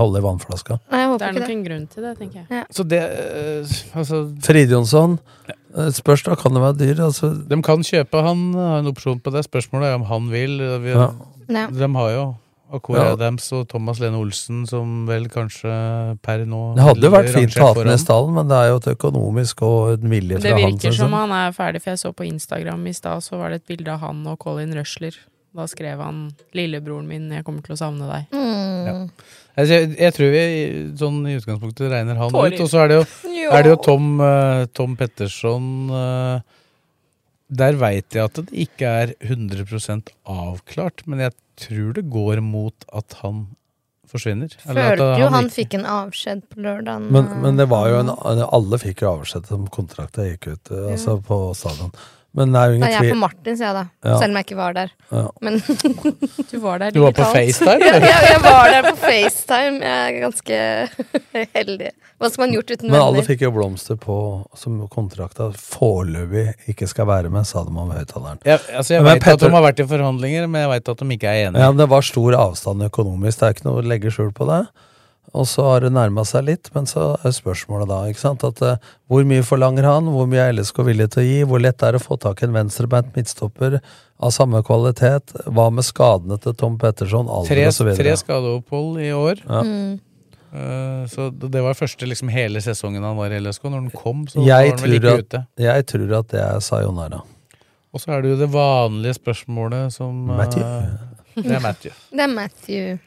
holde 0.00 0.20
i 0.20 0.24
vannflaska. 0.24 0.78
Nei, 0.92 1.00
jeg 1.04 1.18
Det 1.18 1.28
er 1.28 1.32
nok 1.40 1.50
en 1.56 1.64
grunn 1.64 1.86
til 1.92 2.02
det, 2.08 2.12
tenker 2.18 2.46
jeg. 2.48 2.66
Så 2.70 2.88
det 2.88 3.02
eh, 3.02 3.98
Altså, 4.00 4.22
Fridjonsson 4.40 5.18
eh, 5.48 5.54
spørs 5.96 6.22
da, 6.26 6.34
kan 6.36 6.52
det 6.56 6.62
være 6.62 6.78
dyr? 6.82 7.00
Altså, 7.06 7.32
de 7.48 7.58
kan 7.64 7.82
kjøpe 7.86 8.22
han, 8.26 8.52
har 8.54 8.78
en 8.82 8.90
opsjon 8.92 9.20
på 9.24 9.32
det. 9.34 9.44
Spørsmålet 9.48 9.88
er 9.90 9.94
om 10.00 10.06
han 10.10 10.30
vil. 10.32 10.58
Vi, 10.84 10.92
Ja. 10.94 11.66
De 11.68 11.88
har 11.94 12.10
jo 12.16 12.34
Akora 12.72 13.02
Ja. 13.02 13.12
Adams 13.12 13.50
og 13.52 13.66
Thomas 13.68 13.98
Lene 14.00 14.16
Olsen, 14.16 14.62
som 14.66 15.04
vel 15.06 15.26
kanskje 15.28 15.68
per 16.24 16.46
nå 16.48 16.74
det 16.74 16.82
hadde 16.86 17.04
jo 17.04 17.10
vært 17.12 17.28
fint 17.34 17.56
å 17.60 17.66
ha 17.66 17.74
den 17.76 17.92
i 17.92 17.98
stallen, 18.00 18.32
men 18.32 18.48
det 18.48 18.56
er 18.56 18.68
jo 18.70 18.78
et 18.80 18.88
økonomisk 18.94 19.60
og 19.66 19.98
en 19.98 20.08
vilje 20.08 20.38
Det 20.40 20.48
fra 20.54 20.56
han. 20.56 20.70
virker 20.72 20.88
han, 20.88 20.96
som 20.96 21.12
han 21.12 21.34
er 21.36 21.52
ferdig, 21.52 21.82
for 21.84 21.90
jeg 21.92 22.00
så 22.00 22.12
på 22.16 22.24
Instagram 22.24 22.86
i 22.88 22.94
stad, 22.96 23.20
så 23.26 23.36
var 23.36 23.50
det 23.52 23.60
et 23.60 23.66
bilde 23.76 23.92
av 23.92 24.00
han 24.00 24.24
og 24.26 24.38
Colin 24.38 24.72
Rushler. 24.72 25.12
Da 25.54 25.66
skrev 25.68 26.00
han 26.00 26.30
'Lillebroren 26.56 27.06
min, 27.06 27.30
jeg 27.30 27.44
kommer 27.44 27.62
til 27.62 27.74
å 27.74 27.80
savne 27.80 28.06
deg'. 28.08 28.32
Mm. 28.32 29.10
Altså, 29.56 29.74
Jeg, 29.74 29.90
jeg 29.98 30.14
tror 30.16 30.30
vi 30.32 30.42
sånn 30.96 31.18
i 31.28 31.36
utgangspunktet 31.36 31.90
regner 31.92 32.16
han 32.16 32.32
Tårer. 32.32 32.54
ut. 32.56 32.60
Og 32.64 32.70
så 32.72 32.80
er 32.84 32.88
det 32.88 32.96
jo, 32.96 33.04
er 33.52 33.62
det 33.62 33.70
jo 33.74 33.80
Tom, 33.84 34.06
uh, 34.20 34.64
Tom 34.72 34.96
Petterson 34.96 35.90
uh, 35.92 36.40
Der 37.52 37.76
veit 37.76 38.16
jeg 38.16 38.24
at 38.24 38.40
det 38.40 38.48
ikke 38.64 38.88
er 39.02 39.12
100% 39.20 40.08
avklart, 40.24 41.04
men 41.06 41.20
jeg 41.20 41.32
tror 41.60 41.92
det 41.98 42.06
går 42.08 42.40
mot 42.40 42.86
at 42.96 43.12
han 43.20 43.42
forsvinner. 44.08 44.48
Eller 44.68 44.94
at 44.94 44.98
Følte 44.98 45.20
jo 45.20 45.28
han 45.28 45.44
ikke- 45.44 45.56
fikk 45.58 45.74
en 45.74 45.84
avskjed 45.84 46.42
på 46.48 46.62
lørdagen. 46.64 47.10
Men, 47.12 47.28
men 47.42 47.56
det 47.60 47.68
var 47.68 47.88
jo 47.88 47.98
en, 48.00 48.08
Alle 48.48 48.78
fikk 48.80 49.02
jo 49.04 49.12
avskjed 49.18 49.46
som 49.52 49.68
kontrakta 49.68 50.24
gikk 50.30 50.48
ut 50.52 50.70
eh, 50.72 50.92
altså 50.92 51.18
på 51.20 51.38
stadion. 51.56 51.92
Men 52.34 52.52
det 52.54 52.60
er 52.62 52.70
jo 52.72 52.76
Nei, 52.80 52.88
tvil. 52.88 52.94
jeg 52.96 53.04
er 53.10 53.12
på 53.12 53.20
Martin, 53.20 53.56
sier 53.60 53.66
jeg 53.66 53.74
da. 53.76 53.82
Ja. 54.08 54.12
Selv 54.22 54.32
om 54.32 54.36
jeg 54.40 54.46
ikke 54.46 54.56
var 54.56 54.76
der. 54.78 54.92
Ja. 55.12 55.24
Men 55.44 55.58
Du 56.52 56.54
var 56.62 56.78
der 56.80 56.94
Du 56.94 57.02
var 57.02 57.12
på. 57.18 57.26
FaceTime? 57.34 57.84
ja, 57.84 57.98
jeg, 58.00 58.22
jeg 58.30 58.38
var 58.46 58.70
der 58.72 58.86
på 58.86 58.94
FaceTime. 59.02 59.82
Jeg 59.84 60.14
er 60.14 60.20
ganske 60.22 60.60
heldig. 61.58 61.90
Hva 62.22 62.30
skal 62.30 62.44
man 62.46 62.54
gjort 62.54 62.70
uten 62.72 62.88
Men 62.92 63.00
alle 63.02 63.24
fikk 63.26 63.44
jo 63.44 63.50
blomster 63.52 63.98
på 64.00 64.16
som 64.56 64.78
kontrakta 64.92 65.50
foreløpig 65.58 66.46
ikke 66.72 66.86
skal 66.88 67.08
være 67.10 67.32
med, 67.34 67.44
sa 67.48 67.64
de 67.66 67.72
om 67.74 67.90
høyttaleren. 67.92 68.40
Jeg, 68.46 68.60
altså 68.78 68.94
jeg 68.96 69.04
veit 69.10 69.26
at 69.34 69.42
de 69.42 69.50
har 69.52 69.64
vært 69.66 69.82
i 69.82 69.86
forhandlinger, 69.90 70.46
men 70.48 70.64
jeg 70.64 70.70
veit 70.76 70.88
at 70.94 71.02
de 71.02 71.08
ikke 71.18 71.32
er 71.34 71.48
enige. 71.48 71.64
Ja, 71.66 71.72
men 71.74 71.82
Det 71.82 71.88
var 71.92 72.06
stor 72.06 72.38
avstand 72.38 72.86
økonomisk, 72.88 73.40
det 73.42 73.48
er 73.48 73.56
ikke 73.58 73.66
noe 73.68 73.82
å 73.82 73.86
legge 73.92 74.12
skjul 74.14 74.30
på 74.36 74.48
det. 74.48 74.60
Og 75.32 75.46
så 75.48 75.64
har 75.64 75.80
det 75.80 75.92
nærma 75.96 76.26
seg 76.28 76.44
litt, 76.44 76.68
men 76.74 76.84
så 76.88 77.14
er 77.24 77.32
spørsmålet 77.32 77.88
da 77.88 78.02
ikke 78.10 78.20
sant, 78.20 78.42
at 78.44 78.58
uh, 78.60 78.90
hvor 79.08 79.24
mye 79.28 79.44
forlanger 79.46 79.86
han, 79.88 80.10
hvor 80.12 80.26
mye 80.28 80.44
er 80.44 80.52
LSK 80.58 80.82
villig 80.90 81.08
til 81.14 81.22
å 81.22 81.26
gi, 81.26 81.38
hvor 81.48 81.62
lett 81.64 81.80
er 81.82 81.96
det 81.96 82.02
å 82.02 82.04
få 82.04 82.18
tak 82.20 82.42
i 82.42 82.48
en 82.48 82.56
venstrebeint 82.56 83.14
midtstopper 83.16 83.78
av 84.22 84.34
samme 84.36 84.60
kvalitet, 84.66 85.32
hva 85.48 85.70
med 85.72 85.86
skadene 85.88 86.36
til 86.42 86.56
Tom 86.60 86.76
Petterson, 86.80 87.30
Tre, 87.48 87.62
alder 87.64 87.70
osv. 87.72 87.92
tre 87.96 88.16
skadeopphold 88.20 89.00
i 89.00 89.12
år. 89.16 89.40
Ja. 89.48 89.62
Mm. 89.64 90.00
Uh, 90.52 91.08
så 91.08 91.30
det 91.32 91.48
det 91.54 91.62
var 91.64 91.78
første 91.78 92.04
liksom 92.04 92.28
hele 92.28 92.60
sesongen 92.60 93.04
han 93.08 93.16
var 93.16 93.32
i 93.32 93.38
LSK. 93.40 93.70
Når 93.70 93.86
den 93.86 93.94
kom, 93.96 94.26
så 94.28 94.42
Jeg 94.44 94.74
var 94.74 94.76
han 94.76 94.82
vel 94.84 94.98
tror, 94.98 94.98
ikke 94.98 95.14
at, 95.14 95.24
ute. 95.24 95.44
jeg 95.64 95.86
tror 95.94 96.12
at 96.18 96.34
det 96.34 96.42
er 96.44 96.60
sayonara. 96.60 97.22
Og 97.92 98.00
så 98.00 98.12
er 98.12 98.20
det 98.24 98.34
jo 98.34 98.36
det 98.40 98.50
vanlige 98.52 99.16
spørsmålet 99.16 99.96
som 99.96 100.28
uh, 100.28 100.36
Matthew. 100.36 100.68
Det 101.40 101.56
er 101.56 101.64
Matthew. 101.64 101.96
Det 102.12 102.26
er 102.26 102.32
Matthew. 102.36 103.00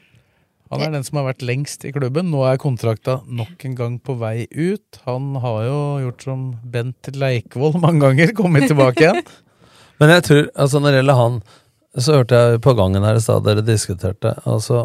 Han 0.72 0.82
er 0.82 0.94
den 0.96 1.04
som 1.06 1.20
har 1.20 1.28
vært 1.28 1.44
lengst 1.46 1.84
i 1.86 1.92
klubben. 1.94 2.32
Nå 2.32 2.42
er 2.48 2.58
kontrakta 2.58 3.20
nok 3.26 3.62
en 3.68 3.76
gang 3.78 3.98
på 4.02 4.16
vei 4.18 4.48
ut. 4.50 4.98
Han 5.06 5.36
har 5.42 5.60
jo 5.68 5.78
gjort 6.06 6.26
som 6.26 6.46
Bent 6.66 7.10
Leikvoll 7.14 7.76
mange 7.82 8.02
ganger, 8.02 8.34
kommet 8.34 8.66
tilbake 8.70 9.04
igjen. 9.04 9.22
Men 10.02 10.12
jeg 10.12 10.26
tror, 10.26 10.48
altså 10.58 10.82
når 10.82 10.92
det 10.92 11.00
gjelder 11.00 11.20
han, 11.20 11.38
så 11.96 12.18
hørte 12.18 12.40
jeg 12.40 12.62
på 12.66 12.74
gangen 12.76 13.06
her 13.06 13.16
i 13.16 13.22
stad 13.24 13.46
dere 13.46 13.64
diskuterte, 13.64 14.34
altså, 14.44 14.82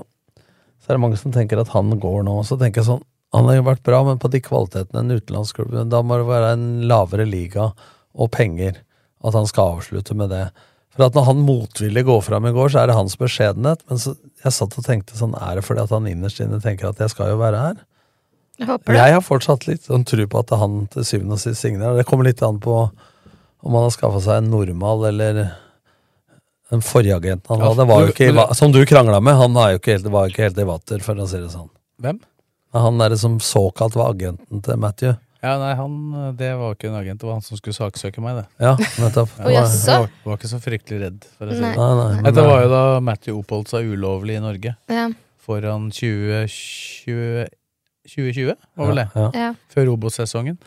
så 0.79 0.91
er 0.91 0.95
det 0.95 1.03
mange 1.03 1.19
som 1.19 1.33
tenker 1.35 1.59
at 1.59 1.73
han 1.73 1.91
går 1.99 2.21
nå. 2.27 2.37
Så 2.47 2.55
tenker 2.61 2.79
jeg 2.81 2.87
sånn, 2.87 3.03
han 3.35 3.47
har 3.47 3.57
jo 3.57 3.67
vært 3.67 3.83
bra, 3.87 4.01
men 4.07 4.19
på 4.21 4.31
de 4.31 4.41
kvalitetene 4.43 5.03
en 5.03 5.17
utenlandsklubb, 5.17 5.75
da 5.91 6.01
må 6.03 6.19
det 6.19 6.27
være 6.29 6.53
en 6.55 6.65
lavere 6.87 7.27
liga 7.27 7.71
og 8.11 8.31
penger. 8.31 8.79
At 9.21 9.35
han 9.37 9.47
skal 9.49 9.77
avslutte 9.77 10.15
med 10.17 10.31
det. 10.33 10.45
For 10.91 11.05
at 11.05 11.15
når 11.15 11.27
han 11.29 11.43
motvillig 11.47 12.03
går 12.07 12.23
fram 12.25 12.47
i 12.49 12.53
går, 12.55 12.71
så 12.73 12.81
er 12.81 12.89
det 12.89 12.97
hans 12.97 13.15
beskjedenhet. 13.19 13.83
Men 13.87 14.01
så, 14.01 14.15
jeg 14.43 14.55
satt 14.55 14.77
og 14.77 14.85
tenkte 14.85 15.17
sånn, 15.17 15.35
er 15.37 15.59
det 15.59 15.65
fordi 15.67 15.83
at 15.83 15.93
han 15.93 16.07
innerst 16.09 16.41
inne 16.43 16.59
tenker 16.63 16.89
at 16.89 17.01
jeg 17.03 17.13
skal 17.13 17.33
jo 17.33 17.39
være 17.41 17.61
her? 17.61 17.81
Jeg 18.61 18.69
håper 18.69 18.93
det. 18.93 18.99
Jeg 18.99 19.15
har 19.15 19.23
fortsatt 19.25 19.65
litt 19.69 19.87
sånn 19.87 20.05
tro 20.05 20.25
på 20.29 20.41
at 20.43 20.53
han 20.61 20.85
til 20.93 21.05
syvende 21.07 21.37
og 21.37 21.41
sist 21.41 21.63
signerer. 21.63 21.97
Det 21.97 22.05
kommer 22.09 22.27
litt 22.27 22.41
an 22.45 22.59
på 22.61 22.75
om 23.61 23.75
han 23.77 23.85
har 23.85 23.93
skaffa 23.93 24.21
seg 24.25 24.41
en 24.41 24.51
normal 24.53 25.05
eller 25.11 25.41
den 26.71 26.83
forrige 26.85 27.17
agenten 27.19 27.51
han 27.51 27.61
Ja, 27.61 27.71
hadde. 27.71 27.87
Var 27.89 28.05
jo 28.05 28.13
ikke, 28.13 28.29
i 28.31 28.57
som 28.57 28.73
du 28.73 28.79
krangla 28.87 29.19
med, 29.21 29.35
han 29.37 29.57
er 29.59 29.73
jo 29.73 29.81
ikke 29.81 29.95
helt, 29.95 30.11
var 30.13 30.27
jo 30.27 30.33
ikke 30.33 30.45
helt 30.47 30.61
i 30.61 30.67
vater, 30.69 31.03
for 31.05 31.19
å 31.19 31.27
si 31.29 31.41
det 31.41 31.51
sånn. 31.53 31.69
Hvem? 32.01 32.21
Han 32.73 33.01
derre 33.01 33.17
som 33.19 33.39
såkalt 33.43 33.97
var 33.99 34.13
agenten 34.13 34.61
til 34.63 34.79
Matthew. 34.79 35.17
Ja, 35.41 35.55
nei, 35.57 35.71
han, 35.73 35.93
Det 36.37 36.51
var 36.59 36.75
ikke 36.75 36.89
en 36.91 36.95
agent, 36.99 37.19
det 37.21 37.25
var 37.25 37.33
han 37.39 37.41
som 37.41 37.57
skulle 37.57 37.73
saksøke 37.73 38.21
meg. 38.21 38.35
det. 38.41 38.45
Ja, 38.61 38.75
nettopp. 39.01 39.31
Jeg 39.39 39.45
var, 39.45 39.51
Jeg 39.51 40.01
var, 40.01 40.09
var 40.25 40.37
ikke 40.37 40.51
så 40.51 40.59
fryktelig 40.61 40.99
redd. 41.01 41.25
for 41.37 41.47
å 41.47 41.55
si 41.55 41.61
Nei. 41.63 41.71
det. 41.71 41.77
Nei, 41.81 41.95
nei, 42.13 42.21
Dette 42.27 42.35
det- 42.37 42.45
var 42.51 42.61
jo 42.61 42.69
da 42.69 42.99
Matthew 43.01 43.39
oppholdt 43.41 43.67
seg 43.73 43.89
ulovlig 43.89 44.37
i 44.37 44.43
Norge. 44.43 44.75
Ja, 44.87 45.07
Foran 45.41 45.89
2020, 45.89 47.47
2020 48.05 48.55
var 48.77 48.87
vel 48.91 48.95
det? 49.01 49.07
Ja, 49.15 49.31
ja. 49.33 49.53
Før 49.73 49.95
Obos-sesongen. 49.95 50.57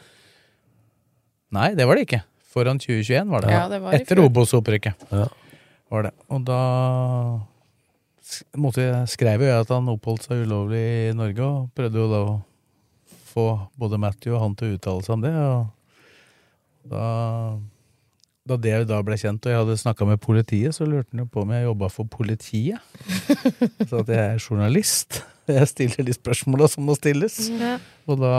Nei, 1.54 1.74
det 1.78 1.86
var 1.86 1.94
det 1.94 2.08
ikke. 2.08 2.22
Foran 2.50 2.78
2021 2.82 3.30
var 3.30 3.40
det. 3.46 3.50
Ja, 3.54 3.68
det 3.70 3.80
var 3.82 3.92
Etter. 3.94 4.18
Obos-opprykket 4.26 4.94
Ja. 5.12 5.28
var 5.90 6.02
det. 6.08 6.12
Og 6.30 6.44
da 6.44 6.58
måtte 8.58 8.82
jeg, 8.82 9.06
skrev 9.12 9.40
jo 9.44 9.46
jeg 9.46 9.60
at 9.60 9.68
han 9.68 9.86
oppholdt 9.92 10.22
seg 10.26 10.42
ulovlig 10.46 10.82
i 11.10 11.12
Norge, 11.14 11.40
og 11.46 11.70
prøvde 11.76 11.94
jo 12.02 12.08
da 12.10 12.20
å 12.26 12.42
få 13.34 13.46
både 13.80 14.00
Matthew 14.00 14.36
og 14.36 14.42
han 14.44 14.56
til 14.58 14.72
å 14.72 14.78
uttale 14.78 15.04
seg 15.06 15.16
om 15.18 15.24
det. 15.24 15.34
Og 15.34 16.90
da, 16.94 17.06
da 18.48 18.58
det 18.60 18.74
da 18.90 19.00
ble 19.06 19.18
kjent, 19.20 19.44
og 19.46 19.52
jeg 19.54 19.62
hadde 19.62 19.78
snakka 19.80 20.08
med 20.08 20.22
politiet, 20.24 20.76
så 20.76 20.86
lurte 20.88 21.12
han 21.14 21.24
jo 21.24 21.30
på 21.32 21.44
om 21.44 21.54
jeg 21.54 21.66
jobba 21.66 21.90
for 21.92 22.10
politiet. 22.10 22.78
Så 23.88 24.02
at 24.02 24.12
jeg 24.12 24.20
er 24.20 24.40
journalist. 24.42 25.22
Jeg 25.50 25.68
stiller 25.68 26.06
de 26.06 26.14
spørsmåla 26.16 26.70
som 26.72 26.86
må 26.88 26.96
stilles. 26.96 27.42
Ja. 27.52 27.76
Og 28.08 28.20
da 28.22 28.36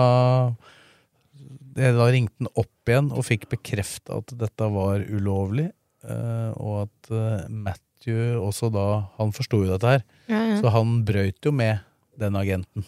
da 1.75 2.05
ringte 2.07 2.39
han 2.39 2.47
opp 2.55 2.87
igjen 2.87 3.09
og 3.11 3.25
fikk 3.27 3.49
bekrefta 3.51 4.21
at 4.21 4.31
dette 4.39 4.67
var 4.71 5.01
ulovlig, 5.11 5.65
eh, 6.07 6.51
og 6.55 6.85
at 6.85 7.09
eh, 7.11 7.49
Matthew 7.51 8.37
også 8.39 8.69
da 8.71 8.85
Han 9.17 9.33
forsto 9.35 9.59
jo 9.63 9.67
dette 9.73 9.89
her, 9.97 10.05
Ja, 10.29 10.39
ja. 10.53 10.55
så 10.61 10.71
han 10.71 11.01
brøyt 11.07 11.43
jo 11.43 11.51
med 11.51 11.83
den 12.21 12.37
agenten. 12.39 12.85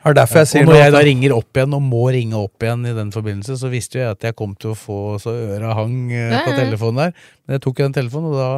Det 0.00 0.08
er 0.08 0.16
derfor 0.16 0.40
jeg 0.40 0.48
sier 0.48 0.62
og 0.64 0.70
når 0.70 0.78
jeg 0.78 0.92
da 0.94 1.00
ringer 1.04 1.32
opp 1.36 1.58
igjen, 1.58 1.74
og 1.76 1.82
må 1.84 2.04
ringe 2.14 2.38
opp 2.38 2.64
igjen 2.64 2.86
i 2.88 2.92
den 2.96 3.10
forbindelse, 3.12 3.58
så 3.60 3.68
visste 3.68 3.98
jo 3.98 4.04
jeg 4.06 4.14
at 4.16 4.26
jeg 4.30 4.36
kom 4.38 4.54
til 4.56 4.72
å 4.72 4.78
få 4.78 4.96
så 5.20 5.34
øra 5.34 5.74
hang 5.76 5.96
eh, 6.16 6.32
på 6.46 6.54
telefonen 6.56 7.02
der. 7.02 7.26
Men 7.44 7.58
jeg 7.58 7.64
tok 7.66 7.82
den 7.82 7.96
telefonen, 7.98 8.30
og 8.32 8.38
da, 8.40 8.48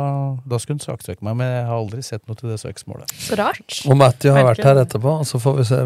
da 0.53 0.61
skulle 0.63 0.79
han 0.79 0.85
saksøke 0.85 1.19
meg. 1.27 1.41
Men 1.41 1.51
jeg 1.51 1.67
har 1.67 1.75
aldri 1.81 2.05
sett 2.07 2.23
noe 2.31 2.39
til 2.39 2.53
det 2.53 2.61
søksmålet. 2.63 3.17
Så 3.27 3.39
rart. 3.43 3.81
Og 3.91 3.99
Matthew 3.99 4.37
har 4.39 4.47
vært 4.53 4.63
her 4.69 4.83
etterpå, 4.85 5.17
så 5.27 5.43
får 5.43 5.59
vi 5.59 5.67
se 5.73 5.83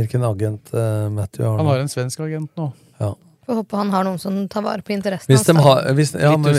hvilken 0.00 0.28
agent 0.30 0.72
eh, 0.72 1.06
Matthew 1.12 1.44
har. 1.44 1.60
Han 1.60 1.72
har 1.74 1.84
en 1.84 1.92
svensk 1.92 2.24
agent 2.24 2.50
nå. 2.56 2.72
Ja. 3.04 3.12
Får 3.50 3.60
håpe 3.60 3.80
han 3.84 3.92
har 3.92 4.08
noen 4.08 4.20
som 4.22 4.42
tar 4.48 4.64
vare 4.64 4.84
på 4.86 4.96
interessen 4.96 5.28
Hvis 5.28 5.44
de 5.44 5.60
har, 5.60 5.86
hvis, 5.98 6.16
ja, 6.16 6.36
men, 6.40 6.56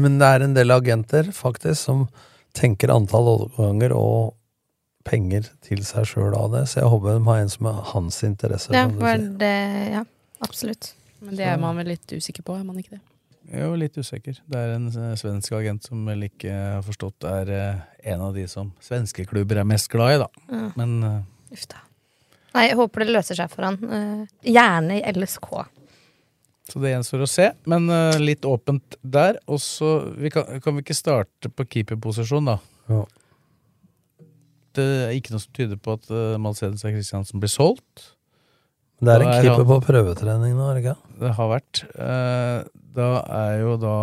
men 0.00 0.18
det 0.18 0.30
er 0.30 0.48
en 0.48 0.54
del 0.56 0.74
agenter 0.74 1.30
faktisk 1.36 1.78
som 1.86 2.08
tenker 2.54 2.90
antall 2.94 3.30
overganger 3.30 3.94
og 3.94 4.34
penger 5.04 5.48
til 5.64 5.82
seg 5.86 6.06
sjøl 6.08 6.34
av 6.36 6.52
det, 6.54 6.66
så 6.70 6.80
jeg 6.80 6.92
håper 6.92 7.18
de 7.18 7.24
har 7.28 7.42
en 7.44 7.52
som 7.52 7.70
er 7.70 7.80
hans 7.92 8.20
interesser. 8.26 8.76
Ja, 8.76 8.86
for 8.88 9.26
det, 9.40 9.56
ja, 9.94 10.04
absolutt. 10.44 10.94
Men 11.24 11.38
det 11.38 11.48
er 11.48 11.60
man 11.60 11.78
vel 11.80 11.92
litt 11.94 12.12
usikker 12.12 12.44
på, 12.44 12.56
er 12.58 12.64
man 12.66 12.80
ikke 12.80 12.96
det? 12.96 13.02
Jo 13.52 13.74
litt 13.76 13.96
usikker. 14.00 14.38
Det 14.48 14.60
er 14.60 14.74
en 14.78 14.88
svensk 15.20 15.52
agent 15.58 15.84
som 15.84 16.00
vel 16.08 16.26
ikke 16.30 16.52
har 16.52 16.84
forstått 16.84 17.26
er 17.28 17.50
eh, 17.52 17.82
en 18.14 18.22
av 18.24 18.36
de 18.36 18.46
som 18.48 18.70
svenske 18.82 19.26
klubber 19.28 19.60
er 19.60 19.68
mest 19.68 19.90
glad 19.92 20.14
i, 20.14 20.20
da. 20.22 20.28
Ja. 20.48 20.68
Men 20.80 20.94
eh, 21.04 21.54
Uff 21.54 21.66
da. 21.70 21.82
Nei, 22.54 22.68
jeg 22.70 22.78
håper 22.78 23.02
det 23.02 23.12
løser 23.12 23.36
seg 23.38 23.50
for 23.52 23.66
han. 23.66 23.76
Eh, 23.84 24.48
gjerne 24.54 25.00
i 25.00 25.12
LSK. 25.12 25.50
Så 26.70 26.80
det 26.80 26.94
gjenstår 26.94 27.26
å 27.26 27.28
se, 27.28 27.50
men 27.68 27.90
litt 28.22 28.46
åpent 28.48 28.96
der. 29.04 29.36
Og 29.52 29.60
så 29.60 29.98
kan, 30.32 30.62
kan 30.64 30.78
vi 30.78 30.80
ikke 30.80 30.96
starte 30.96 31.50
på 31.52 31.66
keeperposisjon, 31.68 32.48
da? 32.48 32.56
Ja. 32.88 33.02
Det 34.74 34.84
er 35.06 35.14
ikke 35.14 35.34
noe 35.34 35.42
som 35.42 35.54
tyder 35.56 35.78
på 35.80 35.94
at 35.98 36.10
uh, 36.10 36.34
Malcedes 36.42 36.84
og 36.86 36.94
Christiansen 36.94 37.42
blir 37.42 37.52
solgt. 37.52 38.10
Det 39.04 39.12
er 39.12 39.24
en 39.24 39.42
keeper 39.44 39.66
på 39.68 39.80
prøvetrening 39.84 40.54
nå, 40.56 40.70
er 40.70 40.78
det 40.78 40.84
ikke? 40.84 40.96
Det 41.20 41.32
har 41.36 41.50
vært. 41.50 41.82
Uh, 41.98 42.64
da 42.94 43.08
er 43.36 43.58
jo 43.62 43.74
da 43.82 43.96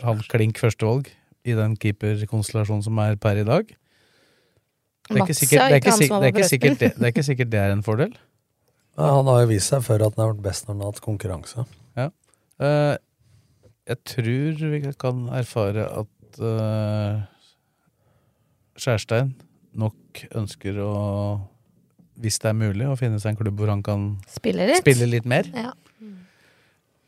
han 0.00 0.22
klink 0.30 0.60
førstevalg 0.60 1.10
i 1.48 1.56
den 1.56 1.76
keeperkonstellasjonen 1.80 2.84
som 2.84 2.98
er 3.02 3.18
per 3.20 3.40
i 3.40 3.46
dag. 3.46 3.68
Det 5.10 5.18
er 5.18 5.26
ikke 5.26 5.34
det 5.34 5.60
er 5.60 5.68
det 5.68 6.30
er 6.30 6.48
sikkert 6.48 6.82
det, 6.82 6.90
er 6.94 7.12
ikke 7.12 7.26
sikkert 7.26 7.52
det 7.52 7.62
er 7.62 7.76
en 7.76 7.86
fordel. 7.86 8.12
Ja, 8.98 9.14
han 9.16 9.28
har 9.30 9.44
jo 9.44 9.48
vist 9.48 9.70
seg 9.70 9.84
før 9.86 10.02
at 10.04 10.16
han 10.18 10.20
har 10.26 10.32
vært 10.34 10.42
best 10.44 10.66
når 10.66 10.74
han 10.74 10.80
har 10.82 10.90
hatt 10.90 10.98
konkurranse. 11.04 11.62
Ja. 11.96 12.08
Uh, 12.60 12.96
jeg 13.88 13.96
tror 14.10 14.64
vi 14.74 14.80
kan 15.00 15.22
erfare 15.38 15.86
at 16.02 16.40
uh, 16.42 17.22
Skjærstein 18.82 19.34
nok 19.78 20.24
ønsker 20.34 20.80
å, 20.82 20.90
hvis 22.20 22.40
det 22.42 22.50
er 22.50 22.56
mulig, 22.58 22.88
å 22.90 22.96
finne 22.98 23.20
seg 23.22 23.34
en 23.34 23.38
klubb 23.38 23.60
hvor 23.60 23.70
han 23.70 23.84
kan 23.86 24.08
Spille 24.30 24.66
litt. 24.70 24.82
spille 24.82 25.06
litt 25.10 25.28
mer. 25.30 25.46
Ja. 25.54 25.70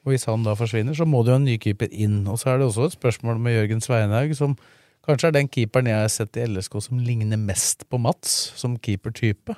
Og 0.02 0.10
hvis 0.14 0.24
han 0.26 0.42
da 0.42 0.54
forsvinner, 0.58 0.96
så 0.98 1.06
må 1.06 1.20
det 1.22 1.30
jo 1.30 1.38
en 1.38 1.44
ny 1.46 1.56
keeper 1.62 1.90
inn. 1.94 2.24
Og 2.26 2.40
så 2.42 2.52
er 2.52 2.58
det 2.58 2.66
også 2.66 2.88
et 2.88 2.96
spørsmål 2.96 3.36
med 3.42 3.54
Jørgen 3.54 3.82
Sveinhaug, 3.84 4.32
som 4.34 4.56
kanskje 5.06 5.28
er 5.30 5.36
den 5.36 5.50
keeperen 5.50 5.90
jeg 5.90 6.00
har 6.00 6.10
sett 6.10 6.38
i 6.38 6.46
LSK 6.46 6.80
som 6.82 6.98
ligner 7.02 7.38
mest 7.38 7.84
på 7.90 8.00
Mats, 8.02 8.32
som 8.58 8.74
keepertype. 8.82 9.54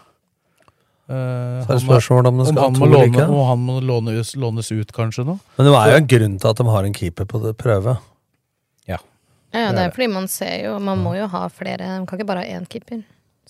Uh, 1.05 1.61
Så 1.65 1.69
er 1.69 1.79
det 1.79 1.83
spørsmål 1.85 2.29
om 2.31 2.39
det 2.41 2.47
skal 2.49 2.63
han 2.65 2.77
må 2.81 2.89
låne, 2.89 3.25
om 3.29 3.41
han 3.49 3.65
må 3.65 3.79
lånes, 3.85 4.35
lånes 4.41 4.71
ut, 4.73 4.93
kanskje, 4.97 5.25
nå. 5.29 5.39
Men 5.59 5.69
det 5.69 5.75
er 5.81 5.91
jo 5.93 5.97
en 6.03 6.11
grunn 6.13 6.37
til 6.41 6.53
at 6.53 6.61
de 6.61 6.69
har 6.77 6.89
en 6.89 6.97
keeper 6.97 7.29
på 7.29 7.41
det 7.45 7.57
prøve. 7.61 7.97
Ja. 9.55 9.69
Ja, 9.69 9.73
Det 9.73 9.85
er 9.87 9.93
fordi 9.95 10.09
man 10.11 10.27
ser 10.31 10.55
jo 10.65 10.79
Man 10.83 11.03
må 11.05 11.15
jo 11.15 11.29
ha 11.31 11.47
flere. 11.49 12.01
Man 12.01 12.09
kan 12.11 12.19
ikke 12.19 12.31
bare 12.33 12.43
ha 12.45 12.59
én 12.59 12.67
keeper. 12.69 13.05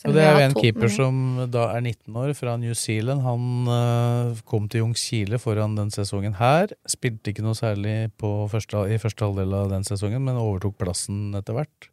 Og 0.04 0.12
det 0.12 0.24
er 0.24 0.34
jo 0.34 0.46
en 0.48 0.56
keeper 0.58 0.90
som 0.90 1.18
da 1.54 1.68
er 1.76 1.80
19 1.80 2.16
år, 2.18 2.32
fra 2.34 2.56
New 2.60 2.74
Zealand. 2.76 3.22
Han 3.22 3.68
uh, 3.70 4.40
kom 4.48 4.66
til 4.68 4.82
Ljungskile 4.82 5.38
foran 5.38 5.76
den 5.78 5.92
sesongen 5.94 6.34
her. 6.40 6.74
Spilte 6.90 7.30
ikke 7.30 7.44
noe 7.46 7.54
særlig 7.56 8.10
på 8.20 8.32
første, 8.50 8.82
i 8.90 8.98
første 9.00 9.24
halvdel 9.24 9.54
av 9.54 9.70
den 9.70 9.86
sesongen, 9.86 10.24
men 10.26 10.40
overtok 10.40 10.76
plassen 10.82 11.30
etter 11.38 11.56
hvert. 11.56 11.88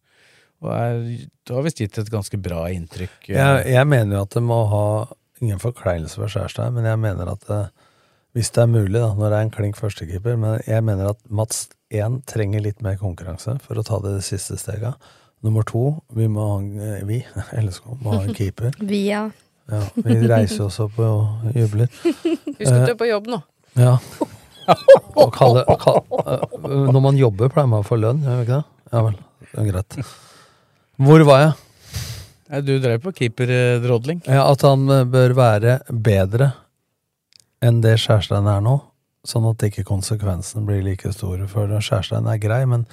Og 0.66 0.74
er, 0.74 1.00
det 1.46 1.56
har 1.56 1.66
visst 1.66 1.82
gitt 1.82 2.02
et 2.02 2.12
ganske 2.12 2.42
bra 2.42 2.66
inntrykk. 2.74 3.16
Uh. 3.30 3.36
Jeg, 3.38 3.64
jeg 3.78 3.90
mener 3.94 4.18
jo 4.18 4.26
at 4.26 4.38
det 4.38 4.46
må 4.50 4.64
ha 4.74 4.86
Ingen 5.42 5.58
forkleinelse 5.58 6.20
for 6.20 6.30
Skjærstad, 6.30 6.70
men 6.76 6.86
jeg 6.86 7.00
mener 7.02 7.32
at 7.32 7.46
det, 7.48 7.64
hvis 8.38 8.52
det 8.54 8.62
er 8.62 8.68
mulig, 8.70 8.94
da, 8.94 9.08
når 9.18 9.32
det 9.32 9.38
er 9.40 9.46
en 9.48 9.54
klink 9.56 9.80
førstekeeper 9.80 10.36
Men 10.38 10.60
jeg 10.68 10.84
mener 10.86 11.16
at 11.16 11.18
Mats 11.34 11.64
1 11.92 12.22
trenger 12.30 12.64
litt 12.64 12.82
mer 12.82 12.96
konkurranse 13.00 13.58
for 13.64 13.80
å 13.80 13.84
ta 13.86 14.00
det 14.04 14.16
det 14.18 14.24
siste 14.26 14.58
steget. 14.60 14.96
Nummer 15.44 15.66
to, 15.68 15.82
vi 16.16 16.28
må 16.32 16.44
ha 16.48 16.58
en- 16.62 17.08
vi, 17.10 17.22
LSK, 17.62 17.88
må 18.02 18.16
ha 18.18 18.24
en 18.28 18.34
keeper. 18.40 18.72
Vi, 18.80 19.06
ja. 19.10 19.26
Ja, 19.72 19.82
vi 19.96 20.16
reiser 20.28 20.66
oss 20.68 20.80
opp 20.84 20.98
og 21.00 21.52
jubler. 21.56 21.88
Husk 22.04 22.68
at 22.68 22.86
du 22.88 22.94
er 22.94 22.98
på 23.00 23.08
jobb 23.10 23.28
nå. 23.32 23.42
Ja. 23.80 23.98
Og 25.16 25.32
kalle, 25.36 25.64
kall- 25.82 26.04
øh, 26.12 26.88
når 26.92 27.02
man 27.04 27.18
jobber, 27.20 27.50
pleier 27.54 27.70
man 27.72 27.84
å 27.84 27.88
få 27.88 27.98
lønn, 28.00 28.22
gjør 28.24 28.36
man 28.38 28.46
ikke 28.46 28.58
det? 28.60 28.66
Ja 28.92 29.04
vel, 29.08 29.16
det 29.48 29.62
er 29.64 29.70
greit. 29.72 29.98
Hvor 31.02 31.24
var 31.28 31.44
jeg? 31.46 31.54
Du 32.68 32.74
drev 32.84 33.00
på 33.06 33.14
keeperdrodling. 33.16 34.20
Ja, 34.28 34.44
At 34.52 34.62
han 34.68 34.84
bør 35.12 35.34
være 35.38 35.78
bedre 35.88 36.52
enn 37.64 37.80
det 37.84 37.94
Skjærstein 38.04 38.50
er 38.52 38.60
nå. 38.66 38.74
Sånn 39.28 39.46
at 39.46 39.62
ikke 39.68 39.86
konsekvensen 39.86 40.66
blir 40.66 40.82
like 40.86 41.12
store. 41.14 41.46
For 41.52 41.70
Skjærstein 41.78 42.26
er 42.30 42.40
grei, 42.42 42.64
men 42.66 42.88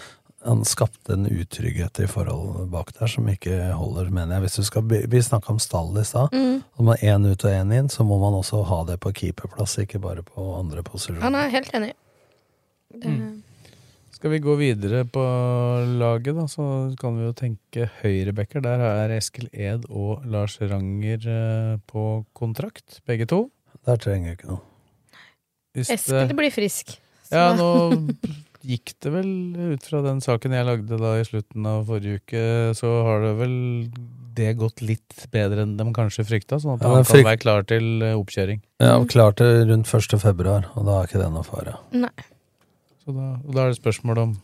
han 0.44 0.60
skapte 0.68 1.16
en 1.16 1.26
utrygghet 1.26 1.98
i 2.04 2.06
forhold 2.10 2.68
bak 2.70 2.92
der 2.98 3.10
som 3.10 3.26
ikke 3.30 3.72
holder, 3.74 4.10
mener 4.12 4.36
jeg. 4.36 4.44
Hvis 4.46 4.58
du 4.60 4.66
skal, 4.68 4.84
vi 4.86 5.22
snakka 5.24 5.54
om 5.54 5.58
stall 5.62 5.96
i 5.98 6.04
stad. 6.06 6.30
Mm. 6.36 6.60
Om 6.78 6.90
man 6.90 7.00
er 7.00 7.16
én 7.16 7.26
ut 7.26 7.44
og 7.48 7.50
én 7.56 7.74
inn, 7.74 7.90
så 7.90 8.06
må 8.06 8.20
man 8.22 8.36
også 8.38 8.62
ha 8.68 8.82
det 8.88 9.00
på 9.02 9.12
keeperplass, 9.22 9.78
ikke 9.82 10.00
bare 10.04 10.22
på 10.26 10.46
andre 10.60 10.84
posisjoner. 10.86 11.24
Han 11.26 11.38
er 11.38 11.52
helt 11.54 11.74
enig. 11.74 11.92
Det, 12.94 13.04
Mm. 13.04 13.42
Skal 14.18 14.32
vi 14.32 14.38
gå 14.42 14.54
videre 14.58 15.04
på 15.06 15.22
laget, 16.00 16.34
da, 16.34 16.46
så 16.50 16.64
kan 16.98 17.14
vi 17.14 17.28
jo 17.28 17.34
tenke 17.38 17.84
høyrebacker. 18.00 18.64
Der 18.64 18.80
er 18.82 19.12
Eskil 19.14 19.46
Ed 19.52 19.84
og 19.90 20.24
Lars 20.26 20.56
Ranger 20.58 21.22
eh, 21.22 21.76
på 21.86 22.24
kontrakt, 22.34 22.98
begge 23.06 23.28
to. 23.30 23.44
Der 23.86 24.00
trenger 24.02 24.32
jeg 24.32 24.40
ikke 24.40 24.50
noe. 24.56 24.67
Hvis 25.80 25.90
Eskil 25.96 26.28
det- 26.28 26.36
blir 26.38 26.52
frisk. 26.54 26.94
så- 27.28 27.34
Ja, 27.38 27.48
nå 27.56 27.68
gikk 28.68 28.92
det 29.00 29.10
vel 29.14 29.28
ut 29.74 29.82
fra 29.86 30.02
den 30.02 30.20
saken 30.20 30.52
jeg 30.52 30.66
lagde 30.66 30.98
da 31.00 31.12
i 31.20 31.24
slutten 31.24 31.66
av 31.66 31.86
forrige 31.88 32.20
uke, 32.20 32.42
så 32.76 32.90
har 33.06 33.22
det 33.22 33.34
vel 33.38 33.54
det 34.38 34.52
gått 34.58 34.82
litt 34.82 35.26
bedre 35.34 35.62
enn 35.64 35.76
de 35.78 35.84
kanskje 35.94 36.22
frykta, 36.26 36.58
sånn 36.62 36.76
at 36.76 36.82
Ja, 36.84 36.94
han 36.94 37.04
kan 37.08 37.24
være 37.26 37.40
klar 37.42 37.64
til 37.66 38.02
eh, 38.06 38.14
oppkjøring. 38.18 38.60
Ja, 38.78 38.98
klar 39.10 39.32
til 39.38 39.64
rundt 39.66 39.88
1. 39.90 40.18
februar, 40.22 40.68
og 40.76 40.84
da 40.86 40.98
er 41.00 41.08
ikke 41.08 41.22
det 41.22 41.30
noe 41.34 41.42
fare. 41.46 41.74
Nei. 41.92 42.12
Så 43.02 43.14
da, 43.16 43.30
og 43.40 43.54
da 43.56 43.64
er 43.64 43.72
det 43.72 43.80
spørsmål 43.80 44.18
om 44.22 44.36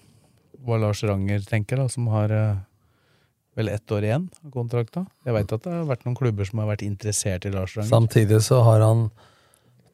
hva 0.65 0.81
Lars 0.81 1.03
Ranger 1.05 1.45
tenker, 1.47 1.77
da, 1.77 1.87
som 1.93 2.09
har 2.11 2.33
eh, 2.33 2.57
vel 3.55 3.69
ett 3.71 3.87
år 3.95 4.03
igjen 4.09 4.25
av 4.43 4.51
kontrakta. 4.51 5.05
Jeg 5.27 5.35
veit 5.37 5.53
at 5.53 5.63
det 5.63 5.71
har 5.77 5.85
vært 5.87 6.07
noen 6.09 6.17
klubber 6.19 6.49
som 6.49 6.59
har 6.65 6.71
vært 6.73 6.83
interessert 6.87 7.45
i 7.47 7.53
Lars 7.55 7.77
Ranger. 7.77 7.91
Samtidig 7.93 8.41
så 8.43 8.63
har 8.67 8.81
han 8.83 9.11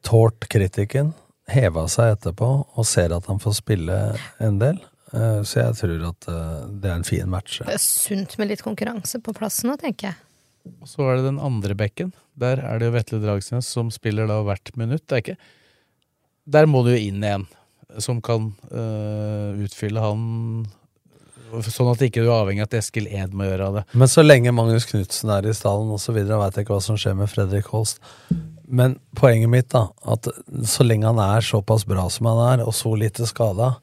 tålt 0.07 0.47
kritikken, 0.49 1.13
heva 1.53 1.87
seg 1.91 2.15
etterpå, 2.17 2.49
og 2.79 2.87
ser 2.89 3.13
at 3.17 3.27
han 3.31 3.41
får 3.43 3.59
spille 3.61 3.99
en 4.43 4.59
del. 4.63 4.81
Eh, 5.13 5.41
Så 5.47 5.61
jeg 5.63 5.77
tror 5.81 6.09
at 6.11 6.29
eh, 6.31 6.67
det 6.83 6.91
er 6.91 6.97
en 7.01 7.07
fin 7.07 7.29
match. 7.31 7.61
Det 7.67 7.75
er 7.77 7.83
sunt 7.83 8.37
med 8.39 8.53
litt 8.53 8.63
konkurranse 8.67 9.21
på 9.23 9.35
plassen 9.37 9.71
nå, 9.71 9.77
tenker 9.81 10.11
jeg. 10.13 10.19
Og 10.81 10.89
så 10.91 11.07
er 11.09 11.17
det 11.19 11.25
den 11.31 11.41
andre 11.43 11.75
bekken. 11.75 12.13
Der 12.41 12.61
er 12.63 12.79
det 12.79 12.87
jo 12.91 12.95
Vetle 12.95 13.21
Dragsnes 13.23 13.69
som 13.69 13.91
spiller 13.93 14.29
da 14.29 14.41
hvert 14.47 14.71
minutt. 14.77 15.07
Det 15.09 15.17
er 15.17 15.25
ikke 15.25 15.39
Der 16.51 16.67
må 16.67 16.83
du 16.85 16.91
jo 16.95 17.01
inn 17.01 17.25
en 17.25 17.47
som 17.99 18.21
kan 18.23 18.53
øh, 18.71 19.65
utfylle 19.65 20.01
han 20.05 20.21
Sånn 21.67 21.91
at 21.91 22.03
ikke 22.05 22.23
du 22.23 22.29
er 22.29 22.39
avhengig 22.39 22.65
av 22.65 22.71
at 22.71 22.79
Eskil 22.81 23.09
Ed 23.11 23.35
må 23.37 23.49
gjøre 23.49 23.69
av 23.69 23.79
det. 23.81 23.85
Men 23.99 24.11
så 24.11 24.23
lenge 24.25 24.53
Magnus 24.55 24.87
Knutsen 24.91 25.33
er 25.35 25.49
i 25.51 25.55
stallen 25.57 25.91
osv., 25.95 26.15
veit 26.15 26.59
jeg 26.59 26.67
ikke 26.67 26.77
hva 26.77 26.83
som 26.85 26.99
skjer 27.01 27.17
med 27.19 27.31
Fredrik 27.33 27.71
Holst. 27.75 27.99
Men 28.71 28.99
poenget 29.19 29.51
mitt, 29.51 29.71
da, 29.75 29.89
at 30.07 30.29
så 30.69 30.87
lenge 30.87 31.09
han 31.11 31.19
er 31.23 31.43
såpass 31.43 31.87
bra 31.91 32.07
som 32.13 32.29
han 32.31 32.43
er, 32.53 32.63
og 32.67 32.77
så 32.77 32.95
lite 32.99 33.27
skada, 33.27 33.75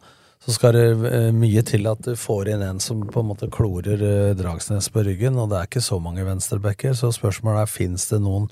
så 0.43 0.53
skal 0.55 0.78
det 0.78 0.86
eh, 1.09 1.30
mye 1.36 1.63
til 1.68 1.89
at 1.91 2.05
du 2.05 2.13
får 2.15 2.53
inn 2.53 2.63
en 2.63 2.80
som 2.80 3.01
på 3.12 3.20
en 3.20 3.32
måte 3.33 3.50
klorer 3.51 4.00
eh, 4.00 4.36
Dragsnes 4.37 4.87
på 4.93 5.04
ryggen, 5.04 5.36
og 5.36 5.51
det 5.51 5.59
er 5.59 5.67
ikke 5.67 5.83
så 5.83 6.00
mange 6.00 6.24
venstrebacker, 6.24 6.96
så 6.96 7.12
spørsmålet 7.12 7.66
er 7.66 7.74
fins 7.74 8.08
det 8.13 8.21
noen 8.24 8.47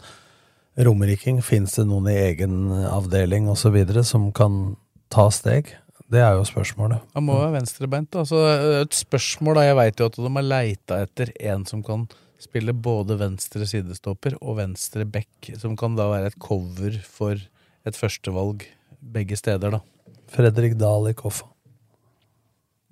romeriking, 0.76 1.40
fins 1.46 1.78
det 1.80 1.86
noen 1.88 2.10
i 2.12 2.18
egen 2.26 2.68
avdeling 2.90 3.48
osv. 3.48 3.78
som 4.04 4.28
kan 4.36 4.76
ta 5.14 5.30
steg? 5.32 5.72
Det 6.16 6.22
er 6.24 6.38
jo 6.38 6.46
spørsmålet. 6.48 7.04
Han 7.16 7.26
må 7.28 7.36
være 7.42 7.58
venstrebeint. 7.58 8.12
da. 8.14 8.24
Så 8.28 8.40
er 8.48 8.84
et 8.86 8.96
spørsmål 8.96 9.60
da, 9.60 9.66
Jeg 9.68 9.80
veit 9.82 10.00
jo 10.00 10.08
at 10.08 10.20
de 10.20 10.30
har 10.38 10.46
leita 10.46 11.02
etter 11.04 11.32
en 11.52 11.66
som 11.68 11.82
kan 11.84 12.06
spille 12.40 12.76
både 12.76 13.18
venstre 13.20 13.66
sidestopper 13.68 14.38
og 14.42 14.60
venstre 14.62 15.06
back, 15.06 15.52
som 15.60 15.76
kan 15.80 15.96
da 15.98 16.08
være 16.12 16.32
et 16.32 16.40
cover 16.40 17.00
for 17.04 17.36
et 17.86 17.98
førstevalg 17.98 18.64
begge 19.02 19.38
steder, 19.38 19.76
da. 19.78 19.82
Fredrik 20.32 20.78
Dahl 20.80 21.10
i 21.10 21.16
Koffa. 21.18 21.50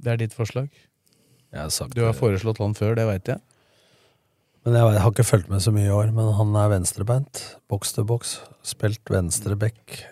Det 0.04 0.12
er 0.12 0.20
ditt 0.20 0.36
forslag? 0.36 0.70
Jeg 1.54 1.62
har 1.62 1.72
sagt 1.72 1.96
Du 1.96 2.04
har 2.04 2.16
foreslått 2.18 2.60
han 2.60 2.76
før, 2.76 2.96
det 2.98 3.08
veit 3.08 3.30
jeg. 3.30 3.40
Men 4.64 4.78
jeg, 4.78 5.00
har 5.00 5.12
ikke 5.12 5.28
fulgt 5.28 5.50
med 5.52 5.64
så 5.64 5.74
mye 5.76 5.90
i 5.90 5.94
år, 5.94 6.12
men 6.16 6.32
han 6.38 6.56
er 6.56 6.72
venstrebeint. 6.72 7.42
Boks 7.72 7.96
til 7.96 8.08
boks. 8.08 8.38
Spilt 8.64 9.12
venstre 9.12 9.58
back 9.60 10.04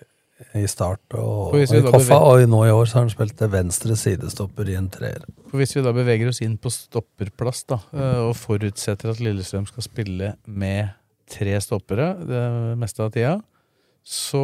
i 0.58 0.64
start 0.70 1.16
og, 1.20 1.54
Og 1.56 1.62
i 1.64 1.82
Koffa, 1.86 2.18
og 2.18 2.44
nå 2.50 2.64
i 2.68 2.72
år 2.74 2.86
så 2.90 3.00
har 3.00 3.06
han 3.06 3.14
spilt 3.14 3.36
til 3.40 3.52
venstre 3.54 3.96
sidestopper 4.00 4.70
i 4.72 4.76
en 4.80 4.90
treer. 4.94 5.24
For 5.50 5.58
Hvis 5.62 5.76
vi 5.76 5.84
da 5.86 5.94
beveger 5.96 6.32
oss 6.32 6.42
inn 6.46 6.58
på 6.62 6.72
stopperplass, 6.74 7.64
da, 7.70 7.80
øh, 7.94 8.30
og 8.30 8.36
forutsetter 8.40 9.12
at 9.14 9.20
Lillestrøm 9.24 9.68
skal 9.70 9.84
spille 9.88 10.34
med 10.46 10.90
tre 11.32 11.56
stoppere 11.64 12.14
det 12.28 12.44
meste 12.82 13.04
av 13.06 13.12
tida, 13.16 13.38
så 14.04 14.44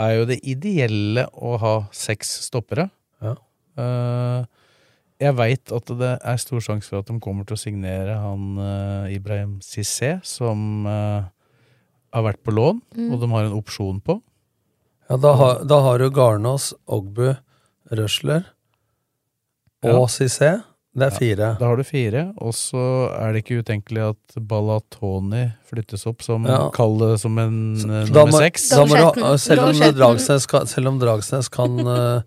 er 0.00 0.14
jo 0.20 0.28
det 0.32 0.40
ideelle 0.48 1.26
å 1.36 1.56
ha 1.60 1.74
seks 1.94 2.30
stoppere. 2.48 2.88
Ja. 3.22 3.34
Eh, 3.76 4.44
jeg 5.20 5.32
veit 5.36 5.72
at 5.72 5.90
det 6.00 6.12
er 6.28 6.36
stor 6.40 6.60
sjanse 6.64 6.90
for 6.90 7.00
at 7.00 7.08
de 7.08 7.16
kommer 7.24 7.46
til 7.48 7.56
å 7.56 7.60
signere 7.60 8.16
han 8.20 8.56
eh, 8.60 9.14
Ibrahim 9.16 9.58
Cissé, 9.64 10.16
som 10.24 10.84
eh, 10.88 11.28
har 12.16 12.24
vært 12.24 12.42
på 12.44 12.52
lån, 12.56 12.80
Mm. 12.96 13.12
og 13.12 13.20
de 13.20 13.28
har 13.32 13.44
en 13.50 13.56
opsjon 13.58 14.00
på. 14.00 14.18
Ja, 15.08 15.16
da, 15.22 15.32
har, 15.38 15.60
da 15.64 15.80
har 15.84 15.98
du 16.02 16.08
Garnås, 16.10 16.72
Ogbu, 16.86 17.34
Røsler 17.90 18.48
og 19.84 19.92
Ja. 19.92 20.06
Cissé. 20.10 20.56
Det 20.96 21.04
er 21.10 21.12
fire. 21.12 21.48
Da 21.60 21.66
har 21.68 21.76
du 21.76 21.84
fire, 21.84 22.22
og 22.40 22.54
så 22.56 23.12
er 23.12 23.34
det 23.34 23.42
ikke 23.44 23.58
utenkelig 23.60 24.00
at 24.14 24.38
Balatoni 24.48 25.42
flyttes 25.68 26.06
opp 26.08 26.24
som 26.24 26.46
Ja. 26.48 26.70
Kall 26.72 26.96
det 27.02 27.20
som 27.20 27.36
en 27.38 27.76
eh, 27.76 28.06
Da 28.08 28.24
nummer 28.24 28.32
må, 28.32 28.40
seks. 28.40 28.70
da 28.70 28.86
må 28.86 29.36
selv, 29.36 29.66
om 29.66 29.94
Dragsnes 29.98 30.46
kan, 30.48 30.66
selv 30.66 30.88
om 30.88 30.98
Dragsnes 30.98 31.50
kan 31.52 31.76
uh, 31.84 32.22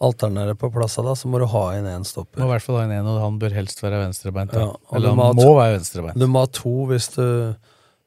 alternere 0.00 0.56
på 0.56 0.72
plassa 0.72 1.04
da, 1.04 1.12
så 1.14 1.28
må 1.28 1.38
du 1.38 1.44
ha 1.52 1.64
inn 1.76 1.84
én 1.84 2.00
Må 2.00 2.48
i 2.48 2.50
hvert 2.54 2.62
fall 2.64 2.80
ha 2.80 2.84
en 2.88 2.96
en, 2.96 3.06
og 3.06 3.20
han 3.20 3.38
bør 3.38 3.52
helst 3.52 3.82
være 3.82 4.00
venstrebeint. 4.06 4.56
Ja, 4.56 4.72
Eller 4.96 5.12
han 5.12 5.20
må 5.20 5.32
må 5.34 5.54
være 5.60 5.76
venstrebeint. 5.76 6.18
Du 6.18 6.26
må 6.26 6.40
ha 6.40 6.46
to 6.46 6.86
hvis 6.88 7.12
du 7.14 7.54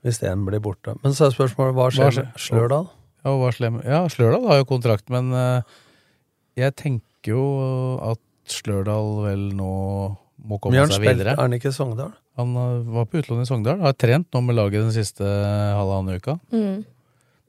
hvis 0.03 0.21
én 0.23 0.45
blir 0.47 0.59
borte. 0.59 0.95
Men 1.03 1.13
så 1.13 1.27
er 1.27 1.35
spørsmålet 1.35 1.75
hva 1.77 1.91
skjer 1.93 2.23
med? 2.23 2.33
Slørdal? 2.41 2.87
Ja, 3.27 3.33
og 3.35 3.41
var 3.43 3.55
slem. 3.57 3.81
ja, 3.83 4.05
Slørdal 4.07 4.45
har 4.47 4.61
jo 4.61 4.67
kontrakt, 4.69 5.09
men 5.11 5.33
eh, 5.35 5.75
jeg 6.63 6.75
tenker 6.79 7.33
jo 7.33 7.43
at 8.13 8.21
Slørdal 8.47 9.09
vel 9.25 9.41
nå 9.57 9.71
må 10.47 10.59
komme 10.61 10.77
Bjørn 10.77 10.93
seg 10.93 11.03
videre. 11.03 11.17
videre. 11.17 11.33
er 11.35 11.41
han 11.43 11.55
ikke 11.57 11.73
Sogndal? 11.75 12.13
Han 12.39 12.53
eh, 12.55 12.85
var 12.95 13.09
på 13.11 13.19
utlån 13.19 13.43
i 13.43 13.49
Sogndal, 13.49 13.81
har 13.83 13.97
trent 13.99 14.29
nå 14.31 14.41
med 14.45 14.55
laget 14.55 14.85
den 14.85 14.93
siste 14.95 15.25
halvannen 15.27 16.21
uka. 16.21 16.37
Mm. 16.55 16.85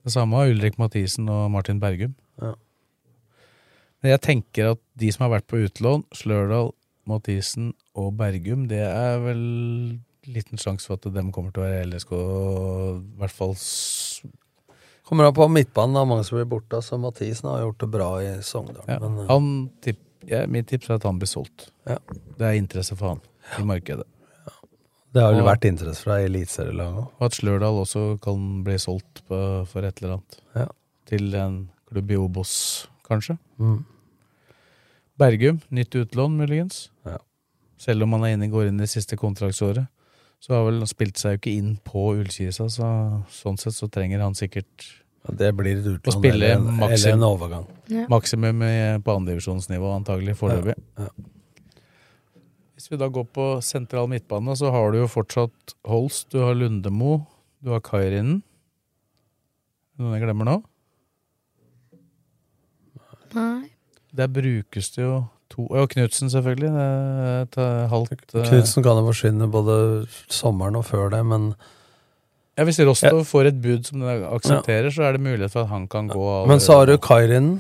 Det 0.03 0.15
samme 0.15 0.41
har 0.41 0.51
Ulrik 0.51 0.81
Mathisen 0.83 1.29
og 1.31 1.47
Martin 1.55 1.79
Bergum. 1.83 2.17
Ja. 2.43 2.55
Men 4.03 4.15
jeg 4.15 4.23
tenker 4.25 4.73
at 4.75 4.83
de 4.99 5.13
som 5.15 5.27
har 5.27 5.37
vært 5.37 5.49
på 5.51 5.63
utlån, 5.63 6.07
Slørdal, 6.17 6.73
Mathisen 7.09 7.71
og 7.95 8.13
Bergum, 8.19 8.67
det 8.71 8.83
er 8.83 9.23
vel 9.23 9.45
liten 10.29 10.61
sjanse 10.61 10.91
for 10.91 10.99
at 10.99 11.07
dem 11.15 11.31
kommer 11.33 11.55
til 11.55 11.63
å 11.63 11.69
være 11.69 11.87
LSK, 11.89 12.11
i 12.19 13.21
hvert 13.23 13.33
fall 13.39 13.55
Kommer 15.09 15.25
an 15.25 15.35
på 15.35 15.47
midtbanen, 15.49 15.95
Det 15.97 16.01
er 16.03 16.09
mange 16.11 16.25
som 16.29 16.37
blir 16.37 16.49
borte. 16.51 16.83
Så 16.85 16.99
Mathisen 17.01 17.49
har 17.49 17.63
gjort 17.63 17.81
det 17.81 17.89
bra 17.89 18.09
i 18.21 18.43
Sogndal. 18.45 18.85
ja. 18.87 18.99
Men, 19.01 19.19
eh, 19.19 19.27
han 19.29 19.71
ja, 20.29 20.47
Mitt 20.47 20.69
tips 20.69 20.91
er 20.91 20.99
at 20.99 21.07
han 21.09 21.19
blir 21.19 21.31
solgt. 21.31 21.71
Ja. 21.89 21.97
Det 22.37 22.45
er 22.45 22.59
interesse 22.59 22.97
for 22.97 23.15
han 23.15 23.21
i 23.59 23.65
markedet. 23.65 24.05
det 25.15 25.23
har 25.23 25.33
vel 25.33 25.47
vært 25.47 25.65
interesse 25.65 26.05
fra 26.05 26.19
eliteserielaget 26.21 27.01
òg. 27.01 27.07
Og 27.09 27.25
at 27.25 27.33
Slørdal 27.39 27.81
også 27.81 28.21
kan 28.21 28.63
bli 28.65 28.77
solgt 28.77 29.23
på, 29.27 29.39
for 29.67 29.87
et 29.89 30.03
eller 30.03 30.19
annet. 30.19 30.41
Ja. 30.55 30.67
Til 31.09 31.35
en 31.35 31.71
klubb 31.89 32.11
i 32.11 32.17
Obos, 32.21 32.53
kanskje. 33.09 33.39
Mm. 33.59 33.87
Bergum, 35.19 35.63
nytt 35.71 35.97
utlån 35.97 36.37
muligens. 36.37 36.91
Ja. 37.07 37.17
Selv 37.81 38.05
om 38.05 38.13
han 38.13 38.25
er 38.27 38.37
inne, 38.37 38.51
går 38.53 38.69
inn 38.69 38.85
i 38.85 38.91
siste 38.91 39.17
kontraktsåret. 39.17 39.89
Så 40.41 40.55
har 40.55 40.65
vel 40.69 40.79
han 40.79 40.87
spilt 40.91 41.19
seg 41.19 41.35
jo 41.35 41.39
ikke 41.41 41.57
inn 41.59 41.73
på 41.85 42.03
Ullkisa, 42.21 42.69
så 42.71 42.89
sånn 43.35 43.59
sett 43.59 43.75
så 43.75 43.89
trenger 43.91 44.21
han 44.23 44.35
sikkert 44.39 44.87
Ja, 45.27 45.35
Det 45.35 45.49
blir 45.59 45.81
et 45.81 45.87
Å 45.87 45.97
utlån 45.99 46.15
spille 46.15 46.35
eller, 46.47 46.55
en- 46.57 46.79
maksim- 46.79 46.93
eller 46.95 47.13
en 47.19 47.25
overgang. 47.27 47.67
Ja. 47.91 48.05
maksimum 48.09 48.63
på 49.03 49.17
andredivisjonsnivå, 49.19 49.91
antagelig, 49.99 50.37
foreløpig. 50.39 50.77
Ja, 50.97 51.09
ja. 51.09 51.11
Hvis 52.79 52.87
vi 52.93 52.97
da 52.97 53.09
går 53.11 53.25
på 53.35 53.47
sentral 53.61 54.07
midtbane, 54.09 54.55
så 54.57 54.71
har 54.71 54.93
du 54.93 55.01
jo 55.01 55.09
fortsatt 55.11 55.75
Holst, 55.85 56.29
du 56.31 56.39
har 56.39 56.55
Lundemo, 56.55 57.27
du 57.61 57.71
har 57.75 57.81
Kairinen. 57.81 58.43
Noen 59.99 60.15
jeg 60.15 60.23
glemmer 60.23 60.47
nå? 60.47 60.63
Nei. 63.35 63.71
Der 64.15 64.29
brukes 64.33 64.93
det 64.95 65.03
jo 65.05 65.17
to 65.53 65.67
Ja, 65.75 65.87
Knutsen, 65.91 66.31
selvfølgelig. 66.33 66.71
Et 67.43 67.59
eh, 67.59 67.89
halvt 67.93 68.35
eh, 68.35 68.47
Knutsen 68.51 68.85
kan 68.87 69.01
jo 69.01 69.09
forsvinne 69.09 69.51
både 69.53 69.77
sommeren 70.33 70.79
og 70.79 70.87
før 70.89 71.11
det, 71.15 71.25
men 71.27 71.53
Ja, 72.59 72.65
Hvis 72.67 72.81
Rostov 72.83 73.21
får 73.23 73.53
et 73.53 73.59
bud 73.63 73.87
som 73.87 74.03
de 74.03 74.15
aksepterer, 74.27 74.91
så 74.91 75.05
er 75.07 75.15
det 75.15 75.23
mulighet 75.23 75.53
for 75.55 75.63
at 75.63 75.71
han 75.71 75.85
kan 75.87 76.09
gå 76.11 76.25
av. 76.27 76.49
Men 76.51 76.59
så 76.59 76.81
har 76.81 76.89
du 76.91 76.97
Kairin. 76.99 77.53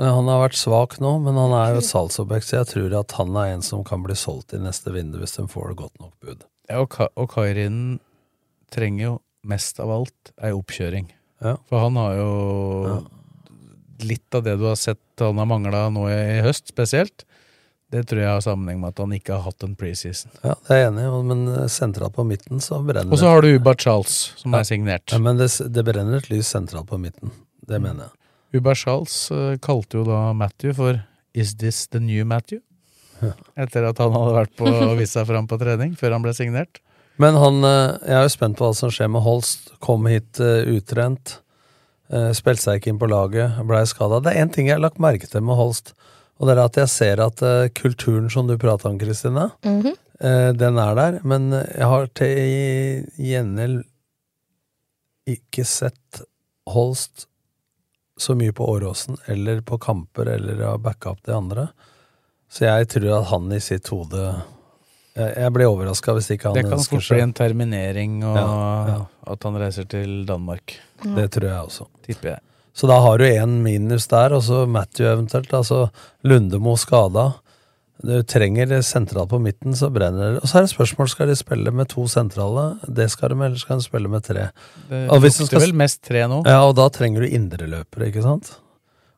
Han 0.00 0.30
har 0.32 0.46
vært 0.46 0.56
svak 0.56 0.96
nå, 0.96 1.18
men 1.20 1.36
han 1.36 1.52
er 1.52 1.74
jo 1.74 1.82
et 1.82 1.88
salgsobjekt, 1.90 2.48
så 2.48 2.62
jeg 2.62 2.70
tror 2.70 2.94
at 3.02 3.12
han 3.18 3.36
er 3.36 3.52
en 3.52 3.64
som 3.66 3.84
kan 3.84 4.00
bli 4.00 4.16
solgt 4.16 4.54
i 4.56 4.62
neste 4.62 4.94
vindu 4.94 5.18
hvis 5.20 5.36
de 5.36 5.44
får 5.44 5.74
det 5.74 5.76
godt 5.82 6.00
nok 6.00 6.14
bud. 6.24 6.46
Ja, 6.70 6.80
og, 6.80 6.88
Ka 6.94 7.10
og 7.20 7.28
Kairinen 7.34 7.98
trenger 8.72 9.04
jo 9.04 9.14
mest 9.44 9.80
av 9.82 9.92
alt 9.92 10.32
ei 10.40 10.54
oppkjøring. 10.56 11.10
Ja. 11.44 11.58
For 11.68 11.84
han 11.84 12.00
har 12.00 12.16
jo 12.16 12.30
litt 14.06 14.34
av 14.34 14.44
det 14.46 14.56
du 14.60 14.64
har 14.68 14.78
sett 14.80 15.00
han 15.20 15.38
har 15.40 15.48
mangla 15.50 15.88
nå 15.92 16.06
i 16.10 16.40
høst, 16.44 16.68
spesielt. 16.72 17.24
Det 17.90 18.04
tror 18.06 18.20
jeg 18.22 18.30
har 18.30 18.42
sammenheng 18.44 18.78
med 18.80 18.92
at 18.94 19.00
han 19.02 19.12
ikke 19.16 19.34
har 19.34 19.42
hatt 19.48 19.64
en 19.66 19.74
preseason. 19.78 20.30
Ja, 20.46 20.54
det 20.68 20.76
er 20.76 20.78
jeg 20.84 20.90
enig 20.92 21.06
i, 21.08 21.22
men 21.26 21.40
sentralt 21.72 22.14
på 22.14 22.22
midten 22.28 22.62
så 22.62 22.78
brenner 22.86 23.10
Og 23.10 23.18
så 23.18 23.32
har 23.32 23.42
du 23.42 23.50
Uba 23.50 23.74
Charles, 23.74 24.32
som 24.38 24.54
Ja. 24.54 24.60
er 24.60 24.68
signert. 24.68 25.10
ja, 25.10 25.18
Men 25.18 25.36
det, 25.40 25.50
det 25.74 25.84
brenner 25.84 26.16
et 26.22 26.30
lys 26.30 26.46
sentralt 26.54 26.86
på 26.86 26.98
midten. 27.02 27.32
Det 27.66 27.80
mener 27.82 28.06
jeg. 28.06 28.60
Uba 28.60 28.74
Charles 28.74 29.30
eh, 29.34 29.56
kalte 29.62 29.98
jo 29.98 30.04
da 30.06 30.32
Matthew 30.32 30.72
for 30.74 31.02
Is 31.34 31.56
this 31.56 31.86
the 31.88 32.00
new 32.00 32.24
Matthew? 32.24 32.60
Ja. 33.20 33.32
Etter 33.58 33.84
at 33.90 33.98
han 33.98 34.14
hadde 34.14 34.34
vært 34.38 34.54
på 34.56 34.70
og 34.90 34.96
vist 34.98 35.14
seg 35.18 35.26
fram 35.28 35.46
på 35.50 35.58
trening, 35.60 35.92
før 35.98 36.12
han 36.16 36.22
ble 36.24 36.32
signert. 36.34 36.80
Men 37.20 37.34
han, 37.36 37.58
eh, 37.66 37.98
jeg 38.06 38.16
er 38.16 38.22
jo 38.22 38.32
spent 38.38 38.56
på 38.58 38.70
hva 38.70 38.74
som 38.74 38.90
skjer 38.94 39.10
med 39.12 39.22
Holst. 39.26 39.72
Kom 39.82 40.06
hit 40.08 40.38
uh, 40.40 40.62
utrent. 40.72 41.40
Uh, 42.10 42.32
Spilte 42.34 42.62
seg 42.64 42.80
ikke 42.80 42.90
inn 42.90 42.98
på 42.98 43.06
laget, 43.10 43.58
blei 43.68 43.84
skada. 43.86 44.18
Det 44.24 44.32
er 44.34 44.42
én 44.44 44.50
ting 44.52 44.66
jeg 44.66 44.74
har 44.78 44.82
lagt 44.82 44.98
merke 44.98 45.28
til 45.30 45.44
med 45.46 45.54
Holst, 45.60 45.92
og 46.40 46.48
det 46.48 46.56
er 46.56 46.62
at 46.64 46.78
jeg 46.80 46.88
ser 46.88 47.20
at 47.22 47.42
eh, 47.44 47.68
kulturen 47.76 48.30
som 48.32 48.46
du 48.48 48.56
prata 48.58 48.88
om, 48.88 48.98
Kristine, 48.98 49.50
Mhm. 49.62 49.92
eh, 50.20 50.52
den 50.52 50.78
er 50.78 50.94
der. 50.96 51.20
Men 51.22 51.50
jeg 51.52 51.86
har 51.86 52.06
til 52.16 53.06
gjengjeld 53.20 53.84
ikke 55.30 55.64
sett 55.68 56.22
Holst 56.70 57.26
så 58.20 58.34
mye 58.36 58.52
på 58.52 58.66
Åråsen 58.68 59.16
eller 59.30 59.60
på 59.64 59.78
kamper 59.80 60.28
eller 60.34 60.60
har 60.66 60.78
backa 60.78 61.10
opp 61.14 61.22
de 61.24 61.32
andre. 61.34 61.68
Så 62.50 62.66
jeg 62.66 62.88
tror 62.92 63.20
at 63.20 63.28
han 63.30 63.52
i 63.52 63.60
sitt 63.62 63.86
hode 63.92 64.24
Jeg, 65.16 65.50
blir 65.52 65.66
overraska 65.66 66.12
hvis 66.16 66.28
ikke 66.32 66.48
han 66.50 66.54
Det 66.56 66.62
kan 66.68 66.78
ønsker 66.78 66.96
fort 67.00 67.08
bli 67.10 67.20
en 67.24 67.32
terminering, 67.36 68.20
og 68.24 68.36
Ja, 68.36 68.86
ja. 68.88 68.98
at 69.32 69.42
han 69.44 69.56
reiser 69.60 69.84
til 69.90 70.24
Danmark. 70.26 70.76
Det 71.04 71.26
tror 71.34 71.48
jeg 71.48 71.60
også. 71.66 71.86
Tipper 72.06 72.34
jeg. 72.34 72.40
Så 72.76 72.86
da 72.88 73.00
har 73.02 73.18
du 73.18 73.24
én 73.26 73.58
minus 73.64 74.06
der, 74.08 74.32
og 74.36 74.42
så 74.46 74.66
Matthew 74.68 75.06
eventuelt. 75.10 75.52
Altså 75.52 75.90
Lundemo 76.24 76.76
skada. 76.76 77.32
Du 78.00 78.22
trenger 78.24 78.70
sentral 78.86 79.26
på 79.28 79.38
midten, 79.42 79.74
så 79.76 79.90
brenner 79.92 80.36
det. 80.36 80.40
Og 80.42 80.48
så 80.48 80.58
er 80.58 80.64
det 80.64 80.72
spørsmål 80.72 81.08
skal 81.12 81.28
de 81.28 81.36
spille 81.36 81.70
med 81.74 81.90
to 81.92 82.06
sentrale. 82.08 82.78
Det 82.88 83.10
skal 83.12 83.34
de, 83.34 83.40
eller 83.44 83.60
skal 83.60 83.76
de 83.82 83.84
spille 83.84 84.08
med 84.08 84.24
tre? 84.24 84.46
Det 84.88 85.02
lukter 85.10 85.46
skal- 85.50 85.60
vel 85.66 85.74
mest 85.76 86.00
tre 86.08 86.22
nå. 86.30 86.42
Ja, 86.46 86.62
og 86.64 86.76
da 86.76 86.88
trenger 86.88 87.20
du 87.20 87.26
indreløpere, 87.28 88.08
ikke 88.08 88.22
sant? 88.24 88.54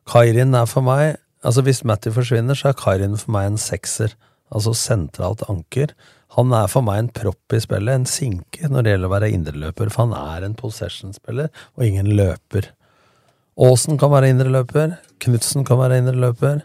Kairin 0.07 0.53
er 0.55 0.65
for 0.67 0.81
meg 0.83 1.17
Altså 1.43 1.61
Hvis 1.61 1.83
Matty 1.83 2.07
forsvinner, 2.09 2.55
så 2.55 2.69
er 2.69 2.73
Kairin 2.79 3.17
for 3.17 3.31
meg 3.35 3.47
en 3.47 3.57
sekser. 3.57 4.13
Altså 4.53 4.71
sentralt 4.73 5.41
anker. 5.49 5.89
Han 6.33 6.53
er 6.55 6.69
for 6.71 6.85
meg 6.85 6.99
en 6.99 7.11
propp 7.13 7.53
i 7.53 7.61
spillet, 7.61 7.93
en 7.93 8.09
sinke 8.09 8.69
når 8.69 8.85
det 8.85 8.93
gjelder 8.93 9.09
å 9.09 9.13
være 9.13 9.33
indreløper. 9.35 9.91
For 9.93 10.07
han 10.07 10.15
er 10.17 10.47
en 10.47 10.55
possession-spiller, 10.57 11.51
og 11.77 11.85
ingen 11.85 12.09
løper. 12.17 12.71
Aasen 13.61 13.99
kan 14.01 14.09
være 14.13 14.31
indreløper. 14.33 14.95
Knutsen 15.21 15.65
kan 15.67 15.77
være 15.81 15.99
indreløper. 16.01 16.63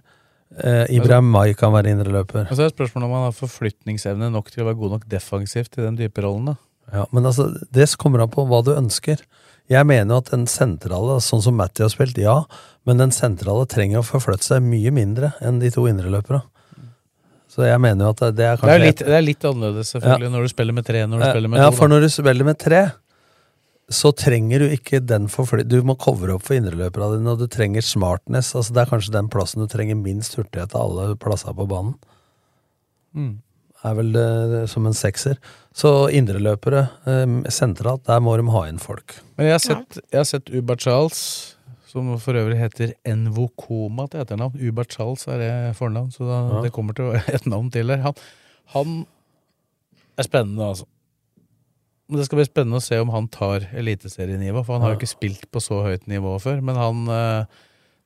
Eh, 0.59 0.86
Ibrahim 0.97 1.28
Mai 1.35 1.53
kan 1.59 1.74
være 1.74 1.93
indreløper. 1.93 2.49
Og 2.49 2.57
så 2.57 2.65
er 2.65 2.73
spørsmålet 2.73 3.11
om 3.11 3.19
han 3.19 3.27
har 3.27 3.36
forflytningsevne 3.36 4.31
nok 4.32 4.49
til 4.55 4.65
å 4.65 4.70
være 4.70 4.81
god 4.81 4.97
nok 4.97 5.05
defensivt 5.12 5.77
i 5.77 5.85
den 5.85 6.01
dype 6.01 6.24
rollen. 6.24 6.55
da. 6.55 6.57
Ja, 6.93 7.05
men 7.12 7.28
altså, 7.28 7.51
det 7.69 7.90
kommer 8.01 8.24
an 8.24 8.32
på 8.32 8.47
hva 8.49 8.62
du 8.65 8.73
ønsker. 8.73 9.20
Jeg 9.69 9.85
mener 9.85 10.15
jo 10.15 10.23
at 10.23 10.31
den 10.32 10.47
sentrale, 10.49 11.19
sånn 11.20 11.45
som 11.45 11.59
Matty 11.61 11.85
har 11.85 11.93
spilt, 11.93 12.16
ja, 12.16 12.40
men 12.89 13.03
den 13.03 13.12
sentrale 13.12 13.66
trenger 13.69 14.01
å 14.01 14.07
forflytte 14.07 14.47
seg 14.47 14.65
mye 14.65 14.93
mindre 14.97 15.35
enn 15.45 15.61
de 15.61 15.69
to 15.74 15.85
indreløpere. 15.90 16.40
Så 17.59 17.66
jeg 17.66 17.80
mener 17.82 18.06
jo 18.06 18.12
at 18.14 18.20
det, 18.22 18.28
det 18.39 18.44
er 18.47 18.60
Det 18.62 18.70
er, 18.70 18.82
litt, 18.85 19.01
det 19.02 19.14
er 19.18 19.24
litt 19.24 19.44
annerledes 19.48 19.89
selvfølgelig 19.97 20.28
når 20.30 20.44
du 20.47 20.51
spiller 20.52 20.76
med 20.76 20.85
tre 20.86 21.01
når 21.10 21.18
du 21.18 21.24
Ja, 21.26 21.30
spiller 21.35 21.51
med 21.51 21.59
ja, 21.64 21.70
to. 21.72 21.78
for 21.80 21.90
når 21.90 22.05
du 22.05 22.09
spiller 22.14 22.47
med 22.47 22.59
tre, 22.62 22.82
så 23.90 24.12
trenger 24.14 24.62
du 24.62 24.66
ikke 24.76 25.01
den 25.02 25.26
forflyt... 25.32 25.66
Du 25.66 25.80
må 25.82 25.97
covre 25.98 26.36
opp 26.36 26.44
for 26.47 26.55
indreløperne 26.55 27.16
dine, 27.18 27.32
og 27.35 27.43
du 27.43 27.48
trenger 27.51 27.82
smartness. 27.82 28.52
Altså 28.55 28.76
Det 28.76 28.85
er 28.85 28.93
kanskje 28.93 29.14
den 29.16 29.30
plassen 29.32 29.64
du 29.64 29.66
trenger 29.72 29.98
minst 29.98 30.39
hurtighet 30.39 30.76
av 30.76 30.86
alle 30.86 31.16
plasser 31.18 31.56
på 31.56 31.66
banen. 31.66 31.97
Mm. 33.16 33.39
Er 33.89 33.94
vel 33.98 34.12
det, 34.14 34.28
som 34.70 34.86
en 34.86 34.94
sekser. 34.94 35.39
Så 35.74 35.90
indreløpere 36.14 36.85
eh, 37.10 37.36
sentralt, 37.55 38.05
der 38.06 38.20
må 38.22 38.36
de 38.39 38.47
ha 38.55 38.64
inn 38.70 38.78
folk. 38.82 39.18
Men 39.39 39.51
jeg 39.51 39.56
har 39.56 39.64
sett, 39.66 40.01
jeg 40.12 40.20
har 40.20 40.28
sett 40.36 40.51
Uber 40.55 40.78
Charles, 40.78 41.20
som 41.89 42.10
for 42.20 42.36
øvrig 42.36 42.59
heter 42.60 42.93
Envokoma 43.09 44.05
til 44.12 44.20
etternavn. 44.23 44.59
Ubert 44.60 44.93
Charles 44.93 45.24
er 45.32 45.40
det 45.40 45.52
fornavn, 45.78 46.10
så 46.12 46.27
da, 46.28 46.39
Ja. 46.56 46.62
det 46.66 46.73
kommer 46.77 46.94
til 46.97 47.15
et 47.35 47.47
navn 47.48 47.70
til 47.73 47.89
der. 47.89 48.02
Han, 48.05 48.15
han 48.74 48.94
er 50.19 50.27
spennende, 50.28 50.69
altså. 50.74 50.86
Men 52.09 52.19
Det 52.20 52.27
skal 52.28 52.39
bli 52.40 52.47
spennende 52.48 52.78
å 52.81 52.85
se 52.85 52.98
om 53.01 53.10
han 53.12 53.27
tar 53.28 53.66
eliteserienivå, 53.77 54.62
for 54.65 54.77
han 54.78 54.82
har 54.86 54.94
jo 54.94 55.01
ikke 55.01 55.10
spilt 55.16 55.43
på 55.52 55.60
så 55.60 55.82
høyt 55.85 56.06
nivå 56.09 56.36
før. 56.40 56.62
Men 56.65 56.77
han 56.81 57.02
eh, 57.12 57.44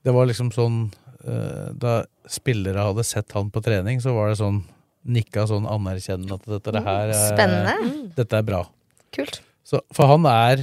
Det 0.02 0.14
var 0.14 0.26
liksom 0.26 0.50
sånn 0.54 0.78
eh, 1.22 1.68
da 1.78 2.00
spillere 2.26 2.82
hadde 2.88 3.04
sett 3.06 3.30
han 3.36 3.50
på 3.54 3.62
trening, 3.62 4.00
så 4.02 4.14
var 4.16 4.30
det 4.32 4.40
sånn 4.40 4.64
nikka 5.06 5.44
sånn 5.50 5.66
anerkjennende 5.70 6.34
at 6.38 6.46
dette 6.50 6.72
det 6.74 6.82
her 6.86 7.10
er, 7.10 7.34
Spennende. 7.34 7.92
Dette 8.18 8.38
er 8.38 8.46
bra. 8.46 8.64
Kult. 9.14 9.40
Så, 9.66 9.80
for 9.94 10.06
han 10.10 10.26
er 10.26 10.62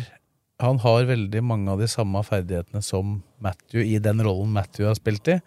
Han 0.59 0.79
har 0.83 1.05
veldig 1.07 1.41
mange 1.45 1.71
av 1.71 1.79
de 1.79 1.87
samme 1.87 2.19
ferdighetene 2.27 2.81
som 2.83 3.19
Matthew 3.39 3.85
i 3.87 3.99
den 4.03 4.19
rollen 4.25 4.51
Matthew 4.51 4.89
har 4.89 4.97
spilt 4.97 5.29
i. 5.31 5.37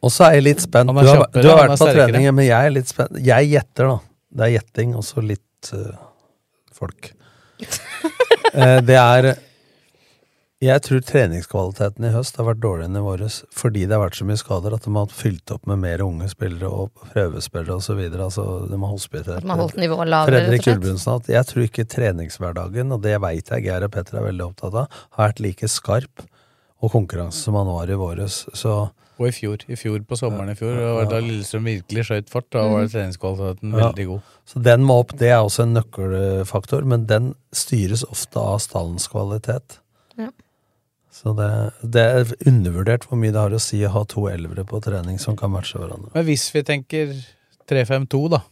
Og 0.00 0.12
så 0.12 0.30
er 0.30 0.38
jeg 0.38 0.46
litt 0.46 0.62
spent. 0.64 0.88
Du 0.96 1.10
har, 1.10 1.26
du 1.34 1.48
har 1.50 1.60
vært 1.66 1.80
på 1.82 1.88
treninger, 1.90 2.32
men 2.32 2.48
jeg 2.48 2.70
er 2.70 2.72
litt 2.72 2.88
spent. 2.88 3.18
Jeg 3.20 3.50
gjetter, 3.52 3.90
da. 3.90 3.98
Det 4.36 4.46
er 4.46 4.54
gjetting, 4.54 4.94
og 4.96 5.04
så 5.04 5.24
litt 5.24 5.72
uh, 5.76 5.92
folk. 6.76 7.12
Eh, 8.56 8.78
det 8.80 8.94
er 8.96 9.26
Jeg 10.66 10.82
tror 10.82 11.02
treningskvaliteten 11.06 12.06
i 12.08 12.10
høst 12.14 12.38
har 12.40 12.46
vært 12.48 12.62
dårligere 12.62 12.90
enn 12.90 12.98
i 12.98 13.02
våres 13.04 13.36
fordi 13.54 13.84
det 13.86 13.94
har 13.94 14.02
vært 14.02 14.18
så 14.18 14.26
mye 14.26 14.40
skader 14.40 14.74
at 14.74 14.86
de 14.86 14.92
har 14.96 15.12
fylt 15.14 15.52
opp 15.54 15.66
med 15.70 15.78
mer 15.84 16.02
unge 16.02 16.26
spillere 16.32 16.70
og 16.70 17.04
prøvespillere 17.12 17.76
osv. 17.76 18.00
Altså, 18.10 18.46
de 18.70 18.78
har 18.80 18.92
hospitert 18.92 19.44
man 19.46 19.54
har 19.54 19.62
holdt 19.66 19.78
nivået 19.80 20.10
lavere, 20.10 20.42
Fredrik. 20.46 20.66
Ulbrunsen 20.72 21.12
at 21.14 21.28
jeg 21.30 21.48
tror 21.50 21.66
ikke 21.68 21.86
treningshverdagen, 21.96 22.94
og 22.96 23.02
det 23.04 23.14
veit 23.22 23.52
jeg 23.52 23.66
Geir 23.68 23.86
og 23.86 23.92
Petter 23.94 24.18
er 24.18 24.26
veldig 24.30 24.46
opptatt 24.48 24.78
av, 24.82 25.00
har 25.18 25.30
vært 25.30 25.42
like 25.44 25.70
skarp 25.70 26.24
og 26.82 26.92
konkurranse 26.92 27.46
som 27.46 27.56
han 27.58 27.70
var 27.70 27.92
i 27.92 27.98
våres. 28.00 28.42
Så 28.56 28.76
Og 29.16 29.28
i 29.30 29.32
fjor. 29.32 29.62
I 29.72 29.76
fjor 29.80 30.02
på 30.04 30.16
sommeren 30.20 30.50
i 30.52 30.56
fjor, 30.58 30.74
og 30.76 31.06
da 31.08 31.22
Lillestrøm 31.24 31.64
virkelig 31.70 32.02
skjøt 32.04 32.28
fart, 32.28 32.50
da 32.52 32.66
var 32.68 32.84
treningskvaliteten 32.92 33.72
Ja. 33.72 33.86
veldig 33.86 34.06
god. 34.10 34.20
Så 34.44 34.62
den 34.62 34.84
må 34.84 34.98
opp, 35.00 35.14
det 35.16 35.30
er 35.30 35.38
også 35.40 35.62
en 35.64 35.72
nøkkelfaktor, 35.78 36.84
men 36.84 37.06
den 37.06 37.34
styres 37.52 38.04
ofte 38.04 38.36
av 38.36 38.58
stallens 38.60 39.08
kvalitet. 39.08 39.78
Ja. 40.18 40.28
Så 41.16 41.32
det, 41.36 41.48
det 41.80 42.02
er 42.04 42.34
undervurdert 42.50 43.06
hvor 43.08 43.16
mye 43.20 43.32
det 43.32 43.40
har 43.40 43.54
å 43.56 43.62
si 43.62 43.80
å 43.86 43.92
ha 43.94 44.02
to 44.08 44.26
elvere 44.28 44.66
på 44.68 44.82
trening 44.84 45.16
som 45.22 45.38
kan 45.38 45.54
matche 45.54 45.80
hverandre. 45.80 46.12
Men 46.12 46.26
hvis 46.28 46.50
vi 46.52 46.62
tenker 46.66 47.14
3-5-2, 47.70 48.20
da, 48.34 48.42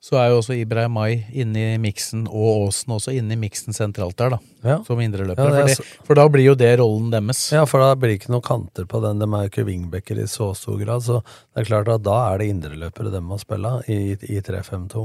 så 0.00 0.16
er 0.16 0.30
jo 0.30 0.38
også 0.40 0.54
Ibrahim 0.56 0.94
Mai 0.96 1.26
inne 1.36 1.74
i 1.74 1.80
miksen, 1.82 2.22
og 2.30 2.68
Aasen 2.68 2.94
også 2.94 3.12
inne 3.12 3.34
i 3.34 3.40
miksen 3.42 3.76
sentralt 3.76 4.16
der, 4.16 4.36
da. 4.36 4.38
Ja. 4.64 4.78
Som 4.86 5.02
indreløpere. 5.02 5.64
Ja, 5.66 5.74
for, 5.76 5.98
for 6.08 6.20
da 6.20 6.24
blir 6.32 6.46
jo 6.46 6.54
det 6.56 6.70
rollen 6.80 7.10
deres. 7.12 7.42
Ja, 7.52 7.66
for 7.68 7.84
da 7.84 7.92
blir 7.98 8.14
det 8.14 8.22
ikke 8.22 8.32
noen 8.32 8.46
kanter 8.46 8.86
på 8.88 9.02
den. 9.04 9.20
De 9.20 9.28
er 9.28 9.44
jo 9.44 9.52
ikke 9.52 9.66
wingbacker 9.68 10.22
i 10.22 10.28
så 10.30 10.52
stor 10.56 10.78
grad, 10.80 11.04
så 11.04 11.20
det 11.26 11.64
er 11.64 11.68
klart 11.68 11.90
at 11.92 12.06
da 12.06 12.16
er 12.30 12.40
det 12.40 12.48
indreløpere 12.54 13.12
de 13.12 13.20
må 13.24 13.36
spille 13.42 13.76
i, 13.92 14.00
i 14.14 14.40
3-5-2. 14.46 15.04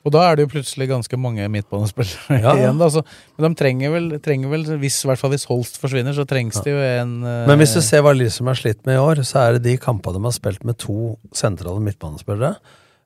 Og 0.00 0.12
da 0.14 0.22
er 0.30 0.36
det 0.38 0.46
jo 0.46 0.50
plutselig 0.54 0.86
ganske 0.88 1.16
mange 1.20 1.44
midtbanespillere 1.52 2.38
Ja, 2.40 2.40
ja. 2.40 2.52
igjen. 2.56 2.78
Da, 2.80 2.86
så, 2.88 3.02
men 3.36 3.44
de 3.52 3.58
trenger 3.60 3.90
vel, 3.92 4.06
trenger 4.24 4.48
vel 4.48 4.62
hvis, 4.80 5.02
i 5.04 5.10
hvert 5.10 5.20
fall 5.20 5.34
hvis 5.34 5.44
Holst 5.50 5.76
forsvinner, 5.82 6.14
så 6.16 6.24
trengs 6.28 6.56
det 6.64 6.72
jo 6.72 6.78
en 6.80 7.10
eh, 7.28 7.42
Men 7.50 7.60
hvis 7.60 7.74
du 7.76 7.82
ser 7.84 8.00
hva 8.06 8.14
Lillestrøm 8.16 8.48
har 8.48 8.56
slitt 8.62 8.80
med 8.88 8.96
i 8.96 9.02
år, 9.02 9.20
så 9.28 9.42
er 9.42 9.58
det 9.58 9.64
de 9.66 9.74
kampene 9.82 10.16
de 10.16 10.24
har 10.24 10.32
spilt 10.38 10.64
med 10.64 10.78
to 10.80 10.96
sentrale 11.36 11.82
midtbanespillere 11.84 12.54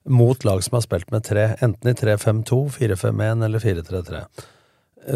mot 0.07 0.45
lag 0.45 0.61
som 0.63 0.77
har 0.77 0.85
spilt 0.85 1.11
med 1.11 1.25
tre, 1.25 1.49
enten 1.65 1.89
i 1.91 1.95
3-5-2, 1.97 2.59
4-5-1 2.77 3.45
eller 3.47 3.63
4-3-3. 3.63 4.19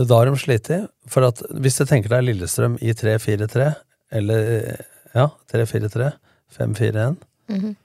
Da 0.08 0.16
har 0.18 0.26
de 0.32 0.38
slitt, 0.40 0.70
for 1.12 1.26
at 1.28 1.42
hvis 1.60 1.76
du 1.78 1.84
tenker 1.90 2.08
deg 2.14 2.24
Lillestrøm 2.24 2.78
i 2.80 2.94
3-4-3, 2.96 3.66
eller 4.18 4.48
ja, 5.14 5.28
3-4-3, 5.52 6.10
5-4-1, 6.58 7.18
Mhm. 7.52 7.76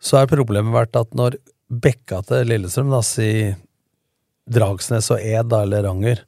så 0.00 0.18
er 0.22 0.26
problemet 0.32 0.72
vært 0.74 0.96
at 0.96 1.12
når 1.16 1.36
bekka 1.70 2.22
til 2.26 2.48
Lillestrøm, 2.50 2.90
da, 2.92 3.00
si 3.06 3.30
Dragsnes 4.50 5.10
og 5.14 5.22
Ed 5.22 5.54
eller 5.54 5.86
Ranger, 5.86 6.24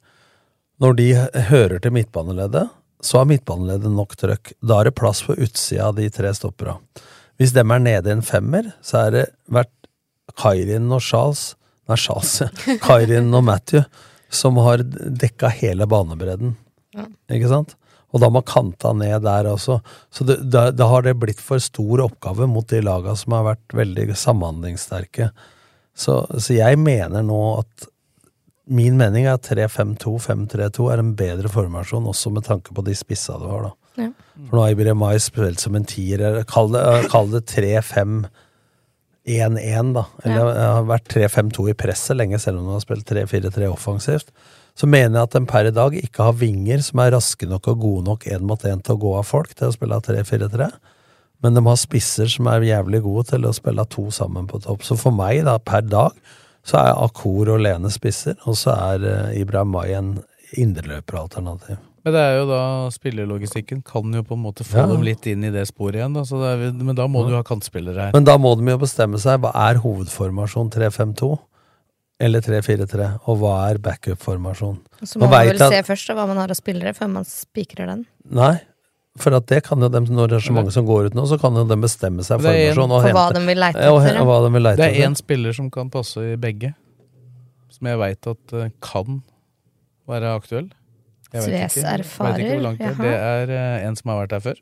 når 0.81 0.95
de 0.99 1.09
hører 1.49 1.79
til 1.83 1.93
midtbaneleddet, 1.95 2.67
så 3.03 3.19
har 3.19 3.27
midtbaneleddet 3.27 3.91
nok 3.91 4.15
trøkk. 4.19 4.53
Da 4.63 4.79
er 4.79 4.89
det 4.89 4.95
plass 4.97 5.23
på 5.27 5.35
utsida 5.35 5.89
av 5.89 5.97
de 5.99 6.07
tre 6.13 6.31
stoppera. 6.35 6.77
Hvis 7.39 7.53
dem 7.55 7.73
er 7.75 7.83
nede 7.83 8.09
i 8.09 8.15
en 8.15 8.23
femmer, 8.25 8.71
så 8.85 9.05
er 9.05 9.15
det 9.15 9.25
vært 9.51 9.73
Kairin 10.39 10.87
og 10.93 11.03
Charles 11.03 11.53
Nei, 11.89 11.97
Charles, 11.99 12.37
ja. 12.39 12.47
Kairin 12.85 13.33
og 13.35 13.43
Matthew 13.43 13.83
som 14.33 14.55
har 14.63 14.81
dekka 14.83 15.49
hele 15.51 15.87
banebredden. 15.89 16.55
Ja. 16.95 17.09
Ikke 17.35 17.49
sant? 17.51 17.75
Og 18.13 18.21
da 18.21 18.27
må 18.29 18.43
kanta 18.45 18.91
ned 18.93 19.23
der 19.25 19.47
også. 19.49 19.79
Så 20.13 20.23
det, 20.29 20.37
da, 20.53 20.67
da 20.71 20.85
har 20.91 21.01
det 21.05 21.15
blitt 21.21 21.41
for 21.41 21.57
stor 21.63 21.99
oppgave 22.05 22.45
mot 22.49 22.67
de 22.69 22.81
laga 22.85 23.15
som 23.17 23.33
har 23.33 23.43
vært 23.55 23.73
veldig 23.73 24.13
samhandlingssterke. 24.13 25.31
Så, 25.97 26.19
så 26.37 26.53
jeg 26.57 26.77
mener 26.81 27.21
nå 27.25 27.41
at 27.63 27.89
Min 28.73 28.95
mening 28.95 29.25
er 29.27 29.33
at 29.35 29.43
3-5-2, 29.43 30.13
5-3-2 30.23 30.85
er 30.93 31.01
en 31.01 31.09
bedre 31.19 31.49
formasjon, 31.51 32.05
også 32.07 32.29
med 32.31 32.45
tanke 32.47 32.71
på 32.71 32.79
de 32.87 32.93
spissa 32.95 33.35
du 33.35 33.43
har, 33.51 33.61
da. 33.65 33.71
Ja. 34.05 34.09
For 34.47 34.55
nå 34.55 34.61
har 34.63 34.71
Ibrahim 34.71 35.01
Mai 35.03 35.19
spilt 35.19 35.59
som 35.59 35.75
en 35.75 35.83
tier, 35.83 36.23
eller 36.23 36.47
kall 36.47 36.71
det, 36.71 36.79
eh, 36.79 37.03
det 37.33 37.43
3-5-1-1, 37.51 39.91
da. 39.99 40.05
Eller 40.23 40.47
Ja. 40.55 40.79
har 40.79 40.87
vært 40.87 41.11
3-5-2 41.11 41.67
i 41.69 41.73
presset 41.73 42.15
lenge, 42.15 42.39
selv 42.39 42.59
om 42.59 42.65
du 42.65 42.71
har 42.71 42.79
spilt 42.79 43.05
3-4-3 43.05 43.67
offensivt. 43.67 44.31
Så 44.75 44.87
mener 44.89 45.19
jeg 45.19 45.27
at 45.29 45.35
de 45.37 45.43
per 45.45 45.67
i 45.69 45.73
dag 45.75 45.93
ikke 45.99 46.25
har 46.25 46.33
vinger 46.39 46.81
som 46.81 46.99
er 47.03 47.11
raske 47.13 47.45
nok 47.49 47.67
og 47.69 47.79
gode 47.83 48.07
nok 48.07 48.23
én 48.25 48.41
mot 48.49 48.63
én 48.65 48.81
til 48.81 48.95
å 48.95 49.01
gå 49.03 49.11
av 49.19 49.27
folk 49.29 49.53
til 49.53 49.69
å 49.69 49.75
spille 49.75 49.99
3-4-3. 50.01 50.69
Men 51.43 51.53
de 51.57 51.61
har 51.67 51.77
spisser 51.77 52.31
som 52.31 52.47
er 52.49 52.65
jævlig 52.65 53.03
gode 53.05 53.27
til 53.33 53.45
å 53.45 53.53
spille 53.53 53.85
to 53.91 54.07
sammen 54.15 54.47
på 54.49 54.61
topp. 54.63 54.81
Så 54.87 54.97
for 54.97 55.13
meg, 55.13 55.43
da, 55.45 55.57
per 55.59 55.83
dag, 55.85 56.15
så 56.65 56.79
er 56.79 56.93
Akor 57.03 57.51
og 57.53 57.59
Lene 57.65 57.91
spisser, 57.91 58.37
og 58.47 58.55
så 58.57 58.71
er 58.95 59.03
eh, 59.09 59.41
Ibrahim 59.41 59.73
Mai 59.75 59.89
en 59.97 60.13
indreløperalternativ. 60.57 61.77
Men 62.03 62.13
det 62.15 62.19
er 62.19 62.33
jo 62.41 62.47
da 62.49 62.61
spillerlogistikken 62.91 63.79
kan 63.87 64.11
jo 64.15 64.23
på 64.27 64.35
en 64.35 64.41
måte 64.43 64.65
få 64.67 64.81
Ja. 64.81 64.87
dem 64.91 65.03
litt 65.05 65.25
inn 65.27 65.43
i 65.43 65.51
det 65.51 65.67
sporet 65.69 65.95
igjen. 66.01 66.13
Da, 66.17 66.23
er, 66.51 66.71
men 66.75 66.95
da 66.95 67.05
må 67.07 67.23
du 67.27 67.35
ha 67.35 67.43
kantspillere 67.47 68.09
her. 68.09 68.11
Men 68.13 68.25
da 68.27 68.35
må 68.37 68.55
de 68.59 68.67
jo 68.73 68.77
bestemme 68.81 69.19
seg. 69.19 69.39
Hva 69.39 69.53
er 69.69 69.79
hovedformasjon 69.79 70.69
3-5-2? 70.73 71.37
Eller 72.21 72.41
3-4-3? 72.45 73.07
Og 73.27 73.39
hva 73.41 73.53
er 73.71 73.79
backup-formasjon? 73.83 74.77
Så 75.03 75.17
må 75.19 75.27
Man 75.29 75.47
vel 75.47 75.61
at- 75.61 75.71
se 75.73 75.81
først 75.83 76.07
da, 76.07 76.13
hva 76.15 76.27
man 76.27 76.37
har 76.37 76.49
av 76.53 76.55
spillere, 76.59 76.93
før 76.95 77.09
man 77.09 77.23
spikrer 77.25 77.87
den. 77.89 78.05
Nei, 78.29 78.59
for 79.17 79.33
at 79.35 79.45
det 79.47 79.63
kan 79.63 79.79
jo 79.81 79.89
dem, 79.89 80.05
når 80.05 80.27
det 80.29 80.35
er 80.37 80.45
så 80.47 80.53
mange 80.53 80.71
som 80.71 80.85
går 80.85 81.07
ut 81.07 81.13
nå, 81.15 81.25
så 81.27 81.39
kan 81.41 81.53
jo 81.53 81.65
de 81.65 81.75
bestemme 81.75 82.19
seg 82.23 82.39
for 82.41 82.47
en- 82.49 82.75
formasjon. 82.75 82.91
og 82.91 83.01
For 83.01 83.09
hva 83.11 83.25
hente- 83.27 83.39
de 83.39 83.45
vil 83.47 83.57
leite 83.57 83.89
og, 83.91 84.01
etter, 84.05 84.21
og 84.21 84.45
de 84.47 84.53
vil 84.53 84.61
leite 84.63 84.77
Det 84.77 84.95
er 84.97 85.07
én 85.09 85.15
spiller 85.17 85.53
som 85.53 85.69
kan 85.71 85.89
passe 85.89 86.17
i 86.17 86.35
begge, 86.37 86.73
som 87.69 87.87
jeg 87.87 87.97
veit 87.97 88.27
at 88.27 88.53
eh, 88.53 88.69
kan 88.81 89.23
være 90.07 90.35
aktuell. 90.39 90.69
Jeg 91.33 91.41
vet 91.41 91.71
Sves 91.73 91.77
ikke. 91.83 91.99
erfarer, 91.99 92.37
Vet 92.37 92.45
ikke 92.45 92.53
hvor 92.53 92.61
langt 92.61 92.77
det 92.77 92.87
er. 92.87 92.93
Det 92.93 93.49
er 93.49 93.49
eh, 93.81 93.87
en 93.87 93.95
som 93.95 94.09
har 94.11 94.27
vært 94.27 94.31
her 94.31 94.39
før. 94.53 94.59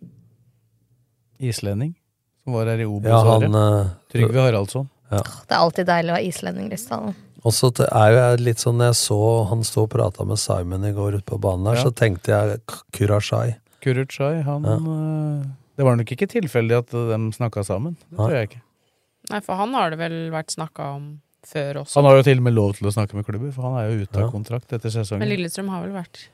Islending. 1.42 1.96
Som 2.44 2.54
var 2.54 2.66
her 2.66 2.80
i 2.80 2.86
Obos-året. 2.86 3.52
Ja, 3.52 3.82
eh, 3.82 3.90
Trygve 4.14 4.42
Haraldsson. 4.46 4.90
Ja. 5.12 5.18
Det 5.22 5.52
er 5.52 5.58
alltid 5.60 5.86
deilig 5.90 6.10
å 6.10 6.16
ha 6.16 6.22
islending, 6.24 6.70
Rysdal. 6.72 7.14
Og 7.44 7.52
så 7.58 7.72
er 7.88 8.12
jo 8.14 8.18
jeg 8.22 8.40
litt 8.46 8.58
sånn, 8.62 8.78
når 8.78 8.92
jeg 8.92 9.00
så 9.02 9.48
han 9.50 9.64
stå 9.66 9.84
og 9.88 9.90
prata 9.90 10.26
med 10.30 10.38
Simon 10.38 10.84
i 10.86 10.92
går 10.94 11.16
ute 11.18 11.26
på 11.26 11.40
banen 11.42 11.64
der, 11.66 11.76
Ja. 11.80 11.84
så 11.88 11.92
tenkte 11.92 12.30
jeg 12.36 12.60
Kurashai. 12.94 13.56
Kurashai. 13.82 14.44
Han 14.44 14.64
Ja. 14.64 14.76
eh, 14.78 15.48
Det 15.78 15.86
var 15.86 15.96
nok 15.96 16.06
ikke 16.12 16.28
tilfeldig 16.30 16.78
at 16.78 16.90
de 16.92 17.32
snakka 17.34 17.64
sammen. 17.66 17.96
Det 18.12 18.18
tror 18.20 18.30
jeg 18.32 18.50
ikke. 18.50 18.62
Nei, 19.32 19.40
for 19.40 19.56
han 19.56 19.74
har 19.74 19.90
det 19.90 19.98
vel 19.98 20.30
vært 20.30 20.52
snakka 20.54 20.96
om 20.96 21.22
før 21.48 21.82
også. 21.82 21.96
Han 21.96 22.06
har 22.06 22.18
jo 22.18 22.24
til 22.24 22.38
og 22.38 22.44
med 22.44 22.54
lov 22.54 22.76
til 22.76 22.88
å 22.88 22.94
snakke 22.94 23.14
med 23.16 23.26
klubber, 23.26 23.52
for 23.52 23.62
han 23.64 23.78
er 23.80 23.90
jo 23.90 24.04
ute 24.06 24.16
av 24.18 24.22
Ja. 24.26 24.30
kontrakt 24.30 24.72
etter 24.74 24.90
sesongen. 24.92 25.20
Men 25.20 25.30
Lillestrøm 25.30 25.70
har 25.70 25.88
vel 25.88 25.94
vært 26.04 26.28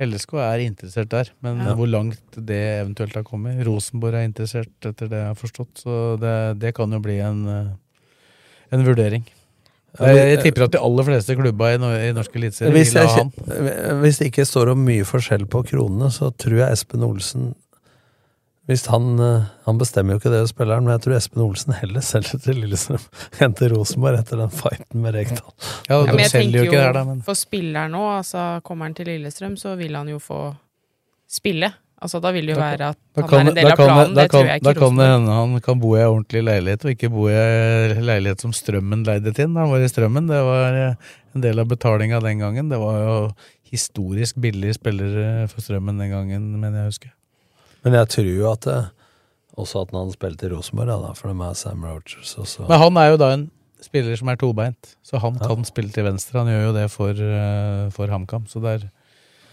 LSK 0.00 0.32
er 0.40 0.58
interessert 0.64 1.08
der, 1.10 1.28
men 1.42 1.58
Ja. 1.58 1.74
hvor 1.74 1.86
langt 1.86 2.18
det 2.34 2.80
eventuelt 2.86 3.12
har 3.14 3.22
kommet 3.24 3.62
Rosenborg 3.66 4.14
er 4.14 4.26
interessert, 4.28 4.70
etter 4.82 5.08
det 5.08 5.18
jeg 5.20 5.26
har 5.26 5.34
forstått, 5.34 5.74
så 5.84 6.18
det, 6.18 6.58
det 6.58 6.74
kan 6.74 6.90
jo 6.90 6.98
bli 7.00 7.18
en, 7.20 7.46
eh, 7.46 7.68
en 8.72 8.84
vurdering. 8.84 9.24
Jeg, 9.94 10.22
jeg 10.32 10.38
tipper 10.42 10.64
at 10.66 10.72
de 10.74 10.80
aller 10.82 11.06
fleste 11.06 11.36
klubba 11.38 11.68
i, 11.70 11.76
i 11.78 12.14
norsk 12.16 12.38
eliteserie 12.40 12.72
Hvis, 12.74 12.94
vil 12.96 13.06
ha 13.06 13.18
han. 13.20 14.00
hvis 14.00 14.18
det 14.18 14.32
ikke 14.32 14.46
står 14.48 14.72
om 14.72 14.80
mye 14.86 15.04
forskjell 15.06 15.44
på 15.50 15.60
kronene, 15.68 16.08
så 16.10 16.32
tror 16.34 16.64
jeg 16.64 16.78
Espen 16.78 17.04
Olsen 17.06 17.52
hvis 18.64 18.86
han, 18.88 19.10
eh, 19.20 19.42
han 19.66 19.76
bestemmer 19.76 20.16
jo 20.16 20.22
ikke 20.22 20.30
det, 20.32 20.46
spilleren, 20.48 20.86
men 20.86 20.94
jeg 20.94 21.02
tror 21.04 21.14
Espen 21.18 21.42
Olsen 21.44 21.74
heller 21.76 22.00
selger 22.04 22.40
til 22.40 22.62
Lillestrøm 22.62 23.02
enn 23.44 23.56
til 23.58 23.74
Rosenborg 23.74 24.22
etter 24.22 24.40
den 24.40 24.52
fighten 24.56 25.04
med 25.04 25.18
Rekdal. 25.18 25.50
Ja, 25.90 25.98
Ja, 25.98 26.00
men 26.08 26.22
jeg 26.24 26.32
tenker 26.32 26.70
jo 26.70 26.84
da, 26.96 27.02
men 27.04 27.20
For 27.26 27.36
spilleren 27.36 27.92
nå, 27.92 28.02
altså 28.22 28.46
kommer 28.64 28.88
han 28.88 28.96
til 28.96 29.10
Lillestrøm, 29.12 29.58
så 29.60 29.74
vil 29.76 29.98
han 29.98 30.08
jo 30.08 30.16
få 30.22 30.40
spille. 31.28 31.74
Altså 32.04 32.20
Da 32.20 32.30
vil 32.36 32.44
det 32.46 32.52
jo 32.52 32.60
Da 32.60 32.66
være 32.68 32.88
at 32.92 32.98
han 33.16 33.28
kan, 33.30 33.38
er 33.46 33.50
en 33.50 33.56
del 33.56 33.70
av 33.72 33.78
planen. 33.80 34.14
da 34.14 34.22
Det 34.22 34.30
kan, 34.30 34.40
tror 34.40 34.48
jeg 34.50 34.60
ikke. 34.60 34.64
da 34.68 34.72
kan 34.80 34.96
det 35.00 35.06
hende 35.08 35.36
han 35.38 35.60
kan 35.64 35.78
bo 35.80 35.94
i 35.96 36.00
ei 36.02 36.08
ordentlig 36.10 36.42
leilighet, 36.44 36.84
og 36.84 36.90
ikke 36.92 37.10
bo 37.14 37.26
i 37.30 37.36
ei 37.40 38.00
leilighet 38.04 38.44
som 38.44 38.52
Strømmen 38.52 39.04
leide 39.08 39.32
til. 39.34 39.48
Han 39.56 39.70
var 39.72 39.80
i 39.80 39.88
Strømmen. 39.88 40.26
Det 40.28 40.40
var 40.44 40.76
eh, 40.82 40.94
en 41.34 41.40
del 41.46 41.58
av 41.64 41.70
betalinga 41.70 42.20
den 42.20 42.38
gangen. 42.44 42.68
Det 42.68 42.78
var 42.82 42.98
jo 43.00 43.16
historisk 43.72 44.36
billige 44.44 44.76
spillere 44.76 45.48
for 45.48 45.64
Strømmen 45.64 45.98
den 45.98 46.12
gangen, 46.12 46.50
mener 46.60 46.84
jeg 46.84 46.92
husker. 46.92 47.14
Men 47.84 47.96
jeg 47.98 48.08
tror 48.14 48.28
jo 48.36 48.50
at 48.52 48.60
det, 48.68 48.78
også 49.56 49.82
at 49.86 49.94
han 49.96 50.12
spilte 50.12 50.46
i 50.48 50.52
Rosenborg, 50.52 50.92
da, 51.06 51.12
for 51.16 51.32
de 51.32 51.48
er 51.48 51.54
Sam 51.58 51.84
Rogers 51.88 52.34
også. 52.40 52.68
Men 52.68 52.78
han 52.84 52.96
er 53.00 53.10
jo 53.14 53.16
da 53.22 53.32
en 53.38 53.50
spiller 53.84 54.16
som 54.16 54.28
er 54.32 54.36
tobeint, 54.40 54.94
så 55.04 55.18
han 55.20 55.36
Ja. 55.40 55.46
kan 55.48 55.64
spille 55.64 55.90
til 55.92 56.04
venstre. 56.04 56.38
Han 56.44 56.48
gjør 56.52 56.66
jo 56.68 56.72
det 56.76 56.90
for, 56.90 57.10
eh, 57.10 57.90
for 57.90 58.06
HamKam, 58.08 58.46
så 58.48 58.60
der 58.62 58.90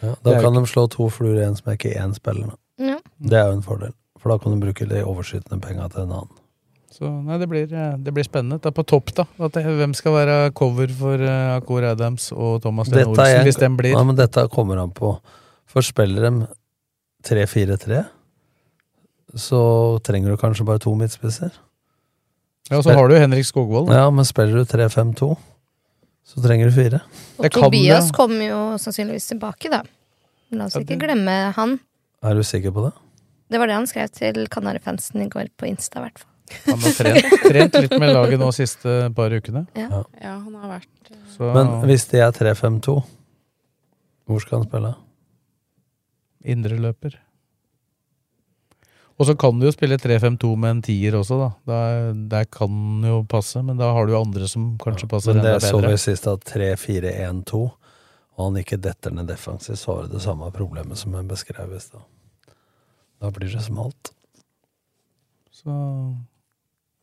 ja, 0.01 0.13
da 0.23 0.35
kan 0.41 0.51
ikke... 0.51 0.65
de 0.65 0.71
slå 0.73 0.85
to 0.91 1.09
fluer 1.13 1.41
i 1.41 1.47
en 1.47 1.57
smekk 1.57 1.85
i 1.89 1.95
én 2.01 2.13
spiller. 2.17 2.51
Da. 2.51 2.85
Ja. 2.91 2.99
Det 3.19 3.37
er 3.39 3.49
jo 3.51 3.57
en 3.59 3.65
fordel. 3.65 3.93
For 4.21 4.29
da 4.33 4.37
kan 4.41 4.53
du 4.53 4.61
bruke 4.65 4.85
de 4.89 5.01
overskytende 5.05 5.61
penga 5.63 5.87
til 5.89 6.03
en 6.05 6.15
annen. 6.19 6.37
Så 6.91 7.07
nei, 7.07 7.37
det 7.41 7.47
blir, 7.49 7.71
eh, 7.73 7.93
det 7.97 8.11
blir 8.13 8.25
spennende. 8.27 8.59
Det 8.61 8.67
er 8.69 8.75
på 8.77 8.83
topp, 8.85 9.13
da. 9.17 9.23
At 9.41 9.55
det, 9.55 9.63
hvem 9.65 9.93
skal 9.97 10.13
være 10.13 10.51
cover 10.53 10.91
for 10.99 11.21
uh, 11.23 11.55
Akor 11.55 11.85
Adams 11.87 12.27
og 12.35 12.59
Thomas 12.61 12.91
Lene 12.91 13.07
Olsen, 13.13 13.25
jeg- 13.31 13.45
hvis 13.47 13.57
den 13.61 13.77
blir 13.79 13.95
Ja, 13.95 14.03
men 14.03 14.15
dette 14.19 14.43
kommer 14.51 14.77
han 14.77 14.91
på. 14.91 15.15
For 15.65 15.81
spiller 15.81 16.27
de 16.27 16.47
3-4-3, 17.23 18.03
så 19.39 19.61
trenger 20.03 20.29
du 20.33 20.37
kanskje 20.37 20.65
bare 20.67 20.79
to 20.83 20.93
midtspisser. 20.99 21.51
Ja, 22.69 22.77
og 22.77 22.83
så 22.83 22.93
har 22.93 23.07
du 23.07 23.15
Henrik 23.15 23.45
Skogvold. 23.45 23.87
da. 23.87 24.03
Ja, 24.03 24.09
men 24.09 24.25
spiller 24.25 24.61
du 24.61 24.65
3-5-2, 24.65 25.37
så 26.27 26.41
trenger 26.43 26.69
du 26.69 26.75
fire. 26.75 27.01
Og 27.41 27.49
Tobias 27.53 28.11
kommer 28.15 28.45
jo 28.47 28.59
sannsynligvis 28.81 29.31
tilbake, 29.33 29.71
da. 29.73 29.81
La 30.55 30.67
oss 30.67 30.75
ikke 30.79 30.99
glemme 31.01 31.37
han. 31.55 31.77
Er 32.23 32.35
du 32.37 32.43
sikker 32.45 32.73
på 32.75 32.85
det? 32.85 32.91
Det 33.51 33.59
var 33.59 33.67
det 33.67 33.75
han 33.75 33.87
skrev 33.89 34.11
til 34.15 34.45
Kanarifansen 34.51 35.23
i 35.25 35.29
går 35.31 35.49
på 35.59 35.67
Insta, 35.67 35.99
i 35.99 36.05
hvert 36.07 36.21
fall. 36.21 36.27
Han 36.67 36.83
har 36.83 36.95
trent, 36.97 37.35
trent 37.51 37.77
litt 37.79 37.95
med 37.99 38.11
laget 38.11 38.39
nå 38.39 38.49
de 38.51 38.55
siste 38.59 38.95
par 39.15 39.31
ukene. 39.31 39.65
Ja. 39.79 40.03
Ja, 40.19 40.35
han 40.39 40.55
har 40.59 40.73
vært 40.77 41.11
Så 41.31 41.51
Men 41.55 41.71
hvis 41.87 42.05
de 42.11 42.19
er 42.23 42.31
3-5-2, 42.35 42.97
hvor 44.27 44.43
skal 44.43 44.59
han 44.61 44.67
spille? 44.69 44.93
indreløper. 46.41 47.19
Og 49.21 49.27
så 49.29 49.35
kan 49.37 49.59
du 49.59 49.67
jo 49.67 49.71
spille 49.73 49.99
3-5-2 50.01 50.49
med 50.57 50.71
en 50.73 50.79
tier 50.81 51.13
også, 51.13 51.35
da. 51.37 51.49
Der, 51.69 52.13
der 52.31 52.47
kan 52.49 53.03
jo 53.05 53.19
passe, 53.29 53.61
men 53.61 53.77
da 53.77 53.91
har 53.93 54.07
du 54.07 54.15
jo 54.15 54.21
andre 54.23 54.47
som 54.49 54.71
kanskje 54.81 55.09
passer 55.11 55.35
Men 55.37 55.45
det 55.45 55.51
enda 55.59 55.67
så 55.67 55.81
vi 55.83 55.91
sist 56.01 56.25
at 56.31 56.47
3-4-1-2, 56.49 57.59
og 57.61 58.41
han 58.41 58.57
ikke 58.63 58.79
detter 58.81 59.13
ned 59.13 59.29
defensivt, 59.29 59.77
så 59.77 59.93
har 59.93 60.07
du 60.07 60.15
det 60.15 60.23
samme 60.25 60.49
problemet 60.55 60.97
som 60.97 61.13
jeg 61.13 61.29
beskrev 61.29 61.75
i 61.77 61.83
stad. 61.83 62.01
Da 63.21 63.29
blir 63.35 63.53
det 63.53 63.61
smalt. 63.61 64.09
Så 65.53 65.69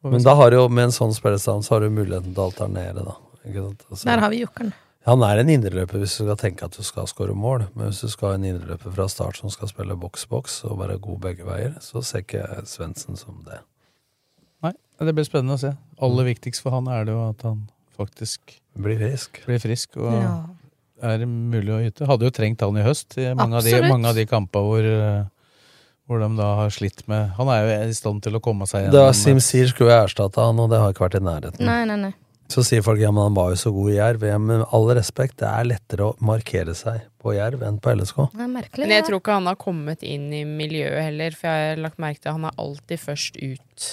Men 0.02 0.26
da 0.26 0.34
har 0.34 0.50
du 0.50 0.58
jo, 0.58 0.66
med 0.66 0.88
en 0.88 0.98
sånn 0.98 1.14
spillestand, 1.14 1.62
så 1.62 1.76
har 1.76 1.86
du 1.86 1.94
muligheten 1.94 2.34
til 2.34 2.42
å 2.42 2.48
alternere, 2.50 3.06
da. 3.06 3.14
Ikke 3.44 3.62
sant? 3.62 3.86
Altså, 3.92 4.04
Der 4.10 4.26
har 4.26 4.34
vi 4.34 4.42
jokeren. 4.42 4.74
Han 5.08 5.22
er 5.24 5.40
en 5.40 5.48
indreløper 5.48 6.02
hvis 6.02 6.18
du 6.18 6.26
skal 6.26 6.36
tenke 6.36 6.66
at 6.68 6.76
du 6.76 6.84
skal 6.84 7.06
skåre 7.08 7.32
mål, 7.36 7.64
men 7.72 7.88
hvis 7.88 8.02
du 8.04 8.10
skal 8.12 8.34
ha 8.34 8.36
en 8.36 8.44
indreløper 8.44 8.92
fra 8.92 9.06
start 9.08 9.38
som 9.40 9.48
skal 9.52 9.70
spille 9.70 9.96
boks-boks 9.96 10.60
og 10.68 10.82
være 10.82 10.98
god 11.00 11.22
begge 11.22 11.46
veier, 11.48 11.78
så 11.80 12.02
ser 12.04 12.26
ikke 12.26 12.44
Svendsen 12.68 13.16
som 13.16 13.38
det. 13.46 13.62
Nei, 14.66 14.74
det 15.00 15.14
blir 15.16 15.24
spennende 15.24 15.56
å 15.56 15.62
se. 15.62 15.72
Aller 16.04 16.28
viktigst 16.28 16.64
for 16.64 16.76
han 16.76 16.90
er 16.92 17.08
det 17.08 17.16
jo 17.16 17.22
at 17.30 17.46
han 17.48 17.64
faktisk 17.96 18.58
Blir 18.78 19.00
frisk. 19.00 19.40
Blir 19.48 19.58
frisk 19.64 19.96
og 19.96 20.12
Ja. 20.12 20.34
er 21.02 21.24
mulig 21.26 21.72
å 21.72 21.80
yte. 21.88 22.06
Hadde 22.06 22.28
jo 22.28 22.30
trengt 22.30 22.60
han 22.60 22.76
i 22.76 22.84
høst 22.84 23.16
i 23.16 23.32
mange, 23.34 23.56
av 23.56 23.64
de, 23.64 23.72
Absolutt. 23.72 23.90
mange 23.90 24.12
av 24.12 24.14
de 24.14 24.26
kampene 24.26 24.68
hvor, 24.68 24.84
eh, 24.84 25.24
hvor 26.06 26.20
de 26.20 26.36
da 26.36 26.54
har 26.60 26.70
slitt 26.70 27.06
med 27.08 27.32
Han 27.38 27.48
er 27.48 27.64
jo 27.64 27.88
i 27.88 27.92
stand 27.96 28.22
til 28.22 28.36
å 28.36 28.40
komme 28.40 28.66
seg 28.68 28.90
Da 28.92 29.08
gjennom 29.08 29.14
Sim 29.14 29.40
Sier 29.40 29.72
skulle 29.72 29.90
jeg 29.90 30.10
erstatte 30.12 30.36
han, 30.36 30.58
og 30.60 30.68
det 30.70 30.78
har 30.78 30.92
ikke 30.92 31.08
vært 31.08 31.20
i 31.20 31.24
nærheten. 31.24 31.64
Nei, 31.64 31.84
nei, 31.86 31.96
nei. 31.96 32.14
Så 32.48 32.64
sier 32.64 32.80
folk 32.84 33.00
ja, 33.00 33.10
men 33.12 33.26
han 33.26 33.36
var 33.36 33.52
jo 33.52 33.58
så 33.60 33.70
god 33.76 33.90
i 33.92 33.96
Jerv. 33.98 34.22
Ja, 34.24 34.38
med 34.40 34.64
all 34.72 34.86
respekt, 34.96 35.36
det 35.42 35.48
er 35.50 35.66
lettere 35.68 36.06
å 36.08 36.14
markere 36.24 36.72
seg 36.76 37.02
på 37.20 37.34
Jerv 37.36 37.64
enn 37.66 37.76
på 37.84 37.92
LSK. 37.92 38.22
Det 38.32 38.44
er 38.46 38.52
merkelig. 38.52 38.84
Men 38.86 38.94
jeg 38.96 39.04
tror 39.08 39.20
ikke 39.20 39.36
han 39.36 39.50
har 39.50 39.58
kommet 39.60 40.04
inn 40.06 40.30
i 40.32 40.44
miljøet 40.48 41.02
heller, 41.10 41.36
for 41.36 41.50
jeg 41.50 41.74
har 41.74 41.82
lagt 41.84 42.00
merke 42.00 42.22
til 42.22 42.32
at 42.32 42.38
han 42.38 42.46
er 42.48 42.62
alltid 42.64 43.02
først 43.02 43.36
ut 43.42 43.88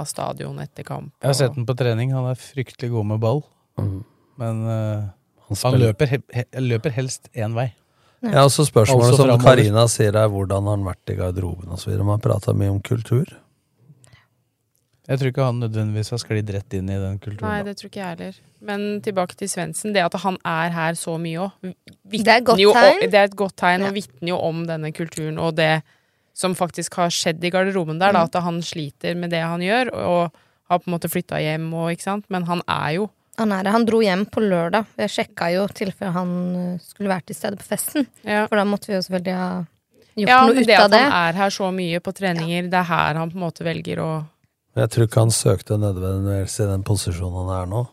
av 0.00 0.08
stadion 0.08 0.62
etter 0.62 0.86
kamp. 0.86 1.12
Jeg 1.20 1.28
har 1.28 1.36
sett 1.42 1.58
ham 1.58 1.66
på 1.68 1.76
trening. 1.76 2.14
Han 2.16 2.30
er 2.30 2.40
fryktelig 2.40 2.92
god 2.94 3.10
med 3.12 3.20
ball. 3.20 3.44
Mm. 3.80 4.00
Men 4.40 4.64
uh, 4.64 5.10
han, 5.50 5.60
han, 5.66 5.78
løper, 5.82 6.14
he, 6.14 6.22
he, 6.38 6.46
løper 6.62 6.96
helst 6.96 7.28
én 7.36 7.56
vei. 7.58 7.68
Ja, 8.20 8.44
og 8.44 8.52
så 8.52 8.66
spørsmålet 8.68 9.14
Altså 9.14 9.26
som. 9.26 9.40
Karina 9.40 9.86
sier 9.88 10.16
er 10.16 10.28
hvordan 10.32 10.68
har 10.68 10.76
han 10.76 10.88
vært 10.88 11.12
i 11.12 11.16
garderoben 11.20 11.72
osv. 11.76 11.92
Man 12.04 12.20
prata 12.22 12.56
mye 12.56 12.72
om 12.72 12.80
kultur. 12.84 13.28
Jeg 15.10 15.18
tror 15.18 15.30
ikke 15.32 15.42
han 15.48 15.58
nødvendigvis 15.58 16.10
har 16.14 16.20
sklidd 16.22 16.50
rett 16.54 16.74
inn 16.78 16.90
i 16.92 16.98
den 17.02 17.16
kulturen. 17.18 17.48
Nei, 17.50 17.62
det 17.66 17.72
tror 17.80 17.90
ikke 17.90 17.98
jeg 18.00 18.12
heller. 18.14 18.36
Men 18.62 18.84
tilbake 19.02 19.34
til 19.40 19.48
Svendsen. 19.50 19.92
Det 19.96 20.04
at 20.06 20.14
han 20.22 20.36
er 20.46 20.70
her 20.70 20.92
så 20.98 21.16
mye 21.18 21.48
òg, 21.48 21.72
Det 22.06 22.20
det 22.20 22.28
er 23.18 23.24
et 23.26 23.34
godt 23.36 23.56
tegn, 23.58 23.82
og 23.88 23.94
vitner 23.96 24.28
jo 24.30 24.38
om 24.38 24.62
denne 24.68 24.92
kulturen 24.94 25.38
og 25.42 25.56
det 25.58 25.82
som 26.32 26.54
faktisk 26.54 26.94
har 27.00 27.10
skjedd 27.10 27.42
i 27.44 27.50
garderoben 27.50 27.98
der. 27.98 28.12
Da, 28.14 28.20
Mm. 28.22 28.28
at 28.30 28.42
han 28.44 28.62
sliter 28.62 29.16
med 29.16 29.30
det 29.30 29.42
han 29.42 29.60
gjør, 29.60 29.90
og 29.98 30.32
har 30.70 30.78
på 30.78 30.86
en 30.86 30.94
måte 30.94 31.10
flytta 31.10 31.40
hjem 31.42 31.72
og 31.74 31.90
ikke 31.90 32.02
sant. 32.06 32.24
Men 32.30 32.44
han 32.46 32.62
er 32.68 32.92
jo 33.00 33.10
Han, 33.38 33.52
er, 33.52 33.62
det. 33.64 33.72
han 33.72 33.84
dro 33.86 34.00
hjem 34.02 34.26
på 34.26 34.40
lørdag. 34.42 34.86
Jeg 34.98 35.08
sjekka 35.10 35.50
jo 35.54 35.66
tilfelle 35.68 36.12
han 36.12 36.32
eh, 36.56 36.78
skulle 36.84 37.08
vært 37.08 37.26
til 37.26 37.34
stede 37.36 37.56
på 37.56 37.64
festen. 37.66 38.06
For 38.22 38.54
da 38.56 38.64
måtte 38.64 38.86
vi 38.86 38.94
jo 38.94 39.00
selvfølgelig 39.02 39.34
ha 39.34 39.64
gjort 40.14 40.28
Ja, 40.28 40.40
noe 40.46 40.52
ut 40.52 40.58
av 40.58 40.66
det 40.66 40.74
Ja, 40.76 40.84
at 40.84 40.90
det. 40.90 41.00
han 41.00 41.12
er 41.34 41.38
her 41.38 41.50
så 41.50 41.70
mye 41.72 42.00
på 42.00 42.12
treninger, 42.12 42.62
det 42.70 42.74
er 42.74 42.84
her 42.84 43.14
han 43.14 43.30
på 43.30 43.34
en 43.40 43.40
måte 43.48 43.64
velger 43.64 43.98
å 43.98 44.10
Men 44.20 44.28
Jeg 44.76 44.90
tror 44.90 45.06
ikke 45.08 45.20
han 45.24 45.30
søkte 45.34 45.78
nødvendigvis 45.80 46.60
i 46.62 46.66
den 46.70 46.82
posisjonen 46.86 47.48
han 47.48 47.62
er 47.62 47.66
nå. 47.70 47.86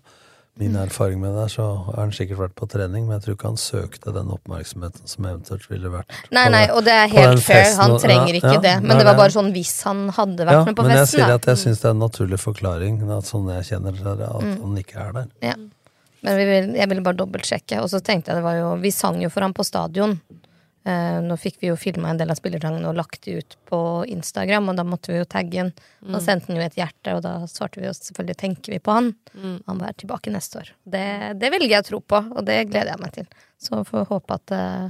Min 0.57 0.71
Mm. 0.73 0.87
erfaring 0.89 1.19
med 1.21 1.35
det 1.37 1.43
er 1.43 1.51
så 1.53 1.65
har 1.85 1.95
han 2.01 2.11
sikkert 2.11 2.37
vært 2.39 2.55
på 2.57 2.65
trening, 2.67 3.05
men 3.05 3.19
jeg 3.19 3.21
tror 3.27 3.35
ikke 3.35 3.45
han 3.51 3.57
søkte 3.61 4.11
den 4.13 4.31
oppmerksomheten 4.33 5.05
som 5.05 5.25
eventuelt 5.29 5.67
ville 5.69 5.89
vært 5.93 6.09
Nei, 6.33 6.47
nei, 6.49 6.63
og 6.73 6.81
det 6.83 6.93
er 6.93 7.07
helt 7.13 7.43
fair. 7.45 7.75
Han 7.77 7.93
trenger 8.01 8.33
ikke 8.39 8.53
ja, 8.55 8.59
det. 8.59 8.81
Men 8.83 8.97
det 8.97 9.05
var 9.05 9.15
bare 9.19 9.29
sånn 9.35 9.51
hvis 9.53 9.83
han 9.85 10.09
hadde 10.09 10.47
vært 10.47 10.57
ja, 10.57 10.63
med 10.65 10.75
på 10.75 10.81
festen. 10.81 10.87
men 10.89 10.97
jeg 10.97 11.07
sier 11.13 11.33
at 11.35 11.45
jeg 11.45 11.57
syns 11.61 11.81
det 11.81 11.85
er 11.85 11.93
en 11.93 11.99
naturlig 12.01 12.39
forklaring, 12.41 12.97
at 13.17 13.23
sånn 13.29 13.51
jeg 13.53 13.69
kjenner 13.69 13.91
det, 13.93 14.29
at 14.29 14.41
Mm. 14.41 14.61
han 14.61 14.77
ikke 14.81 14.97
er 15.07 15.11
der. 15.13 15.27
Ja. 15.41 15.53
Men 16.23 16.37
vi 16.37 16.45
vil, 16.45 16.73
jeg 16.75 16.89
ville 16.89 17.03
bare 17.05 17.15
dobbeltsjekke. 17.21 17.77
Og 17.83 17.89
så 17.93 18.01
tenkte 18.01 18.29
jeg 18.33 18.37
det 18.37 18.43
var 18.43 18.55
jo 18.57 18.75
Vi 18.81 18.89
sang 18.89 19.21
jo 19.21 19.29
for 19.29 19.41
ham 19.41 19.53
på 19.53 19.63
stadion. 19.63 20.19
Eh, 20.87 21.17
nå 21.25 21.35
fikk 21.35 21.57
vi 21.59 21.67
jo 21.67 21.75
filma 21.75 22.13
en 22.13 22.19
del 22.21 22.29
av 22.31 22.37
spillertangene 22.39 22.87
og 22.87 22.95
lagt 22.95 23.25
det 23.25 23.33
ut 23.41 23.55
på 23.67 23.79
Instagram, 24.07 24.69
og 24.71 24.77
da 24.79 24.85
måtte 24.87 25.11
vi 25.11 25.17
jo 25.19 25.25
tagge 25.27 25.51
den. 25.57 25.71
Da 26.01 26.17
Mm. 26.19 26.23
sendte 26.23 26.47
han 26.47 26.55
jo 26.55 26.63
et 26.63 26.77
hjerte, 26.79 27.15
og 27.17 27.21
da 27.25 27.33
svarte 27.45 27.81
vi 27.81 27.87
jo 27.87 27.91
selvfølgelig 27.97 28.37
'tenker 28.37 28.71
vi 28.71 28.79
på 28.79 28.91
han'. 28.95 29.15
Mm. 29.35 29.57
Han 29.67 29.77
var 29.79 29.91
tilbake 29.97 30.31
neste 30.31 30.59
år. 30.61 30.69
Det, 30.87 31.39
det 31.39 31.51
velger 31.51 31.69
jeg 31.75 31.83
å 31.83 31.87
tro 31.89 31.99
på, 31.99 32.21
og 32.37 32.45
det 32.45 32.69
gleder 32.69 32.91
jeg 32.95 32.99
meg 33.01 33.11
til. 33.11 33.27
Så 33.59 33.83
får 33.83 33.99
vi 33.99 34.05
håpe 34.13 34.33
at 34.33 34.51
eh, 34.51 34.89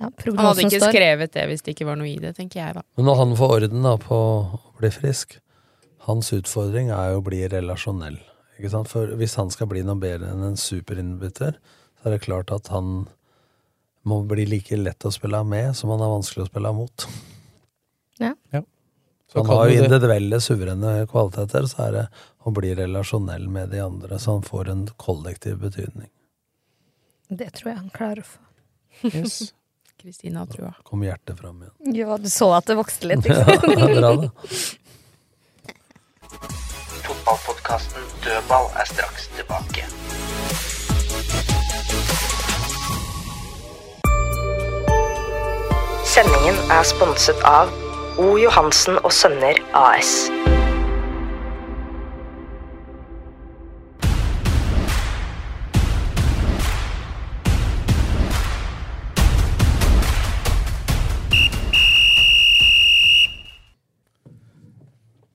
ja, 0.00 0.08
Han 0.26 0.36
hadde 0.38 0.64
ikke 0.66 0.80
står. 0.80 0.90
skrevet 0.92 1.32
det 1.32 1.46
hvis 1.48 1.62
det 1.62 1.76
ikke 1.76 1.86
var 1.86 1.96
noe 1.96 2.08
i 2.10 2.18
det, 2.18 2.34
tenker 2.36 2.64
jeg 2.66 2.74
da. 2.74 2.82
Men 2.96 3.06
når 3.06 3.16
han 3.16 3.36
får 3.36 3.50
orden 3.62 3.82
da 3.82 3.96
på 3.96 4.14
å 4.18 4.60
bli 4.80 4.90
frisk 4.90 5.38
Hans 6.06 6.32
utfordring 6.32 6.90
er 6.90 7.12
jo 7.14 7.20
å 7.20 7.24
bli 7.24 7.46
relasjonell. 7.48 8.18
Ikke 8.58 8.70
sant? 8.70 8.88
For 8.88 9.06
hvis 9.16 9.36
han 9.36 9.48
skal 9.50 9.66
bli 9.68 9.80
noe 9.82 9.96
bedre 9.96 10.28
enn 10.28 10.42
en 10.44 10.56
superinnbytter, 10.56 11.54
så 12.02 12.06
er 12.06 12.10
det 12.10 12.20
klart 12.26 12.50
at 12.52 12.68
han 12.68 13.06
må 14.04 14.20
bli 14.28 14.44
like 14.48 14.76
lett 14.76 15.04
å 15.04 15.12
spille 15.12 15.40
med 15.48 15.74
som 15.76 15.92
han 15.94 16.02
er 16.04 16.12
vanskelig 16.12 16.44
å 16.44 16.50
spille 16.50 16.72
mot. 16.76 17.06
Ja. 18.20 18.34
Ja. 18.52 18.62
Så 19.32 19.40
han 19.40 19.50
har 19.50 19.68
jo 19.68 19.82
individuelle, 19.82 20.40
suverene 20.40 20.92
kvaliteter, 21.10 21.66
så 21.66 21.88
er 21.88 21.96
det 21.96 22.04
å 22.44 22.52
bli 22.54 22.74
relasjonell 22.78 23.48
med 23.50 23.72
de 23.74 23.80
andre, 23.82 24.18
så 24.20 24.36
han 24.36 24.46
får 24.46 24.70
en 24.70 24.86
kollektiv 25.00 25.58
betydning. 25.64 26.10
Det 27.28 27.50
tror 27.56 27.72
jeg 27.72 27.80
han 27.80 27.92
klarer 27.94 28.22
å 28.22 28.28
få. 28.28 28.42
Yes. 29.10 29.52
Kristina 30.04 30.44
har 30.44 30.46
trua. 30.52 30.74
Kom 30.84 31.02
hjertet 31.02 31.38
fram 31.40 31.62
igjen. 31.64 31.96
Ja, 31.96 32.18
du 32.20 32.28
så 32.30 32.50
at 32.52 32.68
det 32.68 32.76
vokste 32.76 33.08
litt. 33.08 33.24
Ja, 33.30 33.44
bra 33.64 34.12
det. 34.20 34.30
Fotballpodkasten 37.04 38.12
Dødball 38.24 38.68
er 38.80 38.92
straks 38.92 39.28
tilbake. 39.38 39.88
Sendingen 46.14 46.54
er 46.70 46.84
sponset 46.86 47.40
av 47.42 47.72
O. 48.22 48.36
Johansen 48.38 49.00
og 49.00 49.10
Sønner 49.10 49.56
AS. 49.74 50.28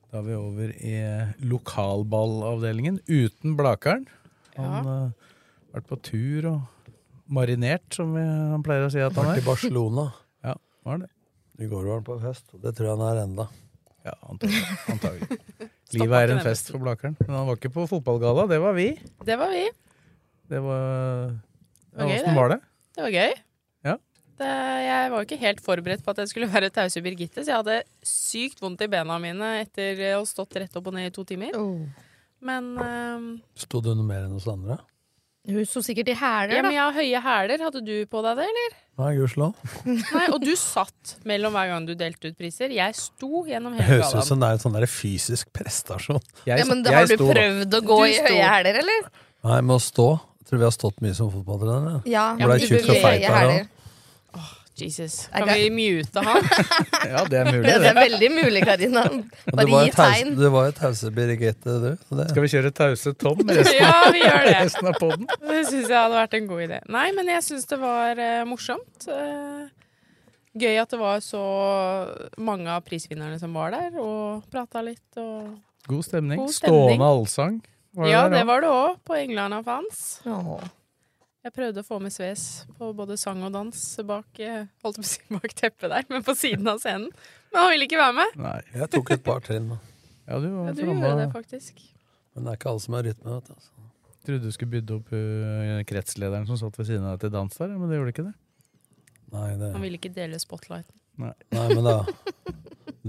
Da 0.08 0.22
er 0.22 0.24
vi 0.30 0.38
over 0.38 0.72
i 0.72 0.96
lokalballavdelingen 1.44 3.02
uten 3.10 3.60
Blakeren. 3.60 4.08
Han 4.56 4.72
har 4.88 5.06
vært 5.76 5.92
på 5.92 6.00
tur 6.08 6.50
og 6.54 6.96
marinert, 7.28 7.84
som 8.00 8.16
vi, 8.16 8.24
han 8.24 8.64
pleier 8.64 8.88
å 8.88 8.96
si 8.96 9.04
at 9.04 9.12
han 9.20 9.34
er. 9.34 9.42
Vært 9.42 9.44
i 9.44 9.48
Barcelona. 9.52 10.10
Var 10.88 11.02
det. 11.04 11.10
I 11.60 11.68
går 11.68 11.84
var 11.84 12.00
han 12.00 12.06
på 12.08 12.16
fest, 12.22 12.46
og 12.56 12.62
det 12.64 12.72
tror 12.78 12.88
jeg 12.88 12.98
han 13.00 13.06
er 13.10 13.22
enda. 13.26 13.46
Ja, 14.08 14.14
antagelig. 14.32 14.78
antagelig. 14.94 15.40
Livet 15.98 16.16
er 16.22 16.34
en 16.36 16.42
fest 16.46 16.72
for 16.72 16.82
Blakeren. 16.82 17.18
Men 17.26 17.36
han 17.36 17.48
var 17.50 17.60
ikke 17.60 17.72
på 17.74 17.86
fotballgalla, 17.90 18.46
det 18.48 18.60
var 18.64 18.76
vi. 18.78 18.90
Det 19.28 19.36
var 19.40 19.52
vi. 19.52 19.66
Det 20.50 20.62
var 20.64 20.84
Det 21.90 22.06
var 22.06 22.12
ja, 22.14 22.20
gøy, 22.22 22.36
var 22.38 22.54
det? 22.54 22.60
Det 22.96 23.04
var 23.04 23.16
gøy. 23.16 23.34
Ja. 23.90 23.96
Det, 24.40 24.52
jeg 24.86 25.10
var 25.12 25.18
jo 25.18 25.28
ikke 25.28 25.42
helt 25.42 25.64
forberedt 25.66 26.06
på 26.06 26.14
at 26.14 26.22
jeg 26.24 26.32
skulle 26.32 26.50
være 26.54 26.72
tause 26.74 27.04
Birgitte, 27.04 27.44
så 27.44 27.52
jeg 27.52 27.60
hadde 27.60 27.82
sykt 28.06 28.64
vondt 28.64 28.86
i 28.86 28.90
bena 28.92 29.18
mine 29.22 29.52
etter 29.60 30.00
å 30.14 30.22
ha 30.22 30.30
stått 30.30 30.56
rett 30.62 30.80
opp 30.80 30.88
og 30.90 30.96
ned 30.96 31.10
i 31.10 31.14
to 31.16 31.26
timer. 31.28 31.60
Men 32.40 32.72
um, 32.80 33.28
Sto 33.60 33.82
du 33.84 33.92
noe 33.92 34.08
mer 34.08 34.30
enn 34.30 34.38
hos 34.38 34.48
andre? 34.48 34.80
Hun 35.50 35.66
sto 35.66 35.82
sikkert 35.86 36.12
i 36.14 36.16
hæler, 36.20 36.54
Ja, 36.54 36.62
da. 36.62 36.68
men 36.70 36.76
jeg 36.78 36.84
har 36.84 36.94
høye 36.94 37.22
hæler. 37.26 37.64
Hadde 37.66 37.82
du 37.86 37.96
på 38.12 38.22
deg 38.26 38.38
det, 38.38 38.46
eller? 38.52 38.78
Nei, 39.00 39.12
gudskjelov. 39.16 39.54
Nei, 39.88 40.26
og 40.36 40.42
du 40.44 40.52
satt 40.60 41.14
mellom 41.30 41.54
hver 41.56 41.70
gang 41.72 41.86
du 41.88 41.94
delte 41.98 42.30
ut 42.32 42.38
priser. 42.38 42.70
Jeg 42.76 42.96
sto 43.00 43.46
gjennom 43.48 43.74
hele 43.78 43.86
hele 43.88 44.02
høres 44.04 44.14
ut 44.20 44.28
som 44.28 44.40
det 44.44 44.50
er 44.50 44.58
en 44.60 44.64
sånn 44.66 44.76
der 44.76 44.86
fysisk 44.92 45.50
prestasjon. 45.56 46.20
Ja, 46.50 46.60
men 46.68 46.84
da 46.86 46.98
har 47.00 47.08
du 47.10 47.16
prøvd 47.18 47.78
å 47.80 47.82
gå 47.88 48.00
Du 48.04 48.10
i 48.12 48.18
sto. 48.20 48.28
høye 48.28 48.50
hæler, 48.54 48.82
eller? 48.84 49.10
Nei, 49.48 49.62
med 49.62 49.76
å 49.78 49.82
stå. 49.82 50.08
Jeg 50.44 50.50
tror 50.52 50.60
vi 50.64 50.66
har 50.68 50.76
stått 50.76 51.02
mye 51.06 51.16
som 51.16 51.32
fotballtrenere. 51.32 52.02
Ja, 52.10 52.28
ja, 52.40 52.48
men 52.48 52.56
er 52.58 52.66
i 52.66 53.04
høye 53.04 53.34
hæler. 53.40 53.68
Jesus. 54.82 55.28
Kan 55.34 55.48
det- 55.48 55.56
vi 55.60 55.70
mute 55.74 56.24
han? 56.26 56.44
Ja, 57.10 57.24
det 57.26 57.38
er 57.40 57.46
mulig, 57.52 57.64
Det, 57.66 57.74
det 57.74 57.82
det. 57.82 57.90
er 57.92 58.00
veldig 58.00 58.30
mulig, 58.36 58.62
Karina. 58.68 59.04
Du 59.10 59.56
Bare 59.56 59.68
var 59.72 59.86
gi 59.88 59.92
tegn. 59.96 60.36
Du 60.40 60.46
var 60.54 60.66
jo 60.70 60.76
tause 60.78 61.12
Birgitte, 61.16 61.76
du. 61.84 61.90
det- 62.18 62.30
Skal 62.32 62.42
vi 62.46 62.52
kjøre 62.54 62.72
tause 62.76 63.14
Tom 63.18 63.40
resten, 63.50 63.80
Ja, 63.80 63.94
vi 64.12 64.22
gjør 64.24 64.46
det. 64.46 64.56
resten 64.64 64.88
av 64.92 65.00
poden? 65.02 65.28
Det 65.48 65.64
syns 65.70 65.88
jeg 65.90 65.98
hadde 65.98 66.16
vært 66.20 66.34
en 66.40 66.48
god 66.48 66.64
idé. 66.68 66.80
Nei, 66.90 67.08
men 67.18 67.28
jeg 67.34 67.44
syns 67.48 67.66
det 67.72 67.80
var 67.82 68.20
uh, 68.20 68.46
morsomt. 68.50 69.08
Uh, 69.08 69.68
gøy 70.60 70.80
at 70.82 70.90
det 70.90 71.00
var 71.00 71.20
så 71.24 71.44
mange 72.42 72.68
av 72.74 72.82
prisvinnerne 72.88 73.40
som 73.40 73.54
var 73.54 73.72
der, 73.76 74.00
og 74.02 74.44
prata 74.52 74.82
litt 74.86 75.20
og 75.22 75.58
God 75.90 76.04
stemning. 76.06 76.40
God 76.42 76.54
stemning. 76.54 76.98
Stående 77.00 77.06
allsang. 77.14 77.62
var 77.98 78.08
Ja, 78.12 78.24
der, 78.28 78.38
det 78.38 78.48
var 78.50 78.62
det 78.62 78.70
òg, 78.70 78.98
på 79.08 79.16
England 79.18 79.54
og 79.58 79.64
fans. 79.66 80.02
Åh. 80.30 80.60
Jeg 81.40 81.54
prøvde 81.56 81.80
å 81.80 81.88
få 81.88 82.02
med 82.04 82.12
Sves 82.12 82.42
på 82.76 82.90
både 82.96 83.16
sang 83.20 83.40
og 83.48 83.54
dans 83.56 83.84
bak, 84.04 84.28
eh, 84.44 84.66
holdt 84.84 84.98
på 85.00 85.06
å 85.06 85.08
si 85.08 85.22
bak 85.38 85.54
teppet 85.56 85.88
der, 85.88 86.08
men 86.12 86.26
på 86.26 86.36
siden 86.36 86.68
av 86.68 86.82
scenen. 86.84 87.08
Men 87.54 87.62
han 87.64 87.72
ville 87.72 87.88
ikke 87.88 88.00
være 88.02 88.16
med. 88.18 88.36
Nei. 88.44 88.58
Jeg 88.76 88.92
tok 88.96 89.14
et 89.16 89.24
par 89.24 89.46
trinn, 89.46 89.70
da. 89.72 89.80
Ja, 90.28 90.40
du 90.44 90.50
Ja, 90.50 90.74
du 90.76 90.84
gjorde 90.84 91.14
det, 91.22 91.30
faktisk. 91.34 91.80
men 92.36 92.44
det 92.44 92.52
er 92.52 92.60
ikke 92.60 92.74
alle 92.74 92.84
som 92.84 92.98
har 92.98 93.08
rytme. 93.08 93.38
Vet 93.38 93.48
du. 93.48 93.54
Altså. 93.56 93.88
Trodde 94.28 94.44
du 94.44 94.52
skulle 94.52 94.74
bydde 94.76 94.98
opp 95.00 95.14
uh, 95.16 95.80
kretslederen 95.90 96.46
som 96.50 96.60
satt 96.60 96.76
ved 96.78 96.90
siden 96.92 97.08
av 97.08 97.16
deg 97.16 97.24
til 97.24 97.34
dans 97.38 97.56
der, 97.64 97.72
men 97.72 97.90
det 97.90 98.02
gjorde 98.02 98.14
ikke 98.14 98.28
det. 98.28 98.36
Nei, 99.32 99.48
det, 99.62 99.72
Han 99.78 99.86
ville 99.86 100.02
ikke 100.02 100.14
dele 100.14 100.42
spotlighten. 100.44 100.96
Nei. 101.24 101.34
nei, 101.56 101.66
men 101.72 101.88
da 101.88 101.98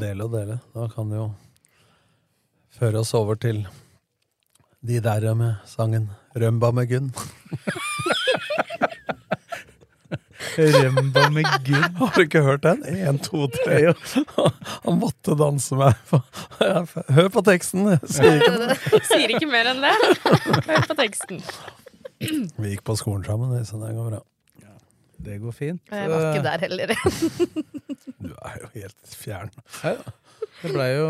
Dele 0.00 0.26
og 0.26 0.32
dele. 0.32 0.60
Da 0.74 0.86
kan 0.92 1.10
det 1.10 1.18
jo 1.18 1.28
føre 2.78 3.02
oss 3.02 3.10
over 3.18 3.38
til 3.42 3.64
de 4.86 5.00
der 5.02 5.34
med 5.34 5.58
sangen 5.66 6.08
'Rømba 6.34 6.70
med 6.70 6.88
Gunn'. 6.88 7.10
Remba 10.56 11.26
med 11.34 11.46
Gunn. 11.66 11.84
Har 12.00 12.14
du 12.16 12.22
ikke 12.24 12.42
hørt 12.46 12.62
den? 12.64 12.82
Én, 12.88 13.18
to, 13.24 13.46
tre. 13.52 13.92
Han 14.86 14.98
måtte 15.00 15.36
danse 15.38 15.76
meg. 15.78 15.94
Hør 17.16 17.28
på 17.34 17.42
teksten! 17.46 17.86
Sier 18.08 18.40
ikke. 18.40 19.00
Sier 19.10 19.34
ikke 19.36 19.48
mer 19.50 19.70
enn 19.74 19.82
det. 19.84 19.92
Hør 20.68 20.86
på 20.90 20.96
teksten. 20.98 21.42
Vi 22.20 22.72
gikk 22.74 22.82
på 22.88 22.96
skolen 23.00 23.24
sammen, 23.28 23.52
så 23.68 23.80
det 23.82 23.94
går 23.96 24.10
bra. 24.14 24.22
Det 25.20 25.34
går 25.42 25.52
fint. 25.52 25.80
Jeg 25.92 26.08
var 26.08 26.26
ikke 26.30 26.44
der 26.46 26.62
heller. 26.64 26.92
Du 28.24 28.30
er 28.32 28.54
jo 28.62 28.68
helt 28.78 29.14
fjern. 29.20 29.50
Ja. 29.84 29.96
Det 30.62 30.70
blei 30.72 30.86
jo 30.96 31.08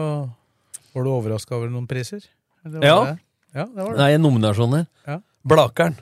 Var 0.95 1.05
du 1.07 1.11
overraska 1.13 1.55
over 1.55 1.71
noen 1.71 1.87
priser? 1.91 2.25
Eller 2.67 2.81
var 2.83 2.87
Ja. 2.89 2.97
det? 3.07 3.21
ja, 3.55 3.65
det 3.71 3.85
var 3.85 3.93
det. 3.95 3.99
Nei, 4.03 4.09
nominasjoner. 4.19 4.87
Ja. 5.07 5.21
Blakeren. 5.47 5.95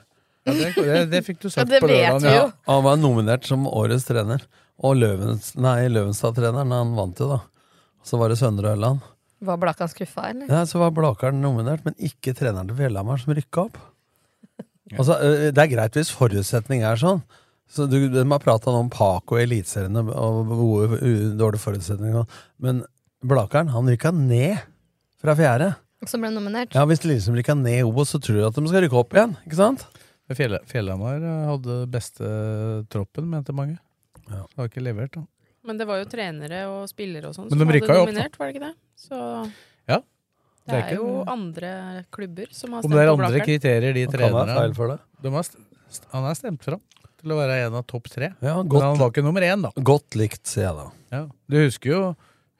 Ja, 0.49 0.71
det, 0.73 0.85
det, 0.89 1.03
det 1.13 1.21
fikk 1.27 1.39
du 1.43 1.47
Ja, 1.47 1.53
sagt 1.57 1.69
det 1.71 1.79
på 1.83 1.89
lørdag. 1.91 2.25
Ja. 2.33 2.47
Han 2.71 2.83
var 2.85 2.97
nominert 3.01 3.45
som 3.47 3.67
årets 3.69 4.05
trener. 4.09 4.43
Og 4.79 4.95
Løvens, 4.95 5.53
Løvenstad-treneren, 5.59 6.71
han 6.71 6.93
vant 6.95 7.19
jo, 7.19 7.27
da. 7.33 7.39
Så 8.07 8.17
var 8.21 8.31
det 8.31 8.37
Søndre 8.39 8.71
Ørland. 8.75 9.01
Var 9.43 9.57
Blakan 9.59 9.89
skuffa, 9.91 10.29
eller? 10.31 10.47
Ja, 10.51 10.61
så 10.67 10.79
var 10.81 10.91
Blakeren 10.95 11.41
nominert, 11.43 11.83
men 11.85 11.95
ikke 11.99 12.33
treneren 12.35 12.67
til 12.71 12.77
Fjellhamar, 12.79 13.19
som 13.21 13.33
rykka 13.35 13.65
opp. 13.67 13.77
Altså, 14.97 15.17
det 15.53 15.61
er 15.61 15.69
greit 15.69 15.97
hvis 15.99 16.09
forutsetning 16.15 16.81
er 16.87 16.97
sånn. 16.99 17.19
Så 17.69 17.85
du, 17.85 17.99
De 18.09 18.23
har 18.25 18.41
prata 18.41 18.71
om 18.73 18.87
Paco 18.89 19.37
i 19.37 19.43
Eliteserien 19.43 19.99
og 20.01 20.47
gode, 20.49 20.97
u- 21.03 21.35
dårlige 21.37 21.61
forutsetninger. 21.61 22.25
Men 22.65 22.81
Blakeren 23.21 23.69
han 23.75 23.91
rykka 23.91 24.09
ned 24.15 24.63
fra 25.21 25.35
fjerde. 25.37 25.73
Som 26.07 26.23
ble 26.23 26.31
nominert. 26.31 26.71
Ja, 26.73 26.85
Hvis 26.87 27.03
Lillestrøm 27.03 27.35
rykka 27.37 27.53
ned 27.59 27.81
i 27.81 27.85
Obos, 27.85 28.15
så 28.15 28.21
tror 28.23 28.39
du 28.39 28.45
at 28.47 28.55
de 28.57 28.63
skal 28.71 28.85
rykke 28.87 28.97
opp 29.03 29.13
igjen. 29.13 29.35
ikke 29.45 29.59
sant? 29.59 29.83
Fjell, 30.37 30.57
Fjellhamar 30.69 31.23
eh, 31.23 31.45
hadde 31.49 31.75
beste 31.89 32.27
troppen, 32.89 33.29
mente 33.29 33.53
mange. 33.55 33.77
Ja. 34.29 34.43
Så 34.53 34.61
har 34.61 34.67
ikke 34.69 34.83
levert, 34.85 35.11
da. 35.17 35.23
Men 35.65 35.77
det 35.77 35.87
var 35.89 35.97
jo 35.99 36.05
trenere 36.09 36.59
og 36.69 36.87
spillere 36.89 37.29
og 37.29 37.33
sånn 37.35 37.49
som 37.49 37.57
hadde 37.59 37.79
dominert, 37.81 38.29
opp, 38.29 38.37
var 38.39 38.47
det 38.47 38.55
ikke 38.55 38.67
det? 38.67 38.75
Så 38.95 39.17
Ja. 39.89 39.97
det 39.97 40.05
Det 40.67 40.73
er 40.75 40.77
er 40.77 40.83
ikke- 40.85 40.99
jo 41.01 41.23
andre 41.27 42.05
klubber 42.11 42.47
som 42.53 42.71
har 42.71 42.77
Om 42.79 42.83
stemt 42.83 42.93
det 42.93 43.01
er 43.01 43.15
på 43.15 43.25
andre 43.25 43.39
kriterier 43.45 43.93
de 43.93 44.05
Det 44.05 44.13
trenerne 44.13 44.75
for 44.75 44.87
det. 44.87 44.99
de 45.21 45.29
har, 45.31 45.43
st- 45.43 46.05
Han 46.13 46.23
er 46.25 46.33
stemt 46.35 46.61
fram 46.63 46.81
til 47.19 47.29
å 47.31 47.35
være 47.35 47.65
en 47.67 47.73
av 47.73 47.85
topp 47.87 48.03
tre. 48.07 48.33
Ja, 48.41 48.61
Men 48.63 48.81
han 48.81 48.97
var 48.97 49.09
ikke 49.11 49.23
nummer 49.23 49.41
én, 49.41 49.61
da. 49.61 49.71
godt 49.81 50.11
likt, 50.15 50.43
sier 50.45 50.67
jeg 50.69 50.75
da. 50.75 50.91
Ja. 51.11 51.27
Du 51.49 51.57
husker 51.57 51.89
jo, 51.89 52.15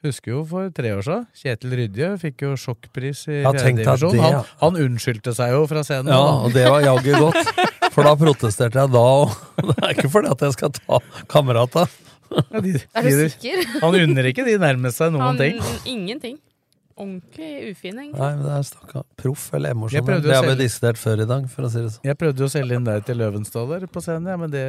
husker 0.06 0.32
jo 0.32 0.42
for 0.48 0.70
tre 0.74 0.92
år 0.96 1.02
siden. 1.06 1.26
Kjetil 1.42 1.74
Rydje 1.80 2.10
fikk 2.22 2.44
jo 2.46 2.52
sjokkpris 2.58 3.24
i 3.28 3.40
Ja, 3.42 3.50
fjerde 3.52 3.64
tenk 3.64 3.80
deg 3.80 3.86
divisjon. 3.88 4.14
det, 4.16 4.22
Han, 4.24 4.44
han 4.62 4.78
unnskyldte 4.86 5.34
seg 5.36 5.52
jo 5.54 5.64
fra 5.70 5.82
scenen. 5.86 6.12
Ja, 6.14 6.22
og 6.46 6.54
det 6.56 6.66
var 6.72 6.84
jaggu 6.86 7.12
godt. 7.26 7.50
For 7.90 8.06
da 8.06 8.14
protesterte 8.20 8.80
jeg 8.84 8.92
da 8.94 9.02
òg. 9.02 9.34
Det 9.70 9.76
er 9.82 9.90
ikke 9.96 10.10
fordi 10.12 10.30
at 10.32 10.44
jeg 10.46 10.56
skal 10.56 10.72
ta 10.76 11.00
kamerata. 11.32 11.86
Ja, 12.30 12.60
de, 12.62 12.76
Er 12.94 13.02
du 13.08 13.24
sikker? 13.28 13.64
han 13.82 13.96
unner 14.04 14.28
ikke 14.30 14.44
de 14.46 14.54
nærmest 14.62 15.00
seg 15.02 15.10
noen 15.12 15.32
Han, 15.32 15.40
ting. 15.40 15.58
ingenting. 15.90 16.36
Ordentlig 17.00 17.70
ufin, 17.70 17.98
egentlig. 17.98 18.20
Nei, 18.20 18.30
men 18.36 18.42
det 18.44 18.52
er 18.54 18.64
stakka 18.68 19.02
proff 19.18 19.46
eller 19.56 19.72
Jeg 19.72 19.76
emosjonell. 19.76 20.22
Det 20.24 20.34
har 20.36 20.48
vi 20.48 20.56
diskutert 20.60 21.00
før 21.00 21.22
i 21.24 21.26
dag, 21.30 21.46
for 21.48 21.66
å 21.66 21.70
si 21.72 21.80
det 21.80 21.92
sånn. 21.94 22.08
Jeg 22.10 22.18
prøvde 22.20 22.44
jo 22.44 22.48
å 22.50 22.52
selge 22.52 22.76
inn 22.76 22.88
deg 22.88 23.06
til 23.06 23.20
Løvenstad 23.22 23.72
der 23.72 23.86
på 23.90 24.02
scenen, 24.04 24.28
ja, 24.28 24.36
men 24.40 24.52
det 24.52 24.64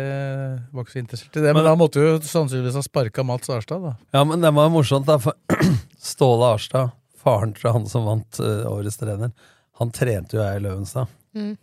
var 0.72 0.86
ikke 0.86 0.96
så 0.96 1.02
interessert 1.04 1.42
i 1.42 1.44
det. 1.44 1.54
Men 1.58 1.68
da 1.68 1.74
måtte 1.80 2.00
du 2.00 2.08
jo 2.08 2.16
sannsynligvis 2.30 2.80
ha 2.80 2.86
sparka 2.86 3.26
Mats 3.28 3.52
Arstad, 3.52 3.84
da. 3.84 3.96
Ja, 4.16 4.24
men 4.28 4.46
det 4.46 4.54
var 4.56 4.72
morsomt, 4.72 5.10
da. 5.10 5.20
For 5.22 5.36
Ståle 6.12 6.54
Arstad, 6.56 6.96
faren 7.22 7.54
til 7.58 7.76
han 7.76 7.90
som 7.92 8.08
vant 8.08 8.40
uh, 8.42 8.64
årets 8.72 9.02
trener, 9.02 9.36
han 9.82 9.94
trente 9.94 10.38
jo 10.38 10.44
jeg 10.46 10.62
i 10.62 10.66
Løvenstad. 10.66 11.12
Mm. 11.38 11.54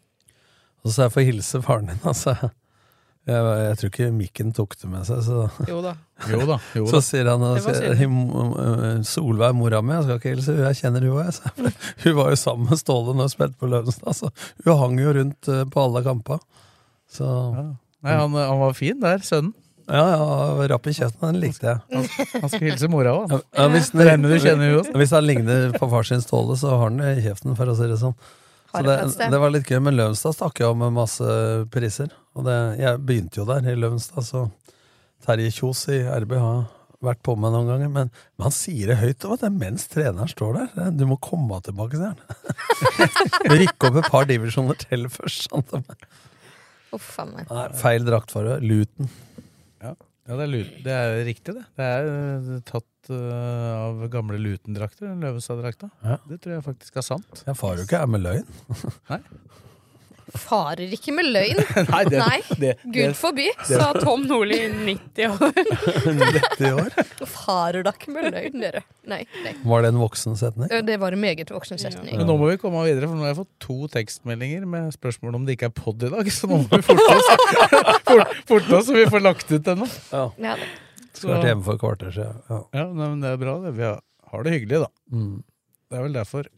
Og 0.85 0.90
så 0.90 0.95
sa 0.95 1.07
jeg 1.09 1.16
får 1.16 1.28
hilse 1.32 1.62
faren 1.65 1.90
din, 1.95 2.05
altså. 2.07 2.36
Jeg, 3.28 3.48
jeg 3.60 3.76
tror 3.80 3.90
ikke 3.92 4.06
mikken 4.16 4.52
tok 4.56 4.72
det 4.80 4.88
med 4.88 5.05
seg, 5.05 5.18
så 5.26 5.42
Jo 5.68 5.82
da. 5.84 5.90
Jo 6.32 6.38
da. 6.48 6.56
Jo 6.78 6.86
Så 6.88 7.02
sier 7.05 7.28
han. 7.28 7.42
«Him- 7.98 8.32
øh, 8.32 9.02
Solveig, 9.05 9.52
mora 9.59 9.82
mi, 9.84 9.92
jeg 9.98 10.06
skal 10.06 10.16
ikke 10.22 10.32
hilse, 10.32 10.55
jeg 10.62 10.78
kjenner 10.80 11.05
hun 11.05 11.20
òg. 11.20 11.38
Hun 12.06 12.16
var 12.16 12.32
jo 12.32 12.38
sammen 12.40 12.70
med 12.72 12.80
Ståle 12.80 13.12
når 13.14 13.28
hun 13.28 13.34
spilte 13.34 13.60
på 13.60 13.68
Løvenstad, 13.68 14.16
så 14.16 14.30
hun 14.64 14.80
hang 14.80 14.98
jo 15.02 15.12
rundt 15.18 15.50
øh, 15.52 15.62
på 15.70 15.84
alle 15.84 16.02
kamper. 16.09 16.40
Så 17.12 17.28
Ja. 17.28 17.66
Nei, 18.06 18.12
han, 18.14 18.34
han 18.38 18.60
var 18.62 18.76
fin 18.78 19.00
der, 19.02 19.18
sønnen. 19.26 19.52
ja, 19.90 20.02
ja, 20.14 20.66
rapp 20.70 20.84
i 20.86 20.92
kjeften, 20.94 21.24
den 21.32 21.40
likte 21.42 21.66
jeg. 21.66 21.80
Han, 21.92 22.05
han 22.44 22.50
skal 22.52 22.66
hilse 22.68 22.88
mora 22.92 23.14
òg. 23.24 23.32
Ja, 23.59 23.64
hvis, 23.72 23.88
hvis 24.94 25.14
han 25.16 25.26
ligner 25.26 25.72
på 25.76 25.88
far 25.90 26.06
sin 26.06 26.22
Ståle, 26.22 26.55
så 26.60 26.70
har 26.76 26.84
han 26.88 27.00
det 27.02 27.16
i 27.18 27.24
kjeften, 27.28 27.56
for 27.59 27.72
å 27.72 27.74
si 27.76 27.88
det 27.90 27.98
sånn. 28.00 28.14
Det, 28.86 29.28
det 29.32 29.40
var 29.42 29.52
litt 29.55 29.68
gøy, 29.70 29.80
men 29.84 29.96
Løvenstad 29.98 30.36
stakk 30.36 30.62
jo 30.62 30.72
av 30.72 30.80
med 30.80 30.96
masse 30.96 31.36
priser. 31.74 32.12
Og 32.38 32.46
det, 32.46 32.56
jeg 32.80 33.02
begynte 33.05 33.40
jo 33.40 33.46
der 33.48 33.66
i 33.66 33.76
Løvenstad, 33.78 34.26
så 34.26 34.46
Terje 35.26 35.50
Kjos 35.55 35.86
i 35.94 36.02
RB 36.06 36.34
har 36.38 36.66
vært 37.05 37.20
på 37.26 37.34
meg 37.38 37.55
noen 37.55 37.70
ganger. 37.70 37.92
Men, 37.94 38.10
men 38.10 38.46
han 38.48 38.55
sier 38.55 38.92
det 38.92 38.98
høyt 39.02 39.22
det 39.22 39.48
er 39.48 39.55
mens 39.55 39.86
treneren 39.90 40.30
står 40.30 40.59
der. 40.59 40.90
Du 40.98 41.06
må 41.10 41.18
komme 41.22 41.60
tilbake, 41.64 41.98
sier 41.98 42.14
han. 42.14 42.18
Rykke 43.59 43.90
opp 43.90 44.00
et 44.02 44.12
par 44.14 44.28
divisjoner 44.30 44.78
til 44.82 45.09
først. 45.12 45.48
Sant? 45.48 45.74
Uff. 46.94 47.14
Nei, 47.20 47.66
feil 47.78 48.06
draktfarge. 48.06 48.60
Luton. 48.64 49.10
Ja, 50.28 50.36
det 50.36 50.44
er, 50.44 50.50
lut- 50.52 50.74
det 50.84 50.92
er 50.92 51.14
riktig, 51.24 51.55
det. 51.56 51.62
Det 51.78 51.84
er 51.88 52.09
eh, 52.12 52.48
tatt 52.68 53.09
uh, 53.09 53.86
av 53.88 54.02
gamle 54.12 54.36
Luten-drakter. 54.44 55.14
Ja. 56.05 56.18
Det 56.28 56.36
tror 56.44 56.59
jeg 56.59 56.64
faktisk 56.66 56.98
er 57.00 57.06
sant. 57.06 57.44
Jeg 57.46 57.56
farer 57.56 57.80
jo 57.80 57.86
ikke 57.88 58.02
her 58.02 58.10
med 58.12 58.26
løgn. 58.26 58.44
Farer 60.36 60.92
ikke 60.92 61.12
med 61.16 61.28
løgn. 61.32 61.60
Nei, 61.92 62.00
det, 62.09 62.18
Nei. 62.20 62.38
det, 62.60 62.72
Gud 62.94 63.14
forby. 63.18 63.46
Sa 63.68 63.90
Tom 63.96 64.26
Nordli 64.28 64.59
90 64.68 65.28
år. 65.32 65.60
90 66.20 66.74
år. 66.74 66.98
Farer 67.38 67.86
da 67.86 67.94
ikke 67.96 68.12
med 68.14 68.28
løgn, 68.34 68.59
dere. 68.64 68.82
Nei. 69.09 69.22
nei. 69.44 69.55
Var 69.64 69.86
det 69.86 69.92
en 69.94 70.00
voksen 70.02 70.36
setning? 70.40 70.72
Det 70.88 70.98
var 71.00 71.16
en 71.16 71.22
meget 71.22 71.52
voksen 71.55 71.80
setning. 71.80 72.18
Men 72.20 72.28
nå 72.28 72.36
må 72.40 72.50
vi 72.52 72.59
komme 72.60 72.82
videre, 72.86 73.09
for 73.09 73.16
nå 73.16 73.24
har 73.24 73.32
jeg 73.32 73.40
fått 73.40 73.55
to 73.64 73.78
tekstmeldinger 73.94 74.66
med 74.68 74.92
spørsmål 74.96 75.40
om 75.40 75.48
det 75.48 75.56
ikke 75.56 75.70
er 75.70 75.76
pod 75.78 76.05
i 76.05 76.12
dag. 76.12 76.32
Så 76.34 76.50
nå 76.50 76.60
må 76.64 76.68
vi 76.76 76.84
forte 76.84 77.09
oss, 77.14 77.32
fort, 78.05 78.36
forte 78.50 78.76
oss 78.82 78.90
så 78.90 78.98
vi 78.98 79.09
får 79.09 79.24
lagt 79.24 79.50
ut 79.52 79.64
denne. 79.64 79.88
Ja. 80.12 80.28
Ja. 80.44 80.59
Skulle 81.12 81.38
vært 81.38 81.50
hjemme 81.50 81.66
for 81.66 81.78
et 81.78 81.82
kvarter 81.82 82.14
siden. 82.14 82.42
Ja. 82.50 82.60
Ja, 82.76 82.86
nei, 82.92 83.09
men 83.09 83.24
det 83.24 83.32
er 83.32 83.40
bra, 83.40 83.56
det. 83.64 83.74
Vi 83.78 83.86
har, 83.86 84.02
har 84.32 84.44
det 84.46 84.55
hyggelig, 84.55 84.84
da. 84.84 84.90
Mm. 85.14 85.34
Det 85.88 85.98
er 85.98 86.05
vel 86.05 86.16
derfor. 86.20 86.48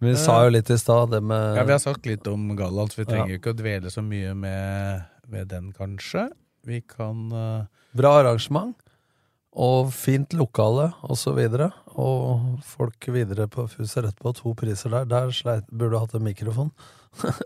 Vi 0.00 0.12
sa 0.16 0.38
jo 0.46 0.52
litt 0.54 0.70
i 0.72 0.78
stad, 0.80 1.10
det 1.12 1.20
med 1.20 1.58
Ja, 1.58 1.64
Vi 1.68 1.74
har 1.76 1.82
sagt 1.82 2.06
litt 2.08 2.26
om 2.30 2.54
gallaen, 2.56 2.88
så 2.88 3.02
vi 3.02 3.08
trenger 3.08 3.34
jo 3.34 3.40
ikke 3.40 3.52
å 3.52 3.58
dvele 3.58 3.90
så 3.92 4.00
mye 4.04 4.32
med, 4.32 5.02
med 5.28 5.50
den, 5.52 5.72
kanskje. 5.76 6.30
Vi 6.64 6.80
kan 6.88 7.26
uh... 7.32 7.66
Bra 7.96 8.14
arrangement. 8.22 8.78
Og 9.50 9.90
fint 9.92 10.32
lokale, 10.38 10.92
og 11.04 11.18
så 11.18 11.34
videre. 11.36 11.68
Og 12.00 12.62
folk 12.64 13.10
videre 13.12 13.48
på 13.50 13.66
Fuset 13.68 14.06
rett 14.06 14.20
på 14.22 14.32
to 14.38 14.54
priser 14.56 14.94
der. 14.94 15.08
Der 15.10 15.34
sleit, 15.36 15.68
burde 15.68 15.96
du 15.96 16.00
hatt 16.00 16.16
en 16.16 16.24
mikrofon. 16.24 16.70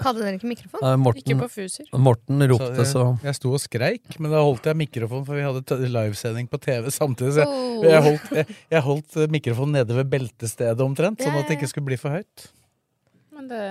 Hadde 0.05 0.21
dere 0.21 0.37
ikke 0.37 0.49
mikrofon? 0.51 0.83
Nei, 0.85 0.95
Morten, 1.01 1.23
Ikke 1.25 1.37
på 1.41 1.49
Fuser. 1.55 1.87
Morten 1.97 2.45
ropte 2.51 2.85
så 2.87 3.05
jeg, 3.07 3.23
jeg 3.31 3.37
sto 3.39 3.53
og 3.57 3.63
skreik, 3.63 4.19
men 4.21 4.31
da 4.35 4.43
holdt 4.45 4.69
jeg 4.69 4.77
mikrofon, 4.79 5.25
for 5.27 5.39
vi 5.41 5.45
hadde 5.47 5.79
livesending 5.89 6.51
på 6.53 6.61
TV 6.63 6.91
samtidig. 6.95 7.33
Så 7.39 7.45
jeg, 7.47 7.49
Oh. 7.49 7.83
jeg, 7.89 8.03
holdt, 8.05 8.29
jeg, 8.39 8.57
jeg 8.71 8.83
holdt 8.85 9.17
eh, 9.19 9.31
mikrofonen 9.33 9.79
nede 9.81 9.97
ved 9.97 10.11
beltestedet 10.13 10.85
omtrent, 10.85 11.25
sånn 11.25 11.41
at 11.41 11.49
det 11.49 11.57
ikke 11.59 11.71
skulle 11.73 11.89
bli 11.89 11.99
for 12.01 12.15
høyt. 12.19 12.45
Men 13.35 13.49
det 13.51 13.63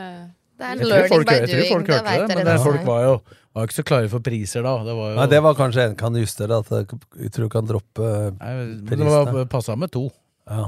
Det 0.53 0.65
er 0.65 0.75
Jeg 0.75 0.81
tror 0.83 0.89
learning 0.91 1.13
folk, 1.13 1.27
by 1.29 1.33
jeg 1.33 1.49
tror 1.49 1.69
folk 1.71 1.87
hørte 1.93 2.03
det, 2.09 2.27
det, 2.27 2.35
men 2.37 2.45
det, 2.49 2.57
folk 2.61 2.83
var 2.89 3.01
jo 3.07 3.13
var 3.53 3.67
ikke 3.69 3.77
så 3.77 3.85
klare 3.85 4.09
for 4.09 4.25
priser 4.25 4.65
da. 4.65 4.73
Det 4.85 4.93
var 4.97 5.09
jo 5.11 5.17
Nei, 5.21 5.25
det 5.29 5.39
var 5.45 5.55
kanskje 5.57 5.85
en 5.91 5.95
kan 5.97 6.15
justere, 6.17 6.57
at 6.61 6.69
jeg 6.73 6.99
jeg 7.21 7.31
tror 7.33 7.45
du 7.47 7.53
kan 7.53 7.69
droppe 7.69 8.09
prisene. 8.37 8.97
det 8.97 9.33
var 9.37 9.45
passa 9.49 9.75
med 9.77 9.93
to. 9.93 10.07
Ja. 10.49 10.67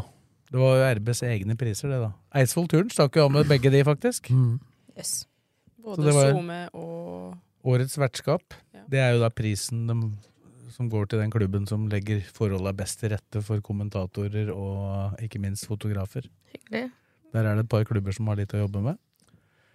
Det 0.52 0.62
var 0.62 0.78
jo 0.80 0.88
RBs 1.02 1.22
egne 1.26 1.58
priser, 1.60 1.90
det, 1.90 2.00
da. 2.06 2.12
Eidsvoll 2.38 2.70
Turn 2.72 2.90
stakk 2.94 3.18
jo 3.18 3.26
av 3.26 3.34
med 3.34 3.50
begge 3.50 3.72
de, 3.74 3.82
faktisk. 3.86 4.30
Mm. 4.30 4.60
Yes. 4.96 5.26
både 5.84 6.14
SoMe 6.16 6.62
og 6.74 7.36
Årets 7.66 7.98
vertskap. 7.98 8.54
Ja. 8.76 8.84
Det 8.90 9.00
er 9.02 9.16
jo 9.16 9.24
da 9.24 9.32
prisen 9.34 9.88
de, 9.90 9.96
som 10.76 10.90
går 10.92 11.08
til 11.10 11.24
den 11.24 11.32
klubben 11.34 11.66
som 11.70 11.88
legger 11.90 12.22
forholda 12.36 12.76
best 12.78 13.02
til 13.02 13.10
rette 13.16 13.42
for 13.46 13.64
kommentatorer 13.66 14.52
og 14.54 15.18
ikke 15.26 15.42
minst 15.42 15.66
fotografer. 15.66 16.28
Hyggelig. 16.54 16.92
Der 17.34 17.50
er 17.50 17.58
det 17.58 17.66
et 17.66 17.72
par 17.74 17.84
klubber 17.90 18.14
som 18.16 18.30
har 18.30 18.38
litt 18.40 18.54
å 18.54 18.62
jobbe 18.62 18.84
med. 18.86 19.00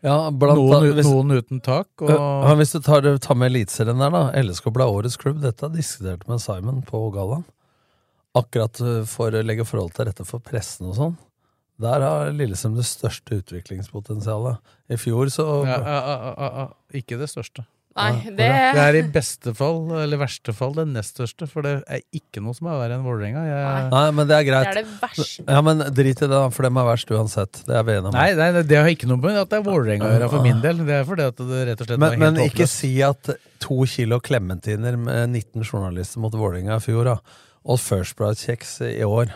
Ja, 0.00 0.30
blant 0.32 0.56
Noen, 0.56 0.70
da, 0.72 0.92
hvis, 0.96 1.08
noen 1.10 1.34
uten 1.36 1.60
tak. 1.60 1.90
Og, 2.00 2.08
Ja, 2.08 2.54
hvis 2.56 2.72
du 2.72 2.78
tar, 2.80 3.04
tar 3.20 3.36
med 3.36 3.50
Eliteserien 3.50 4.00
der, 4.00 4.14
da. 4.14 4.22
LSK 4.40 4.70
ble 4.72 4.86
årets 4.88 5.18
klubb. 5.20 5.42
Dette 5.42 5.66
har 5.66 5.74
jeg 5.74 5.82
diskutert 5.82 6.24
med 6.30 6.40
Simon 6.40 6.80
på 6.86 7.02
gallaen. 7.12 7.44
Akkurat 8.38 8.80
uh, 8.80 9.02
for 9.10 9.34
å 9.34 9.42
legge 9.44 9.66
forhold 9.68 9.92
til 9.96 10.08
rette 10.08 10.24
for 10.24 10.40
pressen 10.46 10.88
og 10.88 10.96
sånn. 10.96 11.18
Der 11.80 12.04
har 12.04 12.30
Lillesund 12.36 12.76
det 12.76 12.86
største 12.88 13.40
utviklingspotensialet. 13.40 14.60
I 14.90 14.98
fjor 15.00 15.30
så 15.32 15.46
ja, 15.66 15.78
ja, 15.80 16.32
ja, 16.40 16.66
ikke 17.00 17.18
det 17.20 17.30
største. 17.32 17.64
Nei, 17.98 18.22
det 18.22 18.36
Det 18.38 18.82
er 18.84 18.96
i 19.00 19.02
beste 19.12 19.50
fall, 19.56 19.80
eller 19.98 20.20
verste 20.20 20.52
fall, 20.54 20.76
det 20.76 20.84
nest 20.92 21.16
største. 21.16 21.48
For 21.50 21.66
det 21.66 21.72
er 21.90 22.04
ikke 22.14 22.42
noe 22.44 22.54
som 22.54 22.68
er 22.70 22.78
verre 22.78 22.96
enn 22.96 23.02
Vålerenga. 23.04 23.42
Jeg- 23.48 23.90
Nei, 23.90 24.04
men 24.14 24.28
det 24.28 24.36
er 24.36 24.44
det 24.44 24.50
greit. 24.50 24.68
er 24.70 24.78
det 24.78 25.00
verste. 25.00 25.44
Ja, 25.48 25.60
men 25.66 25.78
drit 25.78 26.22
i 26.22 26.28
det, 26.30 26.40
for 26.54 26.62
dem 26.62 26.76
er 26.76 26.86
verst 26.86 27.10
uansett. 27.10 27.64
Det 27.66 27.74
er 27.74 27.82
vi 27.82 27.92
enige 27.98 28.12
om. 28.12 28.14
Nei, 28.14 28.34
nei, 28.38 28.62
det 28.62 28.78
har 28.78 28.86
ikke 28.94 29.08
noe 29.10 29.18
med 29.18 29.36
at 29.42 29.50
det 29.50 29.58
er 29.58 29.66
Vålerenga 29.66 30.06
å 30.06 30.12
gjøre 30.14 30.30
for 30.30 30.42
min 30.42 30.60
del. 30.62 30.84
Det 30.86 30.96
er 31.00 31.04
fordi 31.04 31.26
at 31.26 31.36
det 31.36 31.66
rett 31.66 31.80
og 31.80 31.86
slett 31.86 31.98
var 31.98 32.16
Men, 32.16 32.20
helt 32.20 32.38
men 32.38 32.48
ikke 32.48 32.68
si 32.68 33.02
at 33.02 33.30
to 33.58 33.84
kilo 33.86 34.20
klementiner 34.20 34.96
med 34.96 35.30
19 35.34 35.64
journalister 35.64 36.20
mot 36.20 36.32
Vålerenga 36.32 36.76
i 36.76 36.84
fjor, 36.86 37.04
da, 37.04 37.18
og 37.66 37.78
First 37.80 38.16
Price-kjeks 38.16 38.80
i 38.86 39.02
år, 39.02 39.34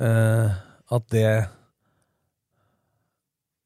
uh, 0.00 0.52
at 0.92 1.08
det 1.10 1.48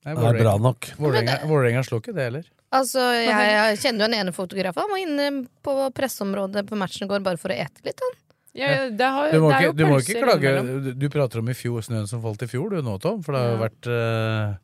Nei, 0.06 0.14
er 0.16 0.38
bra 0.40 0.54
nok. 0.56 0.90
Vålerenga 0.96 1.82
slo 1.84 1.98
ikke 2.00 2.14
det 2.16 2.24
heller. 2.30 2.48
Altså, 2.72 3.02
jeg, 3.18 3.28
jeg 3.28 3.78
kjenner 3.82 4.04
jo 4.04 4.08
en 4.08 4.16
ene 4.20 4.32
fotograf. 4.32 4.76
Han 4.78 4.90
var 4.92 5.00
inne 5.02 5.28
på 5.66 5.74
presseområdet 5.96 6.62
på 6.68 6.78
matchen 6.78 7.04
i 7.04 7.10
går 7.10 7.24
bare 7.26 7.40
for 7.40 7.52
å 7.52 7.56
ete 7.58 7.82
litt. 7.84 8.00
Han. 8.06 8.16
Ja, 8.56 8.70
det, 8.90 9.06
har, 9.06 9.30
Du 9.30 9.42
må, 9.44 9.50
det 9.50 9.56
er 9.56 9.60
ikke, 9.60 9.66
jo 9.68 9.74
du 9.78 9.84
må 9.86 9.98
ikke 10.00 10.22
klage. 10.24 10.54
Du, 10.86 10.90
du 10.98 11.06
prater 11.12 11.42
om 11.42 11.50
i 11.52 11.54
fjor, 11.54 11.84
snøen 11.86 12.08
som 12.10 12.22
falt 12.24 12.42
i 12.46 12.48
fjor, 12.50 12.72
du 12.72 12.82
nå, 12.86 12.96
Tom. 13.02 13.20
For 13.26 13.36
det 13.36 13.42
har 13.42 13.52
jo 13.52 13.58
Ja. 13.58 13.60
vært 13.66 13.90
uh, 13.90 14.56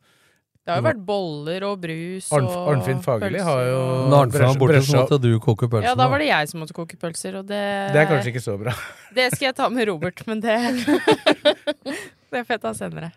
Det 0.67 0.73
har 0.73 0.81
jo 0.81 0.87
vært 0.89 1.03
boller 1.07 1.63
og 1.69 1.77
brus 1.85 2.27
Arnf 2.35 2.51
og 2.51 2.65
Arnfinn 2.73 2.99
Fagerli 3.05 3.39
har 3.39 3.61
jo 3.69 3.77
Når 4.11 4.17
Arnfinn 4.25 4.43
var 4.49 4.59
borte, 4.63 4.81
så 4.83 4.97
måtte 5.03 5.21
du 5.23 5.29
koke 5.43 5.69
pølser. 5.71 5.87
Ja, 5.87 5.95
da 5.95 6.09
var 6.11 6.19
det 6.23 6.27
jeg 6.27 6.49
som 6.51 6.63
måtte 6.63 6.75
koke 6.75 6.99
pølser, 6.99 7.37
og 7.39 7.47
det 7.47 7.61
Det 7.93 8.01
er 8.01 8.09
kanskje 8.11 8.33
ikke 8.33 8.43
så 8.43 8.57
bra. 8.59 8.73
Det 9.15 9.29
skal 9.35 9.51
jeg 9.51 9.55
ta 9.61 9.69
med 9.71 9.87
Robert, 9.91 10.25
men 10.27 10.43
det 10.43 10.57
Det 12.31 12.43
får 12.43 12.57
jeg 12.57 12.63
ta 12.65 12.73
senere. 12.75 13.13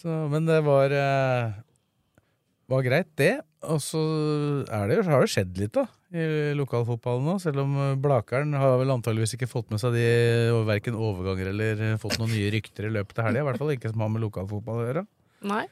Så, 0.00 0.08
men 0.32 0.46
det 0.48 0.62
var 0.64 0.92
eh, 0.96 1.58
var 2.70 2.84
greit, 2.86 3.10
det. 3.20 3.32
Og 3.68 3.80
så 3.84 4.00
er 4.72 4.86
det 4.88 5.02
har 5.04 5.20
det 5.20 5.32
skjedd 5.32 5.58
litt, 5.60 5.74
da, 5.76 5.84
i 6.16 6.54
lokalfotballen 6.56 7.26
nå. 7.28 7.34
Selv 7.42 7.64
om 7.64 7.74
eh, 7.76 7.96
Blakeren 8.00 8.54
har 8.56 8.78
vel 8.80 8.94
antageligvis 8.94 9.36
ikke 9.36 9.50
fått 9.50 9.68
med 9.72 9.82
seg 9.82 9.96
de 9.98 10.06
verken 10.68 10.96
overganger 10.96 11.50
eller 11.52 11.82
eh, 11.90 11.98
fått 12.00 12.16
noen 12.20 12.32
nye 12.32 12.48
rykter 12.54 12.88
i 12.88 12.94
løpet 12.94 13.20
av 13.20 13.28
helga. 13.28 13.42
I 13.42 13.48
hvert 13.50 13.60
fall 13.60 13.74
ikke 13.74 13.92
som 13.92 14.06
har 14.06 14.14
med 14.14 14.24
lokalfotball 14.24 14.80
å 14.80 14.86
gjøre. 14.86 15.04
Nei. 15.50 15.66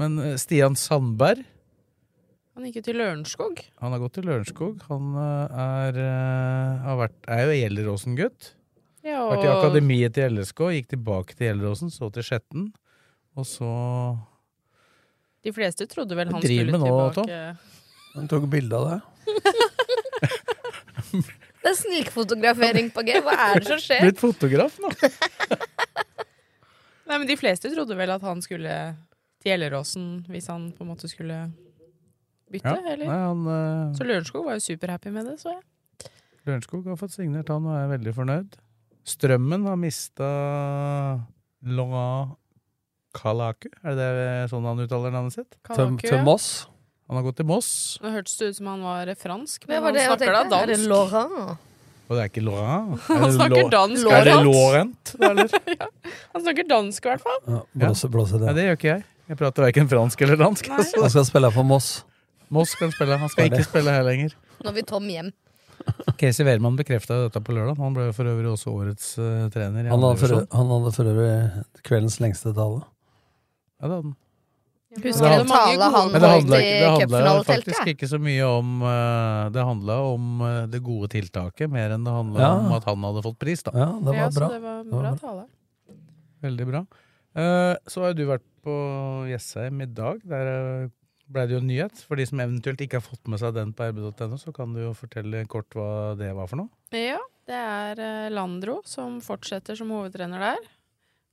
Men 0.00 0.20
eh, 0.22 0.36
Stian 0.40 0.76
Sandberg 0.78 1.46
Han 2.56 2.66
gikk 2.68 2.80
jo 2.82 2.86
til 2.90 3.00
Lørenskog. 3.00 3.64
Han 3.80 3.96
har 3.96 4.02
gått 4.02 4.18
til 4.18 4.28
Lørenskog. 4.28 4.84
Han 4.90 5.14
er, 5.22 5.56
er, 5.64 6.02
eh, 6.04 6.84
har 6.84 7.00
vært, 7.06 7.18
er 7.30 7.46
jo 7.46 7.56
Gjelleråsen-gutt. 7.62 8.54
Ja, 9.06 9.22
Vært 9.30 9.46
i 9.46 9.48
akademiet 9.48 10.12
til 10.12 10.34
LSK, 10.36 10.66
gikk 10.76 10.90
tilbake 10.92 11.32
til 11.32 11.46
Gjelleråsen, 11.48 11.88
så 11.94 12.10
til 12.12 12.26
Skjetten. 12.26 12.66
Og 13.38 13.44
så 13.46 13.68
De 15.44 15.52
fleste 15.54 15.86
trodde 15.90 16.16
vel 16.18 16.28
han 16.32 16.42
skulle 16.42 16.72
nå, 16.74 16.80
tilbake 16.82 17.24
Han 18.16 18.26
tok 18.30 18.44
bilde 18.50 18.74
av 18.80 18.84
det. 18.90 18.98
Det 21.60 21.68
er 21.68 21.76
snikfotografering 21.76 22.86
på 22.94 23.02
G. 23.04 23.18
Hva 23.20 23.34
er 23.50 23.54
det 23.60 23.66
som 23.68 23.80
skjer? 23.82 24.00
blitt 24.06 24.20
fotograf 24.22 24.78
nå! 24.80 24.88
Nei, 27.10 27.16
men 27.18 27.26
de 27.28 27.36
fleste 27.36 27.68
trodde 27.74 27.96
vel 27.98 28.10
at 28.14 28.22
han 28.24 28.40
skulle 28.44 28.74
til 29.42 29.50
Gjelleråsen 29.52 30.04
hvis 30.30 30.46
han 30.52 30.62
på 30.76 30.80
en 30.86 30.90
måte 30.92 31.08
skulle 31.10 31.38
bytte, 32.50 32.70
Ja, 32.70 32.74
eller? 32.94 33.06
nei, 33.06 33.20
han, 33.26 33.40
uh... 33.44 33.96
Så 33.98 34.02
Lørenskog 34.06 34.42
var 34.46 34.54
jo 34.56 34.62
superhappy 34.64 35.10
med 35.14 35.24
det, 35.28 35.36
så 35.42 35.48
jeg. 35.56 35.62
Lørenskog 36.48 36.82
har 36.88 36.96
fått 37.00 37.14
signert 37.18 37.48
han 37.52 37.66
og 37.68 37.74
er 37.76 37.86
veldig 37.92 38.12
fornøyd. 38.16 38.50
Strømmen 39.10 39.62
har 39.68 39.76
mista 39.80 40.28
Laurent 41.66 42.28
Kalaku, 43.16 43.70
er 43.82 43.96
det 43.98 44.10
det 44.18 44.28
sånn 44.52 44.66
han 44.68 44.82
uttaler 44.84 45.14
navnet 45.14 45.34
sitt? 45.38 45.56
Kalaku, 45.66 46.04
til 46.04 46.18
ja. 46.20 46.22
Moss. 46.26 46.50
Han 47.10 47.18
har 47.18 47.24
gått 47.26 47.40
til 47.40 47.48
Moss, 47.48 47.72
Nå 48.04 48.12
hørtes 48.14 48.36
det 48.38 48.52
ut 48.52 48.60
som 48.60 48.68
han 48.70 48.84
var 48.86 49.10
fransk, 49.18 49.66
men 49.66 49.82
var 49.82 49.96
han 49.98 50.12
snakker 50.12 50.36
da 50.36 50.44
dansk. 50.46 50.60
Er 50.60 50.70
det. 50.70 50.78
Laurent? 50.92 51.66
og 52.10 52.16
det 52.16 52.22
er 52.22 52.30
ikke 52.30 52.42
Laurent. 52.42 53.02
Han 53.06 53.20
Er 53.20 53.24
det 53.24 53.34
snakker 53.36 53.68
dansk. 53.70 54.06
Er 54.10 54.24
det 54.26 54.36
Laurent. 54.42 55.12
Eller? 55.28 55.52
Han 56.34 56.42
snakker 56.42 56.66
dansk, 56.70 57.04
i 57.06 57.10
hvert 57.12 57.22
fall. 57.22 57.40
Ja, 57.46 57.60
blåse, 57.82 58.10
blåse 58.10 58.40
Nei, 58.40 58.48
det. 58.48 58.54
det 58.56 58.64
gjør 58.64 58.78
ikke 58.80 58.88
jeg. 58.88 59.04
Jeg 59.30 59.38
prater 59.38 59.66
verken 59.68 59.90
fransk 59.92 60.24
eller 60.26 60.40
dansk. 60.40 60.70
Altså. 60.74 61.00
Han 61.04 61.12
skal 61.14 61.26
spille 61.28 61.50
for 61.54 61.66
Moss. 61.66 61.90
Moss 62.50 62.74
kan 62.74 62.90
spille, 62.90 63.14
han 63.14 63.30
skal 63.30 63.46
ikke 63.46 63.62
spille 63.62 63.92
her 63.94 64.02
lenger. 64.02 64.32
Nå 64.66 64.72
vil 64.74 64.82
Tom 64.88 65.04
hjem. 65.06 65.28
Casey 66.18 66.42
Wehrmann 66.42 66.74
bekrefta 66.76 67.20
dette 67.28 67.38
på 67.46 67.54
lørdag. 67.54 67.78
Han 67.78 67.94
ble 67.94 68.08
for 68.16 68.26
øvrig 68.26 68.50
også 68.50 68.72
årets 68.74 69.12
uh, 69.22 69.46
trener. 69.54 69.86
Han 69.86 70.02
hadde 70.02 70.18
for, 70.18 70.34
han 70.50 70.72
hadde 70.74 70.92
for 70.96 71.12
øvrig 71.12 71.36
kveldens 71.86 72.18
lengste 72.18 72.50
tale. 72.56 72.82
Ja, 73.80 73.88
det 73.88 73.94
hadde 73.96 74.02
den. 74.10 74.16
Husker 74.90 75.22
det, 75.30 75.36
du 75.38 75.42
det 75.44 75.52
tale 75.54 75.86
han 75.94 76.08
Men 76.10 76.20
det 76.20 76.28
holdt 76.30 76.42
handla 76.42 76.56
i 76.58 76.64
ikke- 76.66 76.80
det 76.80 76.88
handla 76.90 77.00
cupfinaleteltet? 77.06 77.46
faktisk 77.54 77.90
ikke 77.92 78.08
så 78.10 78.18
mye 78.18 78.42
om 78.58 78.82
eh, 78.82 79.50
Det 79.54 79.62
handla 79.68 79.96
om 80.14 80.40
eh, 80.42 80.66
det 80.66 80.80
gode 80.82 81.08
tiltaket, 81.12 81.70
mer 81.70 81.90
enn 81.94 82.02
det 82.04 82.10
handla 82.12 82.40
Ja. 82.40 82.50
om 82.58 82.72
at 82.72 82.84
han 82.84 83.02
hadde 83.06 83.22
fått 83.22 83.38
pris, 83.38 83.62
da. 83.62 83.70
Ja, 83.74 83.86
det 84.02 84.14
Ja, 84.16 84.24
var 84.24 84.30
så 84.30 84.40
bra. 84.40 84.48
det 84.48 84.60
var 84.62 84.82
Det 84.84 84.90
var 84.90 85.00
bra 85.02 85.10
bra. 85.14 85.18
tale. 85.30 85.46
Veldig 86.42 86.66
bra. 86.66 86.80
Eh, 87.36 87.76
så 87.86 88.00
har 88.02 88.08
jo 88.10 88.14
du 88.14 88.26
vært 88.26 88.46
på 88.64 88.74
Jessheim 89.30 89.80
i 89.80 89.86
dag. 89.86 90.20
Der 90.26 90.90
blei 91.30 91.46
ble 91.46 91.46
det 91.46 91.54
jo 91.54 91.60
en 91.62 91.68
nyhet. 91.68 92.02
For 92.08 92.16
de 92.16 92.26
som 92.26 92.40
eventuelt 92.40 92.80
ikke 92.82 92.98
har 92.98 93.06
fått 93.06 93.28
med 93.28 93.38
seg 93.38 93.54
den 93.54 93.72
på 93.72 93.86
rb.no, 93.86 94.36
så 94.36 94.52
kan 94.52 94.72
du 94.74 94.80
jo 94.80 94.92
fortelle 94.92 95.46
kort 95.46 95.70
hva 95.70 96.18
det 96.18 96.34
var 96.34 96.48
for 96.48 96.56
noe. 96.56 96.68
Ja, 96.90 97.18
det 97.46 97.54
er 97.54 98.30
Landro 98.34 98.80
som 98.84 99.20
fortsetter 99.20 99.76
som 99.78 99.88
hovedtrener 99.90 100.40
der. 100.40 100.56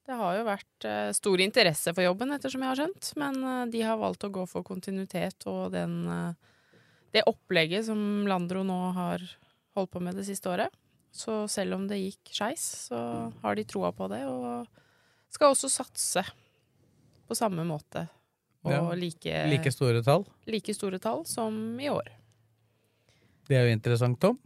Det 0.07 0.15
har 0.15 0.37
jo 0.37 0.43
vært 0.47 0.85
eh, 0.87 1.09
stor 1.11 1.41
interesse 1.43 1.91
for 1.91 2.05
jobben, 2.05 2.31
ettersom 2.31 2.63
jeg 2.63 2.71
har 2.71 2.79
skjønt, 2.79 3.09
men 3.19 3.39
eh, 3.43 3.63
de 3.73 3.81
har 3.83 3.99
valgt 3.99 4.23
å 4.23 4.31
gå 4.31 4.45
for 4.47 4.63
kontinuitet 4.67 5.43
og 5.51 5.73
den, 5.73 5.97
eh, 6.07 6.79
det 7.17 7.25
opplegget 7.27 7.89
som 7.89 7.99
Landro 8.29 8.63
nå 8.67 8.77
har 8.95 9.25
holdt 9.75 9.91
på 9.91 10.01
med 10.03 10.15
det 10.15 10.23
siste 10.29 10.47
året. 10.53 10.71
Så 11.11 11.41
selv 11.51 11.75
om 11.75 11.87
det 11.89 11.99
gikk 11.99 12.31
skeis, 12.35 12.63
så 12.87 12.99
har 13.41 13.57
de 13.57 13.65
troa 13.67 13.91
på 13.95 14.07
det, 14.11 14.21
og 14.29 14.67
skal 15.33 15.51
også 15.53 15.69
satse 15.71 16.23
på 17.27 17.35
samme 17.35 17.65
måte. 17.67 18.05
Og 18.63 18.71
Ja, 18.71 18.81
like, 18.95 19.33
Like 19.51 19.71
store 19.71 20.01
tall. 20.03 20.25
like 20.47 20.73
store 20.75 20.99
tall 20.99 21.25
som 21.25 21.79
i 21.79 21.89
år. 21.91 22.07
Det 23.47 23.55
er 23.57 23.67
jo 23.67 23.75
interessant, 23.75 24.19
Tom. 24.19 24.39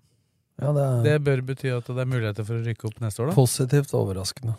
Ja, 0.61 0.71
det 0.73 0.83
er 0.85 1.03
Det 1.03 1.15
bør 1.25 1.41
bety 1.45 1.71
at 1.73 1.85
det 1.89 1.97
er 1.97 2.09
muligheter 2.09 2.45
for 2.45 2.57
å 2.59 2.65
rykke 2.65 2.85
opp 2.89 3.01
neste 3.01 3.23
år, 3.23 3.31
da. 3.31 3.35
positivt 3.35 3.93
overraskende. 3.97 4.55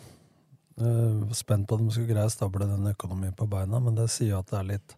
Uh, 0.73 1.29
spent 1.37 1.67
på 1.69 1.77
at 1.77 1.83
de 1.83 1.93
skulle 1.93 2.09
greie 2.09 2.25
å 2.25 2.33
stable 2.33 2.65
den 2.65 2.89
økonomien 2.89 3.35
på 3.37 3.45
beina, 3.49 3.77
men 3.83 3.97
det 3.99 4.07
sier 4.09 4.39
at 4.39 4.49
det 4.49 4.57
er 4.57 4.71
litt 4.71 4.95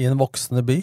I 0.00 0.08
en 0.08 0.18
voksende 0.18 0.64
by, 0.66 0.80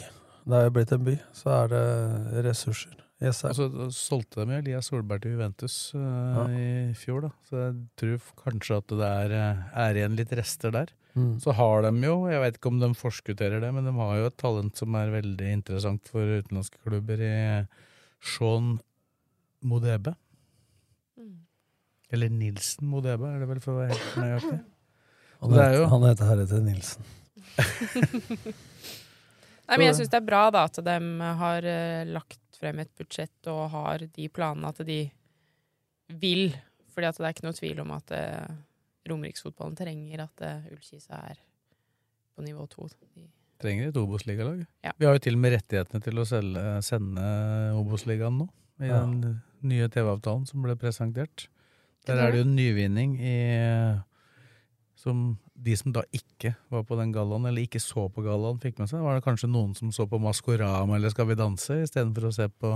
det 0.47 0.55
er 0.55 0.69
jo 0.69 0.75
blitt 0.77 0.93
en 0.95 1.03
by, 1.03 1.17
så 1.35 1.51
er 1.57 1.73
det 1.73 2.45
ressurser. 2.47 2.95
Yes, 3.17 3.39
Og 3.49 3.55
så 3.57 3.87
solgte 3.95 4.43
de 4.45 4.53
jo 4.53 4.61
Elias 4.61 4.91
Solberg 4.91 5.23
til 5.23 5.33
Juventus 5.33 5.75
eh, 5.97 6.51
i 6.53 6.67
fjor, 6.97 7.25
da. 7.25 7.31
Så 7.49 7.57
jeg 7.63 7.77
tror 7.97 8.27
kanskje 8.43 8.77
at 8.77 8.93
det 8.93 9.07
er, 9.07 9.33
eh, 9.33 9.63
er 9.87 9.97
igjen 9.97 10.17
litt 10.19 10.35
rester 10.37 10.75
der. 10.75 10.91
Mm. 11.17 11.39
Så 11.41 11.55
har 11.57 11.81
de 11.87 11.91
jo, 12.05 12.19
jeg 12.29 12.43
vet 12.43 12.59
ikke 12.59 12.69
om 12.69 12.77
de 12.83 12.91
forskutterer 12.93 13.63
det, 13.63 13.71
men 13.73 13.89
de 13.89 13.95
har 13.97 14.19
jo 14.19 14.29
et 14.29 14.37
talent 14.37 14.77
som 14.77 14.99
er 14.99 15.15
veldig 15.15 15.49
interessant 15.55 16.11
for 16.13 16.29
utenlandske 16.37 16.77
klubber 16.85 17.23
i 17.25 17.33
Shaun 18.21 18.77
Modebe. 19.65 20.13
Eller 22.13 22.29
Nilsen 22.31 22.87
Modeba, 22.87 23.33
er 23.35 23.39
det 23.43 23.47
vel 23.49 23.59
for 23.63 23.75
å 23.75 23.81
være 23.83 23.95
helt 23.97 24.17
nøyaktig. 24.23 24.59
Han, 25.41 25.51
Det 25.53 25.59
er 25.61 25.67
heter, 25.69 25.81
jo- 25.83 25.87
han 25.91 26.05
heter 26.07 26.29
heretter 26.31 26.61
Nilsen. 26.65 27.03
Nei, 29.67 29.75
men 29.77 29.83
jeg 29.89 29.97
syns 29.99 30.11
det 30.13 30.19
er 30.21 30.25
bra 30.27 30.45
da 30.55 30.63
at 30.69 30.77
de 30.79 30.95
har 31.41 31.65
uh, 31.67 32.03
lagt 32.15 32.39
frem 32.57 32.79
et 32.81 32.91
budsjett 32.97 33.49
og 33.51 33.65
har 33.73 34.05
de 34.15 34.27
planene 34.33 34.69
at 34.71 34.79
de 34.87 35.01
vil. 36.21 36.47
Fordi 36.95 37.09
at 37.09 37.19
det 37.19 37.27
er 37.27 37.35
ikke 37.35 37.45
noe 37.49 37.57
tvil 37.57 37.81
om 37.83 37.91
at 37.97 38.13
uh, 38.15 38.47
Romeriksfotballen 39.11 39.75
trenger 39.77 40.23
at 40.25 40.45
uh, 40.47 40.69
Ullkisa 40.73 41.19
er 41.33 41.41
på 42.37 42.45
nivå 42.47 42.65
to. 42.71 42.87
De, 43.13 43.27
Trenger 43.61 43.89
et 43.91 43.97
Obos-ligalag. 43.99 44.63
Ja. 44.85 44.91
Vi 45.01 45.05
har 45.09 45.15
jo 45.17 45.21
til 45.27 45.33
og 45.37 45.41
med 45.43 45.55
rettighetene 45.57 46.01
til 46.05 46.19
å 46.21 46.25
selge, 46.29 46.63
sende 46.85 47.27
Obos-ligaen 47.77 48.35
nå, 48.43 48.47
i 48.85 48.89
Ja. 48.91 48.99
den 49.03 49.39
nye 49.65 49.87
TV-avtalen 49.89 50.45
som 50.49 50.61
ble 50.65 50.75
presentert. 50.77 51.47
Der 52.07 52.21
er 52.23 52.31
det 52.31 52.41
jo 52.41 52.47
en 52.47 52.55
nyvinning 52.57 53.17
i 53.19 53.35
som 54.97 55.37
de 55.57 55.73
som 55.77 55.93
da 55.93 56.03
ikke 56.13 56.53
var 56.73 56.83
på 56.85 56.97
den 56.99 57.11
gallaen, 57.15 57.47
eller 57.49 57.65
ikke 57.65 57.79
så 57.81 58.07
på 58.13 58.23
gallaen, 58.25 58.59
fikk 58.61 58.77
med 58.81 58.89
seg. 58.91 59.01
Var 59.05 59.17
det 59.17 59.25
kanskje 59.25 59.49
noen 59.49 59.73
som 59.77 59.91
så 59.95 60.05
på 60.09 60.19
Maskorama 60.21 60.97
eller 60.97 61.13
Skal 61.13 61.29
vi 61.31 61.37
danse, 61.39 61.79
istedenfor 61.85 62.29
å 62.29 62.33
se 62.35 62.47
på 62.49 62.73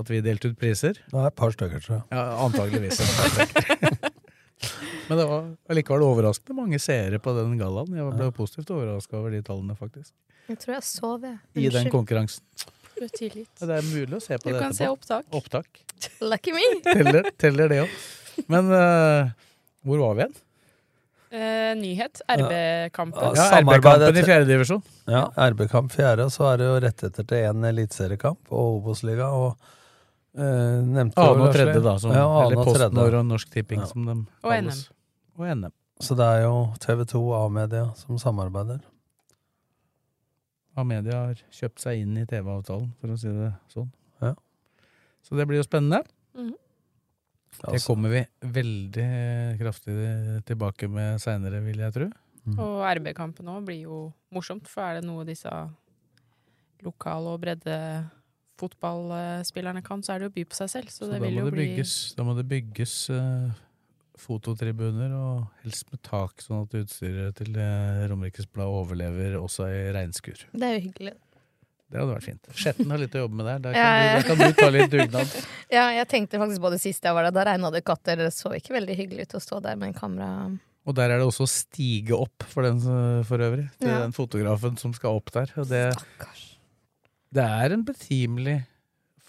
at 0.00 0.12
vi 0.12 0.20
delte 0.24 0.52
ut 0.52 0.58
priser? 0.60 1.00
Det 1.10 1.18
er 1.18 1.30
et 1.30 1.38
par 1.38 1.54
stykker, 1.54 1.82
tror 1.82 1.96
jeg. 1.98 2.04
Ja, 2.14 2.24
antageligvis. 2.46 3.00
Men 5.10 5.18
det 5.18 5.26
var 5.26 5.48
allikevel 5.72 6.04
overraskende 6.06 6.54
mange 6.54 6.78
seere 6.82 7.18
på 7.22 7.34
den 7.34 7.56
gallaen. 7.58 7.96
Jeg 7.98 8.12
ble 8.14 8.30
positivt 8.36 8.70
overraska 8.76 9.18
over 9.18 9.34
de 9.34 9.42
tallene, 9.46 9.74
faktisk. 9.78 10.12
Jeg 10.50 10.60
tror 10.62 10.76
jeg 10.76 10.86
sov, 10.86 11.26
jeg. 11.26 11.38
I 11.58 11.72
den 11.74 11.90
konkurransen. 11.90 12.44
du 12.94 13.06
Det 13.08 13.46
er 13.66 13.84
mulig 13.90 14.14
å 14.18 14.22
se 14.22 14.38
på 14.38 14.50
Du 14.50 14.54
det 14.54 14.62
kan 14.62 14.74
se 14.76 14.86
opptak. 14.90 15.26
Opptak. 15.34 15.82
Lucky 16.22 16.54
me! 16.54 16.66
Teller, 16.86 17.30
teller 17.38 17.72
det 17.72 17.84
òg. 17.88 18.00
Men 18.52 18.70
uh, 18.72 19.32
hvor 19.86 20.02
var 20.04 20.14
vi 20.16 20.24
igjen? 20.24 20.38
Eh, 21.30 21.76
nyhet. 21.78 22.20
RB-kampen. 22.26 23.36
Ja, 23.38 23.60
RB-kampen 23.60 24.16
i 24.16 24.22
fjerde 24.22 24.24
fjerdedivisjon. 24.26 24.80
Ja, 25.06 25.28
RB-kamp 25.50 25.92
fjerde, 25.94 26.26
og 26.26 26.32
så 26.34 26.48
er 26.50 26.58
det 26.58 26.66
jo 26.66 26.78
rettigheter 26.82 27.28
til 27.30 27.44
én 27.46 27.66
eliteseriekamp 27.68 28.50
og 28.50 28.80
Obos-liga. 28.80 29.28
Og 29.30 29.52
eh, 30.34 30.80
nevnte 30.82 31.14
jo 31.14 31.36
Annen 31.36 31.46
og 31.46 31.54
tredje, 31.54 31.82
da. 31.84 31.94
Som, 32.02 32.14
ja, 32.18 32.24
eller 32.44 32.58
og. 32.58 32.70
PostNord 32.72 33.18
og 33.20 33.28
Norsk 33.28 33.52
Tipping, 33.54 33.84
Ja. 33.84 33.86
som 33.92 34.08
de 34.08 34.16
Og 34.42 34.50
kalles. 34.50 34.88
Og 35.38 35.46
NM. 35.46 35.72
Så 36.02 36.16
det 36.18 36.26
er 36.26 36.42
jo 36.48 36.56
TV2 36.82 37.22
A-media 37.44 37.84
som 38.00 38.18
samarbeider. 38.18 38.80
A-media 40.80 41.26
har 41.28 41.38
kjøpt 41.54 41.82
seg 41.82 42.02
inn 42.02 42.16
i 42.18 42.26
TV-avtalen, 42.26 42.90
for 42.98 43.14
å 43.14 43.18
si 43.20 43.30
det 43.30 43.52
sånn. 43.70 43.90
Ja. 44.24 44.34
Så 45.22 45.38
det 45.38 45.46
blir 45.46 45.62
jo 45.62 45.68
spennende. 45.68 46.02
Mm 46.34 46.50
Det 46.50 46.58
Altså, 47.68 47.90
kommer 47.90 48.12
vi 48.14 48.24
veldig 48.56 49.06
kraftig 49.60 49.94
tilbake 50.48 50.88
med 50.88 51.20
seinere, 51.22 51.60
vil 51.64 51.82
jeg 51.84 51.96
tro. 51.96 52.08
Og 52.56 52.80
RB-kampen 52.88 53.50
òg 53.52 53.66
blir 53.68 53.84
jo 53.84 54.00
morsomt, 54.34 54.68
for 54.70 54.86
er 54.86 54.98
det 54.98 55.08
noe 55.08 55.26
disse 55.28 55.50
lokale 56.84 57.34
og 57.34 57.42
bredde 57.42 57.76
fotballspillerne 58.60 59.82
kan, 59.84 60.02
så 60.04 60.14
er 60.14 60.22
det 60.22 60.30
å 60.30 60.34
by 60.34 60.44
på 60.48 60.58
seg 60.58 60.70
selv. 60.72 60.92
Så, 60.92 61.04
Så 61.04 61.10
det 61.10 61.18
da 61.18 61.24
vil 61.24 61.36
må 61.38 61.44
jo 61.44 61.50
det 61.50 61.56
bli 61.56 61.66
bygges, 61.70 61.96
da 62.16 62.26
må 62.26 62.36
det 62.36 62.46
bygges 62.50 62.94
uh, 63.14 63.48
fototribuner, 64.20 65.14
og 65.16 65.64
helst 65.64 65.88
med 65.92 66.02
tak, 66.06 66.44
sånn 66.44 66.66
at 66.66 66.76
utstyret 66.82 67.40
til 67.40 67.56
uh, 67.56 68.04
Romerikes 68.10 68.48
Blad 68.52 68.72
overlever 68.72 69.38
også 69.40 69.68
i 69.70 69.82
regnskur. 69.96 70.46
Det 70.52 70.68
er 70.68 70.78
jo 70.78 70.86
hyggelig. 70.88 71.16
Det 71.90 71.98
hadde 71.98 72.14
vært 72.14 72.26
fint. 72.28 72.50
Skjetten 72.54 72.90
har 72.94 73.00
litt 73.02 73.14
å 73.18 73.22
jobbe 73.24 73.34
med 73.40 73.46
der. 73.50 73.58
Der 73.64 73.72
kan, 73.74 73.82
ja. 73.82 74.00
du, 74.00 74.16
der 74.16 74.26
kan 74.28 74.38
du 74.38 74.58
ta 74.60 74.68
litt 74.74 74.92
dugnad. 74.92 75.32
Ja, 75.74 75.84
jeg 75.94 76.06
tenkte 76.10 76.38
faktisk 76.42 76.62
på 76.62 76.70
det 76.72 76.80
siste 76.82 77.06
jeg 77.10 77.14
var 77.16 77.26
der. 77.28 77.34
Da 77.34 77.44
regna 77.50 77.70
det 77.74 77.82
katter. 77.86 78.18
Det 78.18 78.30
så 78.34 78.50
ikke 78.56 78.74
veldig 78.76 78.94
hyggelig 78.98 79.26
ut 79.28 79.36
å 79.38 79.42
stå 79.42 79.58
der 79.62 79.76
med 79.78 79.90
en 79.92 79.96
kamera. 79.98 80.30
Og 80.88 80.96
der 80.96 81.12
er 81.14 81.20
det 81.20 81.26
også 81.28 81.44
å 81.46 81.50
stige 81.50 82.16
opp, 82.16 82.46
for, 82.50 82.66
den, 82.66 82.78
eh, 82.80 83.20
for 83.28 83.42
øvrig. 83.44 83.66
Til 83.78 83.90
Ja. 83.90 83.98
den 84.06 84.14
fotografen 84.16 84.78
som 84.80 84.94
skal 84.96 85.18
opp 85.20 85.30
der. 85.34 85.50
Og 85.60 85.68
det, 85.70 85.82
Stakkars. 85.98 86.44
det 87.36 87.44
er 87.44 87.74
en 87.76 87.84
betimelig 87.86 88.56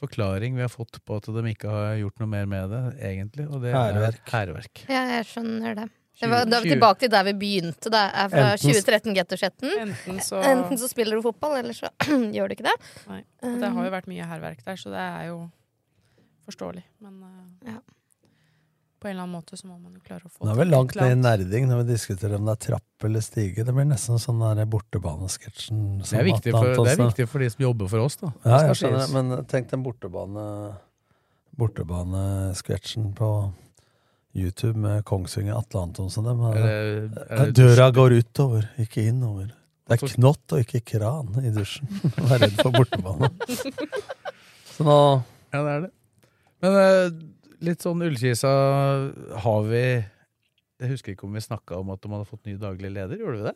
forklaring 0.01 0.55
vi 0.57 0.63
har 0.65 0.71
fått 0.73 0.97
på 1.05 1.17
at 1.19 1.27
de 1.29 1.43
ikke 1.51 1.69
har 1.69 1.97
gjort 1.99 2.21
noe 2.23 2.31
mer 2.31 2.47
med 2.49 2.71
det, 2.73 2.83
egentlig. 3.11 3.45
Og 3.51 3.61
det 3.61 3.73
Hærverk. 3.75 4.21
er 4.25 4.37
hærverk. 4.37 4.85
Ja, 4.89 5.03
jeg 5.19 5.27
skjønner 5.29 5.75
det. 5.83 5.89
Det 6.21 6.29
var, 6.31 6.45
da 6.49 6.57
er 6.59 6.65
vi 6.65 6.73
tilbake 6.75 6.99
til 7.05 7.11
der 7.13 7.23
vi 7.27 7.33
begynte. 7.41 7.91
Da. 7.93 8.03
Er 8.23 8.29
fra 8.33 8.45
Enten- 8.53 8.75
2013 8.75 9.15
Gettersetten. 9.17 9.71
Enten 9.85 10.19
så 10.23 10.41
Enten 10.45 10.77
så 10.81 10.89
spiller 10.91 11.17
du 11.17 11.25
fotball, 11.25 11.57
eller 11.63 11.73
så 11.77 11.89
gjør 12.37 12.47
du 12.51 12.57
ikke 12.57 12.67
det. 12.69 12.77
Nei. 13.09 13.23
Og 13.43 13.57
det 13.63 13.71
har 13.75 13.89
jo 13.89 13.95
vært 13.97 14.11
mye 14.11 14.27
hærverk 14.29 14.61
der, 14.67 14.77
så 14.79 14.93
det 14.93 15.01
er 15.07 15.25
jo 15.31 15.39
forståelig. 16.47 16.83
Men 17.01 17.17
eh, 17.25 17.73
Ja. 17.73 17.79
på 19.01 19.07
en 19.09 19.15
eller 19.15 19.23
annen 19.25 19.33
måte 19.33 19.57
så 19.57 19.65
må 19.65 19.79
man 19.81 19.93
jo 19.97 20.01
klare 20.05 20.27
å 20.27 20.29
få 20.29 20.45
Nå 20.45 20.51
er 20.53 20.59
vi 20.59 20.65
langt 20.69 20.93
ned 20.99 21.11
i 21.15 21.15
nerding 21.17 21.63
når 21.69 21.79
vi 21.83 21.93
diskuterer 21.95 22.35
om 22.37 22.45
det 22.45 22.53
er 22.53 22.61
trapp 22.67 23.05
eller 23.07 23.23
stige. 23.25 23.63
Det 23.65 23.73
blir 23.73 23.87
nesten 23.89 24.19
sånn 24.21 24.41
der 24.43 24.65
bortebanesketsjen. 24.69 25.79
Det 26.05 26.19
er, 26.19 26.27
viktig 26.27 26.53
for, 26.53 26.69
det 26.85 26.93
er 26.93 27.01
viktig 27.01 27.25
for 27.31 27.41
de 27.41 27.49
som 27.49 27.63
jobber 27.65 27.89
for 27.89 28.05
oss, 28.05 28.19
da. 28.21 28.29
Ja, 28.45 28.59
jeg 28.69 28.77
skjønner, 28.83 29.09
men 29.15 29.45
tenk 29.49 29.71
den 29.73 29.81
bortebane 29.85 30.45
bortebanesketsjen 31.57 33.11
på 33.17 33.29
YouTube 34.37 34.77
med 34.79 35.03
Kongsvinger 35.05 35.57
Atle 35.59 35.81
Antonsen. 35.87 36.23
Dem, 36.23 36.39
Er 36.51 36.53
det- 36.53 37.25
er 37.29 37.45
det 37.51 37.55
døra 37.57 37.89
går 37.93 38.15
utover, 38.21 38.69
ikke 38.79 39.03
innover. 39.09 39.49
Det 39.89 39.97
er 40.03 40.13
knott 40.15 40.53
og 40.55 40.59
ikke 40.63 40.79
kran 40.93 41.33
i 41.43 41.49
dusjen. 41.51 41.87
Vær 42.29 42.39
redd 42.39 42.55
for 42.61 42.71
bortebane. 42.71 43.29
Så 44.77 44.85
nå 44.87 44.97
Ja, 45.51 45.63
det 45.65 45.71
er 45.73 45.81
det. 45.81 45.91
Men 46.63 46.77
eh, 46.79 47.09
litt 47.67 47.81
sånn 47.83 48.01
Ullkisa 48.05 48.51
har 49.43 49.63
vi 49.67 49.81
Jeg 50.05 50.89
husker 50.93 51.11
ikke 51.13 51.25
om 51.27 51.33
vi 51.35 51.43
snakka 51.43 51.77
om 51.81 51.89
at 51.91 51.99
de 52.01 52.09
hadde 52.13 52.29
fått 52.29 52.45
ny 52.47 52.55
daglig 52.61 52.89
leder, 52.93 53.17
gjorde 53.19 53.41
vi 53.41 53.49
det? 53.49 53.55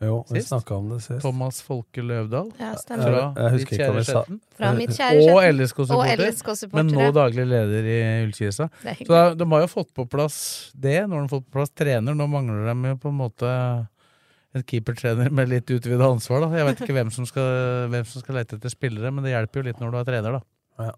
Jo, 0.00 0.24
vi 0.32 0.40
snakka 0.40 0.76
om 0.80 0.86
det 0.94 1.02
sist. 1.04 1.20
Thomas 1.20 1.58
Folke 1.60 2.00
Løvdahl. 2.00 2.46
Ja, 2.56 2.70
Ja, 2.70 2.76
stemmer. 2.80 3.04
Fra 3.04 3.42
jeg 3.44 3.52
husker 3.52 3.74
ikke 3.76 3.88
om 3.90 3.96
vi 3.98 4.00
kjære 4.00 4.06
sa-. 4.08 4.38
Fra 4.56 4.70
mitt 4.78 4.94
kjære 4.96 5.18
Skjetten. 5.20 5.34
Og 5.34 6.06
LSK-supporter. 6.24 6.72
Men 6.78 6.86
nå 6.96 7.08
daglig 7.12 7.44
leder 7.50 7.84
i 7.84 7.98
Ullkisa. 8.24 8.70
Er 8.84 8.94
Så 8.96 9.08
da, 9.12 9.22
de 9.36 9.48
har 9.52 9.60
jo 9.60 9.68
fått 9.68 9.92
på 9.94 10.06
plass 10.08 10.38
det. 10.74 11.02
når 11.04 11.14
de 11.16 11.20
har 11.26 11.32
fått 11.34 11.46
på 11.50 11.58
plass 11.58 11.70
trener. 11.76 12.16
Nå 12.16 12.26
mangler 12.32 12.64
de 12.72 12.94
jo 12.94 12.96
på 12.96 13.12
en 13.12 13.18
måte 13.20 13.52
en 14.54 14.64
keepertrener 14.66 15.30
med 15.30 15.48
litt 15.52 15.68
utvida 15.70 16.08
ansvar. 16.08 16.46
Da. 16.48 16.56
Jeg 16.56 16.66
vet 16.70 16.80
ikke 16.80 16.96
hvem 16.96 17.12
som, 17.12 17.26
skal, 17.28 17.86
hvem 17.92 18.04
som 18.08 18.24
skal 18.24 18.40
lete 18.40 18.56
etter 18.56 18.72
spillere, 18.72 19.12
men 19.12 19.22
det 19.22 19.34
hjelper 19.36 19.60
jo 19.60 19.68
litt 19.68 19.80
når 19.84 19.90
du 19.92 19.96
har 20.00 20.08
trener. 20.08 20.40
da. 20.40 20.92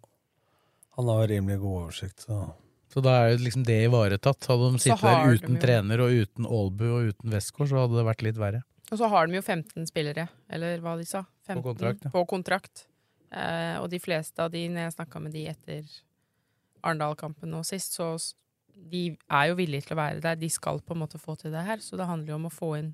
Han 0.96 1.08
har 1.08 1.26
rimelig 1.26 1.58
god 1.58 1.82
oversikt, 1.88 2.20
så 2.28 2.54
Så 2.92 3.00
da 3.02 3.10
er 3.24 3.30
jo 3.32 3.44
liksom 3.46 3.64
det 3.64 3.78
ivaretatt. 3.88 4.46
Hadde 4.46 4.72
de 4.72 4.78
sittet 4.78 5.00
der 5.00 5.32
uten 5.32 5.54
de 5.56 5.60
trener 5.60 6.00
og 6.04 6.10
uten 6.12 6.44
Aalbu 6.46 6.84
og 6.92 7.06
uten 7.10 7.32
Westgård, 7.32 7.70
så 7.70 7.78
hadde 7.82 7.96
det 7.96 8.04
vært 8.04 8.22
litt 8.22 8.36
verre. 8.36 8.62
Og 8.92 9.00
så 9.00 9.08
har 9.08 9.28
de 9.28 9.38
jo 9.38 9.42
15 9.42 9.88
spillere, 9.88 10.26
eller 10.52 10.82
hva 10.84 10.98
de 11.00 11.06
sa. 11.08 11.24
15 11.48 11.64
kontrakt, 11.64 12.04
ja. 12.04 12.12
på 12.12 12.24
kontrakt. 12.28 12.84
Eh, 13.32 13.76
og 13.80 13.88
de 13.92 14.00
fleste 14.02 14.44
av 14.44 14.52
de, 14.52 14.66
når 14.68 14.86
jeg 14.86 14.96
snakka 14.98 15.22
med 15.24 15.32
de 15.32 15.46
etter 15.48 15.86
Arendal-kampen 16.82 17.48
nå 17.48 17.62
sist, 17.64 17.96
så 17.96 18.12
de 18.92 19.06
er 19.14 19.48
jo 19.48 19.56
villige 19.56 19.86
til 19.86 19.96
å 19.96 20.02
være 20.02 20.20
der. 20.24 20.36
De 20.36 20.50
skal 20.52 20.82
på 20.84 20.96
en 20.96 21.02
måte 21.04 21.20
få 21.20 21.38
til 21.40 21.54
det 21.54 21.64
her, 21.64 21.80
så 21.80 21.96
det 21.96 22.08
handler 22.08 22.34
jo 22.34 22.38
om 22.40 22.50
å 22.50 22.52
få 22.52 22.74
inn 22.82 22.92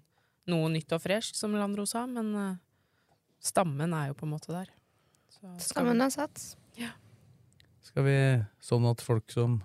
noe 0.49 0.71
nytt 0.73 0.95
og 0.95 1.03
fresh, 1.03 1.35
som 1.37 1.57
Landro 1.59 1.85
sa, 1.89 2.05
men 2.09 2.31
eh, 2.39 2.55
stammen 3.45 3.93
er 3.97 4.13
jo 4.13 4.19
på 4.21 4.29
en 4.29 4.35
måte 4.37 4.55
der. 4.55 4.71
Så 5.35 5.43
skal 5.43 5.67
Skammen 5.67 6.07
er 6.07 6.15
satt. 6.15 6.45
Ja. 6.79 6.95
Skal 7.85 8.07
vi, 8.07 8.19
sånn 8.63 8.87
at 8.89 9.03
folk 9.03 9.33
som 9.33 9.59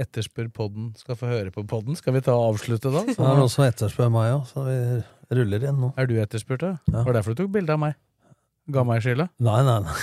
etterspør 0.00 0.48
podden, 0.54 0.92
skal 0.98 1.18
få 1.18 1.28
høre 1.30 1.52
på 1.54 1.64
podden? 1.68 1.96
Skal 1.98 2.16
vi 2.16 2.22
ta 2.24 2.34
og 2.36 2.54
avslutte 2.54 2.92
da? 2.92 3.02
Så, 3.06 3.18
er 3.18 3.18
Så 3.18 3.34
noen 3.42 3.52
som 3.52 3.66
etterspør 3.66 4.12
meg 4.12 4.36
òg, 4.36 4.46
så 4.50 4.64
vi 4.66 4.78
ruller 5.38 5.60
inn 5.68 5.78
nå. 5.82 5.88
er 5.98 6.04
du 6.10 6.14
etterspurt, 6.22 6.62
da? 6.64 6.72
Ja. 6.88 6.98
Var 7.02 7.10
det 7.12 7.16
derfor 7.20 7.32
du 7.36 7.40
tok 7.42 7.52
bilde 7.54 7.72
av 7.74 7.80
meg? 7.82 7.92
Ga 8.72 8.80
meg 8.86 8.98
skylda? 9.04 9.26
Nei, 9.42 9.60
nei, 9.66 9.78
nei. 9.86 9.96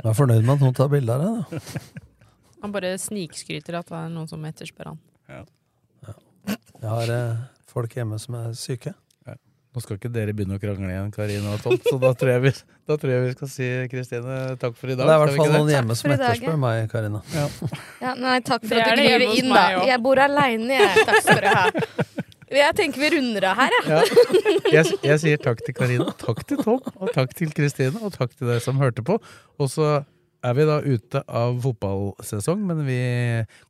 Jeg 0.00 0.08
er 0.08 0.16
fornøyd 0.16 0.40
med 0.46 0.54
at 0.54 0.62
noen 0.64 0.76
tar 0.78 0.88
bilde 0.88 1.12
av 1.12 1.20
det. 1.20 1.28
da. 1.60 1.68
Han 2.64 2.72
bare 2.72 2.94
snikskryter 3.00 3.74
at 3.80 3.88
det 3.90 3.96
er 3.98 4.08
noen 4.12 4.28
som 4.30 4.44
etterspør 4.48 4.86
han. 4.94 4.98
Jeg 6.80 6.88
har 6.88 7.08
eh, 7.12 7.36
folk 7.68 7.92
hjemme 7.98 8.16
som 8.20 8.34
er 8.40 8.54
syke. 8.56 8.92
Nå 9.70 9.78
skal 9.84 9.94
ikke 10.00 10.10
dere 10.10 10.32
begynne 10.34 10.56
å 10.58 10.60
krangle 10.62 10.88
igjen, 10.90 11.12
Karina 11.14 11.52
og 11.54 11.60
Tom, 11.62 11.76
så 11.84 11.94
da 12.02 12.08
tror 12.18 12.30
jeg 12.32 12.40
vi, 12.42 12.50
da 12.90 12.96
tror 12.98 13.10
jeg 13.12 13.20
vi 13.22 13.30
skal 13.36 13.48
si 13.52 13.66
Kristine 13.92 14.38
takk 14.58 14.74
for 14.74 14.90
i 14.90 14.96
dag. 14.98 15.06
Det 15.06 15.12
er 15.14 15.18
i 15.20 15.22
hvert 15.22 15.36
fall 15.38 15.52
noen 15.54 15.70
hjemme 15.70 15.94
som 15.94 16.10
dag, 16.10 16.18
etterspør 16.26 16.58
meg, 16.58 16.90
Karina. 16.90 17.20
Ja, 18.02 18.16
nei, 18.18 18.40
takk 18.42 18.64
for 18.64 18.74
Det 18.74 18.82
at 18.82 18.98
du 18.98 19.02
gir 19.04 19.22
det 19.22 19.28
inn, 19.38 19.46
da. 19.54 19.62
Jeg 19.86 20.02
bor 20.02 20.18
aleine, 20.24 20.74
jeg. 20.80 20.90
Takk 21.06 21.22
skal 21.22 21.38
du 21.44 21.48
ha. 21.54 21.70
Jeg 22.50 22.74
tenker 22.74 22.98
vi 22.98 23.10
runder 23.14 23.44
av 23.46 23.60
her, 23.60 23.74
ja. 23.76 23.98
Ja. 24.00 24.22
Jeg, 24.74 24.96
jeg 25.06 25.18
sier 25.22 25.42
takk 25.42 25.60
til 25.62 25.74
Karina, 25.76 26.08
takk 26.18 26.42
til 26.50 26.58
Tom, 26.64 26.80
og 26.98 27.12
takk 27.14 27.34
til 27.38 27.52
Kristine, 27.54 28.00
og 28.02 28.14
takk 28.16 28.34
til 28.34 28.50
deg 28.50 28.58
som 28.64 28.80
hørte 28.82 29.04
på. 29.06 29.20
Og 29.60 29.70
så 29.70 30.00
er 30.42 30.56
vi 30.56 30.66
da 30.66 30.80
ute 30.82 31.22
av 31.26 31.60
fotballsesong, 31.62 32.62
men 32.66 32.84
vi 32.88 33.00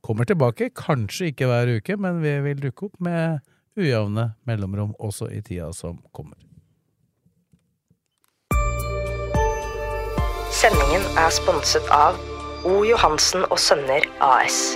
kommer 0.07 0.28
tilbake. 0.28 0.70
Kanskje 0.77 1.32
ikke 1.32 1.51
hver 1.51 1.74
uke, 1.77 1.97
men 2.01 2.23
vi 2.24 2.36
vil 2.47 2.62
dukke 2.62 2.89
opp 2.89 3.01
med 3.05 3.43
ujevne 3.77 4.31
mellomrom 4.48 4.94
også 4.98 5.28
i 5.32 5.43
tida 5.44 5.70
som 5.77 6.01
kommer. 6.16 6.39
Sendingen 10.61 11.05
er 11.20 11.31
sponset 11.32 11.86
av 11.94 12.16
O. 12.69 12.82
Johansen 12.85 13.47
og 13.48 13.57
Sønner 13.61 14.05
AS. 14.20 14.74